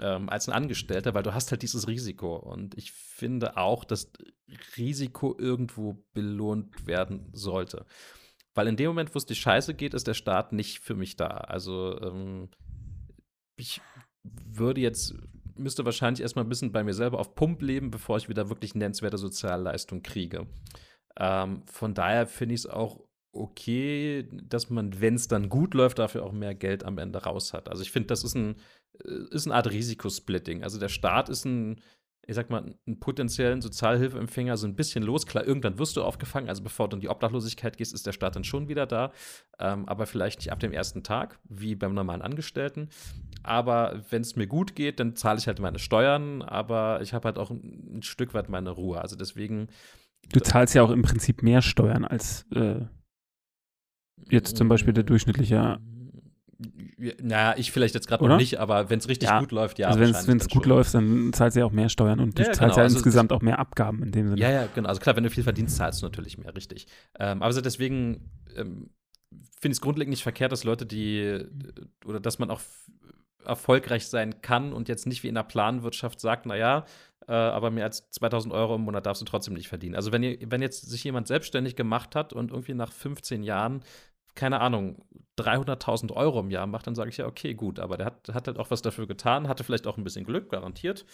ähm, 0.00 0.28
als 0.28 0.48
ein 0.48 0.54
Angestellter, 0.54 1.14
weil 1.14 1.22
du 1.22 1.34
hast 1.34 1.50
halt 1.50 1.62
dieses 1.62 1.88
Risiko. 1.88 2.36
Und 2.36 2.76
ich 2.76 2.92
finde 2.92 3.56
auch, 3.56 3.84
dass 3.84 4.12
Risiko 4.76 5.36
irgendwo 5.38 6.04
belohnt 6.12 6.86
werden 6.86 7.28
sollte. 7.32 7.86
Weil 8.54 8.68
in 8.68 8.76
dem 8.76 8.88
Moment, 8.88 9.14
wo 9.14 9.18
es 9.18 9.26
die 9.26 9.34
Scheiße 9.34 9.74
geht, 9.74 9.94
ist 9.94 10.06
der 10.06 10.14
Staat 10.14 10.52
nicht 10.52 10.80
für 10.80 10.94
mich 10.94 11.16
da. 11.16 11.28
Also 11.28 12.00
ähm, 12.00 12.48
ich 13.56 13.80
würde 14.24 14.80
jetzt, 14.80 15.14
müsste 15.56 15.84
wahrscheinlich 15.84 16.22
erstmal 16.22 16.44
ein 16.44 16.48
bisschen 16.48 16.72
bei 16.72 16.82
mir 16.82 16.94
selber 16.94 17.18
auf 17.18 17.34
Pump 17.34 17.62
leben, 17.62 17.90
bevor 17.90 18.16
ich 18.16 18.28
wieder 18.28 18.48
wirklich 18.48 18.74
nennenswerte 18.74 19.18
Sozialleistung 19.18 20.02
kriege. 20.02 20.46
Ähm, 21.16 21.62
von 21.66 21.94
daher 21.94 22.26
finde 22.26 22.54
ich 22.54 22.62
es 22.62 22.66
auch 22.66 23.00
okay, 23.32 24.28
dass 24.30 24.70
man, 24.70 25.00
wenn 25.00 25.14
es 25.14 25.28
dann 25.28 25.48
gut 25.48 25.74
läuft, 25.74 25.98
dafür 25.98 26.24
auch 26.24 26.32
mehr 26.32 26.54
Geld 26.54 26.84
am 26.84 26.98
Ende 26.98 27.22
raus 27.22 27.52
hat. 27.52 27.68
Also 27.68 27.82
ich 27.82 27.90
finde, 27.90 28.08
das 28.08 28.24
ist, 28.24 28.34
ein, 28.34 28.56
äh, 29.04 29.34
ist 29.34 29.46
eine 29.46 29.54
Art 29.54 29.70
Risikosplitting. 29.70 30.62
Also 30.62 30.78
der 30.78 30.88
Staat 30.88 31.28
ist 31.28 31.44
ein 31.44 31.80
ich 32.26 32.34
sag 32.34 32.50
mal, 32.50 32.74
einen 32.86 33.00
potenziellen 33.00 33.60
Sozialhilfeempfänger 33.60 34.56
so 34.56 34.66
ein 34.66 34.74
bisschen 34.74 35.04
los. 35.04 35.26
Klar, 35.26 35.46
irgendwann 35.46 35.78
wirst 35.78 35.96
du 35.96 36.02
aufgefangen, 36.02 36.48
also 36.48 36.62
bevor 36.62 36.88
du 36.88 36.96
in 36.96 37.00
die 37.00 37.08
Obdachlosigkeit 37.08 37.76
gehst, 37.76 37.92
ist 37.92 38.06
der 38.06 38.12
Staat 38.12 38.36
dann 38.36 38.44
schon 38.44 38.68
wieder 38.68 38.86
da. 38.86 39.12
Ähm, 39.58 39.86
aber 39.88 40.06
vielleicht 40.06 40.40
nicht 40.40 40.52
ab 40.52 40.60
dem 40.60 40.72
ersten 40.72 41.02
Tag, 41.02 41.38
wie 41.44 41.74
beim 41.74 41.94
normalen 41.94 42.22
Angestellten. 42.22 42.88
Aber 43.42 44.02
wenn 44.10 44.22
es 44.22 44.36
mir 44.36 44.46
gut 44.46 44.74
geht, 44.74 45.00
dann 45.00 45.16
zahle 45.16 45.38
ich 45.38 45.46
halt 45.46 45.60
meine 45.60 45.78
Steuern, 45.78 46.42
aber 46.42 47.00
ich 47.02 47.12
habe 47.12 47.26
halt 47.26 47.38
auch 47.38 47.50
ein, 47.50 47.96
ein, 47.96 48.02
Stück 48.02 48.32
weit 48.32 48.48
meine 48.48 48.70
Ruhe. 48.70 49.00
Also 49.00 49.16
deswegen. 49.16 49.68
Du 50.32 50.40
zahlst 50.40 50.74
ja 50.74 50.82
auch 50.82 50.90
im 50.90 51.02
Prinzip 51.02 51.42
mehr 51.42 51.60
Steuern 51.60 52.04
als 52.04 52.46
äh, 52.52 52.80
jetzt 54.30 54.56
zum 54.56 54.68
Beispiel 54.68 54.94
der 54.94 55.04
durchschnittliche 55.04 55.78
naja, 57.22 57.54
ich 57.56 57.72
vielleicht 57.72 57.94
jetzt 57.94 58.06
gerade 58.06 58.26
noch 58.26 58.36
nicht, 58.36 58.58
aber 58.58 58.90
wenn 58.90 58.98
es 58.98 59.08
richtig 59.08 59.28
ja. 59.28 59.40
gut 59.40 59.52
läuft, 59.52 59.78
ja. 59.78 59.88
Also 59.88 60.00
wenn 60.00 60.36
es 60.36 60.48
gut 60.48 60.66
läuft, 60.66 60.94
dann 60.94 61.32
zahlst 61.32 61.56
du 61.56 61.60
ja 61.60 61.66
auch 61.66 61.72
mehr 61.72 61.88
Steuern 61.88 62.20
und 62.20 62.38
du 62.38 62.42
ja, 62.42 62.52
zahlst 62.52 62.60
genau. 62.60 62.76
ja 62.76 62.82
also 62.82 62.96
insgesamt 62.96 63.32
auch 63.32 63.42
mehr 63.42 63.58
Abgaben 63.58 64.02
in 64.02 64.12
dem 64.12 64.28
Sinne. 64.28 64.40
Ja, 64.40 64.50
ja, 64.50 64.68
genau. 64.74 64.88
Also 64.88 65.00
klar, 65.00 65.16
wenn 65.16 65.24
du 65.24 65.30
viel 65.30 65.44
verdienst, 65.44 65.76
zahlst 65.76 66.02
du 66.02 66.06
natürlich 66.06 66.38
mehr, 66.38 66.54
richtig. 66.54 66.86
Ähm, 67.18 67.38
aber 67.38 67.46
also 67.46 67.60
deswegen 67.60 68.30
ähm, 68.56 68.90
finde 69.30 69.72
ich 69.72 69.78
es 69.78 69.80
grundlegend 69.80 70.10
nicht 70.10 70.22
verkehrt, 70.22 70.52
dass 70.52 70.64
Leute, 70.64 70.86
die 70.86 71.44
oder 72.04 72.20
dass 72.20 72.38
man 72.38 72.50
auch 72.50 72.60
erfolgreich 73.44 74.06
sein 74.06 74.40
kann 74.40 74.72
und 74.72 74.88
jetzt 74.88 75.06
nicht 75.06 75.22
wie 75.22 75.28
in 75.28 75.34
der 75.34 75.42
Planwirtschaft 75.42 76.20
sagt, 76.20 76.46
naja, 76.46 76.86
äh, 77.26 77.32
aber 77.32 77.70
mehr 77.70 77.84
als 77.84 78.10
2000 78.10 78.52
Euro 78.52 78.74
im 78.76 78.82
Monat 78.82 79.06
darfst 79.06 79.22
du 79.22 79.26
trotzdem 79.26 79.54
nicht 79.54 79.68
verdienen. 79.68 79.94
Also 79.94 80.12
wenn, 80.12 80.22
ihr, 80.22 80.38
wenn 80.46 80.62
jetzt 80.62 80.88
sich 80.88 81.04
jemand 81.04 81.26
selbstständig 81.26 81.76
gemacht 81.76 82.14
hat 82.14 82.32
und 82.32 82.50
irgendwie 82.50 82.74
nach 82.74 82.92
15 82.92 83.42
Jahren 83.42 83.82
keine 84.34 84.60
Ahnung, 84.60 85.04
300.000 85.38 86.12
Euro 86.12 86.40
im 86.40 86.50
Jahr 86.50 86.66
macht, 86.66 86.86
dann 86.86 86.94
sage 86.94 87.10
ich 87.10 87.16
ja, 87.16 87.26
okay, 87.26 87.54
gut, 87.54 87.80
aber 87.80 87.96
der 87.96 88.06
hat, 88.06 88.28
hat 88.32 88.46
halt 88.46 88.58
auch 88.58 88.70
was 88.70 88.82
dafür 88.82 89.06
getan, 89.06 89.48
hatte 89.48 89.64
vielleicht 89.64 89.86
auch 89.86 89.96
ein 89.96 90.04
bisschen 90.04 90.24
Glück, 90.24 90.50
garantiert. 90.50 91.04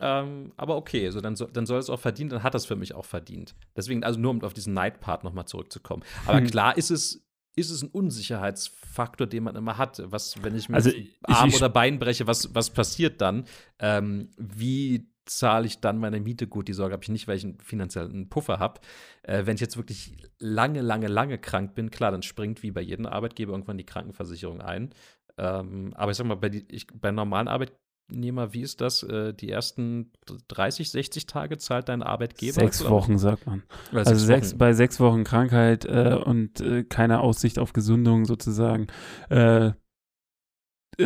Ähm, 0.00 0.52
aber 0.56 0.76
okay, 0.76 1.10
so 1.10 1.20
dann, 1.20 1.36
dann 1.52 1.66
soll 1.66 1.78
es 1.78 1.90
auch 1.90 2.00
verdienen, 2.00 2.30
dann 2.30 2.42
hat 2.42 2.54
das 2.54 2.66
für 2.66 2.76
mich 2.76 2.94
auch 2.94 3.04
verdient. 3.04 3.54
Deswegen, 3.76 4.02
also 4.04 4.18
nur 4.18 4.30
um 4.30 4.42
auf 4.42 4.54
diesen 4.54 4.74
Night-Part 4.74 5.22
nochmal 5.22 5.46
zurückzukommen. 5.46 6.02
Aber 6.26 6.38
hm. 6.38 6.46
klar 6.46 6.76
ist 6.76 6.90
es, 6.90 7.24
ist 7.54 7.70
es 7.70 7.82
ein 7.82 7.90
Unsicherheitsfaktor, 7.90 9.26
den 9.26 9.44
man 9.44 9.54
immer 9.54 9.76
hat. 9.76 10.02
Was, 10.06 10.42
wenn 10.42 10.56
ich 10.56 10.68
mir 10.68 10.76
also 10.76 10.90
Arm 11.22 11.50
ich, 11.50 11.56
oder 11.56 11.68
Bein 11.68 11.98
breche, 11.98 12.26
was, 12.26 12.54
was 12.54 12.70
passiert 12.70 13.20
dann? 13.20 13.44
Ähm, 13.78 14.30
wie 14.38 15.11
zahle 15.26 15.66
ich 15.66 15.80
dann 15.80 15.98
meine 15.98 16.20
Miete 16.20 16.46
gut. 16.46 16.68
Die 16.68 16.72
Sorge 16.72 16.92
habe 16.92 17.02
ich 17.02 17.08
nicht, 17.08 17.28
weil 17.28 17.36
ich 17.36 17.44
einen 17.44 17.58
finanziellen 17.60 18.28
Puffer 18.28 18.58
habe. 18.58 18.80
Äh, 19.22 19.46
wenn 19.46 19.54
ich 19.54 19.60
jetzt 19.60 19.76
wirklich 19.76 20.16
lange, 20.38 20.80
lange, 20.80 21.08
lange 21.08 21.38
krank 21.38 21.74
bin, 21.74 21.90
klar, 21.90 22.10
dann 22.10 22.22
springt 22.22 22.62
wie 22.62 22.70
bei 22.70 22.80
jedem 22.80 23.06
Arbeitgeber 23.06 23.52
irgendwann 23.52 23.78
die 23.78 23.86
Krankenversicherung 23.86 24.60
ein. 24.60 24.90
Ähm, 25.38 25.92
aber 25.94 26.10
ich 26.10 26.16
sag 26.16 26.26
mal, 26.26 26.36
bei, 26.36 26.48
die, 26.48 26.64
ich, 26.68 26.86
bei 26.88 27.10
normalen 27.10 27.48
Arbeitnehmer, 27.48 28.52
wie 28.52 28.62
ist 28.62 28.80
das? 28.80 29.02
Äh, 29.02 29.32
die 29.32 29.50
ersten 29.50 30.12
30, 30.48 30.90
60 30.90 31.26
Tage 31.26 31.58
zahlt 31.58 31.88
dein 31.88 32.02
Arbeitgeber? 32.02 32.60
Sechs 32.60 32.84
Wochen, 32.88 33.18
sagt 33.18 33.46
man. 33.46 33.62
Oder 33.92 34.06
also 34.06 34.24
sechs, 34.24 34.56
bei 34.56 34.72
sechs 34.72 35.00
Wochen 35.00 35.24
Krankheit 35.24 35.84
äh, 35.84 36.18
und 36.22 36.60
äh, 36.60 36.84
keine 36.84 37.20
Aussicht 37.20 37.58
auf 37.58 37.72
Gesundung 37.72 38.24
sozusagen 38.24 38.88
äh, 39.30 39.72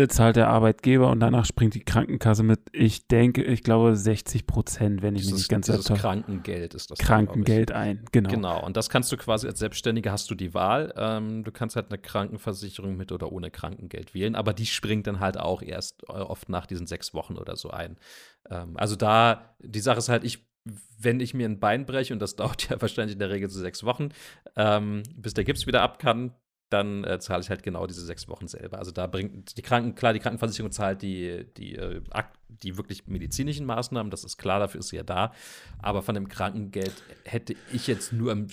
zahlt 0.09 0.37
der 0.37 0.49
Arbeitgeber 0.49 1.11
und 1.11 1.21
danach 1.21 1.45
springt 1.45 1.75
die 1.75 1.85
Krankenkasse 1.85 2.43
mit, 2.43 2.61
ich 2.73 3.07
denke, 3.07 3.45
ich 3.45 3.63
glaube 3.63 3.97
60 3.97 4.47
Prozent, 4.47 5.03
wenn 5.03 5.15
ich 5.15 5.23
dieses, 5.23 5.33
mich 5.33 5.41
nicht 5.43 5.49
ganz 5.49 5.67
dieses 5.67 5.87
Krankengeld 5.87 6.75
ist 6.75 6.91
das. 6.91 6.99
Krankengeld 6.99 7.71
dann, 7.71 7.77
ein, 7.77 8.05
genau. 8.11 8.31
Genau, 8.31 8.67
und 8.67 8.77
das 8.77 8.91
kannst 8.91 9.13
du 9.13 9.17
quasi 9.17 9.47
als 9.47 9.59
Selbstständiger 9.59 10.11
hast 10.11 10.31
du 10.31 10.35
die 10.35 10.55
Wahl. 10.55 10.93
Ähm, 10.97 11.45
du 11.45 11.53
kannst 11.53 11.77
halt 11.77 11.91
eine 11.91 11.99
Krankenversicherung 11.99 12.97
mit 12.97 13.13
oder 13.13 13.31
ohne 13.31 13.51
Krankengeld 13.51 14.15
wählen, 14.15 14.35
aber 14.35 14.53
die 14.53 14.67
springt 14.67 15.07
dann 15.07 15.21
halt 15.21 15.39
auch 15.39 15.63
erst 15.63 16.03
äh, 16.09 16.13
oft 16.13 16.49
nach 16.49 16.67
diesen 16.67 16.87
sechs 16.87 17.15
Wochen 17.15 17.37
oder 17.37 17.57
so 17.57 17.71
ein. 17.71 17.97
Ähm, 18.51 18.77
also 18.77 18.97
da, 18.97 19.57
die 19.61 19.81
Sache 19.81 19.99
ist 19.99 20.09
halt, 20.09 20.25
ich 20.25 20.47
wenn 20.99 21.21
ich 21.21 21.35
mir 21.35 21.49
ein 21.49 21.61
Bein 21.61 21.87
breche, 21.87 22.13
und 22.13 22.21
das 22.21 22.35
dauert 22.37 22.69
ja 22.69 22.81
wahrscheinlich 22.81 23.15
in 23.15 23.21
der 23.21 23.31
Regel 23.31 23.49
so 23.49 23.61
sechs 23.61 23.85
Wochen, 23.85 24.09
ähm, 24.57 25.03
bis 25.15 25.35
der 25.35 25.45
Gips 25.45 25.67
wieder 25.67 25.83
ab 25.83 25.99
kann, 25.99 26.35
dann 26.71 27.05
äh, 27.05 27.19
zahle 27.21 27.43
ich 27.43 27.51
halt 27.51 27.63
genau 27.63 27.87
diese 27.87 28.05
sechs 28.05 28.29
Wochen 28.29 28.49
selber. 28.49 28.79
Also 28.79 28.91
da 28.91 29.07
bringt 29.07 29.57
die 29.57 29.63
Kranken, 29.63 29.95
klar, 29.95 30.13
die 30.13 30.19
Krankenversicherung 30.19 30.73
zahlt 30.73 31.03
die, 31.03 31.47
die, 31.57 31.77
äh, 31.77 32.01
die 32.49 32.77
wirklich 32.77 33.07
medizinischen 33.07 33.67
Maßnahmen, 33.67 34.11
das 34.11 34.25
ist 34.25 34.37
klar, 34.37 34.61
dafür 34.61 34.81
ist 34.81 34.89
sie 34.89 34.97
ja 34.97 35.03
da. 35.03 35.33
Aber 35.79 36.03
von 36.03 36.15
dem 36.15 36.29
Krankengeld 36.29 36.93
hätte 37.25 37.55
ich 37.73 37.87
jetzt 37.87 38.13
nur 38.13 38.33
im 38.33 38.49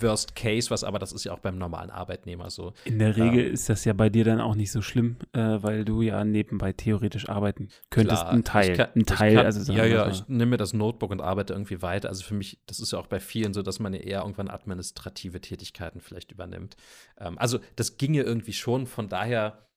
Worst 0.00 0.34
Case 0.34 0.70
was, 0.70 0.84
aber 0.84 0.98
das 0.98 1.12
ist 1.12 1.24
ja 1.24 1.32
auch 1.32 1.38
beim 1.38 1.58
normalen 1.58 1.90
Arbeitnehmer 1.90 2.50
so. 2.50 2.72
In 2.84 2.98
der 2.98 3.16
Regel 3.16 3.46
ähm, 3.46 3.54
ist 3.54 3.68
das 3.68 3.84
ja 3.84 3.92
bei 3.92 4.08
dir 4.08 4.24
dann 4.24 4.40
auch 4.40 4.54
nicht 4.54 4.72
so 4.72 4.82
schlimm, 4.82 5.16
äh, 5.32 5.40
weil 5.40 5.84
du 5.84 6.02
ja 6.02 6.24
nebenbei 6.24 6.72
theoretisch 6.72 7.28
arbeiten 7.28 7.68
könntest. 7.90 8.22
Klar, 8.22 8.32
ein 8.32 8.44
Teil. 8.44 8.76
Kann, 8.76 8.88
ein 8.94 9.06
Teil, 9.06 9.34
kann, 9.36 9.46
also 9.46 9.72
Ja, 9.72 9.84
ja, 9.84 10.08
ich 10.08 10.28
nehme 10.28 10.52
mir 10.52 10.56
das 10.56 10.72
Notebook 10.72 11.10
und 11.10 11.20
arbeite 11.20 11.52
irgendwie 11.52 11.82
weiter. 11.82 12.08
Also 12.08 12.24
für 12.24 12.34
mich, 12.34 12.58
das 12.66 12.80
ist 12.80 12.92
ja 12.92 12.98
auch 12.98 13.06
bei 13.06 13.20
vielen 13.20 13.54
so, 13.54 13.62
dass 13.62 13.78
man 13.78 13.94
ja 13.94 14.00
eher 14.00 14.20
irgendwann 14.20 14.48
administrative 14.48 15.40
Tätigkeiten 15.40 16.00
vielleicht 16.00 16.32
übernimmt. 16.32 16.76
Ähm, 17.18 17.38
also 17.38 17.58
das 17.76 17.96
ginge 17.96 18.22
irgendwie 18.22 18.52
schon, 18.52 18.86
von 18.86 19.08
daher 19.08 19.67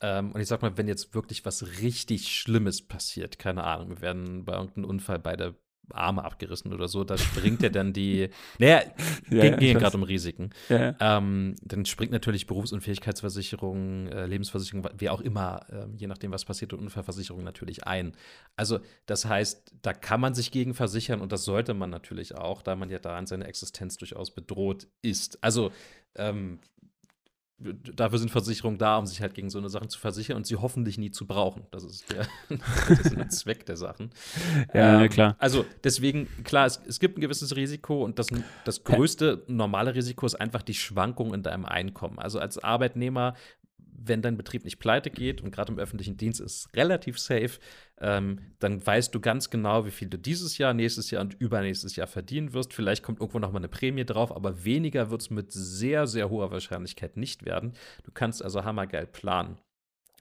ähm, 0.00 0.32
und 0.32 0.40
ich 0.40 0.48
sag 0.48 0.62
mal, 0.62 0.76
wenn 0.76 0.88
jetzt 0.88 1.14
wirklich 1.14 1.44
was 1.44 1.80
richtig 1.80 2.28
Schlimmes 2.28 2.82
passiert, 2.82 3.38
keine 3.38 3.64
Ahnung, 3.64 3.90
wir 3.90 4.00
werden 4.00 4.44
bei 4.44 4.54
irgendeinem 4.54 4.84
Unfall 4.86 5.18
beide 5.18 5.54
Arme 5.92 6.24
abgerissen 6.24 6.72
oder 6.72 6.88
so, 6.88 7.04
da 7.04 7.18
springt 7.18 7.62
ja 7.62 7.68
dann 7.68 7.92
die, 7.92 8.30
naja, 8.58 8.82
ja, 9.30 9.42
ging, 9.42 9.56
ging 9.58 9.78
gerade 9.78 9.96
um 9.96 10.02
Risiken. 10.02 10.50
Ja. 10.68 10.94
Ähm, 11.00 11.56
dann 11.62 11.84
springt 11.84 12.12
natürlich 12.12 12.46
Berufsunfähigkeitsversicherung, 12.46 14.08
äh, 14.08 14.26
Lebensversicherung, 14.26 14.88
wie 14.96 15.10
auch 15.10 15.20
immer, 15.20 15.66
äh, 15.70 15.86
je 15.96 16.06
nachdem, 16.06 16.32
was 16.32 16.44
passiert, 16.44 16.72
und 16.72 16.80
Unfallversicherung 16.80 17.44
natürlich 17.44 17.86
ein. 17.86 18.12
Also, 18.56 18.80
das 19.06 19.26
heißt, 19.26 19.74
da 19.82 19.92
kann 19.92 20.20
man 20.20 20.34
sich 20.34 20.50
gegen 20.50 20.74
versichern 20.74 21.20
und 21.20 21.32
das 21.32 21.44
sollte 21.44 21.74
man 21.74 21.90
natürlich 21.90 22.34
auch, 22.34 22.62
da 22.62 22.76
man 22.76 22.90
ja 22.90 22.98
da 22.98 23.18
in 23.18 23.26
seiner 23.26 23.46
Existenz 23.46 23.96
durchaus 23.96 24.34
bedroht 24.34 24.86
ist. 25.02 25.42
Also, 25.42 25.70
ähm, 26.16 26.60
dafür 27.58 28.18
sind 28.18 28.30
Versicherungen 28.30 28.78
da, 28.78 28.98
um 28.98 29.06
sich 29.06 29.20
halt 29.20 29.34
gegen 29.34 29.48
so 29.48 29.58
eine 29.58 29.68
Sachen 29.68 29.88
zu 29.88 29.98
versichern 29.98 30.36
und 30.36 30.46
sie 30.46 30.56
hoffentlich 30.56 30.98
nie 30.98 31.10
zu 31.10 31.26
brauchen. 31.26 31.66
Das 31.70 31.84
ist 31.84 32.10
der, 32.12 32.26
das 32.88 33.00
ist 33.00 33.16
der 33.16 33.28
Zweck 33.28 33.64
der 33.66 33.76
Sachen. 33.76 34.10
Ja, 34.74 35.02
ähm, 35.02 35.08
klar. 35.08 35.36
Also 35.38 35.64
deswegen, 35.84 36.28
klar, 36.42 36.66
es, 36.66 36.80
es, 36.86 36.98
gibt 36.98 37.16
ein 37.16 37.20
gewisses 37.20 37.54
Risiko 37.54 38.04
und 38.04 38.18
das, 38.18 38.26
das 38.64 38.82
größte 38.82 39.44
normale 39.46 39.94
Risiko 39.94 40.26
ist 40.26 40.34
einfach 40.34 40.62
die 40.62 40.74
Schwankung 40.74 41.32
in 41.32 41.42
deinem 41.42 41.64
Einkommen. 41.64 42.18
Also 42.18 42.38
als 42.38 42.62
Arbeitnehmer 42.62 43.34
wenn 44.06 44.22
dein 44.22 44.36
Betrieb 44.36 44.64
nicht 44.64 44.78
pleite 44.78 45.10
geht 45.10 45.40
und 45.40 45.50
gerade 45.50 45.72
im 45.72 45.78
öffentlichen 45.78 46.16
Dienst 46.16 46.40
ist 46.40 46.68
relativ 46.74 47.18
safe, 47.18 47.58
ähm, 48.00 48.40
dann 48.58 48.84
weißt 48.84 49.14
du 49.14 49.20
ganz 49.20 49.50
genau, 49.50 49.86
wie 49.86 49.90
viel 49.90 50.08
du 50.08 50.18
dieses 50.18 50.58
Jahr, 50.58 50.74
nächstes 50.74 51.10
Jahr 51.10 51.22
und 51.22 51.34
übernächstes 51.34 51.96
Jahr 51.96 52.06
verdienen 52.06 52.52
wirst. 52.52 52.72
Vielleicht 52.72 53.02
kommt 53.02 53.20
irgendwo 53.20 53.38
noch 53.38 53.52
mal 53.52 53.58
eine 53.58 53.68
Prämie 53.68 54.04
drauf, 54.04 54.34
aber 54.34 54.64
weniger 54.64 55.10
wird 55.10 55.22
es 55.22 55.30
mit 55.30 55.52
sehr, 55.52 56.06
sehr 56.06 56.30
hoher 56.30 56.50
Wahrscheinlichkeit 56.50 57.16
nicht 57.16 57.44
werden. 57.44 57.72
Du 58.04 58.10
kannst 58.12 58.42
also 58.42 58.64
hammergeil 58.64 59.06
planen. 59.06 59.58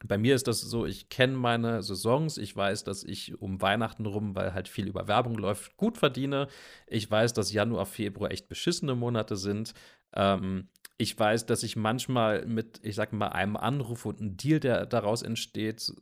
Bei 0.06 0.18
mir 0.18 0.36
ist 0.36 0.48
das 0.48 0.60
so, 0.60 0.86
ich 0.86 1.08
kenne 1.08 1.38
meine 1.38 1.82
Saisons, 1.82 2.38
ich 2.38 2.56
weiß, 2.56 2.84
dass 2.84 3.04
ich 3.04 3.40
um 3.42 3.62
Weihnachten 3.62 4.06
rum, 4.06 4.36
weil 4.36 4.54
halt 4.54 4.68
viel 4.68 4.88
über 4.88 5.08
Werbung 5.08 5.36
läuft, 5.36 5.78
gut 5.78 5.98
verdiene. 5.98 6.48
Ich 6.88 7.10
weiß, 7.10 7.32
dass 7.34 7.54
Januar, 7.54 7.86
Februar 7.86 8.32
echt 8.32 8.50
beschissene 8.50 8.96
Monate 8.96 9.38
sind. 9.38 9.74
Ähm, 10.14 10.68
ich 11.04 11.20
weiß, 11.20 11.46
dass 11.46 11.64
ich 11.64 11.76
manchmal 11.76 12.46
mit, 12.46 12.80
ich 12.82 12.96
sag 12.96 13.14
mal, 13.14 13.28
einem 13.30 13.58
Anruf 13.58 14.06
und 14.06 14.20
einem 14.20 14.38
Deal, 14.38 14.60
der 14.60 14.86
daraus 14.86 15.22
entsteht, 15.22 15.94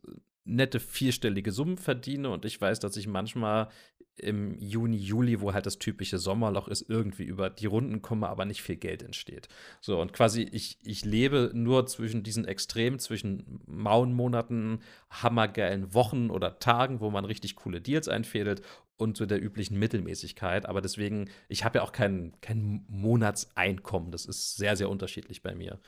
nette 0.44 0.80
vierstellige 0.80 1.52
Summen 1.52 1.78
verdiene. 1.78 2.30
Und 2.30 2.46
ich 2.46 2.60
weiß, 2.60 2.80
dass 2.80 2.96
ich 2.98 3.08
manchmal 3.08 3.70
im 4.18 4.58
Juni, 4.60 4.98
Juli, 4.98 5.42
wo 5.42 5.54
halt 5.54 5.66
das 5.66 5.80
typische 5.80 6.18
Sommerloch 6.18 6.68
ist, 6.68 6.90
irgendwie 6.90 7.24
über 7.24 7.50
die 7.50 7.66
Runden 7.66 8.02
komme, 8.02 8.30
aber 8.30 8.46
nicht 8.46 8.62
viel 8.62 8.76
Geld 8.76 9.04
entsteht. 9.04 9.48
So, 9.80 10.00
und 10.00 10.14
quasi 10.14 10.44
ich, 10.44 10.78
ich 10.84 11.06
lebe 11.06 11.52
nur 11.54 11.88
zwischen 11.88 12.24
diesen 12.24 12.46
Extremen, 12.46 13.00
zwischen 13.00 13.62
Mauenmonaten, 13.66 14.82
hammergeilen 15.10 15.94
Wochen 15.94 16.30
oder 16.30 16.60
Tagen, 16.60 17.00
wo 17.00 17.10
man 17.10 17.26
richtig 17.26 17.56
coole 17.56 17.82
Deals 17.82 18.08
einfädelt 18.08 18.62
und 18.98 19.18
so 19.18 19.26
der 19.26 19.42
üblichen 19.42 19.80
Mittelmäßigkeit. 19.80 20.68
Aber 20.68 20.82
deswegen, 20.82 21.30
ich 21.50 21.64
habe 21.64 21.80
ja 21.80 21.84
auch 21.84 21.92
kein, 21.92 22.34
kein 22.42 22.86
Monatseinkommen. 22.88 24.12
Das 24.12 24.26
ist 24.26 24.56
sehr, 24.56 24.76
sehr 24.76 24.90
unterschiedlich 24.90 25.42
bei 25.42 25.56
mir. 25.56 25.80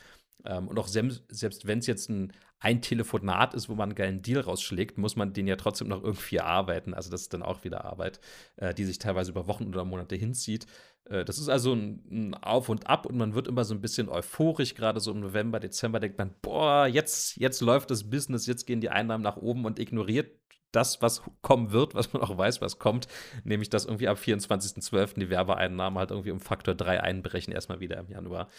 Ähm, 0.46 0.68
und 0.68 0.78
auch 0.80 0.88
selbst, 0.88 1.24
selbst 1.30 1.68
wenn 1.68 1.80
es 1.80 1.88
jetzt 1.88 2.10
ein, 2.10 2.34
ein 2.60 2.82
Telefonat 2.82 3.54
ist, 3.54 3.70
wo 3.70 3.76
man 3.76 3.90
einen 3.90 3.96
geilen 3.96 4.22
Deal 4.22 4.42
rausschlägt, 4.42 4.98
muss 4.98 5.16
man 5.16 5.34
den 5.34 5.48
ja 5.48 5.56
trotzdem 5.56 5.90
noch 5.90 6.04
irgendwie 6.04 6.40
arbeiten. 6.40 6.94
Also 6.94 7.10
das 7.10 7.24
ist 7.24 7.34
dann 7.34 7.44
auch 7.44 7.64
wieder 7.64 7.86
Arbeit, 7.86 8.20
äh, 8.58 8.74
die 8.74 8.86
sich 8.86 9.00
teilweise 9.00 9.32
über 9.32 9.48
Wochen 9.48 9.68
oder 9.68 9.84
Monate 9.86 10.16
hinzieht. 10.16 10.66
Äh, 11.06 11.26
das 11.26 11.38
ist 11.38 11.50
also 11.50 11.74
ein, 11.74 12.04
ein, 12.10 12.34
Auf 12.36 12.70
und 12.70 12.88
Ab 12.88 13.06
und 13.06 13.18
man 13.18 13.34
wird 13.34 13.48
immer 13.48 13.66
so 13.66 13.74
ein 13.74 13.82
bisschen 13.82 14.10
euphorisch, 14.10 14.76
gerade 14.76 15.00
so 15.00 15.12
im 15.12 15.20
November, 15.20 15.60
Dezember 15.60 16.00
denkt 16.00 16.18
man, 16.18 16.34
boah, 16.42 16.88
jetzt, 16.88 17.38
jetzt 17.38 17.62
läuft 17.62 17.92
das 17.92 18.10
Business, 18.10 18.46
jetzt 18.46 18.66
gehen 18.66 18.82
die 18.82 18.90
Einnahmen 18.90 19.24
nach 19.24 19.38
oben 19.38 19.66
und 19.66 19.80
ignoriert 19.80 20.32
das, 20.74 21.02
was 21.02 21.22
kommen 21.42 21.72
wird, 21.72 21.96
was 21.96 22.12
man 22.12 22.22
auch 22.22 22.38
weiß, 22.38 22.60
was 22.60 22.80
kommt, 22.80 23.08
nämlich 23.44 23.70
dass 23.70 23.86
irgendwie 23.86 24.08
ab 24.08 24.18
24.12. 24.18 25.20
die 25.20 25.30
Werbeeinnahmen 25.30 25.98
halt 25.98 26.12
irgendwie 26.12 26.32
um 26.32 26.40
Faktor 26.40 26.76
3 26.76 27.02
einbrechen, 27.02 27.54
erstmal 27.54 27.80
wieder 27.80 27.98
im 28.00 28.10
Januar. 28.10 28.50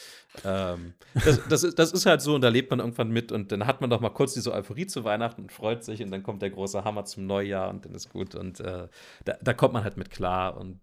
Ähm, 0.44 0.94
das, 1.12 1.46
das, 1.48 1.64
ist, 1.64 1.78
das 1.78 1.92
ist 1.92 2.06
halt 2.06 2.22
so 2.22 2.34
und 2.34 2.40
da 2.40 2.48
lebt 2.48 2.70
man 2.70 2.80
irgendwann 2.80 3.10
mit 3.10 3.32
und 3.32 3.52
dann 3.52 3.66
hat 3.66 3.80
man 3.80 3.90
doch 3.90 4.00
mal 4.00 4.10
kurz 4.10 4.32
diese 4.34 4.52
Euphorie 4.52 4.86
zu 4.86 5.04
Weihnachten 5.04 5.42
und 5.42 5.52
freut 5.52 5.84
sich 5.84 6.02
und 6.02 6.10
dann 6.10 6.22
kommt 6.22 6.40
der 6.40 6.50
große 6.50 6.84
Hammer 6.84 7.04
zum 7.04 7.26
Neujahr 7.26 7.68
und 7.68 7.84
dann 7.84 7.94
ist 7.94 8.10
gut 8.10 8.34
und 8.34 8.60
äh, 8.60 8.88
da, 9.24 9.36
da 9.42 9.52
kommt 9.52 9.74
man 9.74 9.84
halt 9.84 9.96
mit 9.96 10.10
klar 10.10 10.56
und 10.56 10.80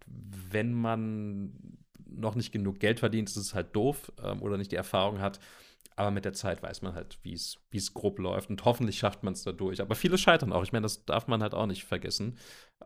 wenn 0.52 0.74
man 0.74 1.54
noch 2.14 2.36
nicht 2.36 2.52
genug 2.52 2.80
Geld 2.80 3.00
verdient, 3.00 3.30
ist 3.30 3.38
es 3.38 3.56
halt 3.56 3.76
doof 3.76 4.12
ähm, 4.24 4.42
oder 4.42 4.58
nicht 4.58 4.72
die 4.72 4.76
Erfahrung 4.76 5.22
hat, 5.22 5.40
aber 5.96 6.12
mit 6.12 6.26
der 6.26 6.34
Zeit 6.34 6.64
weiß 6.64 6.82
man 6.82 6.96
halt, 6.96 7.20
wie 7.24 7.34
es 7.34 7.94
grob 7.94 8.20
läuft. 8.20 8.50
Und 8.50 8.64
hoffentlich 8.66 8.98
schafft 8.98 9.24
man 9.24 9.34
es 9.34 9.44
dadurch. 9.44 9.82
Aber 9.82 9.96
viele 9.96 10.18
scheitern 10.18 10.54
auch. 10.54 10.64
Ich 10.64 10.72
meine, 10.72 10.84
das 10.84 11.06
darf 11.06 11.28
man 11.28 11.42
halt 11.42 11.54
auch 11.54 11.68
nicht 11.68 11.86
vergessen. 11.86 12.38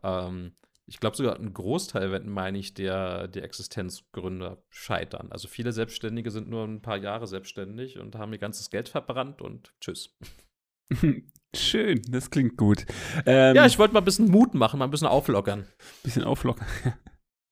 Ähm, 0.02 0.52
ich 0.88 1.00
glaube 1.00 1.16
sogar 1.16 1.38
ein 1.38 1.52
Großteil, 1.52 2.12
wenn 2.12 2.28
meine 2.28 2.58
ich, 2.58 2.74
der, 2.74 3.26
der 3.26 3.42
Existenzgründer 3.44 4.62
scheitern. 4.70 5.32
Also 5.32 5.48
viele 5.48 5.72
Selbstständige 5.72 6.30
sind 6.30 6.48
nur 6.48 6.64
ein 6.64 6.80
paar 6.80 6.96
Jahre 6.96 7.26
selbstständig 7.26 7.98
und 7.98 8.14
haben 8.14 8.32
ihr 8.32 8.38
ganzes 8.38 8.70
Geld 8.70 8.88
verbrannt 8.88 9.42
und 9.42 9.74
tschüss. 9.80 10.16
Schön, 11.56 12.02
das 12.08 12.30
klingt 12.30 12.56
gut. 12.56 12.86
Ähm, 13.24 13.56
ja, 13.56 13.66
ich 13.66 13.78
wollte 13.78 13.94
mal 13.94 14.00
ein 14.00 14.04
bisschen 14.04 14.30
Mut 14.30 14.54
machen, 14.54 14.78
mal 14.78 14.84
ein 14.84 14.90
bisschen 14.90 15.08
auflockern. 15.08 15.60
Ein 15.60 15.66
Bisschen 16.04 16.24
auflockern. 16.24 16.68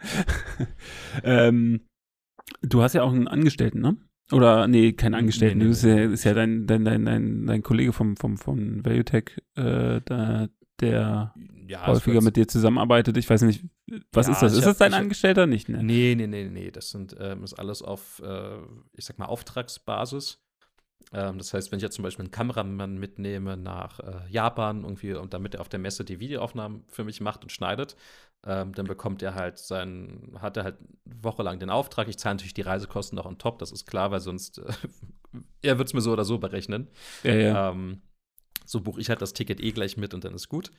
ähm, 1.24 1.86
du 2.62 2.82
hast 2.82 2.92
ja 2.92 3.02
auch 3.02 3.12
einen 3.12 3.28
Angestellten, 3.28 3.80
ne? 3.80 3.96
Oder 4.32 4.68
nee, 4.68 4.92
kein 4.92 5.14
Angestellten. 5.14 5.58
Nee, 5.58 5.64
nee, 5.64 5.70
nee. 5.70 6.04
Das 6.04 6.12
ist 6.12 6.24
ja, 6.24 6.34
dein, 6.34 6.66
dein, 6.66 6.84
dein, 6.84 7.04
dein, 7.04 7.46
dein 7.46 7.62
Kollege 7.62 7.92
vom, 7.92 8.16
vom, 8.16 8.38
von 8.38 8.84
Valuetech, 8.84 9.36
äh, 9.56 10.00
da, 10.04 10.48
der 10.80 11.34
ja, 11.66 11.86
häufiger 11.86 12.20
mit 12.22 12.36
dir 12.36 12.48
zusammenarbeitet. 12.48 13.16
Ich 13.16 13.28
weiß 13.28 13.42
nicht, 13.42 13.64
was 14.12 14.26
ja, 14.26 14.32
ist 14.32 14.42
das? 14.42 14.52
Ist 14.54 14.66
das 14.66 14.78
dein 14.78 14.94
Angestellter? 14.94 15.46
Nicht, 15.46 15.68
ne? 15.68 15.82
Nee, 15.82 16.14
nee, 16.16 16.26
nee, 16.26 16.48
nee. 16.48 16.70
Das 16.70 16.90
sind, 16.90 17.14
ähm, 17.20 17.44
ist 17.44 17.54
alles 17.54 17.82
auf, 17.82 18.22
äh, 18.24 18.56
ich 18.96 19.04
sag 19.04 19.18
mal, 19.18 19.26
Auftragsbasis. 19.26 20.42
Ähm, 21.12 21.38
das 21.38 21.52
heißt, 21.52 21.70
wenn 21.70 21.78
ich 21.78 21.82
jetzt 21.82 21.96
zum 21.96 22.02
Beispiel 22.02 22.24
einen 22.24 22.32
Kameramann 22.32 22.98
mitnehme 22.98 23.56
nach 23.56 24.00
äh, 24.00 24.30
Japan 24.30 24.82
irgendwie 24.82 25.12
und 25.12 25.34
damit 25.34 25.54
er 25.54 25.60
auf 25.60 25.68
der 25.68 25.80
Messe 25.80 26.04
die 26.04 26.18
Videoaufnahmen 26.18 26.84
für 26.88 27.04
mich 27.04 27.20
macht 27.20 27.42
und 27.42 27.52
schneidet, 27.52 27.96
ähm, 28.46 28.74
dann 28.74 28.86
bekommt 28.86 29.22
er 29.22 29.34
halt 29.34 29.58
sein, 29.58 30.36
hat 30.40 30.56
er 30.56 30.64
halt 30.64 30.76
wochenlang 31.04 31.58
den 31.58 31.70
Auftrag. 31.70 32.08
Ich 32.08 32.18
zahle 32.18 32.34
natürlich 32.34 32.54
die 32.54 32.62
Reisekosten 32.62 33.16
noch 33.16 33.26
on 33.26 33.38
top, 33.38 33.58
das 33.58 33.72
ist 33.72 33.86
klar, 33.86 34.10
weil 34.10 34.20
sonst 34.20 34.58
äh, 34.58 34.72
er 35.62 35.78
wird 35.78 35.88
es 35.88 35.94
mir 35.94 36.00
so 36.00 36.12
oder 36.12 36.24
so 36.24 36.38
berechnen. 36.38 36.88
Ja, 37.22 37.34
ja. 37.34 37.70
Ähm, 37.70 38.02
so 38.64 38.80
buche 38.80 39.00
ich 39.00 39.08
halt 39.08 39.22
das 39.22 39.32
Ticket 39.32 39.60
eh 39.60 39.72
gleich 39.72 39.96
mit 39.96 40.14
und 40.14 40.24
dann 40.24 40.34
ist 40.34 40.48
gut. 40.48 40.70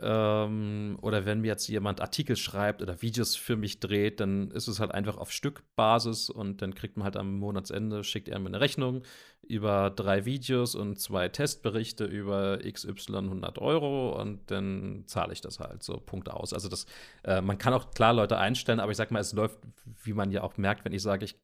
Ähm, 0.00 0.98
oder 1.02 1.24
wenn 1.24 1.40
mir 1.40 1.48
jetzt 1.48 1.68
jemand 1.68 2.00
Artikel 2.00 2.34
schreibt 2.36 2.82
oder 2.82 3.00
Videos 3.00 3.36
für 3.36 3.56
mich 3.56 3.78
dreht, 3.78 4.18
dann 4.18 4.50
ist 4.50 4.66
es 4.66 4.80
halt 4.80 4.90
einfach 4.90 5.16
auf 5.18 5.30
Stückbasis 5.30 6.30
und 6.30 6.62
dann 6.62 6.74
kriegt 6.74 6.96
man 6.96 7.04
halt 7.04 7.16
am 7.16 7.38
Monatsende, 7.38 8.02
schickt 8.02 8.28
er 8.28 8.40
mir 8.40 8.48
eine 8.48 8.60
Rechnung 8.60 9.02
über 9.42 9.90
drei 9.90 10.24
Videos 10.24 10.74
und 10.74 10.98
zwei 10.98 11.28
Testberichte 11.28 12.04
über 12.04 12.58
XY 12.58 13.16
100 13.18 13.58
Euro 13.58 14.20
und 14.20 14.50
dann 14.50 15.04
zahle 15.06 15.32
ich 15.32 15.40
das 15.40 15.60
halt 15.60 15.82
so, 15.82 15.98
Punkt 15.98 16.28
aus. 16.28 16.52
Also 16.52 16.68
das, 16.68 16.86
äh, 17.22 17.40
man 17.40 17.58
kann 17.58 17.74
auch 17.74 17.90
klar 17.92 18.14
Leute 18.14 18.38
einstellen, 18.38 18.80
aber 18.80 18.90
ich 18.90 18.96
sag 18.96 19.12
mal, 19.12 19.20
es 19.20 19.32
läuft, 19.32 19.58
wie 20.02 20.12
man 20.12 20.32
ja 20.32 20.42
auch 20.42 20.56
merkt, 20.56 20.84
wenn 20.84 20.92
ich 20.92 21.02
sage, 21.02 21.24
ich 21.24 21.36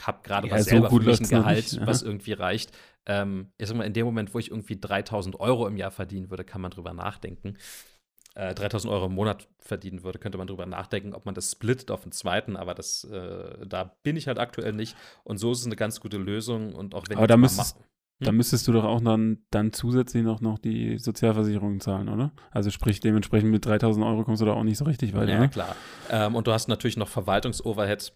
habe 0.00 0.20
gerade 0.22 0.48
ja, 0.48 0.54
was 0.54 0.64
selber 0.64 0.90
so 0.90 0.98
für 0.98 1.04
mich 1.04 1.20
ein 1.20 1.28
Gehalt, 1.28 1.56
nicht, 1.56 1.72
ja. 1.74 1.86
was 1.86 2.02
irgendwie 2.02 2.32
reicht. 2.32 2.72
Ähm, 3.06 3.52
ich 3.58 3.68
sag 3.68 3.76
mal, 3.76 3.84
in 3.84 3.92
dem 3.92 4.06
Moment, 4.06 4.34
wo 4.34 4.38
ich 4.38 4.50
irgendwie 4.50 4.78
3000 4.78 5.38
Euro 5.38 5.66
im 5.66 5.76
Jahr 5.76 5.90
verdienen 5.90 6.30
würde, 6.30 6.44
kann 6.44 6.60
man 6.60 6.70
drüber 6.70 6.92
nachdenken. 6.92 7.56
Äh, 8.34 8.54
3000 8.54 8.92
Euro 8.92 9.06
im 9.06 9.14
Monat 9.14 9.48
verdienen 9.58 10.02
würde, 10.02 10.18
könnte 10.18 10.36
man 10.36 10.46
drüber 10.46 10.66
nachdenken, 10.66 11.14
ob 11.14 11.24
man 11.24 11.34
das 11.34 11.52
splittet 11.52 11.90
auf 11.90 12.02
den 12.02 12.12
zweiten, 12.12 12.56
aber 12.56 12.74
das, 12.74 13.04
äh, 13.04 13.66
da 13.66 13.96
bin 14.02 14.16
ich 14.16 14.26
halt 14.26 14.38
aktuell 14.38 14.74
nicht. 14.74 14.94
Und 15.24 15.38
so 15.38 15.52
ist 15.52 15.60
es 15.60 15.66
eine 15.66 15.76
ganz 15.76 16.00
gute 16.00 16.18
Lösung. 16.18 16.74
Und 16.74 16.94
auch 16.94 17.04
wenn 17.08 17.16
aber 17.16 17.26
da 17.26 17.38
müsstest, 17.38 17.76
hm? 17.76 17.84
da 18.20 18.32
müsstest 18.32 18.68
du 18.68 18.72
doch 18.72 18.84
auch 18.84 19.00
dann, 19.00 19.38
dann 19.50 19.72
zusätzlich 19.72 20.22
noch, 20.22 20.42
noch 20.42 20.58
die 20.58 20.98
Sozialversicherung 20.98 21.80
zahlen, 21.80 22.10
oder? 22.10 22.32
Also 22.50 22.70
sprich, 22.70 23.00
dementsprechend 23.00 23.50
mit 23.50 23.64
3000 23.64 24.04
Euro 24.04 24.24
kommst 24.24 24.42
du 24.42 24.46
da 24.46 24.52
auch 24.52 24.64
nicht 24.64 24.76
so 24.76 24.84
richtig 24.84 25.14
weiter. 25.14 25.32
Ja, 25.32 25.40
ne? 25.40 25.48
klar. 25.48 25.74
Ähm, 26.10 26.34
und 26.34 26.46
du 26.46 26.52
hast 26.52 26.68
natürlich 26.68 26.98
noch 26.98 27.08
Verwaltungsoverheads 27.08 28.12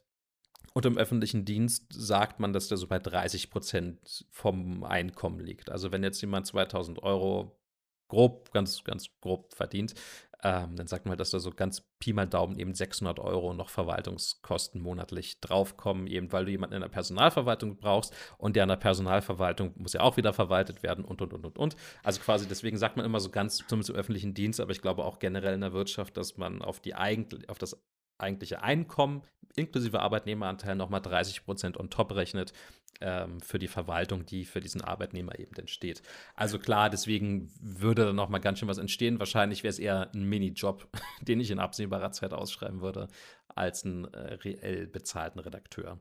Und 0.72 0.86
im 0.86 0.98
öffentlichen 0.98 1.44
Dienst 1.44 1.86
sagt 1.90 2.38
man, 2.40 2.52
dass 2.52 2.68
der 2.68 2.76
so 2.76 2.86
bei 2.86 2.98
30 2.98 3.50
Prozent 3.50 4.24
vom 4.30 4.84
Einkommen 4.84 5.40
liegt. 5.40 5.70
Also 5.70 5.92
wenn 5.92 6.02
jetzt 6.02 6.20
jemand 6.20 6.46
2000 6.46 7.02
Euro 7.02 7.60
grob, 8.08 8.52
ganz, 8.52 8.84
ganz 8.84 9.08
grob 9.20 9.52
verdient, 9.54 9.94
ähm, 10.42 10.76
dann 10.76 10.86
sagt 10.86 11.06
man, 11.06 11.18
dass 11.18 11.30
da 11.30 11.38
so 11.38 11.50
ganz 11.50 11.82
Pi 11.98 12.12
mal 12.12 12.26
Daumen 12.26 12.58
eben 12.58 12.74
600 12.74 13.18
Euro 13.18 13.52
noch 13.52 13.68
Verwaltungskosten 13.68 14.80
monatlich 14.80 15.40
draufkommen, 15.40 16.06
eben 16.06 16.32
weil 16.32 16.46
du 16.46 16.50
jemanden 16.50 16.76
in 16.76 16.80
der 16.80 16.88
Personalverwaltung 16.88 17.76
brauchst 17.76 18.14
und 18.38 18.56
der 18.56 18.62
in 18.62 18.70
der 18.70 18.76
Personalverwaltung 18.76 19.72
muss 19.76 19.92
ja 19.92 20.00
auch 20.00 20.16
wieder 20.16 20.32
verwaltet 20.32 20.82
werden 20.82 21.04
und, 21.04 21.20
und, 21.20 21.34
und, 21.34 21.44
und, 21.44 21.58
und. 21.58 21.76
Also 22.02 22.20
quasi 22.20 22.48
deswegen 22.48 22.78
sagt 22.78 22.96
man 22.96 23.04
immer 23.04 23.20
so 23.20 23.30
ganz, 23.30 23.58
zumindest 23.66 23.90
im 23.90 23.96
öffentlichen 23.96 24.34
Dienst, 24.34 24.60
aber 24.60 24.72
ich 24.72 24.80
glaube 24.80 25.04
auch 25.04 25.18
generell 25.18 25.54
in 25.54 25.60
der 25.60 25.72
Wirtschaft, 25.72 26.16
dass 26.16 26.38
man 26.38 26.62
auf, 26.62 26.80
die 26.80 26.94
eigentlich, 26.94 27.48
auf 27.50 27.58
das 27.58 27.76
eigentliche 28.20 28.62
Einkommen 28.62 29.22
inklusive 29.56 30.00
Arbeitnehmeranteil 30.00 30.76
nochmal 30.76 31.00
30 31.00 31.44
Prozent 31.44 31.76
on 31.78 31.90
top 31.90 32.14
rechnet 32.14 32.52
ähm, 33.00 33.40
für 33.40 33.58
die 33.58 33.68
Verwaltung, 33.68 34.26
die 34.26 34.44
für 34.44 34.60
diesen 34.60 34.82
Arbeitnehmer 34.82 35.38
eben 35.38 35.54
entsteht. 35.56 36.02
Also 36.34 36.58
klar, 36.58 36.90
deswegen 36.90 37.50
würde 37.60 38.06
da 38.06 38.12
nochmal 38.12 38.40
ganz 38.40 38.58
schön 38.58 38.68
was 38.68 38.78
entstehen. 38.78 39.18
Wahrscheinlich 39.18 39.62
wäre 39.62 39.70
es 39.70 39.78
eher 39.78 40.10
ein 40.12 40.22
Minijob, 40.22 40.88
den 41.22 41.40
ich 41.40 41.50
in 41.50 41.58
absehbarer 41.58 42.12
Zeit 42.12 42.32
ausschreiben 42.32 42.80
würde, 42.80 43.08
als 43.48 43.84
einen 43.84 44.04
äh, 44.04 44.34
reell 44.34 44.86
bezahlten 44.86 45.40
Redakteur. 45.40 46.00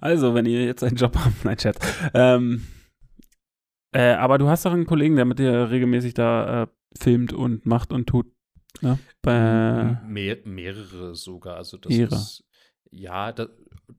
Also, 0.00 0.34
wenn 0.34 0.46
ihr 0.46 0.64
jetzt 0.64 0.82
einen 0.82 0.96
Job 0.96 1.16
habt, 1.16 1.44
nein, 1.44 1.56
Chat. 1.56 1.78
Ähm, 2.14 2.66
äh, 3.92 4.12
aber 4.12 4.38
du 4.38 4.48
hast 4.48 4.64
doch 4.64 4.72
einen 4.72 4.86
Kollegen, 4.86 5.16
der 5.16 5.24
mit 5.24 5.38
dir 5.38 5.70
regelmäßig 5.70 6.14
da 6.14 6.62
äh, 6.62 6.66
filmt 6.98 7.32
und 7.32 7.66
macht 7.66 7.92
und 7.92 8.08
tut. 8.08 8.26
Ne? 8.80 8.98
Bei 9.22 10.00
Mehr, 10.06 10.38
mehrere 10.44 11.14
sogar. 11.14 11.56
Also 11.56 11.76
das 11.76 11.92
mehrere. 11.92 12.14
ist 12.14 12.44
ja, 12.90 13.32
da, 13.32 13.48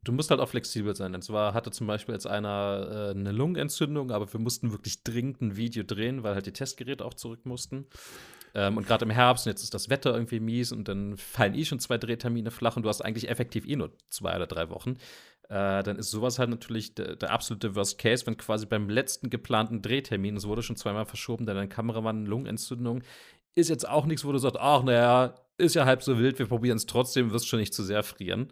du 0.03 0.11
musst 0.11 0.31
halt 0.31 0.41
auch 0.41 0.49
flexibel 0.49 0.95
sein. 0.95 1.15
Und 1.15 1.23
zwar 1.23 1.53
hatte 1.53 1.71
zum 1.71 1.87
Beispiel 1.87 2.13
jetzt 2.13 2.27
einer 2.27 3.13
äh, 3.15 3.17
eine 3.17 3.31
Lungenentzündung, 3.31 4.11
aber 4.11 4.31
wir 4.31 4.39
mussten 4.39 4.71
wirklich 4.71 5.03
dringend 5.03 5.41
ein 5.41 5.55
Video 5.55 5.83
drehen, 5.83 6.23
weil 6.23 6.35
halt 6.35 6.45
die 6.45 6.53
Testgeräte 6.53 7.05
auch 7.05 7.13
zurück 7.13 7.45
mussten. 7.45 7.87
Ähm, 8.53 8.77
und 8.77 8.85
gerade 8.85 9.05
im 9.05 9.11
Herbst, 9.11 9.45
und 9.45 9.51
jetzt 9.51 9.63
ist 9.63 9.73
das 9.73 9.89
Wetter 9.89 10.13
irgendwie 10.13 10.41
mies 10.41 10.71
und 10.73 10.87
dann 10.87 11.17
fallen 11.17 11.55
eh 11.55 11.63
schon 11.63 11.79
zwei 11.79 11.97
Drehtermine 11.97 12.51
flach 12.51 12.75
und 12.75 12.83
du 12.83 12.89
hast 12.89 13.01
eigentlich 13.01 13.29
effektiv 13.29 13.65
eh 13.65 13.77
nur 13.77 13.91
zwei 14.09 14.35
oder 14.35 14.47
drei 14.47 14.69
Wochen. 14.69 14.97
Äh, 15.47 15.83
dann 15.83 15.97
ist 15.97 16.11
sowas 16.11 16.37
halt 16.39 16.49
natürlich 16.49 16.95
der, 16.95 17.15
der, 17.15 17.31
absolute 17.31 17.75
Worst 17.75 17.97
Case, 17.97 18.25
wenn 18.25 18.37
quasi 18.37 18.65
beim 18.65 18.89
letzten 18.89 19.29
geplanten 19.29 19.81
Drehtermin, 19.81 20.37
es 20.37 20.47
wurde 20.47 20.63
schon 20.63 20.77
zweimal 20.77 21.05
verschoben, 21.05 21.45
dann 21.45 21.57
ein 21.57 21.69
Kameramann 21.69 22.25
Lungenentzündung, 22.25 23.03
ist 23.55 23.69
jetzt 23.69 23.87
auch 23.87 24.05
nichts, 24.05 24.25
wo 24.25 24.31
du 24.31 24.37
sagst, 24.37 24.57
ach, 24.59 24.83
naja, 24.83 25.35
ist 25.57 25.75
ja 25.75 25.85
halb 25.85 26.03
so 26.03 26.17
wild, 26.17 26.39
wir 26.39 26.47
probieren 26.47 26.77
es 26.77 26.85
trotzdem, 26.85 27.31
wirst 27.31 27.47
schon 27.47 27.59
nicht 27.59 27.73
zu 27.73 27.83
sehr 27.83 28.03
frieren. 28.03 28.51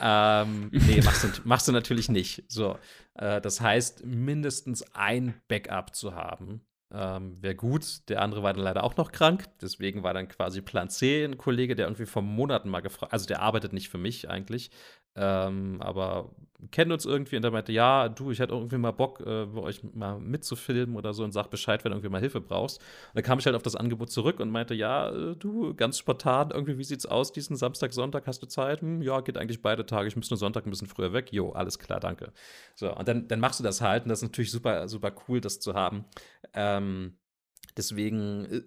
Ähm, 0.00 0.70
nee, 0.72 1.00
machst 1.02 1.24
du, 1.24 1.28
machst 1.44 1.68
du 1.68 1.72
natürlich 1.72 2.08
nicht. 2.08 2.44
So, 2.48 2.78
äh, 3.14 3.40
das 3.40 3.60
heißt, 3.60 4.04
mindestens 4.04 4.84
ein 4.94 5.34
Backup 5.48 5.94
zu 5.94 6.14
haben, 6.14 6.62
ähm, 6.92 7.42
wäre 7.42 7.54
gut. 7.54 8.08
Der 8.08 8.22
andere 8.22 8.42
war 8.42 8.52
dann 8.52 8.62
leider 8.62 8.84
auch 8.84 8.96
noch 8.96 9.12
krank. 9.12 9.46
Deswegen 9.60 10.02
war 10.02 10.14
dann 10.14 10.28
quasi 10.28 10.62
Plan 10.62 10.88
C 10.88 11.24
ein 11.24 11.38
Kollege, 11.38 11.74
der 11.74 11.86
irgendwie 11.86 12.06
vor 12.06 12.22
Monaten 12.22 12.68
mal 12.68 12.80
gefragt, 12.80 13.12
also 13.12 13.26
der 13.26 13.42
arbeitet 13.42 13.72
nicht 13.72 13.88
für 13.88 13.98
mich 13.98 14.30
eigentlich, 14.30 14.70
ähm, 15.16 15.80
aber 15.80 16.34
kennen 16.70 16.92
uns 16.92 17.04
irgendwie 17.04 17.36
und 17.36 17.42
der 17.42 17.50
meinte, 17.50 17.72
ja, 17.72 18.08
du, 18.08 18.30
ich 18.30 18.38
hätte 18.38 18.54
irgendwie 18.54 18.78
mal 18.78 18.92
Bock, 18.92 19.20
äh, 19.20 19.46
bei 19.46 19.60
euch 19.60 19.82
mal 19.94 20.18
mitzufilmen 20.18 20.96
oder 20.96 21.12
so 21.12 21.24
und 21.24 21.32
sag 21.32 21.50
Bescheid, 21.50 21.84
wenn 21.84 21.90
du 21.90 21.96
irgendwie 21.96 22.10
mal 22.10 22.20
Hilfe 22.20 22.40
brauchst. 22.40 22.78
Und 22.78 23.16
dann 23.16 23.24
kam 23.24 23.38
ich 23.38 23.46
halt 23.46 23.56
auf 23.56 23.62
das 23.62 23.76
Angebot 23.76 24.10
zurück 24.10 24.40
und 24.40 24.50
meinte, 24.50 24.74
ja, 24.74 25.10
äh, 25.10 25.36
du, 25.36 25.74
ganz 25.74 25.98
spontan, 25.98 26.50
irgendwie, 26.50 26.78
wie 26.78 26.84
sieht's 26.84 27.06
aus 27.06 27.32
diesen 27.32 27.56
Samstag, 27.56 27.92
Sonntag, 27.92 28.26
hast 28.26 28.42
du 28.42 28.46
Zeit? 28.46 28.80
Hm, 28.80 29.02
ja, 29.02 29.20
geht 29.20 29.36
eigentlich 29.36 29.62
beide 29.62 29.84
Tage, 29.86 30.08
ich 30.08 30.16
muss 30.16 30.30
nur 30.30 30.38
Sonntag 30.38 30.66
ein 30.66 30.70
bisschen 30.70 30.88
früher 30.88 31.12
weg. 31.12 31.32
Jo, 31.32 31.50
alles 31.52 31.78
klar, 31.78 32.00
danke. 32.00 32.32
So, 32.74 32.94
und 32.94 33.08
dann, 33.08 33.28
dann 33.28 33.40
machst 33.40 33.60
du 33.60 33.64
das 33.64 33.80
halt 33.80 34.04
und 34.04 34.08
das 34.08 34.20
ist 34.20 34.30
natürlich 34.30 34.50
super, 34.50 34.88
super 34.88 35.12
cool, 35.28 35.40
das 35.40 35.60
zu 35.60 35.74
haben. 35.74 36.04
Ähm, 36.54 37.16
deswegen 37.76 38.44
äh, 38.46 38.62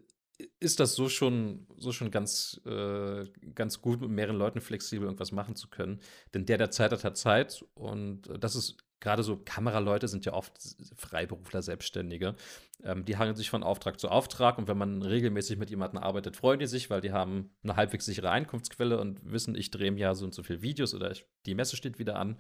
ist 0.60 0.80
das 0.80 0.96
so 0.96 1.10
schon, 1.10 1.68
so 1.78 1.92
schon 1.92 2.12
ganz, 2.12 2.62
äh, 2.66 3.26
ganz 3.56 3.82
gut, 3.82 4.02
mit 4.02 4.12
mehreren 4.12 4.38
Leuten 4.38 4.62
flexibel 4.62 5.06
irgendwas 5.06 5.32
machen 5.32 5.56
zu 5.56 5.68
können. 5.70 6.00
Denn 6.34 6.46
der, 6.46 6.58
der 6.58 6.72
Zeit 6.72 6.92
hat, 6.92 7.04
hat 7.04 7.18
Zeit. 7.18 7.66
Und 7.74 8.30
das 8.40 8.56
ist 8.56 8.78
gerade 9.00 9.24
so, 9.24 9.38
Kameraleute 9.38 10.08
sind 10.08 10.26
ja 10.26 10.34
oft 10.34 10.54
Freiberufler, 10.96 11.62
Selbstständige. 11.62 12.36
Ähm, 12.84 13.06
die 13.06 13.18
hangeln 13.18 13.36
sich 13.36 13.50
von 13.50 13.64
Auftrag 13.64 14.00
zu 14.00 14.10
Auftrag. 14.10 14.58
Und 14.58 14.68
wenn 14.68 14.78
man 14.78 15.02
regelmäßig 15.02 15.58
mit 15.58 15.70
jemandem 15.70 16.04
arbeitet, 16.04 16.36
freuen 16.36 16.60
die 16.60 16.68
sich, 16.68 16.90
weil 16.90 17.02
die 17.02 17.12
haben 17.12 17.50
eine 17.64 17.76
halbwegs 17.76 18.06
sichere 18.06 18.30
Einkunftsquelle 18.30 19.00
und 19.00 19.20
wissen, 19.32 19.56
ich 19.56 19.72
drehe 19.72 19.88
im 19.88 19.98
Jahr 19.98 20.16
so 20.16 20.26
und 20.26 20.36
so 20.36 20.44
viele 20.44 20.62
Videos 20.62 20.94
oder 20.94 21.12
ich, 21.12 21.26
die 21.46 21.56
Messe 21.56 21.78
steht 21.78 21.98
wieder 21.98 22.18
an. 22.18 22.38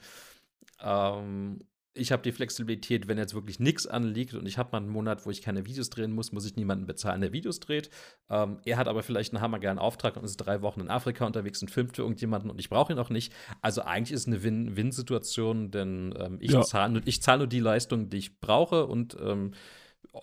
Ähm, 0.82 1.62
ich 1.98 2.12
habe 2.12 2.24
die 2.24 2.32
Flexibilität, 2.32 3.08
wenn 3.08 3.18
jetzt 3.18 3.34
wirklich 3.34 3.60
nichts 3.60 3.88
anliegt 3.88 4.34
und 4.34 4.46
ich 4.46 4.58
habe 4.58 4.70
mal 4.72 4.78
einen 4.80 4.90
Monat, 4.90 5.26
wo 5.26 5.32
ich 5.32 5.42
keine 5.42 5.66
Videos 5.66 5.90
drehen 5.90 6.12
muss, 6.12 6.32
muss 6.32 6.46
ich 6.46 6.56
niemanden 6.56 6.86
bezahlen, 6.86 7.22
der 7.22 7.34
Videos 7.34 7.60
dreht. 7.60 7.90
Ähm, 8.30 8.60
er 8.66 8.78
hat 8.78 8.88
aber 8.88 9.04
vielleicht 9.04 9.34
einen 9.34 9.42
hammergeilen 9.42 9.80
Auftrag 9.80 10.18
und 10.18 10.24
ist 10.24 10.38
drei 10.38 10.62
Wochen 10.62 10.82
in 10.82 10.90
Afrika 10.90 11.26
unterwegs 11.26 11.62
und 11.62 11.70
filmt 11.70 11.96
für 11.96 12.04
irgendjemanden 12.04 12.50
und 12.50 12.60
ich 12.60 12.70
brauche 12.70 12.94
ihn 12.94 13.00
auch 13.00 13.10
nicht. 13.10 13.34
Also 13.62 13.82
eigentlich 13.82 14.14
ist 14.14 14.22
es 14.22 14.28
eine 14.28 14.44
Win-Win-Situation, 14.44 15.72
denn 15.72 16.14
ähm, 16.18 16.38
ich 16.40 16.52
ja. 16.52 16.62
zahle 16.62 16.94
nur, 16.94 17.06
zahl 17.06 17.40
nur 17.40 17.48
die 17.48 17.60
Leistung, 17.60 18.10
die 18.10 18.18
ich 18.18 18.40
brauche 18.40 18.86
und 18.86 19.18
ähm, 19.22 19.52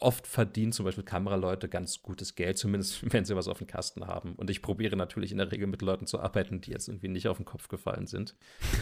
oft 0.00 0.26
verdienen 0.26 0.72
zum 0.72 0.84
Beispiel 0.84 1.04
Kameraleute 1.04 1.68
ganz 1.68 2.02
gutes 2.02 2.34
Geld, 2.34 2.58
zumindest 2.58 3.00
wenn 3.12 3.24
sie 3.24 3.36
was 3.36 3.48
auf 3.48 3.58
dem 3.58 3.66
Kasten 3.66 4.06
haben. 4.06 4.34
Und 4.34 4.50
ich 4.50 4.62
probiere 4.62 4.96
natürlich 4.96 5.32
in 5.32 5.38
der 5.38 5.50
Regel 5.50 5.66
mit 5.66 5.82
Leuten 5.82 6.06
zu 6.06 6.20
arbeiten, 6.20 6.60
die 6.60 6.70
jetzt 6.70 6.88
irgendwie 6.88 7.08
nicht 7.08 7.28
auf 7.28 7.36
den 7.36 7.44
Kopf 7.44 7.68
gefallen 7.68 8.06
sind. 8.06 8.34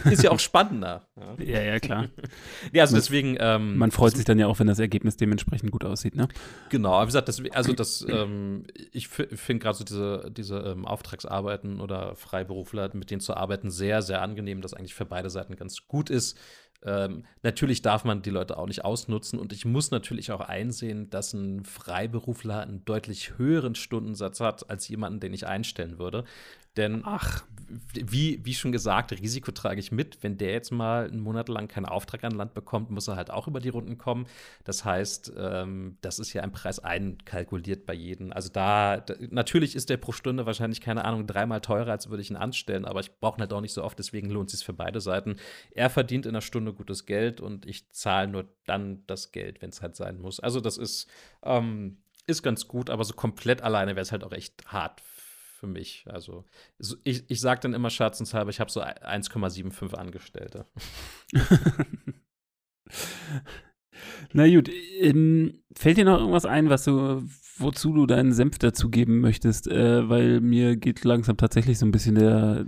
Ist 0.05 0.23
ja 0.23 0.31
auch 0.31 0.39
spannender. 0.41 1.07
Ja, 1.15 1.43
ja, 1.43 1.61
ja 1.61 1.79
klar. 1.79 2.09
ja, 2.73 2.83
also 2.83 2.93
man, 2.93 3.01
deswegen. 3.01 3.37
Ähm, 3.39 3.77
man 3.77 3.91
freut 3.91 4.15
sich 4.15 4.25
dann 4.25 4.39
ja 4.39 4.47
auch, 4.47 4.59
wenn 4.59 4.67
das 4.67 4.79
Ergebnis 4.79 5.17
dementsprechend 5.17 5.71
gut 5.71 5.85
aussieht, 5.85 6.15
ne? 6.15 6.27
Genau, 6.69 7.01
wie 7.01 7.05
gesagt, 7.05 7.27
das, 7.27 7.41
also 7.51 7.73
das, 7.73 8.05
ähm, 8.09 8.65
ich 8.91 9.07
finde 9.07 9.59
gerade 9.59 9.77
so 9.77 9.83
diese, 9.83 10.31
diese 10.31 10.57
ähm, 10.59 10.85
Auftragsarbeiten 10.85 11.81
oder 11.81 12.15
Freiberufler, 12.15 12.91
mit 12.93 13.11
denen 13.11 13.21
zu 13.21 13.35
arbeiten, 13.35 13.71
sehr, 13.71 14.01
sehr 14.01 14.21
angenehm, 14.21 14.61
das 14.61 14.73
eigentlich 14.73 14.93
für 14.93 15.05
beide 15.05 15.29
Seiten 15.29 15.55
ganz 15.55 15.87
gut 15.87 16.09
ist. 16.09 16.37
Ähm, 16.85 17.23
natürlich 17.43 17.81
darf 17.81 18.03
man 18.03 18.21
die 18.21 18.29
Leute 18.29 18.57
auch 18.57 18.67
nicht 18.67 18.83
ausnutzen 18.83 19.39
und 19.39 19.53
ich 19.53 19.65
muss 19.65 19.91
natürlich 19.91 20.31
auch 20.31 20.41
einsehen, 20.41 21.09
dass 21.09 21.33
ein 21.33 21.63
Freiberufler 21.63 22.61
einen 22.61 22.83
deutlich 22.85 23.37
höheren 23.37 23.75
Stundensatz 23.75 24.39
hat 24.39 24.69
als 24.69 24.87
jemanden, 24.87 25.19
den 25.19 25.33
ich 25.33 25.47
einstellen 25.47 25.97
würde. 25.97 26.25
Denn, 26.75 27.03
ach, 27.05 27.43
wie, 27.93 28.43
wie 28.43 28.53
schon 28.53 28.71
gesagt, 28.71 29.11
Risiko 29.11 29.51
trage 29.51 29.79
ich 29.79 29.91
mit. 29.91 30.21
Wenn 30.21 30.37
der 30.37 30.51
jetzt 30.51 30.71
mal 30.71 31.07
einen 31.07 31.19
Monat 31.19 31.49
lang 31.49 31.67
keinen 31.67 31.85
Auftrag 31.85 32.23
an 32.23 32.31
Land 32.31 32.53
bekommt, 32.53 32.89
muss 32.89 33.07
er 33.07 33.15
halt 33.15 33.31
auch 33.31 33.47
über 33.47 33.59
die 33.59 33.69
Runden 33.69 33.97
kommen. 33.97 34.27
Das 34.63 34.85
heißt, 34.85 35.33
ähm, 35.37 35.97
das 36.01 36.19
ist 36.19 36.33
ja 36.33 36.43
ein 36.43 36.51
Preis 36.51 36.79
einkalkuliert 36.79 37.85
bei 37.85 37.93
jedem. 37.93 38.31
Also 38.31 38.49
da, 38.49 38.97
da, 38.97 39.15
natürlich 39.29 39.75
ist 39.75 39.89
der 39.89 39.97
pro 39.97 40.11
Stunde 40.11 40.45
wahrscheinlich, 40.45 40.81
keine 40.81 41.05
Ahnung, 41.05 41.27
dreimal 41.27 41.61
teurer, 41.61 41.91
als 41.91 42.09
würde 42.09 42.21
ich 42.21 42.29
ihn 42.29 42.35
anstellen, 42.35 42.85
aber 42.85 42.99
ich 42.99 43.19
brauche 43.19 43.37
ihn 43.37 43.41
halt 43.41 43.53
auch 43.53 43.61
nicht 43.61 43.73
so 43.73 43.83
oft, 43.83 43.97
deswegen 43.97 44.29
lohnt 44.29 44.51
es 44.51 44.59
sich 44.59 44.65
für 44.65 44.73
beide 44.73 45.01
Seiten. 45.01 45.37
Er 45.71 45.89
verdient 45.89 46.25
in 46.25 46.31
einer 46.31 46.41
Stunde 46.41 46.73
gutes 46.73 47.05
Geld 47.05 47.41
und 47.41 47.65
ich 47.65 47.91
zahle 47.91 48.27
nur 48.27 48.45
dann 48.65 49.03
das 49.07 49.31
Geld, 49.31 49.61
wenn 49.61 49.69
es 49.69 49.81
halt 49.81 49.95
sein 49.95 50.19
muss. 50.19 50.39
Also 50.39 50.59
das 50.59 50.77
ist, 50.77 51.07
ähm, 51.43 51.97
ist 52.25 52.43
ganz 52.43 52.67
gut, 52.67 52.89
aber 52.89 53.03
so 53.03 53.13
komplett 53.13 53.61
alleine 53.61 53.91
wäre 53.91 54.01
es 54.01 54.11
halt 54.11 54.23
auch 54.23 54.31
echt 54.31 54.65
hart 54.67 55.01
für 55.63 55.67
mich. 55.67 56.03
Also 56.09 56.43
ich, 57.05 57.23
ich 57.29 57.39
sage 57.39 57.61
dann 57.61 57.73
immer 57.73 57.89
scherzenshalber, 57.89 58.49
ich 58.49 58.59
habe 58.59 58.69
so 58.69 58.81
1,75 58.81 59.93
Angestellte. 59.93 60.65
Na 64.33 64.45
gut, 64.53 64.69
ähm, 64.99 65.63
fällt 65.73 65.95
dir 65.95 66.03
noch 66.03 66.19
irgendwas 66.19 66.45
ein, 66.45 66.69
was 66.69 66.83
du, 66.83 67.23
wozu 67.57 67.93
du 67.93 68.05
deinen 68.05 68.33
Senf 68.33 68.59
dazugeben 68.59 69.21
möchtest? 69.21 69.69
Äh, 69.69 70.09
weil 70.09 70.41
mir 70.41 70.75
geht 70.75 71.05
langsam 71.05 71.37
tatsächlich 71.37 71.79
so 71.79 71.85
ein 71.85 71.93
bisschen 71.93 72.15
der, 72.15 72.65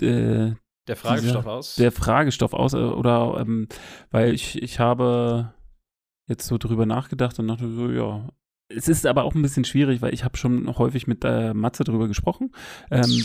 der, 0.00 0.56
der 0.86 0.96
Fragestoff 0.96 1.42
dieser, 1.42 1.52
aus. 1.52 1.74
Der 1.74 1.90
Fragestoff 1.90 2.52
aus, 2.52 2.74
äh, 2.74 2.76
oder 2.76 3.40
ähm, 3.40 3.66
weil 4.12 4.34
ich, 4.34 4.62
ich 4.62 4.78
habe 4.78 5.52
jetzt 6.28 6.46
so 6.46 6.58
drüber 6.58 6.86
nachgedacht 6.86 7.40
und 7.40 7.48
dachte 7.48 7.68
so, 7.72 7.90
ja, 7.90 8.28
es 8.74 8.88
ist 8.88 9.06
aber 9.06 9.24
auch 9.24 9.34
ein 9.34 9.42
bisschen 9.42 9.64
schwierig, 9.64 10.00
weil 10.00 10.14
ich 10.14 10.24
habe 10.24 10.36
schon 10.36 10.76
häufig 10.78 11.06
mit 11.06 11.24
äh, 11.24 11.52
Matze 11.54 11.84
drüber 11.84 12.08
gesprochen, 12.08 12.52
ähm, 12.90 13.24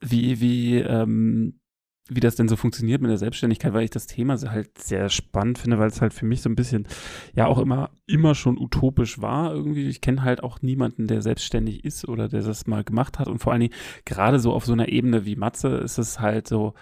wie, 0.00 0.40
wie, 0.40 0.76
ähm, 0.78 1.60
wie 2.08 2.20
das 2.20 2.36
denn 2.36 2.48
so 2.48 2.56
funktioniert 2.56 3.00
mit 3.00 3.10
der 3.10 3.16
Selbstständigkeit, 3.16 3.72
weil 3.72 3.84
ich 3.84 3.90
das 3.90 4.06
Thema 4.06 4.38
halt 4.38 4.76
sehr 4.78 5.08
spannend 5.08 5.58
finde, 5.58 5.78
weil 5.78 5.88
es 5.88 6.02
halt 6.02 6.12
für 6.12 6.26
mich 6.26 6.42
so 6.42 6.50
ein 6.50 6.56
bisschen 6.56 6.86
ja 7.34 7.46
auch 7.46 7.58
immer, 7.58 7.90
immer 8.06 8.34
schon 8.34 8.58
utopisch 8.58 9.22
war 9.22 9.54
irgendwie. 9.54 9.88
Ich 9.88 10.02
kenne 10.02 10.22
halt 10.22 10.42
auch 10.42 10.60
niemanden, 10.60 11.06
der 11.06 11.22
selbstständig 11.22 11.84
ist 11.84 12.06
oder 12.06 12.28
der 12.28 12.42
das 12.42 12.66
mal 12.66 12.84
gemacht 12.84 13.18
hat 13.18 13.28
und 13.28 13.38
vor 13.38 13.52
allen 13.52 13.62
Dingen 13.62 13.74
gerade 14.04 14.38
so 14.38 14.52
auf 14.52 14.66
so 14.66 14.74
einer 14.74 14.88
Ebene 14.88 15.24
wie 15.24 15.36
Matze 15.36 15.68
ist 15.78 15.96
es 15.96 16.20
halt 16.20 16.46
so, 16.46 16.74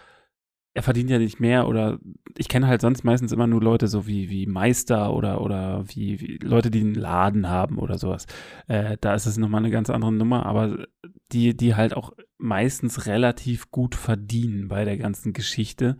er 0.74 0.82
verdient 0.82 1.10
ja 1.10 1.18
nicht 1.18 1.38
mehr 1.38 1.68
oder 1.68 1.98
ich 2.38 2.48
kenne 2.48 2.66
halt 2.66 2.80
sonst 2.80 3.04
meistens 3.04 3.30
immer 3.32 3.46
nur 3.46 3.60
Leute 3.60 3.88
so 3.88 4.06
wie, 4.06 4.30
wie 4.30 4.46
Meister 4.46 5.12
oder, 5.12 5.42
oder 5.42 5.84
wie, 5.88 6.18
wie 6.20 6.38
Leute, 6.38 6.70
die 6.70 6.80
einen 6.80 6.94
Laden 6.94 7.46
haben 7.48 7.76
oder 7.78 7.98
sowas. 7.98 8.24
Äh, 8.68 8.96
da 9.00 9.14
ist 9.14 9.26
es 9.26 9.36
nochmal 9.36 9.60
eine 9.60 9.70
ganz 9.70 9.90
andere 9.90 10.12
Nummer, 10.12 10.46
aber 10.46 10.86
die, 11.32 11.54
die 11.56 11.74
halt 11.74 11.94
auch 11.94 12.12
meistens 12.38 13.04
relativ 13.06 13.70
gut 13.70 13.94
verdienen 13.94 14.68
bei 14.68 14.86
der 14.86 14.96
ganzen 14.96 15.34
Geschichte. 15.34 15.98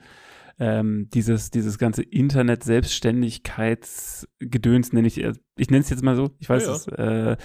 Ähm, 0.59 1.09
dieses, 1.13 1.51
dieses 1.51 1.79
ganze 1.79 2.03
Internet-Selbstständigkeitsgedöns 2.03 4.93
nenne 4.93 5.09
ich, 5.09 5.19
ich 5.19 5.71
nenne 5.71 5.83
es 5.83 5.89
jetzt 5.91 6.03
mal 6.03 6.17
so, 6.17 6.31
ich 6.39 6.49
weiß 6.49 6.67
ja, 6.67 6.73
es, 6.73 6.87
äh, 6.89 7.37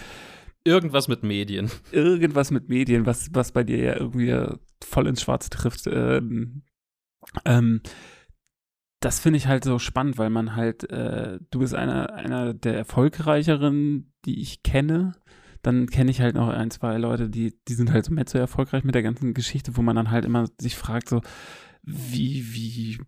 Irgendwas 0.64 1.08
mit 1.08 1.24
Medien. 1.24 1.70
Irgendwas 1.92 2.52
mit 2.52 2.68
Medien, 2.68 3.06
was, 3.06 3.30
was 3.32 3.54
bei 3.54 3.64
dir 3.64 3.78
ja 3.78 3.96
irgendwie 3.96 4.36
voll 4.84 5.08
ins 5.08 5.22
Schwarze 5.22 5.50
trifft. 5.50 5.88
Ähm, 5.88 6.64
ähm, 7.46 7.82
das 9.00 9.20
finde 9.20 9.38
ich 9.38 9.48
halt 9.48 9.64
so 9.64 9.80
spannend, 9.80 10.18
weil 10.18 10.30
man 10.30 10.56
halt, 10.56 10.90
äh, 10.90 11.40
du 11.52 11.60
bist 11.60 11.76
einer, 11.76 12.14
einer 12.14 12.54
der 12.54 12.76
erfolgreicheren, 12.76 14.12
die 14.26 14.42
ich 14.42 14.64
kenne. 14.64 15.14
Dann 15.62 15.88
kenne 15.88 16.12
ich 16.12 16.22
halt 16.22 16.36
noch 16.36 16.50
ein, 16.50 16.72
zwei 16.72 16.98
Leute, 16.98 17.30
die, 17.30 17.54
die 17.68 17.74
sind 17.74 17.92
halt 17.92 18.06
so 18.06 18.14
mehr 18.14 18.26
so 18.28 18.38
erfolgreich 18.38 18.84
mit 18.84 18.96
der 18.96 19.04
ganzen 19.04 19.34
Geschichte, 19.34 19.78
wo 19.78 19.82
man 19.82 19.96
dann 19.96 20.12
halt 20.12 20.26
immer 20.26 20.48
sich 20.60 20.76
fragt, 20.76 21.10
so, 21.10 21.22
wie, 21.84 22.54
wie, 22.54 23.00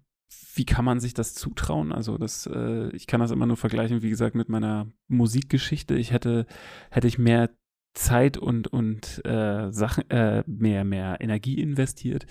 wie 0.56 0.66
kann 0.66 0.86
man 0.86 1.00
sich 1.00 1.14
das 1.14 1.34
zutrauen? 1.34 1.92
Also 1.92 2.18
das, 2.18 2.46
äh, 2.48 2.90
ich 2.90 3.08
kann 3.08 3.20
das 3.20 3.32
immer 3.32 3.46
nur 3.46 3.58
vergleichen, 3.58 4.02
wie 4.02 4.10
gesagt, 4.10 4.36
mit 4.36 4.50
meiner 4.50 4.88
Musikgeschichte. 5.08 5.96
Ich 5.96 6.12
hätte, 6.12 6.46
hätte 6.92 7.08
ich 7.08 7.18
mehr 7.18 7.50
Zeit 7.94 8.38
und, 8.38 8.68
und 8.68 9.26
äh, 9.26 9.72
Sachen, 9.72 10.10
äh, 10.10 10.44
mehr, 10.46 10.84
mehr 10.84 11.18
Energie 11.22 11.60
investiert, 11.60 12.26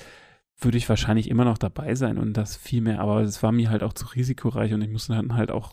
würde 0.61 0.79
ich 0.79 0.89
wahrscheinlich 0.89 1.31
immer 1.31 1.45
noch 1.45 1.59
dabei 1.59 1.95
sein 1.95 2.19
und 2.19 2.35
das 2.35 2.57
viel 2.57 2.81
mehr, 2.81 3.01
aber 3.01 3.21
es 3.21 3.43
war 3.43 3.53
mir 3.53 3.71
halt 3.71 3.83
auch 3.83 3.93
zu 3.93 4.07
risikoreich 4.07 4.73
und 4.73 4.83
ich 4.83 4.91
musste 4.91 5.15
dann 5.15 5.35
halt 5.35 5.51
auch 5.51 5.73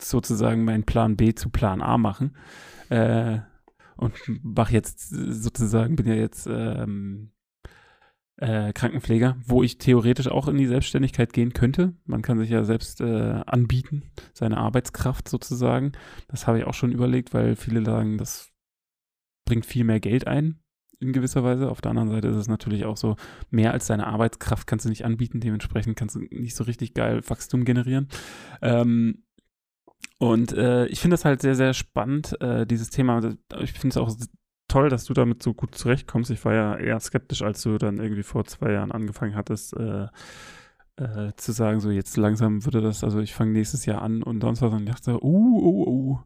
sozusagen 0.00 0.64
meinen 0.64 0.84
Plan 0.84 1.16
B 1.16 1.34
zu 1.34 1.50
Plan 1.50 1.82
A 1.82 1.98
machen. 1.98 2.36
Äh, 2.90 3.40
und 3.96 4.14
mache 4.42 4.72
jetzt 4.72 5.08
sozusagen, 5.08 5.96
bin 5.96 6.06
ja 6.06 6.14
jetzt 6.14 6.46
ähm, 6.46 7.32
äh, 8.36 8.72
Krankenpfleger, 8.72 9.36
wo 9.44 9.64
ich 9.64 9.78
theoretisch 9.78 10.28
auch 10.28 10.46
in 10.46 10.56
die 10.56 10.68
Selbstständigkeit 10.68 11.32
gehen 11.32 11.52
könnte. 11.52 11.94
Man 12.04 12.22
kann 12.22 12.38
sich 12.38 12.50
ja 12.50 12.62
selbst 12.62 13.00
äh, 13.00 13.42
anbieten, 13.44 14.04
seine 14.34 14.58
Arbeitskraft 14.58 15.28
sozusagen. 15.28 15.92
Das 16.28 16.46
habe 16.46 16.58
ich 16.58 16.64
auch 16.64 16.74
schon 16.74 16.92
überlegt, 16.92 17.34
weil 17.34 17.56
viele 17.56 17.84
sagen, 17.84 18.18
das 18.18 18.52
bringt 19.44 19.66
viel 19.66 19.82
mehr 19.82 19.98
Geld 19.98 20.28
ein 20.28 20.60
in 21.00 21.12
gewisser 21.12 21.44
Weise. 21.44 21.70
Auf 21.70 21.80
der 21.80 21.90
anderen 21.90 22.10
Seite 22.10 22.28
ist 22.28 22.36
es 22.36 22.48
natürlich 22.48 22.84
auch 22.84 22.96
so, 22.96 23.16
mehr 23.50 23.72
als 23.72 23.86
deine 23.86 24.06
Arbeitskraft 24.06 24.66
kannst 24.66 24.84
du 24.84 24.88
nicht 24.88 25.04
anbieten, 25.04 25.40
dementsprechend 25.40 25.96
kannst 25.96 26.16
du 26.16 26.20
nicht 26.30 26.56
so 26.56 26.64
richtig 26.64 26.94
geil 26.94 27.20
Wachstum 27.26 27.64
generieren. 27.64 28.08
Ähm, 28.62 29.24
und 30.18 30.52
äh, 30.52 30.86
ich 30.86 31.00
finde 31.00 31.14
das 31.14 31.24
halt 31.24 31.42
sehr, 31.42 31.54
sehr 31.54 31.74
spannend, 31.74 32.40
äh, 32.40 32.66
dieses 32.66 32.90
Thema. 32.90 33.36
Ich 33.60 33.72
finde 33.72 33.88
es 33.88 33.96
auch 33.96 34.12
toll, 34.66 34.88
dass 34.88 35.04
du 35.04 35.14
damit 35.14 35.42
so 35.42 35.54
gut 35.54 35.74
zurechtkommst. 35.74 36.30
Ich 36.30 36.44
war 36.44 36.54
ja 36.54 36.76
eher 36.76 37.00
skeptisch, 37.00 37.42
als 37.42 37.62
du 37.62 37.78
dann 37.78 37.98
irgendwie 37.98 38.22
vor 38.22 38.44
zwei 38.44 38.72
Jahren 38.72 38.92
angefangen 38.92 39.34
hattest, 39.34 39.74
äh, 39.76 40.06
äh, 40.96 41.32
zu 41.36 41.52
sagen, 41.52 41.80
so 41.80 41.90
jetzt 41.90 42.16
langsam 42.16 42.64
würde 42.64 42.80
das, 42.80 43.04
also 43.04 43.20
ich 43.20 43.34
fange 43.34 43.52
nächstes 43.52 43.86
Jahr 43.86 44.02
an 44.02 44.22
und 44.22 44.40
sonst 44.40 44.60
was 44.62 44.72
und 44.72 44.82
ich 44.82 44.90
dachte, 44.90 45.22
uh, 45.22 45.58
uh, 45.58 45.88
uh 45.88 46.18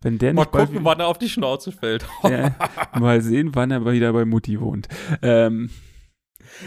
wenn 0.00 0.18
der 0.18 0.32
nicht 0.32 0.52
Mal 0.52 0.66
gucken, 0.66 0.84
wann 0.84 1.00
er 1.00 1.08
auf 1.08 1.18
die 1.18 1.28
Schnauze 1.28 1.72
fällt. 1.72 2.06
ja, 2.22 2.54
mal 2.98 3.20
sehen, 3.20 3.54
wann 3.54 3.70
er 3.70 3.84
wieder 3.84 4.12
bei 4.12 4.24
Mutti 4.24 4.60
wohnt. 4.60 4.88
Ähm, 5.22 5.70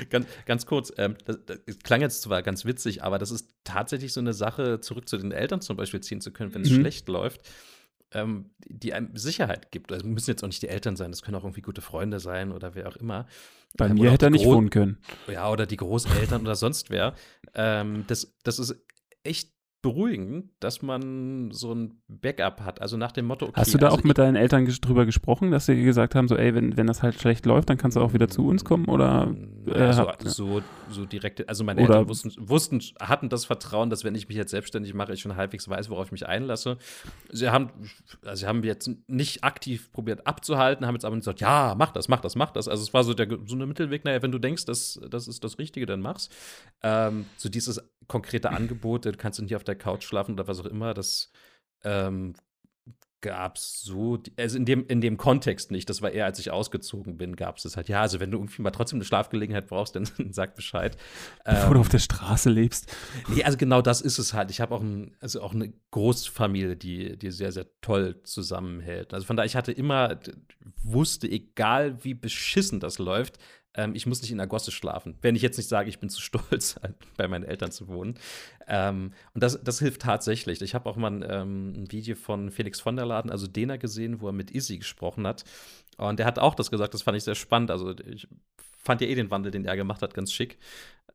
ganz, 0.10 0.28
ganz 0.45 0.66
kurz, 0.66 0.91
ähm, 0.98 1.16
das, 1.26 1.40
das, 1.45 1.80
klang 1.84 2.02
jetzt 2.02 2.22
zwar 2.22 2.41
ganz 2.41 2.66
witzig, 2.66 3.03
aber 3.03 3.20
das 3.20 3.32
ist 3.32 3.53
tatsächlich 3.64 4.14
so 4.14 4.20
eine 4.20 4.34
Sache, 4.34 4.82
zurück 4.82 5.08
zu 5.08 5.18
den 5.18 5.32
Eltern 5.32 5.62
zum 5.62 5.78
Beispiel 5.78 6.02
ziehen 6.02 6.22
zu 6.22 6.32
können, 6.32 6.53
wenn 6.53 6.62
es 6.62 6.72
mhm. 6.72 6.82
schlecht 6.82 7.08
läuft, 7.08 7.41
ähm, 8.14 8.52
die 8.68 8.94
einem 8.94 9.16
Sicherheit 9.16 9.72
gibt. 9.72 9.91
Also 9.91 10.06
müssen 10.08 10.30
jetzt 10.30 10.44
auch 10.44 10.48
nicht 10.48 10.62
die 10.62 10.68
Eltern 10.68 10.95
sein, 10.95 11.12
das 11.12 11.22
können 11.22 11.36
auch 11.36 11.44
irgendwie 11.44 11.62
gute 11.62 11.82
Freunde 11.82 12.20
sein 12.20 12.52
oder 12.52 12.76
wer 12.76 12.88
auch 12.88 12.98
immer. 12.98 13.28
Bei 13.78 13.88
ähm, 13.88 13.95
mir 13.95 14.12
hätte 14.12 14.28
er 14.28 14.32
nicht 14.32 14.45
wohnen 14.45 14.70
können. 14.70 14.98
Ja, 15.32 15.49
oder 15.49 15.66
die 15.66 15.78
Großeltern 15.78 16.41
oder 16.41 16.56
sonst 16.56 16.90
wer. 16.90 17.16
Ähm, 17.53 18.03
das, 18.08 18.36
das 18.44 18.60
ist 18.60 18.76
echt 19.24 19.53
beruhigend, 19.82 20.52
dass 20.60 20.84
man 20.84 21.49
so 21.52 21.74
ein 21.74 22.02
Backup 22.08 22.62
hat. 22.62 22.82
Also 22.82 22.98
nach 22.98 23.12
dem 23.12 23.26
Motto, 23.26 23.48
okay, 23.48 23.60
Hast 23.62 23.74
du 23.74 23.80
da 23.80 23.88
also 23.88 23.98
auch 23.98 24.03
mit 24.03 24.18
deinen 24.18 24.36
Eltern 24.36 24.66
drüber 24.66 25.06
gesprochen, 25.06 25.49
dass 25.49 25.66
sie 25.66 25.82
gesagt 25.82 26.14
haben, 26.14 26.28
so, 26.28 26.36
ey, 26.36 26.53
wenn, 26.53 26.78
wenn 26.78 26.86
das 26.86 27.02
halt 27.02 27.20
schlecht 27.20 27.48
läuft, 27.48 27.70
dann 27.70 27.78
kannst 27.78 27.98
du 27.98 28.02
auch 28.02 28.14
wieder 28.14 28.28
zu 28.28 28.45
uns 28.48 28.64
kommen? 28.64 28.86
Oder 28.86 29.28
mm, 29.28 29.68
äh, 29.68 29.80
ja, 29.80 29.94
so, 29.94 30.08
hat, 30.08 30.22
so, 30.22 30.62
so 30.91 31.06
direkt, 31.06 31.49
also 31.49 31.64
meine 31.64 31.82
Eltern 31.82 32.08
wussten, 32.08 32.32
wussten, 32.38 32.80
hatten 32.99 33.30
das 33.30 33.45
Vertrauen, 33.45 33.90
dass 33.90 34.03
wenn 34.03 34.14
ich 34.14 34.28
mich 34.28 34.38
jetzt 34.38 34.52
selbstständig 34.52 34.94
mache, 34.94 35.14
ich 35.14 35.22
schon 35.22 35.36
halbwegs 35.36 35.68
weiß, 35.68 35.90
worauf 35.90 36.08
ich 36.08 36.12
mich 36.12 36.28
einlasse. 36.28 36.78
Sie 37.32 37.49
haben, 37.49 37.72
also 38.24 38.41
sie 38.41 38.48
haben 38.48 38.64
jetzt 38.64 38.90
nicht 39.08 39.44
aktiv 39.44 39.91
probiert 39.91 40.28
abzuhalten, 40.28 40.86
haben 40.86 40.95
jetzt 40.95 41.06
aber 41.06 41.16
gesagt, 41.16 41.41
ja, 41.41 41.74
mach 41.76 41.91
das, 41.91 42.08
mach 42.08 42.22
das, 42.22 42.36
mach 42.36 42.52
das. 42.52 42.68
Also 42.68 42.84
es 42.84 42.94
war 42.94 43.03
so 43.03 43.16
der 43.16 43.28
so 43.48 43.56
eine 43.56 43.66
Mittelweg, 43.66 44.06
naja, 44.06 44.22
wenn 44.22 44.32
du 44.32 44.38
denkst, 44.38 44.66
das, 44.66 44.99
das 45.10 45.28
ist 45.28 45.44
das 45.44 45.58
Richtige, 45.58 45.88
dann 45.88 46.02
mach's. 46.02 46.30
Ähm, 46.84 47.26
so 47.38 47.49
dieses 47.49 47.82
konkrete 48.07 48.52
Angebot, 48.52 49.06
du 49.06 49.11
kannst 49.14 49.40
du 49.40 49.44
nicht 49.44 49.56
auf 49.56 49.64
der 49.64 49.76
Couch 49.76 50.03
schlafen 50.03 50.34
oder 50.34 50.48
was 50.48 50.60
auch 50.60 50.65
immer, 50.65 50.94
das 50.94 51.32
ähm, 51.84 52.34
gab 53.22 53.56
es 53.56 53.82
so, 53.82 54.22
also 54.38 54.57
in 54.57 54.65
dem, 54.65 54.86
in 54.88 54.99
dem 54.99 55.15
Kontext 55.15 55.72
nicht. 55.72 55.90
Das 55.90 56.02
war 56.02 56.11
eher, 56.11 56.26
als 56.26 56.40
ich 56.40 56.52
ausgezogen 56.52 57.18
bin, 57.18 57.36
gab 57.36 57.57
es 57.57 57.64
das 57.64 57.78
halt. 57.78 57.88
Ja, 57.88 58.02
also 58.02 58.19
wenn 58.19 58.32
du 58.32 58.40
irgendwie 58.40 58.61
mal 58.61 58.72
trotzdem 58.72 58.98
eine 58.98 59.06
Schlafgelegenheit 59.06 59.68
brauchst, 59.68 59.95
dann 59.95 60.10
sag 60.32 60.56
Bescheid. 60.56 60.98
Bevor 61.45 61.68
ähm, 61.68 61.73
du 61.76 61.80
auf 61.80 61.90
der 61.90 61.99
Straße 61.99 62.49
lebst. 62.49 62.94
Nee, 63.30 63.44
also 63.44 63.57
genau 63.57 63.82
das 63.82 64.02
ist 64.02 64.18
es 64.18 64.34
halt. 64.34 64.52
Ich 64.52 64.60
habe 64.60 64.76
auch, 64.76 64.82
ein, 64.82 65.15
also 65.19 65.41
auch 65.41 65.53
eine 65.53 65.72
Großfamilie, 65.91 66.76
die, 66.76 67.18
die 67.18 67.32
sehr, 67.32 67.52
sehr 67.52 67.68
toll 67.82 68.22
zusammenhält. 68.23 69.14
Also 69.14 69.26
von 69.26 69.38
daher, 69.38 69.45
ich 69.45 69.56
hatte 69.56 69.72
immer, 69.72 70.19
wusste, 70.82 71.30
egal 71.30 72.03
wie 72.03 72.15
beschissen 72.15 72.80
das 72.80 72.98
läuft, 72.98 73.38
ähm, 73.73 73.95
ich 73.95 74.06
muss 74.06 74.22
nicht 74.22 74.31
in 74.31 74.38
der 74.38 74.49
schlafen. 74.60 75.15
Wenn 75.22 75.35
ich 75.35 75.41
jetzt 75.41 75.57
nicht 75.57 75.69
sage, 75.69 75.89
ich 75.89 75.99
bin 75.99 76.10
zu 76.10 76.22
stolz, 76.22 76.77
halt 76.81 76.95
bei 77.18 77.27
meinen 77.27 77.43
Eltern 77.43 77.72
zu 77.72 77.88
wohnen. 77.88 78.15
Ähm, 78.68 79.14
und 79.34 79.43
das, 79.43 79.64
das 79.64 79.80
hilft 79.80 80.02
tatsächlich. 80.02 80.61
Ich 80.61 80.76
habe 80.76 80.89
auch 80.89 80.98
mal 80.98 81.11
ein, 81.11 81.26
ähm, 81.27 81.73
ein, 81.76 81.91
Video 81.91 82.15
von 82.15 82.52
Felix 82.52 82.80
von 82.80 82.95
der 82.95 83.06
Laden, 83.06 83.31
also 83.31 83.48
Dena, 83.48 83.77
gesehen, 83.77 84.22
wo 84.22 84.27
er 84.27 84.34
mit 84.34 84.52
Izzy 84.52 84.77
gesprochen 84.77 85.26
hat. 85.26 85.43
Und 85.98 86.19
der 86.19 86.26
hat 86.26 86.39
auch 86.39 86.56
das 86.56 86.72
gesagt, 86.72 86.93
das 86.93 87.02
fand 87.02 87.18
ich 87.18 87.23
sehr 87.23 87.35
spannend. 87.35 87.72
Also 87.72 87.95
ich 88.06 88.27
fand 88.57 89.02
ja 89.02 89.07
eh 89.07 89.15
den 89.15 89.31
Wandel, 89.31 89.52
den 89.52 89.65
er 89.65 89.76
gemacht 89.76 90.02
hat, 90.02 90.14
ganz 90.14 90.34
schick. 90.34 90.57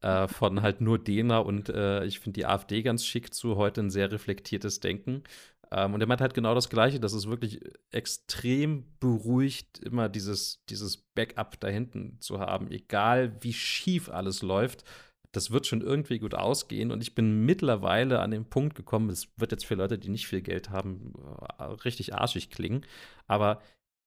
Äh, 0.03 0.29
von 0.29 0.61
halt 0.61 0.81
nur 0.81 0.99
Dena 0.99 1.39
und 1.39 1.71
äh, 1.71 2.05
ich 2.05 2.21
finde 2.21 2.41
die 2.41 2.47
AfD 2.47 2.83
ganz 2.83 3.05
schick 3.05 3.33
zu 3.33 3.57
heute 3.57 3.81
ein 3.81 3.91
sehr 3.91 4.13
reflektiertes 4.13 4.81
Denken. 4.81 5.23
Ähm, 5.71 5.95
und 5.95 6.01
er 6.01 6.07
meint 6.07 6.21
halt 6.21 6.35
genau 6.35 6.55
das 6.55 6.69
Gleiche, 6.69 7.01
dass 7.01 7.13
es 7.13 7.29
wirklich 7.29 7.61
extrem 7.91 8.85
beruhigt, 9.01 9.79
immer 9.81 10.09
dieses, 10.09 10.65
dieses 10.69 10.97
Backup 10.97 11.59
da 11.61 11.69
hinten 11.69 12.21
zu 12.21 12.39
haben, 12.41 12.71
egal 12.71 13.37
wie 13.41 13.53
schief 13.53 14.09
alles 14.09 14.43
läuft. 14.43 14.85
Das 15.33 15.51
wird 15.51 15.67
schon 15.67 15.83
irgendwie 15.83 16.19
gut 16.19 16.35
ausgehen. 16.35 16.91
Und 16.93 17.03
ich 17.03 17.15
bin 17.15 17.45
mittlerweile 17.45 18.21
an 18.21 18.31
den 18.31 18.47
Punkt 18.47 18.75
gekommen, 18.75 19.11
es 19.11 19.29
wird 19.37 19.53
jetzt 19.53 19.67
für 19.67 19.75
Leute, 19.75 19.99
die 19.99 20.09
nicht 20.09 20.27
viel 20.27 20.41
Geld 20.41 20.71
haben, 20.71 21.13
äh, 21.59 21.65
richtig 21.65 22.15
arschig 22.15 22.51
klingen. 22.51 22.87
Aber 23.27 23.61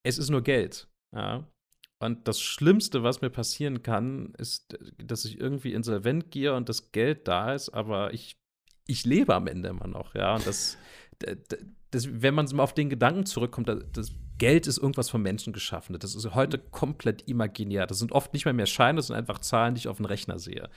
es 0.03 0.17
ist 0.17 0.29
nur 0.29 0.41
Geld. 0.41 0.87
Ja. 1.13 1.47
Und 1.99 2.27
das 2.29 2.39
Schlimmste, 2.39 3.03
was 3.03 3.21
mir 3.21 3.29
passieren 3.29 3.83
kann, 3.83 4.33
ist, 4.37 4.77
dass 4.97 5.25
ich 5.25 5.39
irgendwie 5.39 5.73
insolvent 5.73 6.31
gehe 6.31 6.55
und 6.55 6.69
das 6.69 6.93
Geld 6.93 7.27
da 7.27 7.53
ist, 7.53 7.69
aber 7.69 8.13
ich, 8.13 8.37
ich 8.87 9.05
lebe 9.05 9.35
am 9.35 9.47
Ende 9.47 9.69
immer 9.69 9.87
noch, 9.87 10.15
ja. 10.15 10.35
Und 10.35 10.47
das, 10.47 10.77
das, 11.91 12.07
wenn 12.21 12.33
man 12.33 12.47
mal 12.53 12.63
auf 12.63 12.73
den 12.73 12.89
Gedanken 12.89 13.25
zurückkommt, 13.25 13.69
das 13.93 14.11
Geld 14.37 14.67
ist 14.67 14.77
irgendwas 14.77 15.09
vom 15.09 15.21
Menschen 15.21 15.53
geschaffen. 15.53 15.97
Das 15.99 16.15
ist 16.15 16.33
heute 16.33 16.57
komplett 16.57 17.27
imaginär. 17.27 17.87
Das 17.87 17.99
sind 17.99 18.11
oft 18.11 18.33
nicht 18.33 18.45
mehr 18.45 18.53
mehr 18.53 18.65
Scheine, 18.65 18.97
das 18.97 19.07
sind 19.07 19.15
einfach 19.15 19.39
Zahlen, 19.39 19.75
die 19.75 19.79
ich 19.79 19.87
auf 19.87 19.97
dem 19.97 20.05
Rechner 20.05 20.39
sehe. 20.39 20.69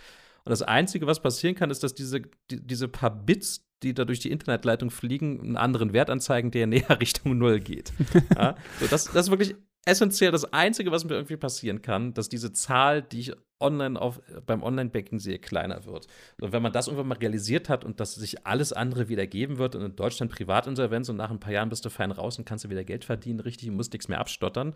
Und 0.44 0.51
das 0.51 0.62
Einzige, 0.62 1.06
was 1.06 1.20
passieren 1.20 1.55
kann, 1.55 1.70
ist, 1.70 1.82
dass 1.82 1.94
diese, 1.94 2.23
die, 2.51 2.60
diese 2.60 2.89
paar 2.89 3.10
Bits, 3.10 3.64
die 3.82 3.94
da 3.94 4.05
durch 4.05 4.19
die 4.19 4.31
Internetleitung 4.31 4.90
fliegen, 4.90 5.40
einen 5.40 5.56
anderen 5.56 5.93
Wert 5.93 6.10
anzeigen, 6.10 6.51
der 6.51 6.66
näher 6.69 7.01
Richtung 7.01 7.39
Null 7.39 7.60
geht. 7.60 7.93
ja? 8.36 8.56
so, 8.81 8.86
das, 8.89 9.05
das 9.05 9.27
ist 9.27 9.31
wirklich 9.31 9.55
essentiell 9.85 10.32
das 10.32 10.52
Einzige, 10.52 10.90
was 10.90 11.05
mir 11.05 11.14
irgendwie 11.14 11.36
passieren 11.36 11.82
kann, 11.82 12.14
dass 12.14 12.28
diese 12.28 12.52
Zahl, 12.52 13.02
die 13.02 13.20
ich 13.20 13.32
online 13.62 14.01
auf, 14.01 14.20
beim 14.47 14.62
Online-Banking 14.62 15.18
sehe, 15.18 15.39
kleiner 15.39 15.84
wird. 15.86 16.06
Und 16.40 16.52
wenn 16.52 16.62
man 16.62 16.72
das 16.72 16.89
irgendwann 16.89 17.09
mal 17.09 17.18
realisiert 17.18 17.68
hat 17.68 17.84
und 17.84 18.01
dass 18.01 18.14
sich 18.14 18.47
alles 18.47 18.72
andere 18.72 19.09
wieder 19.09 19.26
geben 19.26 19.59
wird 19.59 19.74
und 19.74 19.82
in 19.82 19.97
Deutschland 19.97 20.32
Privatinsolvenz 20.32 21.09
und 21.09 21.16
nach 21.16 21.30
ein 21.30 21.40
paar 21.40 21.52
Jahren 21.52 21.68
bist 21.68 21.84
du 21.84 21.90
fein 21.90 22.10
raus 22.10 22.39
und 22.39 22.44
kannst 22.44 22.64
du 22.64 22.70
wieder 22.70 22.84
Geld 22.84 23.05
verdienen, 23.05 23.40
richtig, 23.40 23.68
und 23.68 23.76
musst 23.76 23.93
nichts 23.93 24.09
mehr 24.09 24.20
abstottern. 24.20 24.74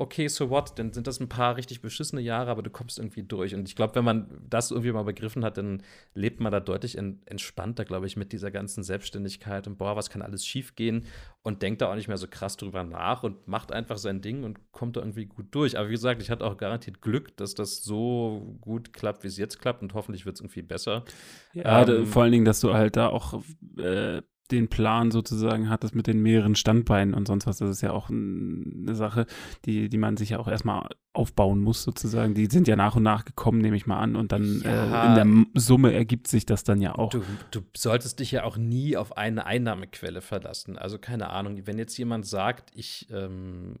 Okay, 0.00 0.28
so 0.28 0.48
what, 0.48 0.78
dann 0.78 0.94
sind 0.94 1.06
das 1.06 1.20
ein 1.20 1.28
paar 1.28 1.56
richtig 1.56 1.82
beschissene 1.82 2.22
Jahre, 2.22 2.50
aber 2.50 2.62
du 2.62 2.70
kommst 2.70 2.98
irgendwie 2.98 3.22
durch. 3.22 3.54
Und 3.54 3.68
ich 3.68 3.76
glaube, 3.76 3.94
wenn 3.96 4.04
man 4.04 4.28
das 4.48 4.70
irgendwie 4.70 4.92
mal 4.92 5.02
begriffen 5.02 5.44
hat, 5.44 5.58
dann 5.58 5.82
lebt 6.14 6.40
man 6.40 6.50
da 6.50 6.58
deutlich 6.58 6.96
entspannter, 6.96 7.84
glaube 7.84 8.06
ich, 8.06 8.16
mit 8.16 8.32
dieser 8.32 8.50
ganzen 8.50 8.82
Selbstständigkeit 8.82 9.66
und 9.66 9.76
boah, 9.76 9.96
was 9.96 10.08
kann 10.08 10.22
alles 10.22 10.46
schiefgehen 10.46 11.04
und 11.42 11.60
denkt 11.60 11.82
da 11.82 11.90
auch 11.90 11.96
nicht 11.96 12.08
mehr 12.08 12.16
so 12.16 12.28
krass 12.28 12.56
drüber 12.56 12.82
nach 12.82 13.24
und 13.24 13.46
macht 13.46 13.72
einfach 13.72 13.98
sein 13.98 14.22
Ding 14.22 14.42
und 14.42 14.72
kommt 14.72 14.96
da 14.96 15.00
irgendwie 15.00 15.26
gut 15.26 15.48
durch. 15.50 15.78
Aber 15.78 15.88
wie 15.88 15.92
gesagt, 15.92 16.22
ich 16.22 16.30
hatte 16.30 16.46
auch 16.46 16.56
garantiert 16.56 17.02
Glück, 17.02 17.36
dass 17.36 17.54
das 17.54 17.84
so 17.84 18.56
gut 18.62 18.94
klappt, 18.94 19.22
wie 19.22 19.28
es 19.28 19.36
jetzt 19.36 19.60
klappt 19.60 19.82
und 19.82 19.92
hoffentlich 19.92 20.24
wird 20.24 20.36
es 20.36 20.40
irgendwie 20.40 20.62
besser. 20.62 21.04
Ja, 21.52 21.86
ähm, 21.86 22.06
vor 22.06 22.22
allen 22.22 22.32
Dingen, 22.32 22.46
dass 22.46 22.60
du 22.60 22.72
halt 22.72 22.96
da 22.96 23.08
auch 23.08 23.42
äh, 23.76 24.22
den 24.52 24.68
Plan 24.68 25.10
sozusagen 25.10 25.68
hat, 25.68 25.84
das 25.84 25.94
mit 25.94 26.06
den 26.06 26.20
mehreren 26.22 26.54
Standbeinen 26.54 27.14
und 27.14 27.26
sonst 27.26 27.46
was. 27.46 27.58
Das 27.58 27.70
ist 27.70 27.80
ja 27.80 27.92
auch 27.92 28.10
eine 28.10 28.94
Sache, 28.94 29.26
die, 29.64 29.88
die 29.88 29.98
man 29.98 30.16
sich 30.16 30.30
ja 30.30 30.38
auch 30.38 30.48
erstmal 30.48 30.88
aufbauen 31.12 31.60
muss, 31.60 31.82
sozusagen. 31.82 32.34
Die 32.34 32.46
sind 32.46 32.68
ja 32.68 32.76
nach 32.76 32.96
und 32.96 33.02
nach 33.02 33.24
gekommen, 33.24 33.60
nehme 33.60 33.76
ich 33.76 33.86
mal 33.86 33.98
an. 33.98 34.16
Und 34.16 34.32
dann 34.32 34.62
ja, 34.64 35.04
äh, 35.04 35.08
in 35.08 35.14
der 35.52 35.60
Summe 35.60 35.92
ergibt 35.92 36.28
sich 36.28 36.46
das 36.46 36.62
dann 36.64 36.80
ja 36.80 36.94
auch. 36.94 37.10
Du, 37.10 37.22
du 37.50 37.60
solltest 37.76 38.20
dich 38.20 38.30
ja 38.30 38.44
auch 38.44 38.56
nie 38.56 38.96
auf 38.96 39.16
eine 39.16 39.44
Einnahmequelle 39.46 40.20
verlassen. 40.20 40.78
Also 40.78 40.98
keine 40.98 41.30
Ahnung, 41.30 41.60
wenn 41.66 41.78
jetzt 41.78 41.96
jemand 41.98 42.26
sagt, 42.26 42.70
ich 42.74 43.08
ähm, 43.10 43.74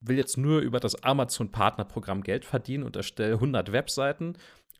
will 0.00 0.16
jetzt 0.16 0.36
nur 0.36 0.60
über 0.60 0.80
das 0.80 1.02
Amazon-Partnerprogramm 1.02 2.22
Geld 2.22 2.44
verdienen 2.44 2.84
und 2.84 2.96
erstelle 2.96 3.34
100 3.34 3.72
Webseiten 3.72 4.34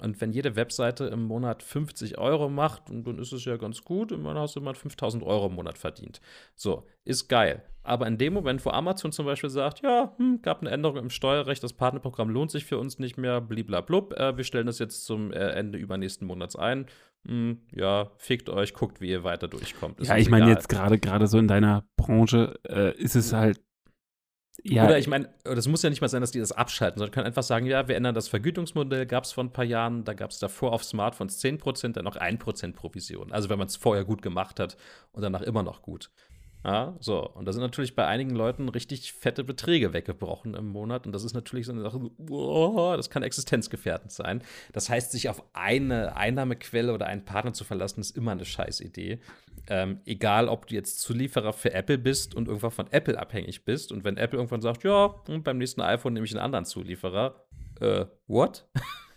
und 0.04 0.20
wenn 0.20 0.32
jede 0.32 0.54
Webseite 0.54 1.06
im 1.06 1.24
Monat 1.24 1.62
50 1.62 2.18
Euro 2.18 2.50
macht, 2.50 2.90
dann 2.90 3.18
ist 3.18 3.32
es 3.32 3.44
ja 3.46 3.56
ganz 3.56 3.82
gut 3.82 4.12
und 4.12 4.22
dann 4.24 4.36
hast 4.36 4.54
du 4.54 4.60
mal 4.60 4.74
5000 4.74 5.22
Euro 5.24 5.46
im 5.46 5.54
Monat 5.54 5.78
verdient. 5.78 6.20
So, 6.54 6.86
ist 7.04 7.28
geil. 7.28 7.62
Aber 7.82 8.06
in 8.06 8.18
dem 8.18 8.34
Moment, 8.34 8.64
wo 8.64 8.70
Amazon 8.70 9.12
zum 9.12 9.26
Beispiel 9.26 9.50
sagt, 9.50 9.82
ja, 9.82 10.14
hm, 10.18 10.40
gab 10.42 10.60
eine 10.60 10.70
Änderung 10.70 10.98
im 10.98 11.10
Steuerrecht, 11.10 11.62
das 11.62 11.72
Partnerprogramm 11.72 12.28
lohnt 12.28 12.50
sich 12.50 12.66
für 12.66 12.78
uns 12.78 12.98
nicht 12.98 13.16
mehr, 13.16 13.40
bliblablub, 13.40 14.12
äh, 14.12 14.36
wir 14.36 14.44
stellen 14.44 14.66
das 14.66 14.78
jetzt 14.78 15.04
zum 15.06 15.32
äh, 15.32 15.36
Ende 15.36 15.78
übernächsten 15.78 16.26
Monats 16.26 16.54
ein. 16.54 16.86
Hm, 17.26 17.62
ja, 17.72 18.10
fickt 18.18 18.50
euch, 18.50 18.74
guckt, 18.74 19.00
wie 19.00 19.08
ihr 19.08 19.24
weiter 19.24 19.48
durchkommt. 19.48 20.00
Ist 20.00 20.08
ja, 20.08 20.18
ich 20.18 20.28
meine 20.28 20.50
jetzt 20.50 20.68
gerade 20.68 20.98
gerade 20.98 21.26
so 21.26 21.38
in 21.38 21.48
deiner 21.48 21.84
Branche 21.96 22.58
äh, 22.68 22.94
ist 22.96 23.16
es 23.16 23.32
halt 23.32 23.60
ja. 24.64 24.86
Oder 24.86 24.98
ich 24.98 25.08
meine, 25.08 25.28
das 25.44 25.68
muss 25.68 25.82
ja 25.82 25.90
nicht 25.90 26.00
mal 26.00 26.08
sein, 26.08 26.22
dass 26.22 26.30
die 26.30 26.38
das 26.38 26.52
abschalten, 26.52 26.98
sondern 26.98 27.12
können 27.12 27.26
einfach 27.26 27.42
sagen, 27.42 27.66
ja, 27.66 27.86
wir 27.86 27.96
ändern 27.96 28.14
das 28.14 28.28
Vergütungsmodell, 28.28 29.04
gab 29.04 29.24
es 29.24 29.32
vor 29.32 29.44
ein 29.44 29.52
paar 29.52 29.64
Jahren, 29.64 30.04
da 30.04 30.14
gab 30.14 30.30
es 30.30 30.38
davor 30.38 30.72
auf 30.72 30.82
Smartphones 30.82 31.38
10%, 31.42 31.92
dann 31.92 32.04
noch 32.04 32.16
1% 32.16 32.72
Provision. 32.72 33.30
Also 33.30 33.50
wenn 33.50 33.58
man 33.58 33.66
es 33.66 33.76
vorher 33.76 34.04
gut 34.04 34.22
gemacht 34.22 34.58
hat 34.58 34.78
und 35.12 35.22
danach 35.22 35.42
immer 35.42 35.62
noch 35.62 35.82
gut. 35.82 36.10
Ja, 36.64 36.96
so. 36.98 37.28
Und 37.28 37.44
da 37.44 37.52
sind 37.52 37.60
natürlich 37.60 37.94
bei 37.94 38.06
einigen 38.06 38.30
Leuten 38.30 38.70
richtig 38.70 39.12
fette 39.12 39.44
Beträge 39.44 39.92
weggebrochen 39.92 40.54
im 40.54 40.68
Monat. 40.68 41.04
Und 41.04 41.12
das 41.12 41.22
ist 41.22 41.34
natürlich 41.34 41.66
so 41.66 41.72
eine 41.72 41.82
Sache, 41.82 42.00
oh, 42.30 42.94
das 42.96 43.10
kann 43.10 43.22
existenzgefährdend 43.22 44.10
sein. 44.10 44.42
Das 44.72 44.88
heißt, 44.88 45.12
sich 45.12 45.28
auf 45.28 45.44
eine 45.52 46.16
Einnahmequelle 46.16 46.94
oder 46.94 47.06
einen 47.06 47.26
Partner 47.26 47.52
zu 47.52 47.64
verlassen, 47.64 48.00
ist 48.00 48.16
immer 48.16 48.32
eine 48.32 48.46
Scheißidee. 48.46 49.20
Ähm, 49.66 50.00
egal, 50.06 50.48
ob 50.48 50.66
du 50.66 50.74
jetzt 50.74 51.00
Zulieferer 51.00 51.52
für 51.52 51.74
Apple 51.74 51.98
bist 51.98 52.34
und 52.34 52.48
irgendwann 52.48 52.70
von 52.70 52.90
Apple 52.90 53.18
abhängig 53.18 53.66
bist. 53.66 53.92
Und 53.92 54.04
wenn 54.04 54.16
Apple 54.16 54.38
irgendwann 54.38 54.62
sagt, 54.62 54.84
ja, 54.84 55.08
beim 55.26 55.58
nächsten 55.58 55.82
iPhone 55.82 56.14
nehme 56.14 56.24
ich 56.24 56.32
einen 56.32 56.44
anderen 56.44 56.64
Zulieferer, 56.64 57.44
äh, 57.80 58.06
what? 58.26 58.66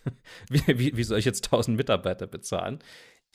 wie, 0.50 0.62
wie, 0.68 0.98
wie 0.98 1.04
soll 1.04 1.20
ich 1.20 1.26
jetzt 1.26 1.46
1000 1.46 1.78
Mitarbeiter 1.78 2.28
bezahlen? 2.28 2.80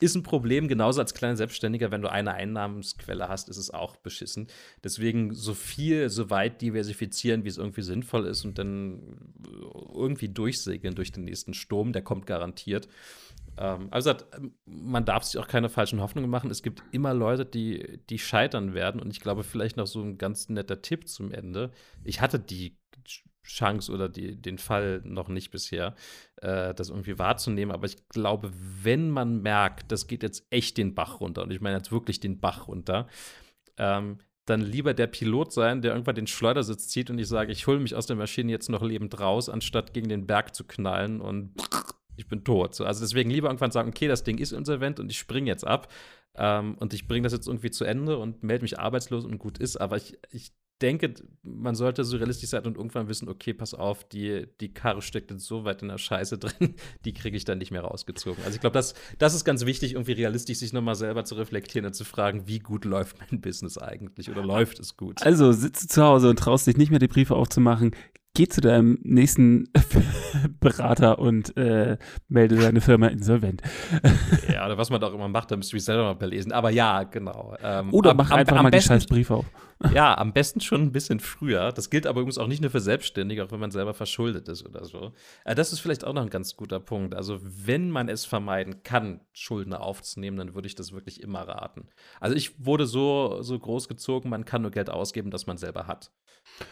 Ist 0.00 0.16
ein 0.16 0.22
Problem, 0.22 0.68
genauso 0.68 1.00
als 1.00 1.14
kleiner 1.14 1.36
Selbstständiger, 1.36 1.90
wenn 1.90 2.02
du 2.02 2.10
eine 2.10 2.32
Einnahmensquelle 2.32 3.28
hast, 3.28 3.48
ist 3.48 3.56
es 3.56 3.70
auch 3.70 3.96
beschissen. 3.96 4.48
Deswegen 4.82 5.32
so 5.32 5.54
viel, 5.54 6.08
so 6.08 6.28
weit 6.28 6.60
diversifizieren, 6.60 7.44
wie 7.44 7.48
es 7.48 7.58
irgendwie 7.58 7.82
sinnvoll 7.82 8.26
ist 8.26 8.44
und 8.44 8.58
dann 8.58 9.16
irgendwie 9.94 10.28
durchsegeln 10.28 10.94
durch 10.94 11.12
den 11.12 11.24
nächsten 11.24 11.54
Sturm, 11.54 11.92
der 11.92 12.02
kommt 12.02 12.26
garantiert. 12.26 12.88
Ähm, 13.56 13.88
also 13.90 14.12
man 14.64 15.04
darf 15.04 15.24
sich 15.24 15.40
auch 15.40 15.48
keine 15.48 15.68
falschen 15.68 16.00
Hoffnungen 16.00 16.30
machen. 16.30 16.50
Es 16.50 16.62
gibt 16.62 16.82
immer 16.90 17.14
Leute, 17.14 17.46
die, 17.46 18.00
die 18.10 18.18
scheitern 18.18 18.74
werden 18.74 19.00
und 19.00 19.10
ich 19.10 19.20
glaube, 19.20 19.44
vielleicht 19.44 19.76
noch 19.76 19.86
so 19.86 20.02
ein 20.02 20.18
ganz 20.18 20.48
netter 20.48 20.82
Tipp 20.82 21.08
zum 21.08 21.30
Ende. 21.30 21.70
Ich 22.02 22.20
hatte 22.20 22.40
die 22.40 22.76
Chance 23.44 23.92
oder 23.92 24.08
die, 24.08 24.40
den 24.40 24.58
Fall 24.58 25.02
noch 25.04 25.28
nicht 25.28 25.50
bisher, 25.50 25.94
äh, 26.42 26.74
das 26.74 26.90
irgendwie 26.90 27.18
wahrzunehmen. 27.18 27.72
Aber 27.72 27.86
ich 27.86 28.08
glaube, 28.08 28.50
wenn 28.82 29.10
man 29.10 29.42
merkt, 29.42 29.92
das 29.92 30.06
geht 30.06 30.22
jetzt 30.22 30.46
echt 30.50 30.76
den 30.76 30.94
Bach 30.94 31.20
runter, 31.20 31.42
und 31.42 31.52
ich 31.52 31.60
meine 31.60 31.76
jetzt 31.76 31.92
wirklich 31.92 32.20
den 32.20 32.40
Bach 32.40 32.68
runter, 32.68 33.06
ähm, 33.78 34.18
dann 34.44 34.60
lieber 34.60 34.92
der 34.92 35.06
Pilot 35.06 35.52
sein, 35.52 35.82
der 35.82 35.92
irgendwann 35.92 36.16
den 36.16 36.26
Schleudersitz 36.26 36.88
zieht 36.88 37.10
und 37.10 37.18
ich 37.18 37.28
sage, 37.28 37.52
ich 37.52 37.66
hole 37.68 37.78
mich 37.78 37.94
aus 37.94 38.06
der 38.06 38.16
Maschine 38.16 38.50
jetzt 38.50 38.68
noch 38.68 38.82
lebend 38.82 39.18
raus, 39.20 39.48
anstatt 39.48 39.94
gegen 39.94 40.08
den 40.08 40.26
Berg 40.26 40.54
zu 40.54 40.64
knallen 40.64 41.20
und 41.20 41.54
ich 42.16 42.26
bin 42.26 42.42
tot. 42.42 42.80
also 42.80 43.00
deswegen 43.00 43.30
lieber 43.30 43.48
irgendwann 43.48 43.70
sagen, 43.70 43.90
okay, 43.90 44.08
das 44.08 44.24
Ding 44.24 44.38
ist 44.38 44.52
insolvent 44.52 44.98
und 44.98 45.10
ich 45.10 45.18
springe 45.18 45.46
jetzt 45.46 45.66
ab. 45.66 45.88
Ähm, 46.34 46.76
und 46.78 46.94
ich 46.94 47.06
bringe 47.06 47.24
das 47.24 47.32
jetzt 47.32 47.46
irgendwie 47.46 47.70
zu 47.70 47.84
Ende 47.84 48.18
und 48.18 48.42
melde 48.42 48.62
mich 48.62 48.78
arbeitslos 48.78 49.24
und 49.24 49.38
gut 49.38 49.58
ist. 49.58 49.76
Aber 49.76 49.96
ich, 49.96 50.18
ich 50.30 50.52
denke, 50.82 51.14
man 51.42 51.74
sollte 51.74 52.04
so 52.04 52.16
realistisch 52.16 52.50
sein 52.50 52.64
und 52.64 52.76
irgendwann 52.76 53.08
wissen, 53.08 53.28
okay, 53.28 53.54
pass 53.54 53.74
auf, 53.74 54.04
die, 54.04 54.46
die 54.60 54.74
Karre 54.74 55.02
steckt 55.02 55.30
jetzt 55.30 55.46
so 55.46 55.64
weit 55.64 55.82
in 55.82 55.88
der 55.88 55.98
Scheiße 55.98 56.38
drin, 56.38 56.74
die 57.04 57.12
kriege 57.12 57.36
ich 57.36 57.44
dann 57.44 57.58
nicht 57.58 57.70
mehr 57.70 57.82
rausgezogen. 57.82 58.42
Also 58.44 58.56
ich 58.56 58.60
glaube, 58.60 58.74
das, 58.74 58.94
das 59.18 59.34
ist 59.34 59.44
ganz 59.44 59.64
wichtig, 59.64 59.92
irgendwie 59.92 60.12
realistisch 60.12 60.58
sich 60.58 60.72
nochmal 60.72 60.94
selber 60.94 61.24
zu 61.24 61.34
reflektieren 61.36 61.86
und 61.86 61.94
zu 61.94 62.04
fragen, 62.04 62.46
wie 62.46 62.58
gut 62.58 62.84
läuft 62.84 63.16
mein 63.18 63.40
Business 63.40 63.78
eigentlich 63.78 64.30
oder 64.30 64.44
läuft 64.44 64.80
es 64.80 64.96
gut? 64.96 65.22
Also 65.22 65.52
sitzt 65.52 65.84
du 65.84 65.88
zu 65.88 66.02
Hause 66.02 66.30
und 66.30 66.38
traust 66.38 66.66
dich 66.66 66.76
nicht 66.76 66.90
mehr, 66.90 66.98
die 66.98 67.08
Briefe 67.08 67.36
aufzumachen, 67.36 67.92
geh 68.34 68.48
zu 68.48 68.60
deinem 68.60 68.98
nächsten 69.02 69.68
Berater 70.60 71.18
und 71.18 71.56
äh, 71.56 71.98
melde 72.28 72.56
deine 72.56 72.80
Firma 72.80 73.08
insolvent. 73.08 73.62
ja, 74.52 74.64
oder 74.66 74.78
was 74.78 74.90
man 74.90 75.02
auch 75.02 75.12
immer 75.12 75.28
macht, 75.28 75.50
da 75.50 75.56
müsst 75.56 75.72
ihr 75.72 75.76
mich 75.76 75.84
selber 75.84 76.04
mal 76.04 76.14
belesen. 76.14 76.52
Aber 76.52 76.70
ja, 76.70 77.02
genau. 77.04 77.54
Ähm, 77.62 77.92
oder 77.92 78.14
mach 78.14 78.30
am, 78.30 78.38
einfach 78.38 78.56
am, 78.56 78.64
mal 78.64 78.70
besten, 78.70 78.94
die 78.94 79.00
scheiß 79.00 79.06
Brief 79.06 79.30
auf. 79.30 79.44
Ja, 79.94 80.16
am 80.16 80.32
besten 80.32 80.60
schon 80.60 80.82
ein 80.82 80.92
bisschen 80.92 81.20
früher. 81.20 81.72
Das 81.72 81.90
gilt 81.90 82.06
aber 82.06 82.20
übrigens 82.20 82.38
auch 82.38 82.46
nicht 82.46 82.60
nur 82.60 82.70
für 82.70 82.80
Selbstständige, 82.80 83.44
auch 83.44 83.50
wenn 83.50 83.60
man 83.60 83.70
selber 83.70 83.94
verschuldet 83.94 84.48
ist 84.48 84.64
oder 84.66 84.84
so. 84.84 85.12
Äh, 85.44 85.54
das 85.54 85.72
ist 85.72 85.80
vielleicht 85.80 86.04
auch 86.04 86.12
noch 86.12 86.22
ein 86.22 86.30
ganz 86.30 86.56
guter 86.56 86.80
Punkt. 86.80 87.14
Also, 87.14 87.38
wenn 87.42 87.90
man 87.90 88.08
es 88.08 88.24
vermeiden 88.24 88.82
kann, 88.82 89.20
Schulden 89.32 89.74
aufzunehmen, 89.74 90.36
dann 90.36 90.54
würde 90.54 90.66
ich 90.66 90.74
das 90.74 90.92
wirklich 90.92 91.22
immer 91.22 91.42
raten. 91.42 91.88
Also, 92.20 92.36
ich 92.36 92.64
wurde 92.64 92.86
so, 92.86 93.42
so 93.42 93.58
großgezogen, 93.58 94.30
man 94.30 94.44
kann 94.44 94.62
nur 94.62 94.70
Geld 94.70 94.90
ausgeben, 94.90 95.30
das 95.30 95.46
man 95.46 95.58
selber 95.58 95.86
hat. 95.86 96.10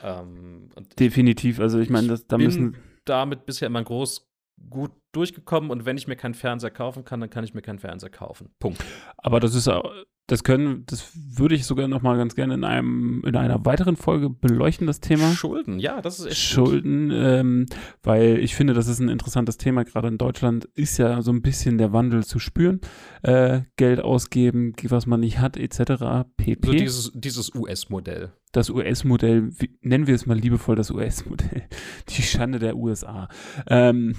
Ähm, 0.02 0.68
Definitiv. 0.98 1.60
Also, 1.60 1.78
ich 1.78 1.90
meine, 1.90 2.18
da 2.28 2.38
müssen 2.38 2.76
damit 3.04 3.46
bisher 3.46 3.66
immer 3.66 3.82
groß 3.82 4.29
gut 4.68 4.92
durchgekommen 5.12 5.70
und 5.70 5.84
wenn 5.84 5.96
ich 5.96 6.06
mir 6.06 6.16
keinen 6.16 6.34
Fernseher 6.34 6.70
kaufen 6.70 7.04
kann, 7.04 7.20
dann 7.20 7.30
kann 7.30 7.44
ich 7.44 7.54
mir 7.54 7.62
keinen 7.62 7.78
Fernseher 7.78 8.10
kaufen. 8.10 8.50
Punkt. 8.58 8.84
Aber 9.16 9.40
das 9.40 9.54
ist 9.54 9.68
auch, 9.68 9.90
das 10.30 10.44
können, 10.44 10.84
das 10.86 11.10
würde 11.14 11.56
ich 11.56 11.66
sogar 11.66 11.88
noch 11.88 12.02
mal 12.02 12.16
ganz 12.16 12.36
gerne 12.36 12.54
in 12.54 12.62
einem, 12.62 13.22
in 13.26 13.34
einer 13.34 13.64
weiteren 13.66 13.96
Folge 13.96 14.30
beleuchten, 14.30 14.86
das 14.86 15.00
Thema. 15.00 15.32
Schulden, 15.32 15.80
ja, 15.80 16.00
das 16.00 16.20
ist 16.20 16.26
echt 16.26 16.36
Schulden, 16.36 17.10
ähm, 17.12 17.66
weil 18.04 18.38
ich 18.38 18.54
finde, 18.54 18.72
das 18.72 18.86
ist 18.86 19.00
ein 19.00 19.08
interessantes 19.08 19.56
Thema. 19.56 19.82
Gerade 19.84 20.06
in 20.06 20.18
Deutschland 20.18 20.66
ist 20.74 20.98
ja 20.98 21.20
so 21.22 21.32
ein 21.32 21.42
bisschen 21.42 21.78
der 21.78 21.92
Wandel 21.92 22.24
zu 22.24 22.38
spüren. 22.38 22.80
Äh, 23.22 23.62
Geld 23.76 24.00
ausgeben, 24.00 24.74
was 24.84 25.06
man 25.06 25.18
nicht 25.18 25.40
hat, 25.40 25.56
etc. 25.56 26.28
pp. 26.36 26.66
So 26.66 26.72
dieses, 26.72 27.12
dieses 27.12 27.52
US-Modell. 27.52 28.32
Das 28.52 28.70
US-Modell, 28.70 29.50
nennen 29.80 30.06
wir 30.06 30.14
es 30.14 30.26
mal 30.26 30.38
liebevoll 30.38 30.76
das 30.76 30.92
US-Modell. 30.92 31.64
Die 32.08 32.22
Schande 32.22 32.60
der 32.60 32.76
USA. 32.76 33.28
Ähm, 33.66 34.14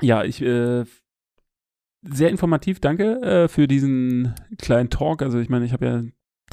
ja, 0.00 0.24
ich 0.24 0.42
äh, 0.42 0.84
sehr 2.02 2.30
informativ, 2.30 2.80
danke 2.80 3.20
äh, 3.22 3.48
für 3.48 3.66
diesen 3.66 4.34
kleinen 4.58 4.90
Talk. 4.90 5.22
Also 5.22 5.38
ich 5.38 5.48
meine, 5.48 5.64
ich 5.64 5.72
habe 5.72 5.86
ja 5.86 6.02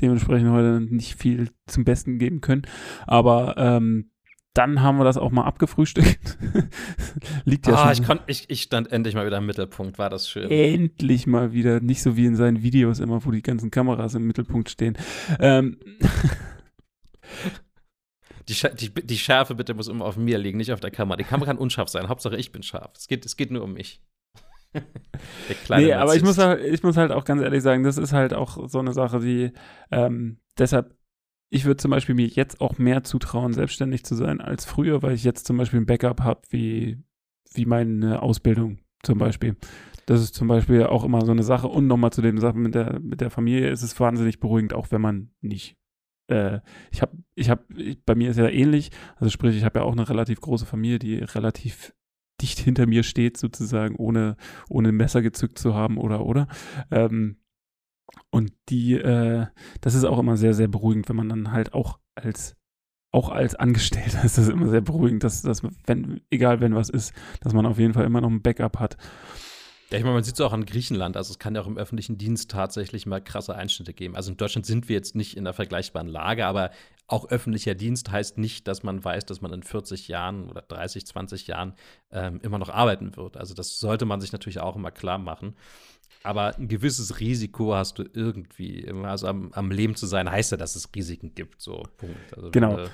dementsprechend 0.02 0.50
heute 0.52 0.82
nicht 0.82 1.16
viel 1.16 1.50
zum 1.68 1.86
Besten 1.86 2.20
geben 2.20 2.42
können, 2.42 2.64
aber 3.08 3.56
ähm, 3.58 4.12
dann 4.54 4.82
haben 4.82 4.98
wir 4.98 5.04
das 5.04 5.18
auch 5.18 5.32
mal 5.32 5.44
abgefrühstückt. 5.44 6.38
Liegt 7.46 7.68
ja 7.68 7.76
ah, 7.76 7.94
schon. 7.94 8.04
Ich, 8.04 8.08
kon, 8.08 8.20
ich, 8.28 8.50
ich 8.50 8.62
stand 8.62 8.92
endlich 8.92 9.14
mal 9.14 9.26
wieder 9.26 9.38
im 9.38 9.46
Mittelpunkt, 9.46 10.00
war 10.00 10.10
das 10.10 10.30
schön. 10.30 10.50
Endlich 10.50 11.28
mal 11.28 11.52
wieder, 11.52 11.82
nicht 11.82 12.02
so 12.02 12.16
wie 12.16 12.26
in 12.26 12.36
seinen 12.36 12.64
Videos 12.64 13.00
immer, 13.00 13.26
wo 13.26 13.32
die 13.32 13.42
ganzen 13.42 13.70
Kameras 13.70 14.16
im 14.16 14.26
Mittelpunkt 14.26 14.70
stehen. 14.70 14.98
Ähm. 15.40 15.78
Die, 18.48 18.56
die, 18.76 18.94
die, 18.94 19.18
Schärfe 19.18 19.56
bitte 19.56 19.74
muss 19.74 19.88
immer 19.88 20.06
auf 20.06 20.18
mir 20.18 20.38
liegen, 20.38 20.58
nicht 20.58 20.72
auf 20.72 20.80
der 20.80 20.92
Kamera. 20.92 21.18
Die 21.18 21.24
Kamera 21.24 21.48
kann 21.48 21.58
unscharf 21.58 21.90
sein. 21.90 22.10
Hauptsache 22.10 22.38
ich 22.38 22.52
bin 22.52 22.62
scharf. 22.62 22.92
Es 22.96 23.08
geht, 23.08 23.26
es 23.26 23.38
geht 23.38 23.52
nur 23.52 23.64
um 23.64 23.74
mich. 23.74 24.02
nee, 25.70 25.94
aber 25.94 26.16
ich 26.16 26.24
muss, 26.24 26.38
halt, 26.38 26.64
ich 26.64 26.84
muss 26.84 26.98
halt 26.98 27.12
auch 27.12 27.24
ganz 27.24 27.42
ehrlich 27.42 27.64
sagen, 27.64 27.84
das 27.84 27.98
ist 27.98 28.14
halt 28.14 28.34
auch 28.34 28.68
so 28.68 28.80
eine 28.80 28.94
Sache, 28.94 29.20
die 29.20 29.52
ähm, 29.90 30.38
deshalb, 30.58 30.96
ich 31.50 31.66
würde 31.66 31.78
zum 31.78 31.92
Beispiel 31.92 32.16
mir 32.16 32.28
jetzt 32.28 32.62
auch 32.62 32.78
mehr 32.78 33.04
zutrauen, 33.04 33.54
selbstständig 33.54 34.04
zu 34.04 34.16
sein 34.16 34.42
als 34.42 34.66
früher, 34.66 35.02
weil 35.02 35.14
ich 35.14 35.24
jetzt 35.24 35.48
zum 35.48 35.58
Beispiel 35.58 35.80
ein 35.80 35.86
Backup 35.86 36.22
habe, 36.22 36.42
wie, 36.50 37.02
wie 37.54 37.66
meine 37.66 38.22
Ausbildung 38.22 38.80
zum 39.02 39.18
Beispiel. 39.18 39.56
Das 40.06 40.22
ist 40.22 40.36
zum 40.36 40.48
Beispiel 40.48 40.84
auch 40.84 41.04
immer 41.04 41.26
so 41.26 41.32
eine 41.32 41.44
Sache. 41.44 41.68
Und 41.68 41.88
nochmal 41.88 42.12
zu 42.12 42.22
den 42.22 42.40
Sachen 42.40 42.62
mit 42.62 42.76
der, 42.76 43.00
mit 43.00 43.22
der 43.22 43.32
Familie 43.32 43.70
ist 43.70 43.82
es 43.82 44.00
wahnsinnig 44.00 44.40
beruhigend, 44.40 44.74
auch 44.74 44.92
wenn 44.92 45.02
man 45.02 45.32
nicht 45.42 45.78
äh, 46.28 46.60
ich 46.92 47.02
habe, 47.02 47.18
ich 47.36 47.50
habe, 47.50 47.64
bei 48.06 48.16
mir 48.16 48.30
ist 48.30 48.38
ja 48.38 48.48
ähnlich, 48.48 48.92
also 49.18 49.30
sprich, 49.30 49.56
ich 49.56 49.64
habe 49.64 49.80
ja 49.80 49.86
auch 49.86 49.94
eine 49.94 50.08
relativ 50.10 50.42
große 50.42 50.66
Familie, 50.66 51.00
die 51.00 51.16
relativ 51.18 51.94
dicht 52.42 52.60
hinter 52.60 52.86
mir 52.86 53.04
steht, 53.04 53.38
sozusagen, 53.38 53.96
ohne, 53.96 54.36
ohne 54.70 54.90
ein 54.90 54.96
Messer 54.96 55.22
gezückt 55.22 55.58
zu 55.58 55.74
haben 55.74 55.98
oder, 55.98 56.26
oder. 56.26 56.48
Ähm, 56.92 57.38
und 58.30 58.54
die, 58.70 58.94
äh, 58.94 59.48
das 59.82 59.96
ist 59.96 60.04
auch 60.04 60.20
immer 60.20 60.38
sehr, 60.38 60.54
sehr 60.54 60.68
beruhigend, 60.68 61.10
wenn 61.10 61.16
man 61.16 61.30
dann 61.30 61.52
halt 61.52 61.74
auch 61.74 62.00
als 62.16 62.56
auch 63.16 63.30
als 63.30 63.56
Angestellter 63.56 64.24
ist 64.26 64.38
das 64.38 64.50
immer 64.50 64.68
sehr 64.68 64.82
beruhigend, 64.82 65.24
dass, 65.24 65.42
dass 65.42 65.64
wenn, 65.86 66.22
egal 66.30 66.60
wenn 66.60 66.76
was 66.76 66.90
ist, 66.90 67.14
dass 67.40 67.54
man 67.54 67.66
auf 67.66 67.80
jeden 67.80 67.94
Fall 67.94 68.06
immer 68.06 68.22
noch 68.22 68.30
ein 68.30 68.42
Backup 68.42 68.80
hat. 68.80 68.98
Ja, 69.92 69.98
ich 69.98 70.04
meine, 70.04 70.16
man 70.16 70.24
sieht 70.24 70.34
es 70.34 70.42
auch 70.42 70.54
an 70.54 70.66
Griechenland. 70.66 71.16
Also 71.16 71.32
es 71.32 71.40
kann 71.40 71.54
ja 71.54 71.62
auch 71.62 71.68
im 71.68 71.78
öffentlichen 71.78 72.18
Dienst 72.18 72.50
tatsächlich 72.50 73.06
mal 73.06 73.22
krasse 73.22 73.56
Einschnitte 73.56 73.94
geben. 73.94 74.16
Also 74.16 74.32
in 74.32 74.38
Deutschland 74.38 74.66
sind 74.66 74.90
wir 74.90 74.96
jetzt 74.96 75.16
nicht 75.16 75.38
in 75.38 75.46
einer 75.46 75.54
vergleichbaren 75.54 76.08
Lage, 76.08 76.46
aber 76.48 76.72
auch 77.08 77.30
öffentlicher 77.30 77.76
Dienst 77.76 78.12
heißt 78.12 78.40
nicht, 78.40 78.68
dass 78.68 78.82
man 78.82 79.04
weiß, 79.04 79.26
dass 79.26 79.42
man 79.42 79.54
in 79.54 79.62
40 79.62 80.08
Jahren 80.08 80.50
oder 80.50 80.64
30, 80.64 81.06
20 81.06 81.48
Jahren 81.48 81.74
ähm, 82.12 82.40
immer 82.42 82.58
noch 82.58 82.70
arbeiten 82.70 83.16
wird. 83.16 83.38
Also 83.38 83.54
das 83.54 83.80
sollte 83.80 84.06
man 84.06 84.22
sich 84.22 84.32
natürlich 84.32 84.60
auch 84.60 84.76
immer 84.76 84.90
klar 84.92 85.20
machen. 85.20 85.56
Aber 86.24 86.56
ein 86.58 86.68
gewisses 86.68 87.20
Risiko 87.20 87.76
hast 87.76 88.00
du 88.00 88.04
irgendwie. 88.12 88.92
Also 89.04 89.28
am, 89.28 89.52
am 89.54 89.70
Leben 89.70 89.96
zu 89.96 90.08
sein, 90.08 90.30
heißt 90.30 90.52
ja, 90.52 90.58
dass 90.58 90.76
es 90.76 90.90
Risiken 90.96 91.36
gibt. 91.36 91.62
So, 91.62 91.84
Punkt. 91.98 92.34
Also, 92.36 92.50
genau. 92.50 92.80
Äh, 92.80 92.90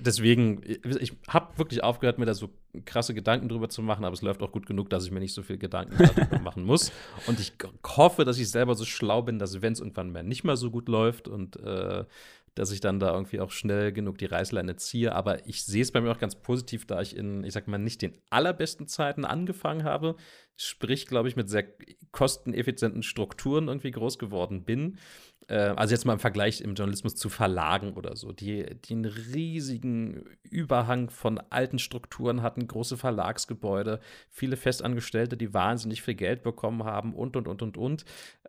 deswegen, 0.00 0.62
ich 0.64 1.12
habe 1.28 1.58
wirklich 1.58 1.82
aufgehört, 1.82 2.18
mir 2.18 2.26
da 2.26 2.34
so 2.34 2.50
krasse 2.84 3.14
Gedanken 3.14 3.48
drüber 3.48 3.68
zu 3.68 3.82
machen, 3.82 4.04
aber 4.04 4.14
es 4.14 4.22
läuft 4.22 4.42
auch 4.42 4.52
gut 4.52 4.66
genug, 4.66 4.90
dass 4.90 5.04
ich 5.04 5.10
mir 5.10 5.20
nicht 5.20 5.34
so 5.34 5.42
viel 5.42 5.58
Gedanken 5.58 5.96
darüber 6.16 6.38
machen 6.38 6.64
muss. 6.64 6.92
Und 7.26 7.40
ich 7.40 7.52
hoffe, 7.84 8.24
dass 8.24 8.38
ich 8.38 8.50
selber 8.50 8.74
so 8.74 8.84
schlau 8.84 9.22
bin, 9.22 9.38
dass 9.38 9.62
wenn 9.62 9.72
es 9.72 9.80
irgendwann 9.80 10.12
mal 10.12 10.22
nicht 10.22 10.44
mehr 10.44 10.56
so 10.56 10.70
gut 10.70 10.88
läuft 10.88 11.28
und 11.28 11.56
äh, 11.56 12.04
dass 12.56 12.70
ich 12.70 12.80
dann 12.80 12.98
da 12.98 13.12
irgendwie 13.12 13.40
auch 13.40 13.50
schnell 13.50 13.92
genug 13.92 14.16
die 14.16 14.24
Reißleine 14.24 14.76
ziehe. 14.76 15.14
Aber 15.14 15.46
ich 15.46 15.62
sehe 15.64 15.82
es 15.82 15.92
bei 15.92 16.00
mir 16.00 16.10
auch 16.10 16.18
ganz 16.18 16.36
positiv, 16.36 16.86
da 16.86 17.02
ich 17.02 17.14
in, 17.14 17.44
ich 17.44 17.52
sag 17.52 17.68
mal, 17.68 17.76
nicht 17.76 18.00
den 18.00 18.16
allerbesten 18.30 18.88
Zeiten 18.88 19.26
angefangen 19.26 19.84
habe, 19.84 20.16
sprich, 20.56 21.06
glaube 21.06 21.28
ich, 21.28 21.36
mit 21.36 21.50
sehr 21.50 21.66
kosteneffizienten 22.12 23.02
Strukturen 23.02 23.68
irgendwie 23.68 23.90
groß 23.90 24.18
geworden 24.18 24.64
bin 24.64 24.98
also 25.54 25.94
jetzt 25.94 26.04
mal 26.04 26.14
im 26.14 26.18
Vergleich 26.18 26.60
im 26.60 26.74
Journalismus 26.74 27.14
zu 27.14 27.28
Verlagen 27.28 27.94
oder 27.94 28.16
so, 28.16 28.32
die, 28.32 28.66
die 28.84 28.94
einen 28.94 29.04
riesigen 29.04 30.24
Überhang 30.42 31.10
von 31.10 31.38
alten 31.50 31.78
Strukturen 31.78 32.42
hatten, 32.42 32.66
große 32.66 32.96
Verlagsgebäude, 32.96 34.00
viele 34.28 34.56
Festangestellte, 34.56 35.36
die 35.36 35.54
wahnsinnig 35.54 36.02
viel 36.02 36.14
Geld 36.14 36.42
bekommen 36.42 36.84
haben 36.84 37.14
und, 37.14 37.36
und, 37.36 37.46
und, 37.46 37.62
und, 37.62 37.76
und. 37.76 38.04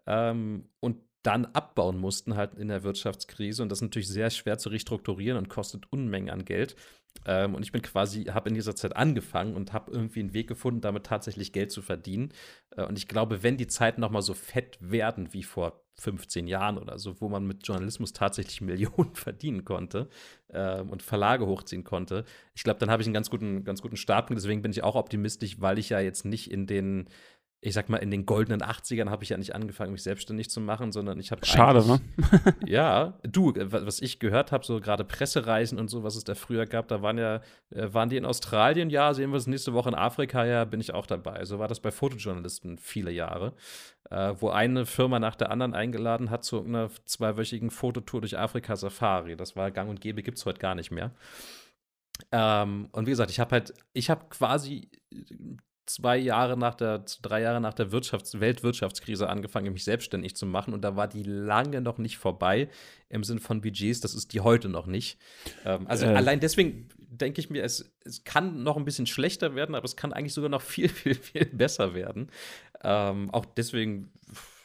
Ähm, 0.08 0.70
und 0.80 0.98
dann 1.24 1.46
abbauen 1.46 2.00
mussten 2.00 2.36
halt 2.36 2.56
in 2.56 2.70
der 2.70 2.84
Wirtschaftskrise 2.84 3.62
und 3.62 3.70
das 3.70 3.80
ist 3.80 3.84
natürlich 3.84 4.08
sehr 4.08 4.30
schwer 4.30 4.58
zu 4.58 4.70
restrukturieren 4.70 5.38
und 5.38 5.50
kostet 5.50 5.92
Unmengen 5.92 6.30
an 6.30 6.46
Geld. 6.46 6.76
Ähm, 7.26 7.54
und 7.54 7.64
ich 7.64 7.72
bin 7.72 7.82
quasi, 7.82 8.26
habe 8.26 8.50
in 8.50 8.56
dieser 8.56 8.76
Zeit 8.76 8.96
angefangen 8.96 9.56
und 9.56 9.74
habe 9.74 9.92
irgendwie 9.92 10.22
einen 10.22 10.34
Weg 10.34 10.48
gefunden, 10.48 10.82
damit 10.82 11.06
tatsächlich 11.06 11.52
Geld 11.52 11.72
zu 11.72 11.82
verdienen. 11.82 12.32
Äh, 12.76 12.86
und 12.86 12.98
ich 12.98 13.08
glaube, 13.08 13.44
wenn 13.44 13.58
die 13.58 13.68
Zeiten 13.68 14.02
noch 14.02 14.12
mal 14.12 14.22
so 14.22 14.34
fett 14.34 14.78
werden 14.80 15.34
wie 15.34 15.44
vor 15.44 15.84
15 16.00 16.48
Jahren 16.48 16.78
oder 16.78 17.00
so, 17.00 17.20
wo 17.22 17.30
man 17.30 17.46
mit 17.48 17.68
Journalismus 17.68 18.14
tatsächlich 18.14 18.62
Millionen 18.62 19.16
verdienen 19.16 19.66
konnte 19.66 20.10
äh, 20.50 20.82
und 20.82 21.02
Verlage 21.02 21.48
hochziehen 21.48 21.84
konnte. 21.84 22.26
Ich 22.54 22.64
glaube, 22.64 22.80
dann 22.80 22.92
habe 22.92 23.02
ich 23.02 23.08
einen 23.08 23.14
ganz 23.14 23.30
guten, 23.30 23.64
ganz 23.64 23.82
guten 23.82 23.98
Startpunkt. 23.98 24.42
Deswegen 24.42 24.62
bin 24.62 24.72
ich 24.72 24.84
auch 24.84 24.96
optimistisch, 24.96 25.60
weil 25.60 25.80
ich 25.80 25.90
ja 25.90 26.00
jetzt 26.00 26.26
nicht 26.26 26.52
in 26.52 26.68
den 26.68 27.10
ich 27.60 27.74
sag 27.74 27.90
mal, 27.90 27.98
in 27.98 28.12
den 28.12 28.28
goldenen 28.28 28.62
80ern 28.62 29.10
habe 29.10 29.24
ich 29.24 29.30
ja 29.30 29.38
nicht 29.38 29.56
angefangen, 29.56 29.92
mich 29.92 30.04
selbstständig 30.04 30.50
zu 30.50 30.62
machen, 30.62 30.92
sondern 30.92 31.20
ich 31.20 31.32
habe. 31.32 31.44
Schade, 31.44 31.86
ne? 31.88 32.00
ja, 32.68 33.18
du, 33.24 33.54
was 33.56 34.00
ich 34.00 34.20
gehört 34.20 34.52
habe, 34.52 34.64
so 34.64 34.80
gerade 34.80 35.04
Pressereisen 35.04 35.80
und 35.80 35.90
so, 35.90 36.04
was 36.04 36.16
es 36.16 36.24
da 36.24 36.36
früher 36.36 36.68
gab, 36.68 36.88
da 36.88 37.02
waren 37.02 37.18
ja, 37.18 37.42
äh, 37.72 37.92
waren 37.92 38.10
die 38.10 38.18
in 38.18 38.26
Australien, 38.26 38.92
ja, 38.92 39.14
sehen 39.16 39.32
wir 39.32 39.38
es 39.38 39.48
nächste 39.48 39.74
Woche 39.74 39.90
in 39.90 39.96
Afrika, 39.96 40.46
ja, 40.46 40.66
bin 40.66 40.80
ich 40.80 40.94
auch 40.94 41.08
dabei. 41.08 41.46
So 41.46 41.58
war 41.58 41.68
das 41.68 41.80
bei 41.80 41.90
Fotojournalisten 41.90 42.78
viele 42.78 43.10
Jahre, 43.10 43.54
äh, 44.10 44.34
wo 44.40 44.50
eine 44.50 44.86
Firma 44.86 45.20
nach 45.20 45.36
der 45.36 45.52
anderen 45.52 45.74
eingeladen 45.74 46.30
hat 46.30 46.44
zu 46.44 46.64
einer 46.64 46.90
zweiwöchigen 47.06 47.70
Fototour 47.70 48.22
durch 48.22 48.38
Afrika 48.38 48.76
Safari. 48.76 49.36
Das 49.36 49.56
war 49.56 49.72
gang 49.72 49.90
und 49.90 50.02
gäbe, 50.02 50.24
gibt 50.24 50.38
es 50.38 50.46
heute 50.46 50.60
gar 50.60 50.76
nicht 50.76 50.92
mehr. 50.92 51.12
Ähm, 52.32 52.90
und 52.92 53.06
wie 53.06 53.12
gesagt, 53.12 53.32
ich 53.32 53.40
habe 53.40 53.52
halt, 53.52 53.74
ich 53.94 54.10
habe 54.10 54.26
quasi 54.30 54.90
zwei 55.88 56.18
Jahre 56.18 56.58
nach 56.58 56.76
der, 56.76 57.04
drei 57.22 57.42
Jahre 57.42 57.62
nach 57.62 57.74
der 57.74 57.92
Wirtschafts-, 57.92 58.40
Weltwirtschaftskrise 58.40 59.30
angefangen, 59.30 59.74
mich 59.74 59.84
selbstständig 59.84 60.36
zu 60.36 60.46
machen. 60.46 60.74
Und 60.74 60.82
da 60.82 60.96
war 60.96 61.08
die 61.08 61.24
lange 61.24 61.82
noch 61.82 61.98
nicht 61.98 62.18
vorbei 62.18 62.70
im 63.10 63.24
Sinne 63.24 63.40
von 63.40 63.62
Budgets. 63.62 64.02
Das 64.02 64.14
ist 64.14 64.34
die 64.34 64.42
heute 64.42 64.70
noch 64.70 64.86
nicht. 64.86 65.18
Ähm, 65.66 65.88
also 65.88 66.06
äh. 66.06 66.10
allein 66.10 66.40
deswegen 66.40 66.90
denke 66.98 67.40
ich 67.40 67.50
mir, 67.50 67.64
es, 67.64 67.90
es 68.04 68.24
kann 68.24 68.64
noch 68.64 68.78
ein 68.78 68.86
bisschen 68.86 69.08
schlechter 69.08 69.56
werden, 69.56 69.76
aber 69.76 69.86
es 69.86 69.96
kann 69.96 70.14
eigentlich 70.14 70.34
sogar 70.34 70.50
noch 70.50 70.62
viel, 70.62 70.90
viel, 70.90 71.16
viel 71.16 71.46
besser 71.46 71.94
werden. 71.94 72.30
Ähm, 72.84 73.30
auch 73.32 73.46
deswegen 73.46 74.12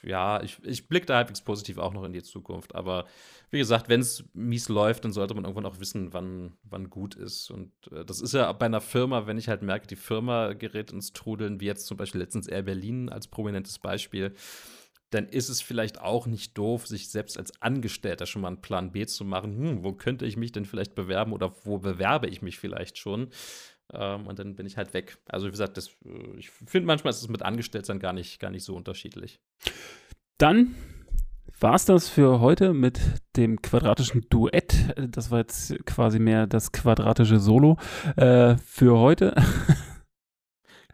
ja, 0.03 0.43
ich, 0.43 0.59
ich 0.65 0.89
blicke 0.89 1.07
da 1.07 1.17
halbwegs 1.17 1.43
positiv 1.43 1.79
auch 1.79 1.93
noch 1.93 2.05
in 2.05 2.13
die 2.13 2.23
Zukunft. 2.23 2.75
Aber 2.75 3.07
wie 3.51 3.59
gesagt, 3.59 3.89
wenn 3.89 4.01
es 4.01 4.25
mies 4.35 4.69
läuft, 4.69 5.05
dann 5.05 5.13
sollte 5.13 5.35
man 5.35 5.45
irgendwann 5.45 5.67
auch 5.67 5.79
wissen, 5.79 6.13
wann, 6.13 6.53
wann 6.65 6.91
gut 6.91 7.15
ist. 7.15 7.51
Und 7.51 7.71
äh, 7.93 8.05
das 8.05 8.21
ist 8.21 8.35
ja 8.35 8.51
bei 8.53 8.67
einer 8.67 8.81
Firma, 8.81 9.27
wenn 9.27 9.39
ich 9.39 9.49
halt 9.49 9.63
merke, 9.63 9.87
die 9.87 9.97
Firma 9.97 10.55
gerät 10.55 10.91
ins 10.91 11.13
Trudeln, 11.13 11.61
wie 11.61 11.67
jetzt 11.67 11.87
zum 11.87 11.97
Beispiel 11.97 12.21
letztens 12.21 12.49
Air 12.49 12.63
Berlin 12.63 13.09
als 13.09 13.29
prominentes 13.29 13.79
Beispiel, 13.79 14.35
dann 15.11 15.29
ist 15.29 15.51
es 15.51 15.61
vielleicht 15.61 16.01
auch 16.01 16.27
nicht 16.27 16.57
doof, 16.57 16.87
sich 16.87 17.11
selbst 17.11 17.39
als 17.39 17.61
Angestellter 17.61 18.25
schon 18.25 18.43
mal 18.43 18.49
einen 18.49 18.63
Plan 18.63 18.93
B 18.93 19.07
zu 19.07 19.25
machen. 19.25 19.57
Hm, 19.57 19.85
wo 19.85 19.93
könnte 19.93 20.25
ich 20.25 20.37
mich 20.37 20.53
denn 20.53 20.65
vielleicht 20.65 20.95
bewerben 20.95 21.33
oder 21.33 21.55
wo 21.65 21.79
bewerbe 21.79 22.29
ich 22.29 22.43
mich 22.43 22.59
vielleicht 22.59 22.99
schon? 22.99 23.29
Ähm, 23.93 24.27
und 24.27 24.39
dann 24.39 24.55
bin 24.55 24.67
ich 24.67 24.77
halt 24.77 24.95
weg. 24.95 25.19
Also 25.27 25.47
wie 25.47 25.51
gesagt, 25.51 25.77
das, 25.77 25.89
äh, 26.05 26.37
ich 26.39 26.51
finde 26.51 26.87
manchmal 26.87 27.11
ist 27.11 27.23
es 27.23 27.29
mit 27.29 27.43
Angestellten 27.43 27.99
gar 27.99 28.13
nicht, 28.13 28.41
gar 28.41 28.51
nicht 28.51 28.65
so 28.65 28.75
unterschiedlich. 28.75 29.41
Dann 30.39 30.75
war 31.61 31.75
es 31.75 31.85
das 31.85 32.09
für 32.09 32.41
heute 32.41 32.73
mit 32.73 33.01
dem 33.37 33.63
quadratischen 33.63 34.27
Duett. 34.31 34.75
Das 34.97 35.31
war 35.31 35.39
jetzt 35.39 35.75
quasi 35.87 36.19
mehr 36.19 36.47
das 36.47 36.73
quadratische 36.73 37.39
Solo 37.39 37.77
äh, 38.17 38.57
für 38.57 38.99
heute. 38.99 39.35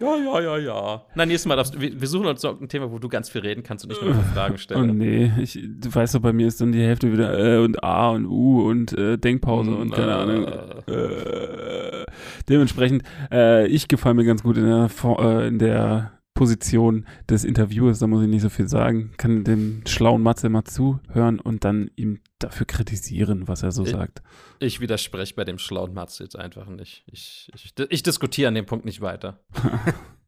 Ja, 0.01 0.17
ja, 0.17 0.41
ja, 0.41 0.59
ja. 0.59 1.03
Na, 1.17 1.27
nächstes 1.27 1.49
Mal 1.49 1.57
darfst 1.57 1.75
du, 1.75 1.81
wir, 1.81 2.07
suchen 2.07 2.27
uns 2.27 2.45
ein 2.45 2.69
Thema, 2.69 2.93
wo 2.93 3.01
du 3.01 3.09
ganz 3.09 3.29
viel 3.31 3.41
reden 3.41 3.65
kannst 3.65 3.85
und 3.85 3.91
nicht 3.91 4.01
nur 4.01 4.15
Fragen 4.15 4.57
stellen. 4.57 4.91
Oh 4.91 4.93
nee, 4.93 5.33
ich, 5.41 5.55
du 5.61 5.93
weißt 5.93 6.15
doch, 6.15 6.21
bei 6.21 6.33
mir 6.33 6.47
ist 6.47 6.61
dann 6.61 6.71
die 6.71 6.81
Hälfte 6.81 7.13
wieder 7.13 7.37
äh 7.37 7.59
und 7.59 7.83
A 7.83 8.11
und 8.11 8.27
U 8.27 8.69
und 8.69 8.93
äh, 8.93 9.19
Denkpause 9.19 9.75
und 9.75 9.91
keine 9.91 10.13
äh. 10.13 10.15
Ahnung. 10.15 10.47
Äh, 10.87 12.05
dementsprechend, 12.49 13.03
äh, 13.31 13.67
ich 13.67 13.89
gefalle 13.89 14.15
mir 14.15 14.25
ganz 14.25 14.43
gut 14.43 14.57
in 14.57 14.65
der, 14.65 14.91
äh, 15.05 15.49
in 15.49 15.59
der 15.59 16.19
Position 16.39 17.05
des 17.29 17.45
Interviewers, 17.45 17.99
da 17.99 18.07
muss 18.07 18.23
ich 18.23 18.29
nicht 18.29 18.43
so 18.43 18.49
viel 18.49 18.69
sagen, 18.69 19.11
kann 19.17 19.43
dem 19.43 19.83
schlauen 19.89 20.23
Matze 20.23 20.49
mal 20.49 20.63
zuhören 20.63 21.41
und 21.41 21.65
dann 21.65 21.91
ihm 21.97 22.21
dafür 22.39 22.65
kritisieren, 22.65 23.49
was 23.49 23.65
er 23.65 23.73
so 23.73 23.83
ich, 23.83 23.91
sagt. 23.91 24.23
Ich 24.61 24.79
widerspreche 24.79 25.35
bei 25.35 25.45
dem 25.45 25.59
schlauen 25.59 25.95
Matze 25.95 26.23
jetzt 26.23 26.39
einfach 26.39 26.69
nicht. 26.69 27.03
Ich, 27.07 27.51
ich, 27.55 27.75
ich 27.89 28.03
diskutiere 28.05 28.47
an 28.47 28.55
dem 28.55 28.67
Punkt 28.67 28.85
nicht 28.85 29.01
weiter. 29.01 29.41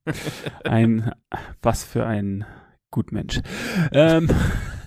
ein, 0.64 1.12
was 1.62 1.84
für 1.84 2.04
ein 2.04 2.44
Gutmensch. 2.90 3.40
Ähm, 3.92 4.28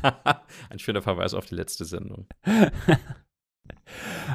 ein 0.69 0.79
schöner 0.79 1.01
Verweis 1.01 1.33
auf 1.33 1.45
die 1.45 1.55
letzte 1.55 1.85
Sendung. 1.85 2.27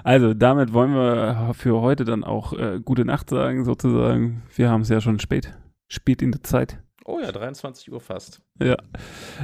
Also, 0.04 0.34
damit 0.34 0.72
wollen 0.72 0.94
wir 0.94 1.52
für 1.54 1.80
heute 1.80 2.04
dann 2.04 2.24
auch 2.24 2.52
äh, 2.52 2.80
gute 2.84 3.04
Nacht 3.04 3.30
sagen, 3.30 3.64
sozusagen. 3.64 4.42
Wir 4.54 4.70
haben 4.70 4.82
es 4.82 4.88
ja 4.88 5.00
schon 5.00 5.18
spät 5.18 5.54
spät 5.88 6.22
in 6.22 6.32
der 6.32 6.42
Zeit. 6.42 6.78
Oh 7.04 7.18
ja, 7.20 7.32
23 7.32 7.90
Uhr 7.90 8.00
fast. 8.00 8.42
Ja. 8.62 8.76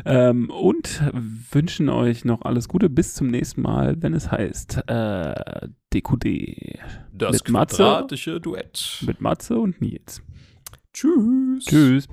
Ähm, 0.05 0.51
und 0.51 1.03
wünschen 1.51 1.89
euch 1.89 2.27
noch 2.27 2.43
alles 2.43 2.69
Gute. 2.69 2.91
Bis 2.91 3.15
zum 3.15 3.29
nächsten 3.29 3.63
Mal, 3.63 4.03
wenn 4.03 4.13
es 4.13 4.31
heißt 4.31 4.83
äh, 4.87 5.69
DQD. 5.93 6.79
Das 7.13 7.33
mit 7.33 7.45
quadratische 7.45 8.33
Matze, 8.33 8.41
Duett. 8.41 9.03
Mit 9.07 9.21
Matze 9.23 9.59
und 9.59 9.81
Nils. 9.81 10.21
Tschüss. 10.93 11.65
Tschüss. 11.65 12.09